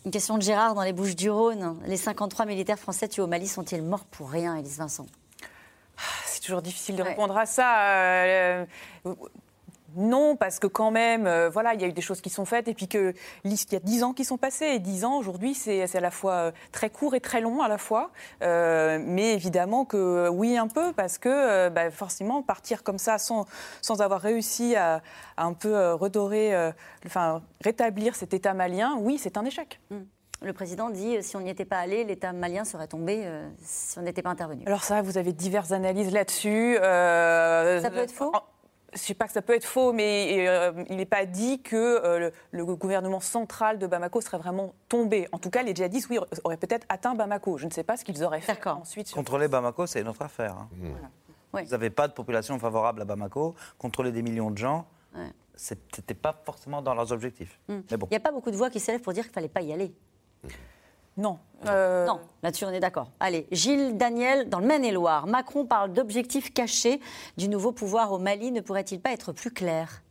Une 0.05 0.11
question 0.11 0.37
de 0.37 0.43
Gérard 0.43 0.75
dans 0.75 0.83
les 0.83 0.93
Bouches 0.93 1.15
du 1.15 1.31
Rhône. 1.31 1.77
Les 1.87 1.97
53 1.97 2.45
militaires 2.47 2.79
français 2.79 3.07
tués 3.09 3.23
au 3.23 3.29
Mali 3.29 3.47
sont-ils 3.47 3.83
morts 3.83 4.05
pour 4.05 4.31
rien, 4.31 4.57
Élise 4.57 4.79
Vincent? 4.79 5.07
C'est 6.27 6.41
toujours 6.41 6.63
difficile 6.63 6.97
de 6.97 7.03
répondre 7.03 7.37
à 7.37 7.47
ça. 7.47 7.83
euh, 7.85 8.65
non, 9.97 10.37
parce 10.37 10.59
que 10.59 10.67
quand 10.67 10.91
même, 10.91 11.27
euh, 11.27 11.49
voilà, 11.49 11.75
il 11.75 11.81
y 11.81 11.85
a 11.85 11.87
eu 11.87 11.93
des 11.93 12.03
choses 12.03 12.21
qui 12.21 12.31
sont 12.31 12.45
faites 12.45 12.69
et 12.69 12.75
puis 12.75 12.89
que 12.89 13.15
il 13.45 13.53
y 13.53 13.77
a 13.77 13.81
10 13.81 14.03
ans 14.05 14.13
qui 14.13 14.25
sont 14.25 14.39
passés 14.39 14.67
et 14.67 14.79
10 14.79 15.05
ans 15.05 15.17
aujourd'hui, 15.19 15.55
c'est 15.55 15.95
à 15.95 16.01
la 16.01 16.11
fois 16.11 16.33
euh, 16.35 16.53
très 16.71 16.91
court 16.91 17.15
et 17.15 17.21
très 17.21 17.41
long 17.41 17.63
à 17.63 17.69
la 17.69 17.79
fois. 17.79 18.11
Euh, 18.43 18.99
mais 19.03 19.35
évidemment 19.35 19.85
que 19.85 20.29
oui, 20.29 20.57
un 20.57 20.69
peu, 20.69 20.93
parce 20.93 21.19
que 21.19 21.29
euh, 21.29 21.71
bah, 21.71 21.91
forcément, 21.91 22.43
partir 22.43 22.83
comme 22.83 22.99
ça 22.99 23.19
sans, 23.19 23.47
sans 23.81 24.01
avoir 24.01 24.21
réussi 24.21 24.77
à, 24.77 25.03
à 25.37 25.45
un 25.45 25.53
peu 25.55 25.93
redorer, 25.93 26.73
enfin, 27.07 27.43
rétablir 27.61 28.15
cet 28.15 28.35
État 28.35 28.55
malien, 28.55 28.97
oui, 28.99 29.19
c'est 29.19 29.37
un 29.37 29.45
échec. 29.45 29.81
Le 30.45 30.53
président 30.53 30.91
dit 30.91 31.23
si 31.23 31.37
on 31.37 31.41
n'y 31.41 31.51
était 31.51 31.65
pas 31.65 31.79
allé, 31.79 32.03
l'État 32.05 32.33
malien 32.33 32.65
serait 32.65 32.89
tombé 32.89 33.23
euh, 33.25 33.49
si 33.63 33.99
on 33.99 34.03
n'était 34.03 34.23
pas 34.23 34.31
intervenu. 34.31 34.65
Alors 34.67 34.83
ça, 34.83 35.01
vous 35.01 35.17
avez 35.17 35.33
diverses 35.33 35.71
analyses 35.71 36.13
là-dessus. 36.13 36.79
Euh, 36.81 37.81
Ça 37.81 37.91
peut 37.91 37.99
être 37.99 38.13
faux? 38.13 38.33
Je 38.95 38.99
ne 38.99 39.03
sais 39.05 39.15
pas 39.15 39.27
que 39.27 39.33
ça 39.33 39.41
peut 39.41 39.55
être 39.55 39.65
faux, 39.65 39.93
mais 39.93 40.47
euh, 40.49 40.85
il 40.91 40.97
n'est 40.97 41.07
pas 41.07 41.25
dit 41.25 41.63
que 41.63 41.77
euh, 41.77 42.19
le, 42.19 42.33
le 42.65 42.77
gouvernement 42.77 43.21
central 43.21 43.79
de 43.79 43.87
Bamako 43.87 44.21
serait 44.21 44.37
vraiment 44.39 44.75
tombé. 44.89 45.29
En 45.33 45.39
tout 45.39 45.49
cas, 45.49 45.63
les 45.63 45.75
djihadistes, 45.75 46.09
oui, 46.11 46.19
auraient 46.45 46.59
peut-être 46.59 46.87
atteint 46.91 47.15
Bamako. 47.15 47.57
Je 47.57 47.65
ne 47.67 47.71
sais 47.71 47.85
pas 47.85 47.97
ce 47.97 48.05
qu'ils 48.05 48.23
auraient 48.23 48.43
fait 48.43 48.67
ensuite. 48.67 49.11
Contrôler 49.13 49.49
Bamako, 49.49 49.87
c'est 49.87 50.03
une 50.03 50.09
autre 50.09 50.21
affaire. 50.23 50.55
hein. 50.57 50.69
Ouais. 51.55 51.65
Vous 51.65 51.71
n'avez 51.71 51.89
pas 51.91 52.07
de 52.09 52.13
population 52.13 52.59
favorable 52.59 53.01
à 53.03 53.05
Bamako. 53.07 53.55
Contrôler 53.79 54.13
des 54.13 54.23
millions 54.23 54.51
de 54.51 54.59
gens, 54.59 54.87
Ouais. 55.15 55.31
c'était 55.55 56.15
pas 56.15 56.35
forcément 56.45 56.81
dans 56.83 56.95
leurs 56.95 57.13
objectifs. 57.13 57.59
Hmm. 57.69 57.81
Mais 57.91 57.97
bon. 57.97 58.07
Il 58.11 58.15
n'y 58.15 58.17
a 58.17 58.21
pas 58.21 58.33
beaucoup 58.33 58.51
de 58.51 58.57
voix 58.57 58.69
qui 58.71 58.81
s'élèvent 58.81 59.03
pour 59.03 59.13
dire 59.15 59.23
qu'il 59.25 59.31
ne 59.31 59.35
fallait 59.35 59.49
pas 59.49 59.61
y 59.63 59.73
aller. 59.73 59.95
Non. 61.17 61.39
Non, 61.65 62.19
là-dessus 62.43 62.65
on 62.65 62.71
est 62.71 62.81
d'accord. 62.81 63.09
Allez, 63.21 63.47
Gilles 63.53 63.97
Daniel, 63.97 64.49
dans 64.49 64.59
le 64.59 64.67
Maine-et-Loire, 64.67 65.29
Macron 65.29 65.65
parle 65.65 65.93
d'objectifs 65.93 66.53
cachés 66.53 67.01
du 67.37 67.49
nouveau 67.49 67.71
pouvoir 67.71 68.11
au 68.11 68.19
Mali. 68.19 68.51
Ne 68.51 68.61
pourrait-il 68.61 69.01
pas 69.01 69.13
être 69.13 69.33
plus 69.33 69.53
clair? 69.53 70.02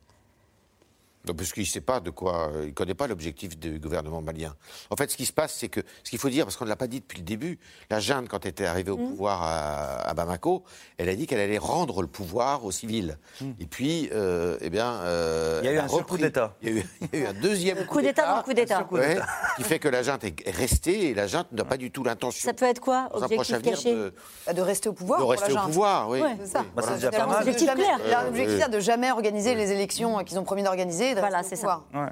Non, 1.28 1.34
parce 1.36 1.54
qu'il 1.54 1.64
ne 1.64 1.68
sait 1.68 1.82
pas 1.82 2.00
de 2.00 2.10
quoi, 2.10 2.50
euh, 2.50 2.62
il 2.64 2.68
ne 2.70 2.74
connaît 2.74 2.96
pas 2.96 3.06
l'objectif 3.08 3.58
du 3.58 3.80
gouvernement 3.80 4.22
malien. 4.22 4.56
En 4.90 4.96
fait, 4.96 5.12
ce 5.12 5.16
qui 5.18 5.26
se 5.26 5.34
passe, 5.34 5.54
c'est 5.56 5.70
que, 5.70 5.82
ce 6.04 6.10
qu'il 6.10 6.18
faut 6.18 6.30
dire, 6.30 6.46
parce 6.46 6.56
qu'on 6.58 6.66
ne 6.66 6.70
l'a 6.70 6.76
pas 6.76 6.88
dit 6.88 7.00
depuis 7.00 7.20
le 7.20 7.24
début, 7.24 7.60
la 7.92 8.00
junte, 8.00 8.28
quand 8.28 8.44
elle 8.46 8.52
était 8.52 8.66
arrivée 8.66 8.90
au 8.92 8.98
Mm. 8.98 9.10
pouvoir 9.10 9.44
à, 9.44 10.10
à 10.10 10.14
Bamako, 10.16 10.64
elle 10.98 11.10
a 11.10 11.16
dit 11.16 11.28
qu'elle 11.28 11.40
allait 11.40 11.58
rendre 11.60 12.02
le 12.02 12.08
pouvoir 12.08 12.66
aux 12.66 12.72
civils. 12.72 13.18
Et 13.60 13.66
puis, 13.68 14.10
euh, 14.14 14.58
eh 14.62 14.70
bien. 14.70 14.94
euh, 15.02 15.60
Il 15.64 15.66
y 15.68 15.70
a 15.70 15.74
eu 15.74 15.78
un 15.78 15.86
repris. 15.88 16.06
coup 16.06 16.18
d'État. 16.18 16.56
Il 16.62 16.70
y, 16.70 16.72
a 16.72 16.76
eu, 16.82 16.86
il 17.14 17.20
y 17.20 17.22
a 17.22 17.26
eu 17.26 17.28
un 17.30 17.34
deuxième 17.40 17.86
Coup 17.86 18.02
d'État 18.02 18.26
dans 18.28 18.38
le 18.38 18.44
coup 18.44 18.54
d'État. 18.54 18.88
Ouais, 18.92 19.20
qui 19.58 19.64
fait 19.64 19.80
que 19.80 19.88
la 19.90 20.02
junte 20.04 20.24
est 20.24 20.50
restée 20.52 21.10
et 21.10 21.14
la 21.14 21.28
junte 21.28 21.52
n'a 21.52 21.64
pas 21.66 21.78
du 21.78 21.92
tout 21.92 22.04
l'intention. 22.04 22.46
Ça 22.48 22.54
peut 22.54 22.66
être 22.66 22.80
quoi, 22.80 23.10
un 23.14 23.18
objectif 23.22 23.54
avenir, 23.56 23.72
caché 23.76 23.94
de, 23.94 24.14
De 24.54 24.62
rester 24.62 24.90
au 24.90 24.94
pouvoir. 24.94 25.20
de 25.20 25.24
pour 25.24 25.32
rester 25.32 25.48
la 25.52 25.54
au 25.54 25.58
junte. 25.58 25.68
pouvoir, 25.68 26.10
oui. 26.10 26.22
Ouais, 26.22 26.36
c'est 26.42 26.48
ça. 26.48 26.60
Oui, 26.62 26.66
voilà. 26.74 26.88
c'est 26.90 26.96
déjà 26.96 27.08
pas 27.10 27.16
Finalement, 27.18 27.34
mal. 27.34 27.44
de 27.44 27.50
Objectif 27.50 27.68
jamais- 27.68 27.84
clair. 27.84 28.00
Leur 28.10 28.28
objectif, 28.30 28.60
c'est 28.64 28.70
de 28.72 28.80
jamais 28.80 29.12
organiser 29.12 29.56
les 29.56 29.72
élections 29.72 30.24
qu'ils 30.24 30.40
ont 30.40 30.44
promis 30.44 30.64
d'organiser. 30.64 31.11
De 31.16 31.20
Voilà, 31.20 31.38
rester 31.40 31.56
au 31.56 31.58
c'est 31.58 31.62
ça. 31.66 31.84
Ouais. 31.94 32.10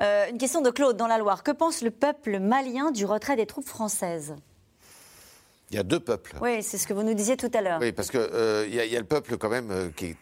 Euh, 0.00 0.26
Une 0.30 0.38
question 0.38 0.60
de 0.62 0.70
Claude 0.70 0.96
dans 0.96 1.06
la 1.06 1.18
Loire. 1.18 1.42
Que 1.42 1.50
pense 1.50 1.82
le 1.82 1.90
peuple 1.90 2.38
malien 2.38 2.90
du 2.90 3.04
retrait 3.04 3.36
des 3.36 3.46
troupes 3.46 3.66
françaises? 3.68 4.34
Il 5.70 5.76
y 5.76 5.78
a 5.78 5.82
deux 5.84 6.00
peuples. 6.00 6.36
Oui, 6.40 6.62
c'est 6.62 6.78
ce 6.78 6.86
que 6.86 6.92
vous 6.92 7.02
nous 7.04 7.14
disiez 7.14 7.36
tout 7.36 7.50
à 7.54 7.60
l'heure. 7.60 7.78
Oui, 7.80 7.92
parce 7.92 8.10
qu'il 8.10 8.20
il 8.68 8.74
y, 8.74 8.80
a- 8.80 8.84
y 8.86 8.96
a 8.96 8.98
le 9.00 9.06
peuple 9.06 9.36
quand 9.38 9.48
même 9.50 9.70
euh, 9.70 9.88
qui 9.94 10.06
est 10.06 10.16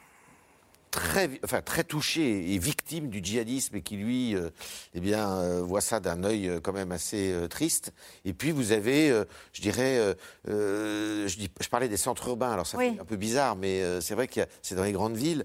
très, 1.26 1.40
enfin, 1.44 1.62
très 1.62 1.84
touché 1.84 2.54
et 2.54 2.58
victime 2.58 3.08
du 3.08 3.20
djihadisme 3.22 3.76
et 3.76 3.82
qui, 3.82 3.96
lui, 3.96 4.34
euh, 4.36 4.50
eh 4.94 5.00
bien, 5.00 5.38
euh, 5.38 5.62
voit 5.62 5.80
ça 5.80 5.98
d'un 6.00 6.22
œil 6.24 6.48
euh, 6.48 6.60
quand 6.60 6.72
même 6.72 6.92
assez 6.92 7.34
triste. 7.50 7.92
Et 8.24 8.32
puis, 8.32 8.50
vous 8.52 8.72
avez, 8.72 9.08
je 9.52 9.60
dirais, 9.62 10.14
je, 10.46 11.36
dis, 11.36 11.50
je 11.60 11.68
parlais 11.68 11.88
des 11.88 11.96
centres 11.96 12.28
urbains, 12.28 12.52
alors 12.52 12.66
ça 12.66 12.78
Oui. 12.78 12.94
fait 12.94 13.00
un 13.00 13.04
peu 13.04 13.16
bizarre, 13.16 13.56
mais 13.56 13.82
c'est 14.00 14.14
vrai 14.14 14.28
que 14.28 14.40
c'est 14.62 14.74
dans 14.74 14.84
les 14.84 14.92
grandes 14.92 15.16
villes 15.16 15.44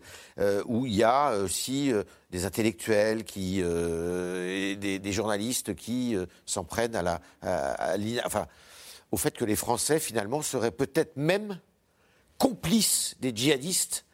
où 0.65 0.85
il 0.85 0.93
y 0.93 1.03
a 1.03 1.37
aussi 1.37 1.91
des 2.31 2.45
intellectuels 2.45 3.23
qui, 3.23 3.59
et 3.59 4.75
des, 4.75 4.99
des 4.99 5.11
journalistes 5.11 5.75
qui 5.75 6.15
s'en 6.45 6.63
prennent 6.63 6.95
à 6.95 7.01
la, 7.01 7.21
à- 7.41 7.71
à 7.91 7.97
l'ina- 7.97 8.23
enfin, 8.25 8.47
au 9.11 9.17
fait 9.17 9.35
que 9.35 9.45
les 9.45 9.55
Français, 9.55 9.99
finalement, 9.99 10.41
seraient 10.41 10.71
peut-être 10.71 11.15
même 11.17 11.59
complices 12.37 13.15
des 13.19 13.31
djihadistes 13.35 14.05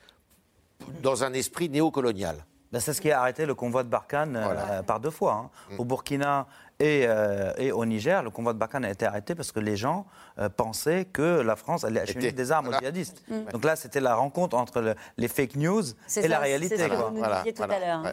dans 1.01 1.23
un 1.23 1.33
esprit 1.33 1.69
néocolonial. 1.69 2.45
Ben, 2.71 2.79
c'est 2.79 2.93
ce 2.93 3.01
qui 3.01 3.11
a 3.11 3.19
arrêté 3.21 3.45
le 3.45 3.55
convoi 3.55 3.83
de 3.83 3.89
Barkhane 3.89 4.35
euh, 4.35 4.83
par 4.83 4.99
deux 4.99 5.09
fois. 5.09 5.33
hein. 5.33 5.49
Au 5.79 5.85
Burkina 5.85 6.45
et, 6.79 7.05
euh, 7.07 7.51
et 7.57 7.71
au 7.71 7.85
Niger, 7.85 8.23
le 8.23 8.29
convoi 8.29 8.53
de 8.53 8.57
Barkhane 8.57 8.85
a 8.85 8.89
été 8.89 9.05
arrêté 9.05 9.35
parce 9.35 9.51
que 9.51 9.59
les 9.59 9.75
gens 9.75 10.05
euh, 10.39 10.47
pensaient 10.47 11.05
que 11.05 11.41
la 11.41 11.55
France 11.57 11.83
allait 11.83 11.99
acheminer 11.99 12.27
Était- 12.27 12.35
des 12.37 12.51
armes 12.53 12.69
aux 12.69 12.73
djihadistes. 12.79 13.21
Mm. 13.29 13.51
Donc 13.51 13.65
là, 13.65 13.75
c'était 13.75 13.99
la 13.99 14.15
rencontre 14.15 14.55
entre 14.55 14.79
le- 14.79 14.95
les 15.17 15.27
fake 15.27 15.55
news 15.57 15.83
et 16.15 16.27
la 16.29 16.39
réalité. 16.39 16.77
C'est 16.77 16.83
ce 16.85 16.89
que 16.89 16.95
vous 16.95 17.09
nous 17.17 17.25
disiez 17.37 17.53
tout 17.53 17.63
à 17.63 17.79
l'heure. 17.79 18.03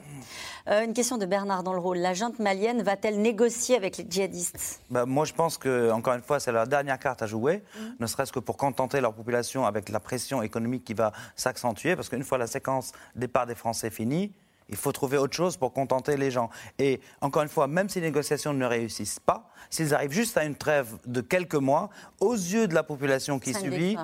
Euh, 0.69 0.85
une 0.85 0.95
question 0.95 1.17
de 1.17 1.27
Bernard 1.27 1.63
dans 1.63 1.73
le 1.75 1.79
rôle. 1.79 1.99
La 1.99 2.13
junte 2.15 2.39
malienne 2.41 2.83
va-t-elle 2.83 3.21
négocier 3.23 3.77
avec 3.77 3.99
les 3.99 4.07
djihadistes? 4.09 4.81
Bah, 4.91 5.07
moi, 5.07 5.25
je 5.25 5.33
pense 5.33 5.59
que, 5.59 5.91
encore 5.93 6.15
une 6.15 6.23
fois, 6.23 6.41
c'est 6.41 6.51
leur 6.51 6.67
dernière 6.67 6.99
carte 6.99 7.23
à 7.23 7.27
jouer, 7.27 7.63
Mm. 7.77 7.81
ne 8.01 8.07
serait-ce 8.07 8.33
que 8.33 8.41
pour 8.41 8.57
contenter 8.57 9.01
leur 9.01 9.13
population 9.13 9.65
avec 9.65 9.89
la 9.91 10.01
pression 10.01 10.43
économique 10.43 10.85
qui 10.85 10.95
va 10.95 11.13
s'accentuer, 11.37 11.95
parce 11.95 12.09
qu'une 12.09 12.25
fois 12.25 12.39
la 12.39 12.47
séquence 12.49 12.93
départ 13.15 13.47
des 13.47 13.55
Français 13.55 13.91
finie, 13.91 14.33
il 14.69 14.77
faut 14.77 14.93
trouver 14.93 15.17
autre 15.19 15.35
chose 15.35 15.57
pour 15.57 15.73
contenter 15.73 16.17
les 16.17 16.31
gens. 16.31 16.51
Et 16.79 17.01
encore 17.21 17.43
une 17.43 17.49
fois, 17.49 17.67
même 17.67 17.89
si 17.89 18.01
les 18.01 18.07
négociations 18.07 18.53
ne 18.53 18.67
réussissent 18.67 19.21
pas, 19.21 19.51
s'ils 19.71 19.95
arrivent 19.95 20.13
juste 20.13 20.37
à 20.37 20.45
une 20.45 20.57
trêve 20.57 20.97
de 21.07 21.21
quelques 21.21 21.55
mois, 21.55 21.91
aux 22.21 22.35
yeux 22.35 22.67
de 22.69 22.75
la 22.75 22.83
population 22.83 23.39
qui 23.39 23.53
Ça 23.53 23.61
subit, 23.61 23.97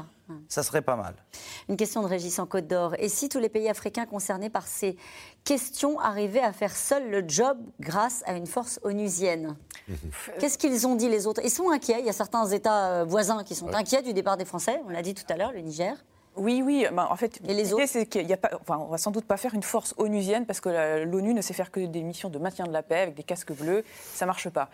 ça 0.49 0.63
serait 0.63 0.83
pas 0.83 0.97
mal. 0.97 1.15
Une 1.69 1.77
question 1.77 2.03
de 2.03 2.07
Régis 2.07 2.39
en 2.39 2.47
Côte 2.47 2.67
d'Or. 2.67 2.95
Et 2.99 3.09
si 3.09 3.29
tous 3.29 3.39
les 3.39 3.49
pays 3.49 3.69
africains 3.69 4.07
concernés 4.07 4.51
par 4.51 4.67
ces 4.67 4.97
questions 5.45 5.99
arrivaient 6.01 6.41
à 6.41 6.53
faire 6.53 6.75
seuls 6.75 7.11
le 7.11 7.25
job 7.27 7.59
grâce 7.81 8.23
à 8.27 8.35
une 8.35 8.47
force 8.47 8.79
onusienne? 8.83 9.57
Qu'est-ce 10.39 10.59
qu'ils 10.59 10.87
ont 10.87 10.95
dit 10.95 11.09
les 11.09 11.27
autres? 11.27 11.41
Ils 11.45 11.51
sont 11.51 11.71
inquiets. 11.71 11.99
Il 11.99 12.07
y 12.07 12.11
a 12.11 12.15
certains 12.15 12.47
États 12.47 13.01
euh, 13.01 13.05
voisins 13.05 13.43
qui 13.45 13.55
sont 13.55 13.73
inquiets 13.75 14.03
du 14.03 14.13
départ 14.15 14.37
des 14.37 14.45
Français. 14.45 14.81
On 14.87 14.91
l'a 14.91 15.03
dit 15.03 15.15
tout 15.15 15.25
à 15.29 15.37
l'heure, 15.37 15.53
le 15.53 15.61
Niger. 15.61 15.97
Oui, 16.37 16.62
oui. 16.64 16.87
ben, 16.93 17.07
en 17.11 17.16
fait, 17.16 17.41
l'idée, 17.45 17.87
c'est 17.87 18.07
qu'il 18.07 18.26
y 18.26 18.33
a 18.33 18.37
pas. 18.37 18.51
Enfin, 18.61 18.78
on 18.78 18.87
va 18.91 18.99
sans 18.99 19.11
doute 19.11 19.26
pas 19.26 19.37
faire 19.37 19.55
une 19.55 19.62
force 19.62 19.95
onusienne 19.99 20.47
parce 20.47 20.61
que 20.61 21.05
l'ONU 21.05 21.35
ne 21.35 21.43
sait 21.43 21.55
faire 21.55 21.70
que 21.70 21.80
des 21.80 22.03
missions 22.03 22.30
de 22.30 22.39
maintien 22.39 22.66
de 22.66 22.72
la 22.72 22.83
paix 22.83 23.01
avec 23.01 23.14
des 23.14 23.22
casques 23.22 23.53
bleus. 23.53 23.85
Ça 24.14 24.24
marche 24.24 24.49
pas. 24.49 24.70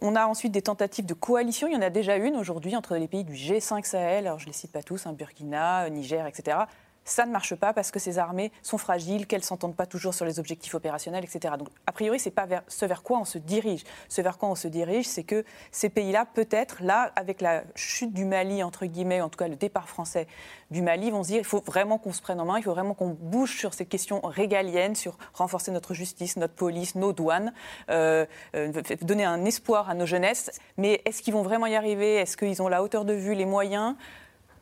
On 0.00 0.16
a 0.16 0.26
ensuite 0.26 0.52
des 0.52 0.62
tentatives 0.62 1.06
de 1.06 1.14
coalition. 1.14 1.68
Il 1.68 1.74
y 1.74 1.76
en 1.76 1.82
a 1.82 1.90
déjà 1.90 2.16
une 2.16 2.36
aujourd'hui 2.36 2.74
entre 2.76 2.96
les 2.96 3.08
pays 3.08 3.24
du 3.24 3.34
G5 3.34 3.84
Sahel. 3.84 4.26
Alors, 4.26 4.38
je 4.38 4.46
les 4.46 4.52
cite 4.52 4.72
pas 4.72 4.82
tous, 4.82 5.06
hein, 5.06 5.12
Burkina, 5.12 5.88
Niger, 5.90 6.26
etc. 6.26 6.56
Ça 7.04 7.26
ne 7.26 7.32
marche 7.32 7.54
pas 7.54 7.72
parce 7.72 7.90
que 7.90 7.98
ces 7.98 8.18
armées 8.18 8.52
sont 8.62 8.78
fragiles, 8.78 9.26
qu'elles 9.26 9.42
s'entendent 9.42 9.74
pas 9.74 9.86
toujours 9.86 10.14
sur 10.14 10.24
les 10.24 10.38
objectifs 10.38 10.74
opérationnels, 10.74 11.24
etc. 11.24 11.54
Donc, 11.58 11.68
a 11.86 11.92
priori, 11.92 12.20
c'est 12.20 12.30
pas 12.30 12.46
vers 12.46 12.62
ce 12.68 12.86
vers 12.86 13.02
quoi 13.02 13.18
on 13.18 13.24
se 13.24 13.38
dirige. 13.38 13.82
Ce 14.08 14.22
vers 14.22 14.38
quoi 14.38 14.48
on 14.48 14.54
se 14.54 14.68
dirige, 14.68 15.06
c'est 15.06 15.24
que 15.24 15.44
ces 15.72 15.88
pays-là, 15.88 16.26
peut-être, 16.26 16.82
là, 16.82 17.12
avec 17.16 17.40
la 17.40 17.64
chute 17.74 18.12
du 18.12 18.24
Mali, 18.24 18.62
entre 18.62 18.86
guillemets, 18.86 19.20
en 19.20 19.28
tout 19.28 19.36
cas 19.36 19.48
le 19.48 19.56
départ 19.56 19.88
français 19.88 20.28
du 20.70 20.80
Mali, 20.80 21.10
vont 21.10 21.24
se 21.24 21.28
dire 21.28 21.38
il 21.38 21.44
faut 21.44 21.60
vraiment 21.60 21.98
qu'on 21.98 22.12
se 22.12 22.22
prenne 22.22 22.40
en 22.40 22.44
main, 22.44 22.58
il 22.58 22.62
faut 22.62 22.72
vraiment 22.72 22.94
qu'on 22.94 23.16
bouge 23.20 23.58
sur 23.58 23.74
ces 23.74 23.86
questions 23.86 24.20
régaliennes, 24.22 24.94
sur 24.94 25.18
renforcer 25.34 25.72
notre 25.72 25.94
justice, 25.94 26.36
notre 26.36 26.54
police, 26.54 26.94
nos 26.94 27.12
douanes, 27.12 27.52
euh, 27.90 28.26
euh, 28.54 28.72
donner 29.02 29.24
un 29.24 29.44
espoir 29.44 29.90
à 29.90 29.94
nos 29.94 30.06
jeunesses. 30.06 30.50
Mais 30.76 31.02
est-ce 31.04 31.22
qu'ils 31.22 31.34
vont 31.34 31.42
vraiment 31.42 31.66
y 31.66 31.74
arriver? 31.74 32.14
Est-ce 32.14 32.36
qu'ils 32.36 32.62
ont 32.62 32.68
la 32.68 32.82
hauteur 32.82 33.04
de 33.04 33.12
vue, 33.12 33.34
les 33.34 33.46
moyens? 33.46 33.96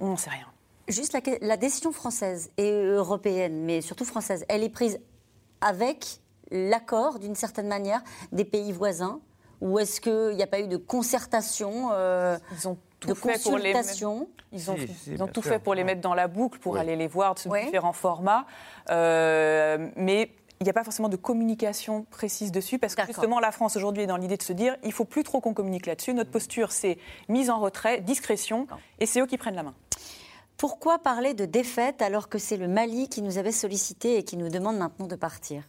On 0.01 0.09
n'en 0.09 0.17
sait 0.17 0.31
rien. 0.31 0.47
Juste 0.91 1.13
la, 1.13 1.21
la 1.41 1.57
décision 1.57 1.93
française 1.93 2.51
et 2.57 2.71
européenne, 2.71 3.65
mais 3.65 3.81
surtout 3.81 4.05
française, 4.05 4.45
elle 4.49 4.63
est 4.63 4.69
prise 4.71 5.01
avec 5.61 6.21
l'accord, 6.51 7.19
d'une 7.19 7.35
certaine 7.35 7.69
manière, 7.69 8.03
des 8.33 8.45
pays 8.45 8.73
voisins 8.73 9.21
Ou 9.61 9.79
est-ce 9.79 10.01
qu'il 10.01 10.37
n'y 10.37 10.43
a 10.43 10.47
pas 10.47 10.61
eu 10.61 10.69
de 10.69 10.77
concertation 10.77 11.91
euh, 11.93 12.39
Ils 12.53 12.69
ont 12.69 12.73
de 12.75 12.79
tout 13.01 13.15
fait 13.15 13.41
pour 13.43 13.57
les 13.59 13.73
consultation 13.73 14.29
Ils 14.53 14.71
ont, 14.71 14.77
Si, 14.77 14.89
si, 14.89 14.95
ils 15.11 15.15
bien 15.17 15.25
ont 15.27 15.29
tout 15.29 15.43
sûr. 15.43 15.53
fait 15.53 15.59
pour 15.59 15.75
les 15.75 15.85
mettre 15.85 16.01
dans 16.01 16.15
la 16.15 16.29
boucle, 16.29 16.59
pour 16.59 16.73
Oui. 16.75 16.81
aller 16.81 16.97
les 16.97 17.07
voir 17.07 17.35
Ouais. 17.47 17.65
différents 17.65 17.93
formats. 17.93 18.47
Euh, 18.91 19.89
mais 19.97 20.31
il 20.61 20.65
n'y 20.65 20.71
a 20.71 20.75
pas 20.75 20.85
forcément 20.85 21.09
de 21.09 21.17
communication 21.17 22.05
précise 22.11 22.53
dessus, 22.53 22.79
parce 22.79 22.95
que 22.95 23.07
justement, 23.07 23.41
la 23.41 23.53
France 23.53 23.77
aujourd'hui 23.77 24.03
est 24.03 24.07
dans 24.07 24.19
l'idée 24.19 24.37
de 24.37 24.43
se 24.43 24.53
dire 24.53 24.77
il 24.85 24.93
faut 24.93 25.07
plus 25.07 25.23
trop 25.23 25.41
qu'on 25.41 25.55
communique 25.55 25.87
là-dessus. 25.87 26.13
Notre 26.13 26.31
posture, 26.31 26.73
c'est 26.73 26.99
mise 27.29 27.49
en 27.49 27.61
retrait, 27.61 28.01
discrétion, 28.01 28.67
et 28.99 29.07
c'est 29.07 29.21
eux 29.21 29.27
qui 29.27 29.39
prennent 29.39 29.55
la 29.55 29.63
main. 29.63 29.75
Pourquoi 30.61 30.99
parler 30.99 31.33
de 31.33 31.47
défaite 31.47 32.03
alors 32.03 32.29
que 32.29 32.37
c'est 32.37 32.59
le 32.59 32.69
Mali 32.69 33.09
qui 33.09 33.23
nous 33.23 33.39
avait 33.39 33.51
sollicité 33.51 34.19
et 34.19 34.25
qui 34.25 34.37
nous 34.37 34.51
demande 34.51 34.77
maintenant 34.77 35.07
de 35.07 35.17
partir? 35.17 35.63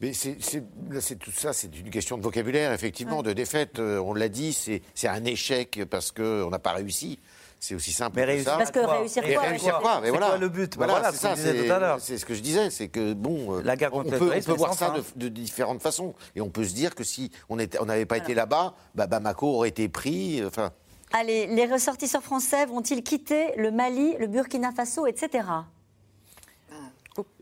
Mais 0.00 0.12
c'est, 0.12 0.38
c'est- 0.40 0.64
là, 0.90 1.00
c'est 1.00 1.14
tout 1.14 1.30
ça, 1.30 1.52
c'est 1.52 1.68
une 1.78 1.90
question 1.90 2.18
de 2.18 2.24
vocabulaire, 2.24 2.72
effectivement, 2.72 3.22
de 3.22 3.32
défaite. 3.32 3.78
euh, 3.78 4.00
on 4.00 4.14
l'a 4.14 4.28
dit, 4.28 4.52
c'est, 4.52 4.82
c'est 4.96 5.06
un 5.06 5.24
échec 5.24 5.80
parce 5.88 6.10
qu'on 6.10 6.50
n'a 6.50 6.58
pas 6.58 6.72
réussi. 6.72 7.20
C'est 7.60 7.76
aussi 7.76 7.92
simple 7.92 8.16
Mais 8.16 8.22
que 8.22 8.26
réussir 8.30 8.50
ça. 8.50 8.56
Parce 8.58 8.72
que 8.72 8.84
quoi 8.84 8.98
réussir 8.98 9.22
quoi 9.22 9.42
réussir 9.42 9.78
quoi 9.80 10.00
Mais 10.00 10.06
C'est 10.06 10.10
voilà. 10.10 10.26
quoi 10.30 10.38
le 10.38 10.48
but? 10.48 10.74
Voilà, 10.76 10.92
Voilà, 10.94 11.10
c'est 11.12 11.16
ce 11.16 11.22
ça. 11.22 11.36
C'est, 11.36 11.66
tout 11.66 11.72
à 11.72 11.78
l'heure. 11.78 12.00
c'est 12.00 12.18
ce 12.18 12.26
que 12.26 12.34
je 12.34 12.40
disais, 12.40 12.68
c'est 12.70 12.88
que 12.88 13.12
bon, 13.14 13.58
euh, 13.58 13.62
La 13.62 13.76
guerre 13.76 13.94
on 13.94 14.02
peut, 14.02 14.18
on 14.36 14.40
peut 14.42 14.52
voir 14.54 14.74
ça 14.74 14.88
fin. 14.88 14.98
de, 14.98 15.04
de 15.16 15.28
différentes 15.28 15.80
façons, 15.80 16.14
et 16.34 16.40
on 16.40 16.50
peut 16.50 16.64
se 16.64 16.74
dire 16.74 16.96
que 16.96 17.04
si 17.04 17.30
on 17.48 17.56
n'avait 17.56 18.06
pas 18.06 18.16
été 18.18 18.34
là-bas, 18.34 18.74
bah, 18.96 19.06
Bamako 19.06 19.46
aurait 19.54 19.68
été 19.68 19.88
pris. 19.88 20.44
Enfin, 20.44 20.72
Allez, 21.12 21.46
les 21.46 21.66
ressortisseurs 21.66 22.22
français 22.22 22.66
vont-ils 22.66 23.02
quitter 23.02 23.54
le 23.56 23.70
Mali, 23.70 24.14
le 24.18 24.26
Burkina 24.26 24.72
Faso, 24.72 25.06
etc. 25.06 25.48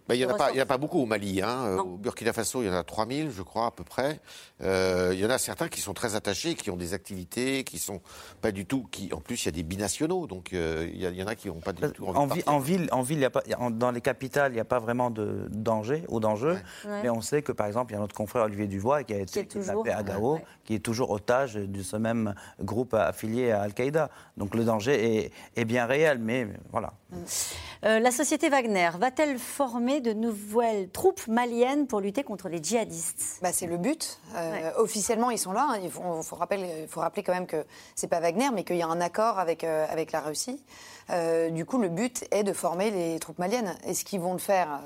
bah, 0.09 0.15
il 0.15 0.19
n'y 0.19 0.25
en, 0.27 0.31
a 0.31 0.35
pas- 0.35 0.53
en 0.53 0.59
a 0.75 0.79
beaucoup 0.79 1.01
au 1.01 1.07
Mali. 1.07 1.41
Hein. 1.43 1.65
Euh. 1.67 1.79
Au 1.79 1.97
Burkina 1.97 2.33
Faso, 2.33 2.63
il 2.63 2.67
y 2.67 2.71
en 2.71 2.75
a 2.75 2.83
3000, 2.85 3.31
je 3.31 3.43
crois, 3.43 3.67
à 3.67 3.71
peu 3.71 3.85
près. 3.85 4.21
Euh, 4.63 5.11
il 5.15 5.21
y 5.21 5.27
en 5.27 5.31
a 5.31 5.39
certains 5.39 5.69
qui 5.69 5.81
sont 5.81 5.95
très 5.95 6.15
attachés, 6.15 6.55
qui 6.55 6.71
ont 6.71 6.77
des 6.77 6.95
activités, 6.95 7.65
qui 7.65 7.79
sont 7.79 8.01
pas 8.41 8.53
du 8.53 8.67
tout. 8.67 8.87
Qui, 8.91 9.13
en 9.13 9.21
plus, 9.21 9.43
il 9.43 9.47
y 9.47 9.49
a 9.49 9.53
des 9.53 9.63
binationaux, 9.63 10.27
donc 10.27 10.53
euh, 10.53 10.89
il 10.93 11.01
y, 11.01 11.07
a- 11.07 11.11
il 11.11 11.17
y 11.17 11.23
en 11.23 11.27
a 11.27 11.35
qui 11.35 11.49
n'ont 11.49 11.61
pas 11.61 11.73
du 11.73 11.83
tout 11.93 12.07
envie 12.07 12.19
En, 12.19 12.27
de 12.27 12.35
vi- 12.35 12.43
en 12.47 12.59
ville, 12.59 12.89
en 12.93 13.03
ville, 13.03 13.19
il 13.19 13.23
y 13.23 13.25
a 13.25 13.31
pas, 13.31 13.43
en- 13.59 13.71
dans 13.71 13.91
les 13.91 14.01
capitales, 14.01 14.53
il 14.53 14.57
n'y 14.57 14.61
a 14.61 14.65
pas 14.65 14.79
vraiment 14.79 15.11
de 15.11 15.47
danger 15.51 16.05
ou 16.09 16.21
d'enjeu. 16.21 16.53
Ouais. 16.85 17.03
Mais 17.03 17.11
on 17.11 17.21
sait 17.21 17.43
que, 17.43 17.53
par 17.53 17.67
exemple, 17.67 17.93
il 17.93 17.95
y 17.95 17.99
a 17.99 18.01
notre 18.01 18.15
confrère 18.15 18.45
Olivier 18.45 18.67
Duvois 18.67 19.05
qui 19.05 19.15
a 19.15 19.19
été 19.19 19.41
est 19.41 19.45
toujours- 19.45 19.83
kidnappé 19.85 19.91
à 19.91 20.03
Gao, 20.03 20.35
Ouais. 20.35 20.45
qui 20.65 20.75
est 20.75 20.79
toujours 20.81 21.11
otage 21.11 21.55
de 21.55 21.83
ce 21.83 21.97
même 21.97 22.35
groupe 22.61 22.95
affilié 22.95 23.51
à 23.53 23.63
Al-Qaïda. 23.63 24.11
Donc 24.37 24.55
le 24.55 24.65
danger 24.65 25.25
est, 25.25 25.33
est 25.57 25.65
bien 25.65 25.87
réel, 25.87 26.19
mais 26.19 26.47
voilà. 26.73 26.93
Euh, 27.85 27.99
la 28.01 28.11
société 28.11 28.49
Wagner 28.49 28.91
va-t-elle 28.99 29.39
former 29.39 30.01
de 30.01 30.13
nouvelles 30.15 30.89
troupes 30.89 31.27
maliennes 31.27 31.87
pour 31.87 32.01
lutter 32.01 32.23
contre 32.23 32.49
les 32.49 32.63
djihadistes? 32.63 33.39
Bah, 33.43 33.53
c'est 33.53 33.67
le 33.67 33.77
but. 33.77 34.21
Euh, 34.37 34.71
Officiellement, 34.79 35.31
ils 35.31 35.39
sont 35.39 35.53
là. 35.53 35.67
hein. 35.71 35.79
Il 35.83 35.91
faut, 35.91 36.23
faut 36.23 36.37
rappeler, 36.37 36.67
il 36.83 36.89
faut 36.89 37.01
rappeler 37.01 37.23
quand 37.23 37.35
même 37.35 37.47
que 37.47 37.65
c'est 37.95 38.07
pas 38.09 38.21
Wagner, 38.21 38.49
mais 38.55 38.65
qu'il 38.65 38.77
y 38.77 38.83
a 38.83 38.87
un 38.87 39.01
accord 39.03 39.39
avec, 39.39 39.65
euh, 39.65 39.87
avec 39.91 40.13
la 40.13 40.21
Russie. 40.21 40.63
Du 41.53 41.67
coup, 41.67 41.77
le 41.79 41.91
but 41.91 42.25
est 42.31 42.45
de 42.45 42.55
former 42.55 42.91
les 42.91 43.19
troupes 43.19 43.39
maliennes. 43.39 43.77
Est-ce 43.87 44.05
qu'ils 44.07 44.21
vont 44.21 44.33
le 44.33 44.39
faire 44.39 44.81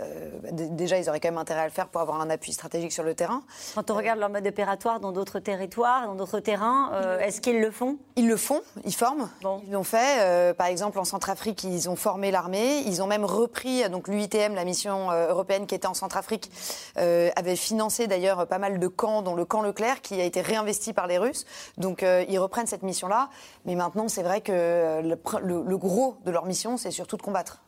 Euh, 0.00 0.30
Déjà, 0.52 0.98
ils 0.98 1.08
auraient 1.08 1.20
quand 1.20 1.28
même 1.28 1.38
intérêt 1.38 1.60
à 1.62 1.64
le 1.64 1.70
faire 1.70 1.88
pour 1.88 2.00
avoir 2.00 2.20
un 2.20 2.30
appui 2.30 2.52
stratégique 2.52 2.92
sur 2.92 3.02
le 3.02 3.14
terrain. 3.14 3.42
Quand 3.74 3.90
on 3.90 3.94
regarde 3.94 4.18
leur 4.18 4.28
mode 4.30 4.46
opératoire 4.46 5.00
dans 5.00 5.12
d'autres 5.12 5.38
territoires, 5.40 6.06
dans 6.06 6.14
d'autres 6.14 6.40
terrains, 6.40 6.90
euh, 6.94 7.18
est-ce 7.18 7.40
qu'ils 7.40 7.60
le 7.60 7.70
font? 7.70 7.96
Ils 8.16 8.28
le 8.28 8.36
font, 8.36 8.60
ils 8.84 8.94
forment. 8.94 9.28
Bon. 9.42 9.60
Ils 9.66 9.72
l'ont 9.72 9.84
fait. 9.84 10.20
euh, 10.20 10.54
par 10.54 10.66
exemple, 10.68 10.98
en 10.98 11.04
Centrafrique, 11.04 11.64
ils 11.64 11.88
ont 11.90 11.96
formé 11.96 12.30
l'armée. 12.30 12.78
Ils 12.86 13.02
ont 13.02 13.06
même 13.06 13.24
repris, 13.24 13.88
donc 13.90 14.08
l'UITM, 14.08 14.54
la 14.54 14.64
mission 14.64 15.10
européenne 15.10 15.66
qui 15.66 15.74
était 15.74 15.86
en 15.88 15.94
Centrafrique, 15.94 16.50
avait 16.96 17.56
financé 17.56 18.06
d'ailleurs 18.06 18.46
pas 18.46 18.58
mal 18.58 18.78
de 18.78 18.88
camps, 18.88 19.22
dont 19.22 19.34
le 19.34 19.44
camp 19.44 19.62
Leclerc, 19.62 20.00
qui 20.02 20.20
a 20.20 20.24
été 20.24 20.40
réinvesti 20.40 20.92
par 20.92 21.06
les 21.06 21.18
Russes. 21.18 21.44
Donc 21.76 22.02
ils 22.02 22.38
reprennent 22.38 22.66
cette 22.66 22.82
mission-là. 22.82 23.28
Mais 23.64 23.74
maintenant, 23.74 24.08
c'est 24.08 24.22
vrai 24.22 24.40
que 24.40 25.00
le, 25.02 25.14
pr- 25.16 25.40
le- 25.40 25.62
le 25.62 25.76
gros 25.78 26.16
de 26.24 26.30
leur 26.30 26.46
mission, 26.46 26.76
c'est 26.76 26.90
surtout 26.90 27.16
de 27.16 27.22
combattre. 27.22 27.62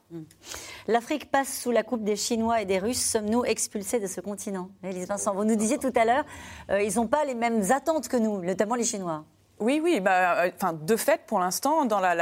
L'Afrique 0.87 1.31
passe 1.31 1.61
sous 1.61 1.71
la 1.71 1.83
coupe 1.83 2.03
des 2.03 2.17
Chinois 2.17 2.61
et 2.63 2.65
des 2.65 2.79
Russes. 2.79 3.05
Sommes-nous 3.05 3.45
expulsés 3.45 4.01
de 4.01 4.07
ce 4.07 4.21
continent? 4.21 4.71
Élise 4.83 5.07
Vincent, 5.07 5.35
vous 5.35 5.45
nous 5.45 5.57
disiez 5.57 5.79
tout 5.79 5.93
à 5.95 6.05
l'heure, 6.05 6.25
euh, 6.71 6.83
ils 6.83 6.97
n'ont 6.97 7.07
pas 7.07 7.25
les 7.25 7.35
mêmes 7.35 7.71
attentes 7.71 8.09
que 8.09 8.17
nous, 8.17 8.43
notamment 8.43 8.75
les 8.75 8.85
Chinois. 8.85 9.25
Oui, 9.61 9.79
oui. 9.83 10.01
Bah, 10.01 10.45
euh, 10.45 10.51
enfin, 10.57 10.73
de 10.73 10.97
fait, 10.97 11.21
pour 11.27 11.39
l'instant, 11.39 11.85
dans 11.85 12.01
la, 12.01 12.17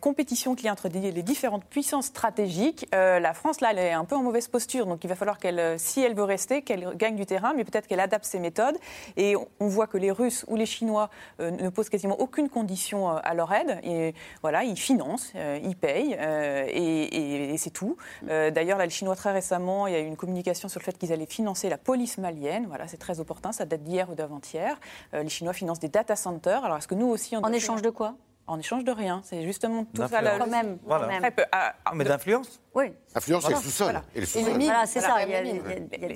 compétition 0.00 0.54
qu'il 0.54 0.66
y 0.66 0.68
a 0.68 0.72
entre 0.72 0.88
les 0.88 1.22
différentes 1.24 1.64
puissances 1.64 2.06
stratégiques, 2.06 2.86
euh, 2.94 3.18
la 3.18 3.34
France, 3.34 3.60
là, 3.60 3.72
elle 3.72 3.78
est 3.78 3.92
un 3.92 4.04
peu 4.04 4.14
en 4.14 4.22
mauvaise 4.22 4.46
posture. 4.46 4.86
Donc, 4.86 5.02
il 5.02 5.08
va 5.08 5.16
falloir 5.16 5.38
qu'elle, 5.38 5.58
euh, 5.58 5.74
si 5.76 6.00
elle 6.00 6.14
veut 6.14 6.22
rester, 6.22 6.62
qu'elle 6.62 6.96
gagne 6.96 7.16
du 7.16 7.26
terrain, 7.26 7.52
mais 7.56 7.64
peut-être 7.64 7.88
qu'elle 7.88 8.00
adapte 8.00 8.24
ses 8.24 8.38
méthodes. 8.38 8.76
Et 9.16 9.34
on, 9.58 9.66
voit 9.66 9.88
que 9.88 9.98
les 9.98 10.12
Russes 10.12 10.44
ou 10.48 10.56
les 10.56 10.66
Chinois 10.66 11.10
ne 11.38 11.68
posent 11.68 11.88
quasiment 11.88 12.18
aucune 12.18 12.48
condition 12.48 13.08
à 13.08 13.34
leur 13.34 13.52
aide. 13.52 13.78
Et 13.84 14.14
voilà, 14.42 14.64
ils 14.64 14.76
financent, 14.76 15.32
ils 15.62 15.76
payent, 15.76 16.14
et, 16.14 17.56
c'est 17.56 17.70
tout. 17.70 17.96
D'ailleurs, 18.22 18.78
là, 18.78 18.84
les 18.84 18.90
Chinois, 18.90 19.14
très 19.14 19.30
récemment, 19.30 19.86
il 19.86 19.92
y 19.92 19.96
a 19.96 20.00
eu 20.00 20.06
une 20.06 20.16
communication 20.16 20.68
sur 20.68 20.80
le 20.80 20.84
fait 20.84 20.98
qu'ils 20.98 21.12
allaient 21.12 21.26
financer 21.26 21.68
la 21.68 21.78
police 21.78 22.18
malienne. 22.18 22.66
Voilà, 22.66 22.88
c'est 22.88 22.96
très 22.96 23.20
opportun. 23.20 23.52
Ça 23.52 23.64
date 23.64 23.84
d'hier 23.84 24.10
ou 24.10 24.16
d'avant-hier. 24.16 24.80
Les 25.12 25.28
Chinois 25.28 25.52
financent 25.52 25.78
des 25.78 25.88
data 25.88 26.16
centers. 26.20 26.64
Alors, 26.64 26.76
est-ce 26.78 26.88
que 26.88 26.94
nous 26.94 27.06
aussi, 27.06 27.36
on 27.36 27.40
En 27.40 27.52
échange 27.52 27.82
de 27.82 27.90
quoi? 27.90 28.14
En 28.46 28.58
échange 28.58 28.84
de 28.84 28.90
rien. 28.92 29.20
C'est 29.24 29.42
justement 29.44 29.84
tout 29.84 30.06
ça. 30.08 30.20
Quand 30.38 30.46
même, 30.46 30.78
Voilà. 30.84 31.18
Très 31.18 31.30
peu. 31.30 31.44
Ah, 31.52 31.74
Ah, 31.84 31.92
mais 31.94 32.04
d'influence? 32.04 32.60
Oui, 32.74 32.92
Influence, 33.14 33.44
c'est 33.44 33.50
le 33.54 33.56
sous-sol. 33.56 33.86
Voilà. 33.86 34.04
Et 34.14 34.20
le 34.20 34.26
sous-sol. 34.26 34.52
les 34.52 34.58
mines, 34.58 34.68
Voilà, 34.68 34.86
c'est 34.86 35.00
ça. 35.00 35.16
Il 35.24 35.30
y 35.30 35.34
a, 35.34 35.42
Les 35.42 35.52
mines. 35.52 35.62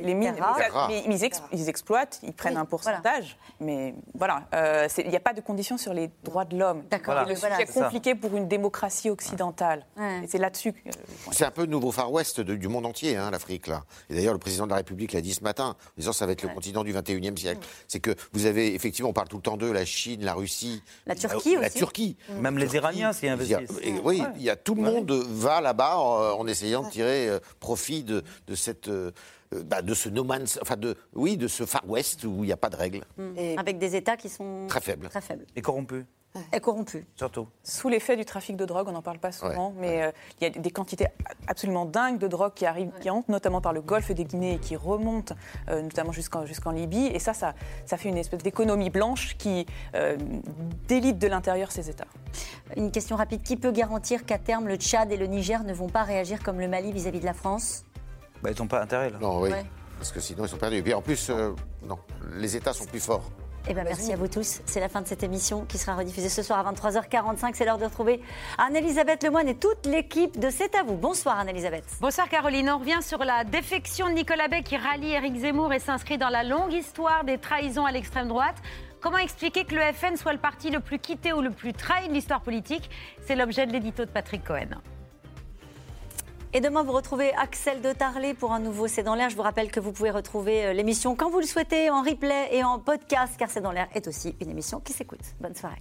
Les 0.03 0.15
mais 0.15 1.05
ils, 1.09 1.25
ex- 1.25 1.43
ils 1.53 1.69
exploitent, 1.69 2.21
ils 2.23 2.33
prennent 2.33 2.57
un 2.57 2.65
pourcentage, 2.65 3.37
mais 3.61 3.95
voilà, 4.15 4.45
euh, 4.55 4.87
il 4.99 5.09
n'y 5.11 5.17
a 5.17 5.21
pas 5.21 5.33
de 5.33 5.41
conditions 5.41 5.77
sur 5.77 5.93
les 5.93 6.11
droits 6.23 6.45
de 6.45 6.57
l'homme. 6.57 6.85
D'accord. 6.91 7.15
Voilà, 7.15 7.35
sujet 7.35 7.49
c'est 7.67 7.73
ça. 7.73 7.83
compliqué 7.85 8.15
pour 8.15 8.37
une 8.37 8.47
démocratie 8.49 9.11
occidentale. 9.11 9.87
Et 10.23 10.27
c'est 10.29 10.39
là-dessus 10.39 10.73
que... 10.73 10.89
C'est 11.33 11.45
un 11.45 11.51
peu 11.51 11.63
le 11.63 11.67
nouveau 11.69 11.91
Far 11.91 12.13
West 12.13 12.41
de- 12.41 12.55
du 12.55 12.69
monde 12.69 12.87
entier, 12.87 13.17
hein, 13.17 13.31
l'Afrique, 13.31 13.67
là. 13.67 13.83
Et 14.09 14.15
d'ailleurs, 14.15 14.33
le 14.35 14.39
président 14.39 14.65
de 14.67 14.71
la 14.71 14.77
République 14.77 15.13
l'a 15.13 15.21
dit 15.21 15.35
ce 15.35 15.43
matin, 15.43 15.71
en 15.71 15.93
disant 15.99 16.13
que 16.13 16.17
ça 16.17 16.27
va 16.27 16.33
être 16.33 16.43
le 16.43 16.49
continent 16.51 16.85
du 16.85 16.93
21e 16.95 17.37
siècle. 17.37 17.67
C'est 17.89 18.01
que 18.01 18.15
vous 18.33 18.47
avez, 18.47 18.75
effectivement, 18.75 19.11
on 19.11 19.15
parle 19.15 19.29
tout 19.29 19.37
le 19.37 19.43
temps 19.43 19.57
d'eux, 19.57 19.73
la 19.73 19.85
Chine, 19.85 20.25
la 20.25 20.35
Russie. 20.35 20.83
La 21.07 21.15
Turquie 21.17 21.57
La 21.57 21.67
aussi. 21.69 21.79
Turquie. 21.79 22.17
Même 22.41 22.59
les 22.59 22.75
Iraniens 22.77 23.13
s'y 23.13 23.25
Il 23.25 23.27
y 23.27 23.31
a- 23.31 23.33
investissent. 23.59 24.01
oui, 24.05 24.23
il 24.37 24.43
y 24.43 24.51
a 24.51 24.57
tout 24.57 24.75
le 24.75 24.83
monde 24.83 25.11
va 25.11 25.61
là-bas 25.61 25.97
euh, 25.97 26.33
en 26.35 26.47
essayant 26.47 26.84
de 26.85 26.91
tirer 26.91 27.29
euh, 27.29 27.39
profit 27.61 28.03
de, 28.03 28.23
de 28.47 28.55
cette, 28.55 28.89
euh, 28.89 29.11
euh, 29.55 29.63
bah, 29.65 29.83
de 29.83 29.95
ce 29.95 30.09
no 30.09 30.25
man's, 30.25 30.59
enfin 30.63 30.77
de, 30.77 30.97
oui, 31.15 31.37
de 31.37 31.49
ce 31.49 31.65
Far 31.67 31.89
West 31.89 32.25
où 32.25 32.45
il 32.45 32.47
n'y 32.47 32.53
a 32.53 32.57
pas 32.57 32.71
de 32.71 32.77
règles. 32.77 33.05
Avec 33.57 33.79
des 33.79 33.97
États 33.97 34.17
qui 34.17 34.29
sont 34.29 34.67
Très 34.69 34.81
faibles. 34.81 35.09
Très 35.09 35.21
faibles. 35.21 35.47
Et 35.57 35.63
corrompus, 35.63 36.05
Et 36.53 36.59
corrompus. 36.59 37.05
surtout. 37.15 37.47
Sous 37.63 37.89
l'effet 37.89 38.17
du 38.17 38.25
trafic 38.25 38.57
de 38.57 38.65
drogue, 38.65 38.89
on 38.89 38.93
n'en 38.93 39.03
parle 39.03 39.19
pas 39.19 39.31
souvent, 39.31 39.73
mais 39.79 40.03
euh, 40.03 40.11
il 40.41 40.45
y 40.45 40.47
a 40.47 40.51
des 40.51 40.71
quantités 40.73 41.07
absolument 41.47 41.85
dingues 41.85 42.19
de 42.19 42.27
drogue 42.27 42.53
qui 42.55 42.67
arrivent, 42.67 42.91
qui 43.01 43.09
entrent 43.09 43.31
notamment 43.31 43.61
par 43.61 43.73
le 43.73 43.81
golfe 43.81 44.11
des 44.11 44.25
Guinées 44.25 44.55
et 44.55 44.59
qui 44.59 44.75
remontent 44.75 45.37
euh, 45.69 45.83
notamment 45.83 46.11
jusqu'en 46.11 46.71
Libye. 46.73 47.07
Et 47.07 47.21
ça, 47.21 47.35
ça, 47.35 47.55
ça 47.87 47.97
fait 47.97 48.09
une 48.09 48.17
espèce 48.17 48.43
d'économie 48.43 48.91
blanche 48.91 49.37
qui 49.39 49.65
euh, 49.95 50.17
délite 50.89 51.19
de 51.19 51.29
l'intérieur 51.29 51.71
ces 51.71 51.89
États. 51.89 52.09
Une 52.77 52.91
question 52.91 53.15
rapide. 53.15 53.43
Qui 53.43 53.57
peut 53.57 53.73
garantir 53.73 54.25
qu'à 54.25 54.39
terme, 54.39 54.67
le 54.67 54.77
Tchad 54.77 55.13
et 55.13 55.17
le 55.17 55.27
Niger 55.27 55.63
ne 55.63 55.73
vont 55.73 55.89
pas 55.89 56.03
réagir 56.03 56.43
comme 56.43 56.59
le 56.59 56.67
Mali 56.67 56.91
vis-à-vis 56.91 57.21
de 57.21 57.27
la 57.27 57.35
France? 57.35 57.85
Bah, 58.43 58.51
ils 58.51 58.59
n'ont 58.61 58.67
pas 58.67 58.83
intérêt, 58.83 59.11
là. 59.11 59.19
Non, 59.21 59.41
oui. 59.41 59.51
Ouais. 59.51 59.65
Parce 59.99 60.11
que 60.11 60.21
sinon, 60.21 60.45
ils 60.45 60.49
sont 60.49 60.57
perdus. 60.57 60.77
Et 60.77 60.83
puis 60.83 60.95
en 60.95 61.03
plus, 61.03 61.31
euh, 61.31 61.53
non, 61.87 61.99
les 62.33 62.57
États 62.57 62.73
sont 62.73 62.87
plus 62.87 63.01
forts. 63.01 63.31
Eh 63.67 63.73
ben, 63.73 63.85
merci 63.85 64.13
à 64.13 64.17
vous 64.17 64.29
tous. 64.29 64.61
C'est 64.67 64.81
la 64.81 64.91
fin 64.91 65.01
de 65.01 65.07
cette 65.07 65.23
émission 65.23 65.65
qui 65.65 65.79
sera 65.79 65.97
rediffusée 65.97 66.29
ce 66.29 66.43
soir 66.43 66.67
à 66.67 66.73
23h45. 66.73 67.53
C'est 67.55 67.65
l'heure 67.65 67.79
de 67.79 67.87
retrouver 67.87 68.21
Anne-Elisabeth 68.59 69.23
Lemoine 69.25 69.49
et 69.49 69.55
toute 69.55 69.87
l'équipe 69.87 70.39
de 70.39 70.51
C'est 70.51 70.75
à 70.75 70.83
vous. 70.83 70.97
Bonsoir 70.97 71.39
Anne-Elisabeth. 71.39 71.85
Bonsoir 72.01 72.29
Caroline, 72.29 72.69
on 72.69 72.79
revient 72.79 73.01
sur 73.01 73.25
la 73.25 73.43
défection 73.45 74.09
de 74.09 74.13
Nicolas 74.13 74.49
Bay 74.49 74.63
qui 74.63 74.77
rallie 74.77 75.13
Éric 75.13 75.37
Zemmour 75.37 75.73
et 75.73 75.79
s'inscrit 75.79 76.19
dans 76.19 76.29
la 76.29 76.43
longue 76.43 76.75
histoire 76.75 77.25
des 77.25 77.39
trahisons 77.39 77.87
à 77.87 77.93
l'extrême 77.93 78.29
droite. 78.29 78.57
Comment 79.01 79.19
expliquer 79.19 79.65
que 79.65 79.75
le 79.75 79.93
FN 79.95 80.17
soit 80.17 80.35
le 80.35 80.39
parti 80.39 80.71
le 80.71 80.81
plus 80.81 80.99
quitté 80.99 81.33
ou 81.33 81.41
le 81.41 81.51
plus 81.51 81.73
trahi 81.73 82.09
de 82.09 82.13
l'histoire 82.13 82.43
politique? 82.43 82.91
C'est 83.27 83.35
l'objet 83.35 83.67
de 83.67 83.73
l'édito 83.73 84.05
de 84.05 84.11
Patrick 84.11 84.45
Cohen. 84.45 84.81
Et 86.57 86.61
demain, 86.61 86.85
vous 86.85 86.93
retrouvez 86.93 87.35
Axel 87.35 87.83
de 87.83 87.93
Tarlet 87.93 88.33
pour 88.33 88.53
un 88.53 88.61
nouveau 88.61 88.87
C'est 88.87 89.03
dans 89.03 89.17
l'air. 89.17 89.29
Je 89.29 89.35
vous 89.35 89.43
rappelle 89.43 89.73
que 89.73 89.81
vous 89.81 89.91
pouvez 89.91 90.13
retrouver 90.13 90.67
euh, 90.67 90.73
l'émission 90.73 91.17
quand 91.17 91.29
vous 91.29 91.41
le 91.41 91.47
souhaitez 91.47 91.91
en 91.91 92.01
replay 92.01 92.49
et 92.53 92.63
en 92.63 92.79
podcast, 92.79 93.35
car 93.37 93.51
C'est 93.51 93.61
dans 93.61 93.73
l'air 93.73 93.89
est 93.93 94.07
aussi 94.07 94.37
une 94.41 94.51
émission 94.51 94.79
qui 94.79 94.93
s'écoute. 94.93 95.19
Bonne 95.41 95.57
soirée. 95.57 95.81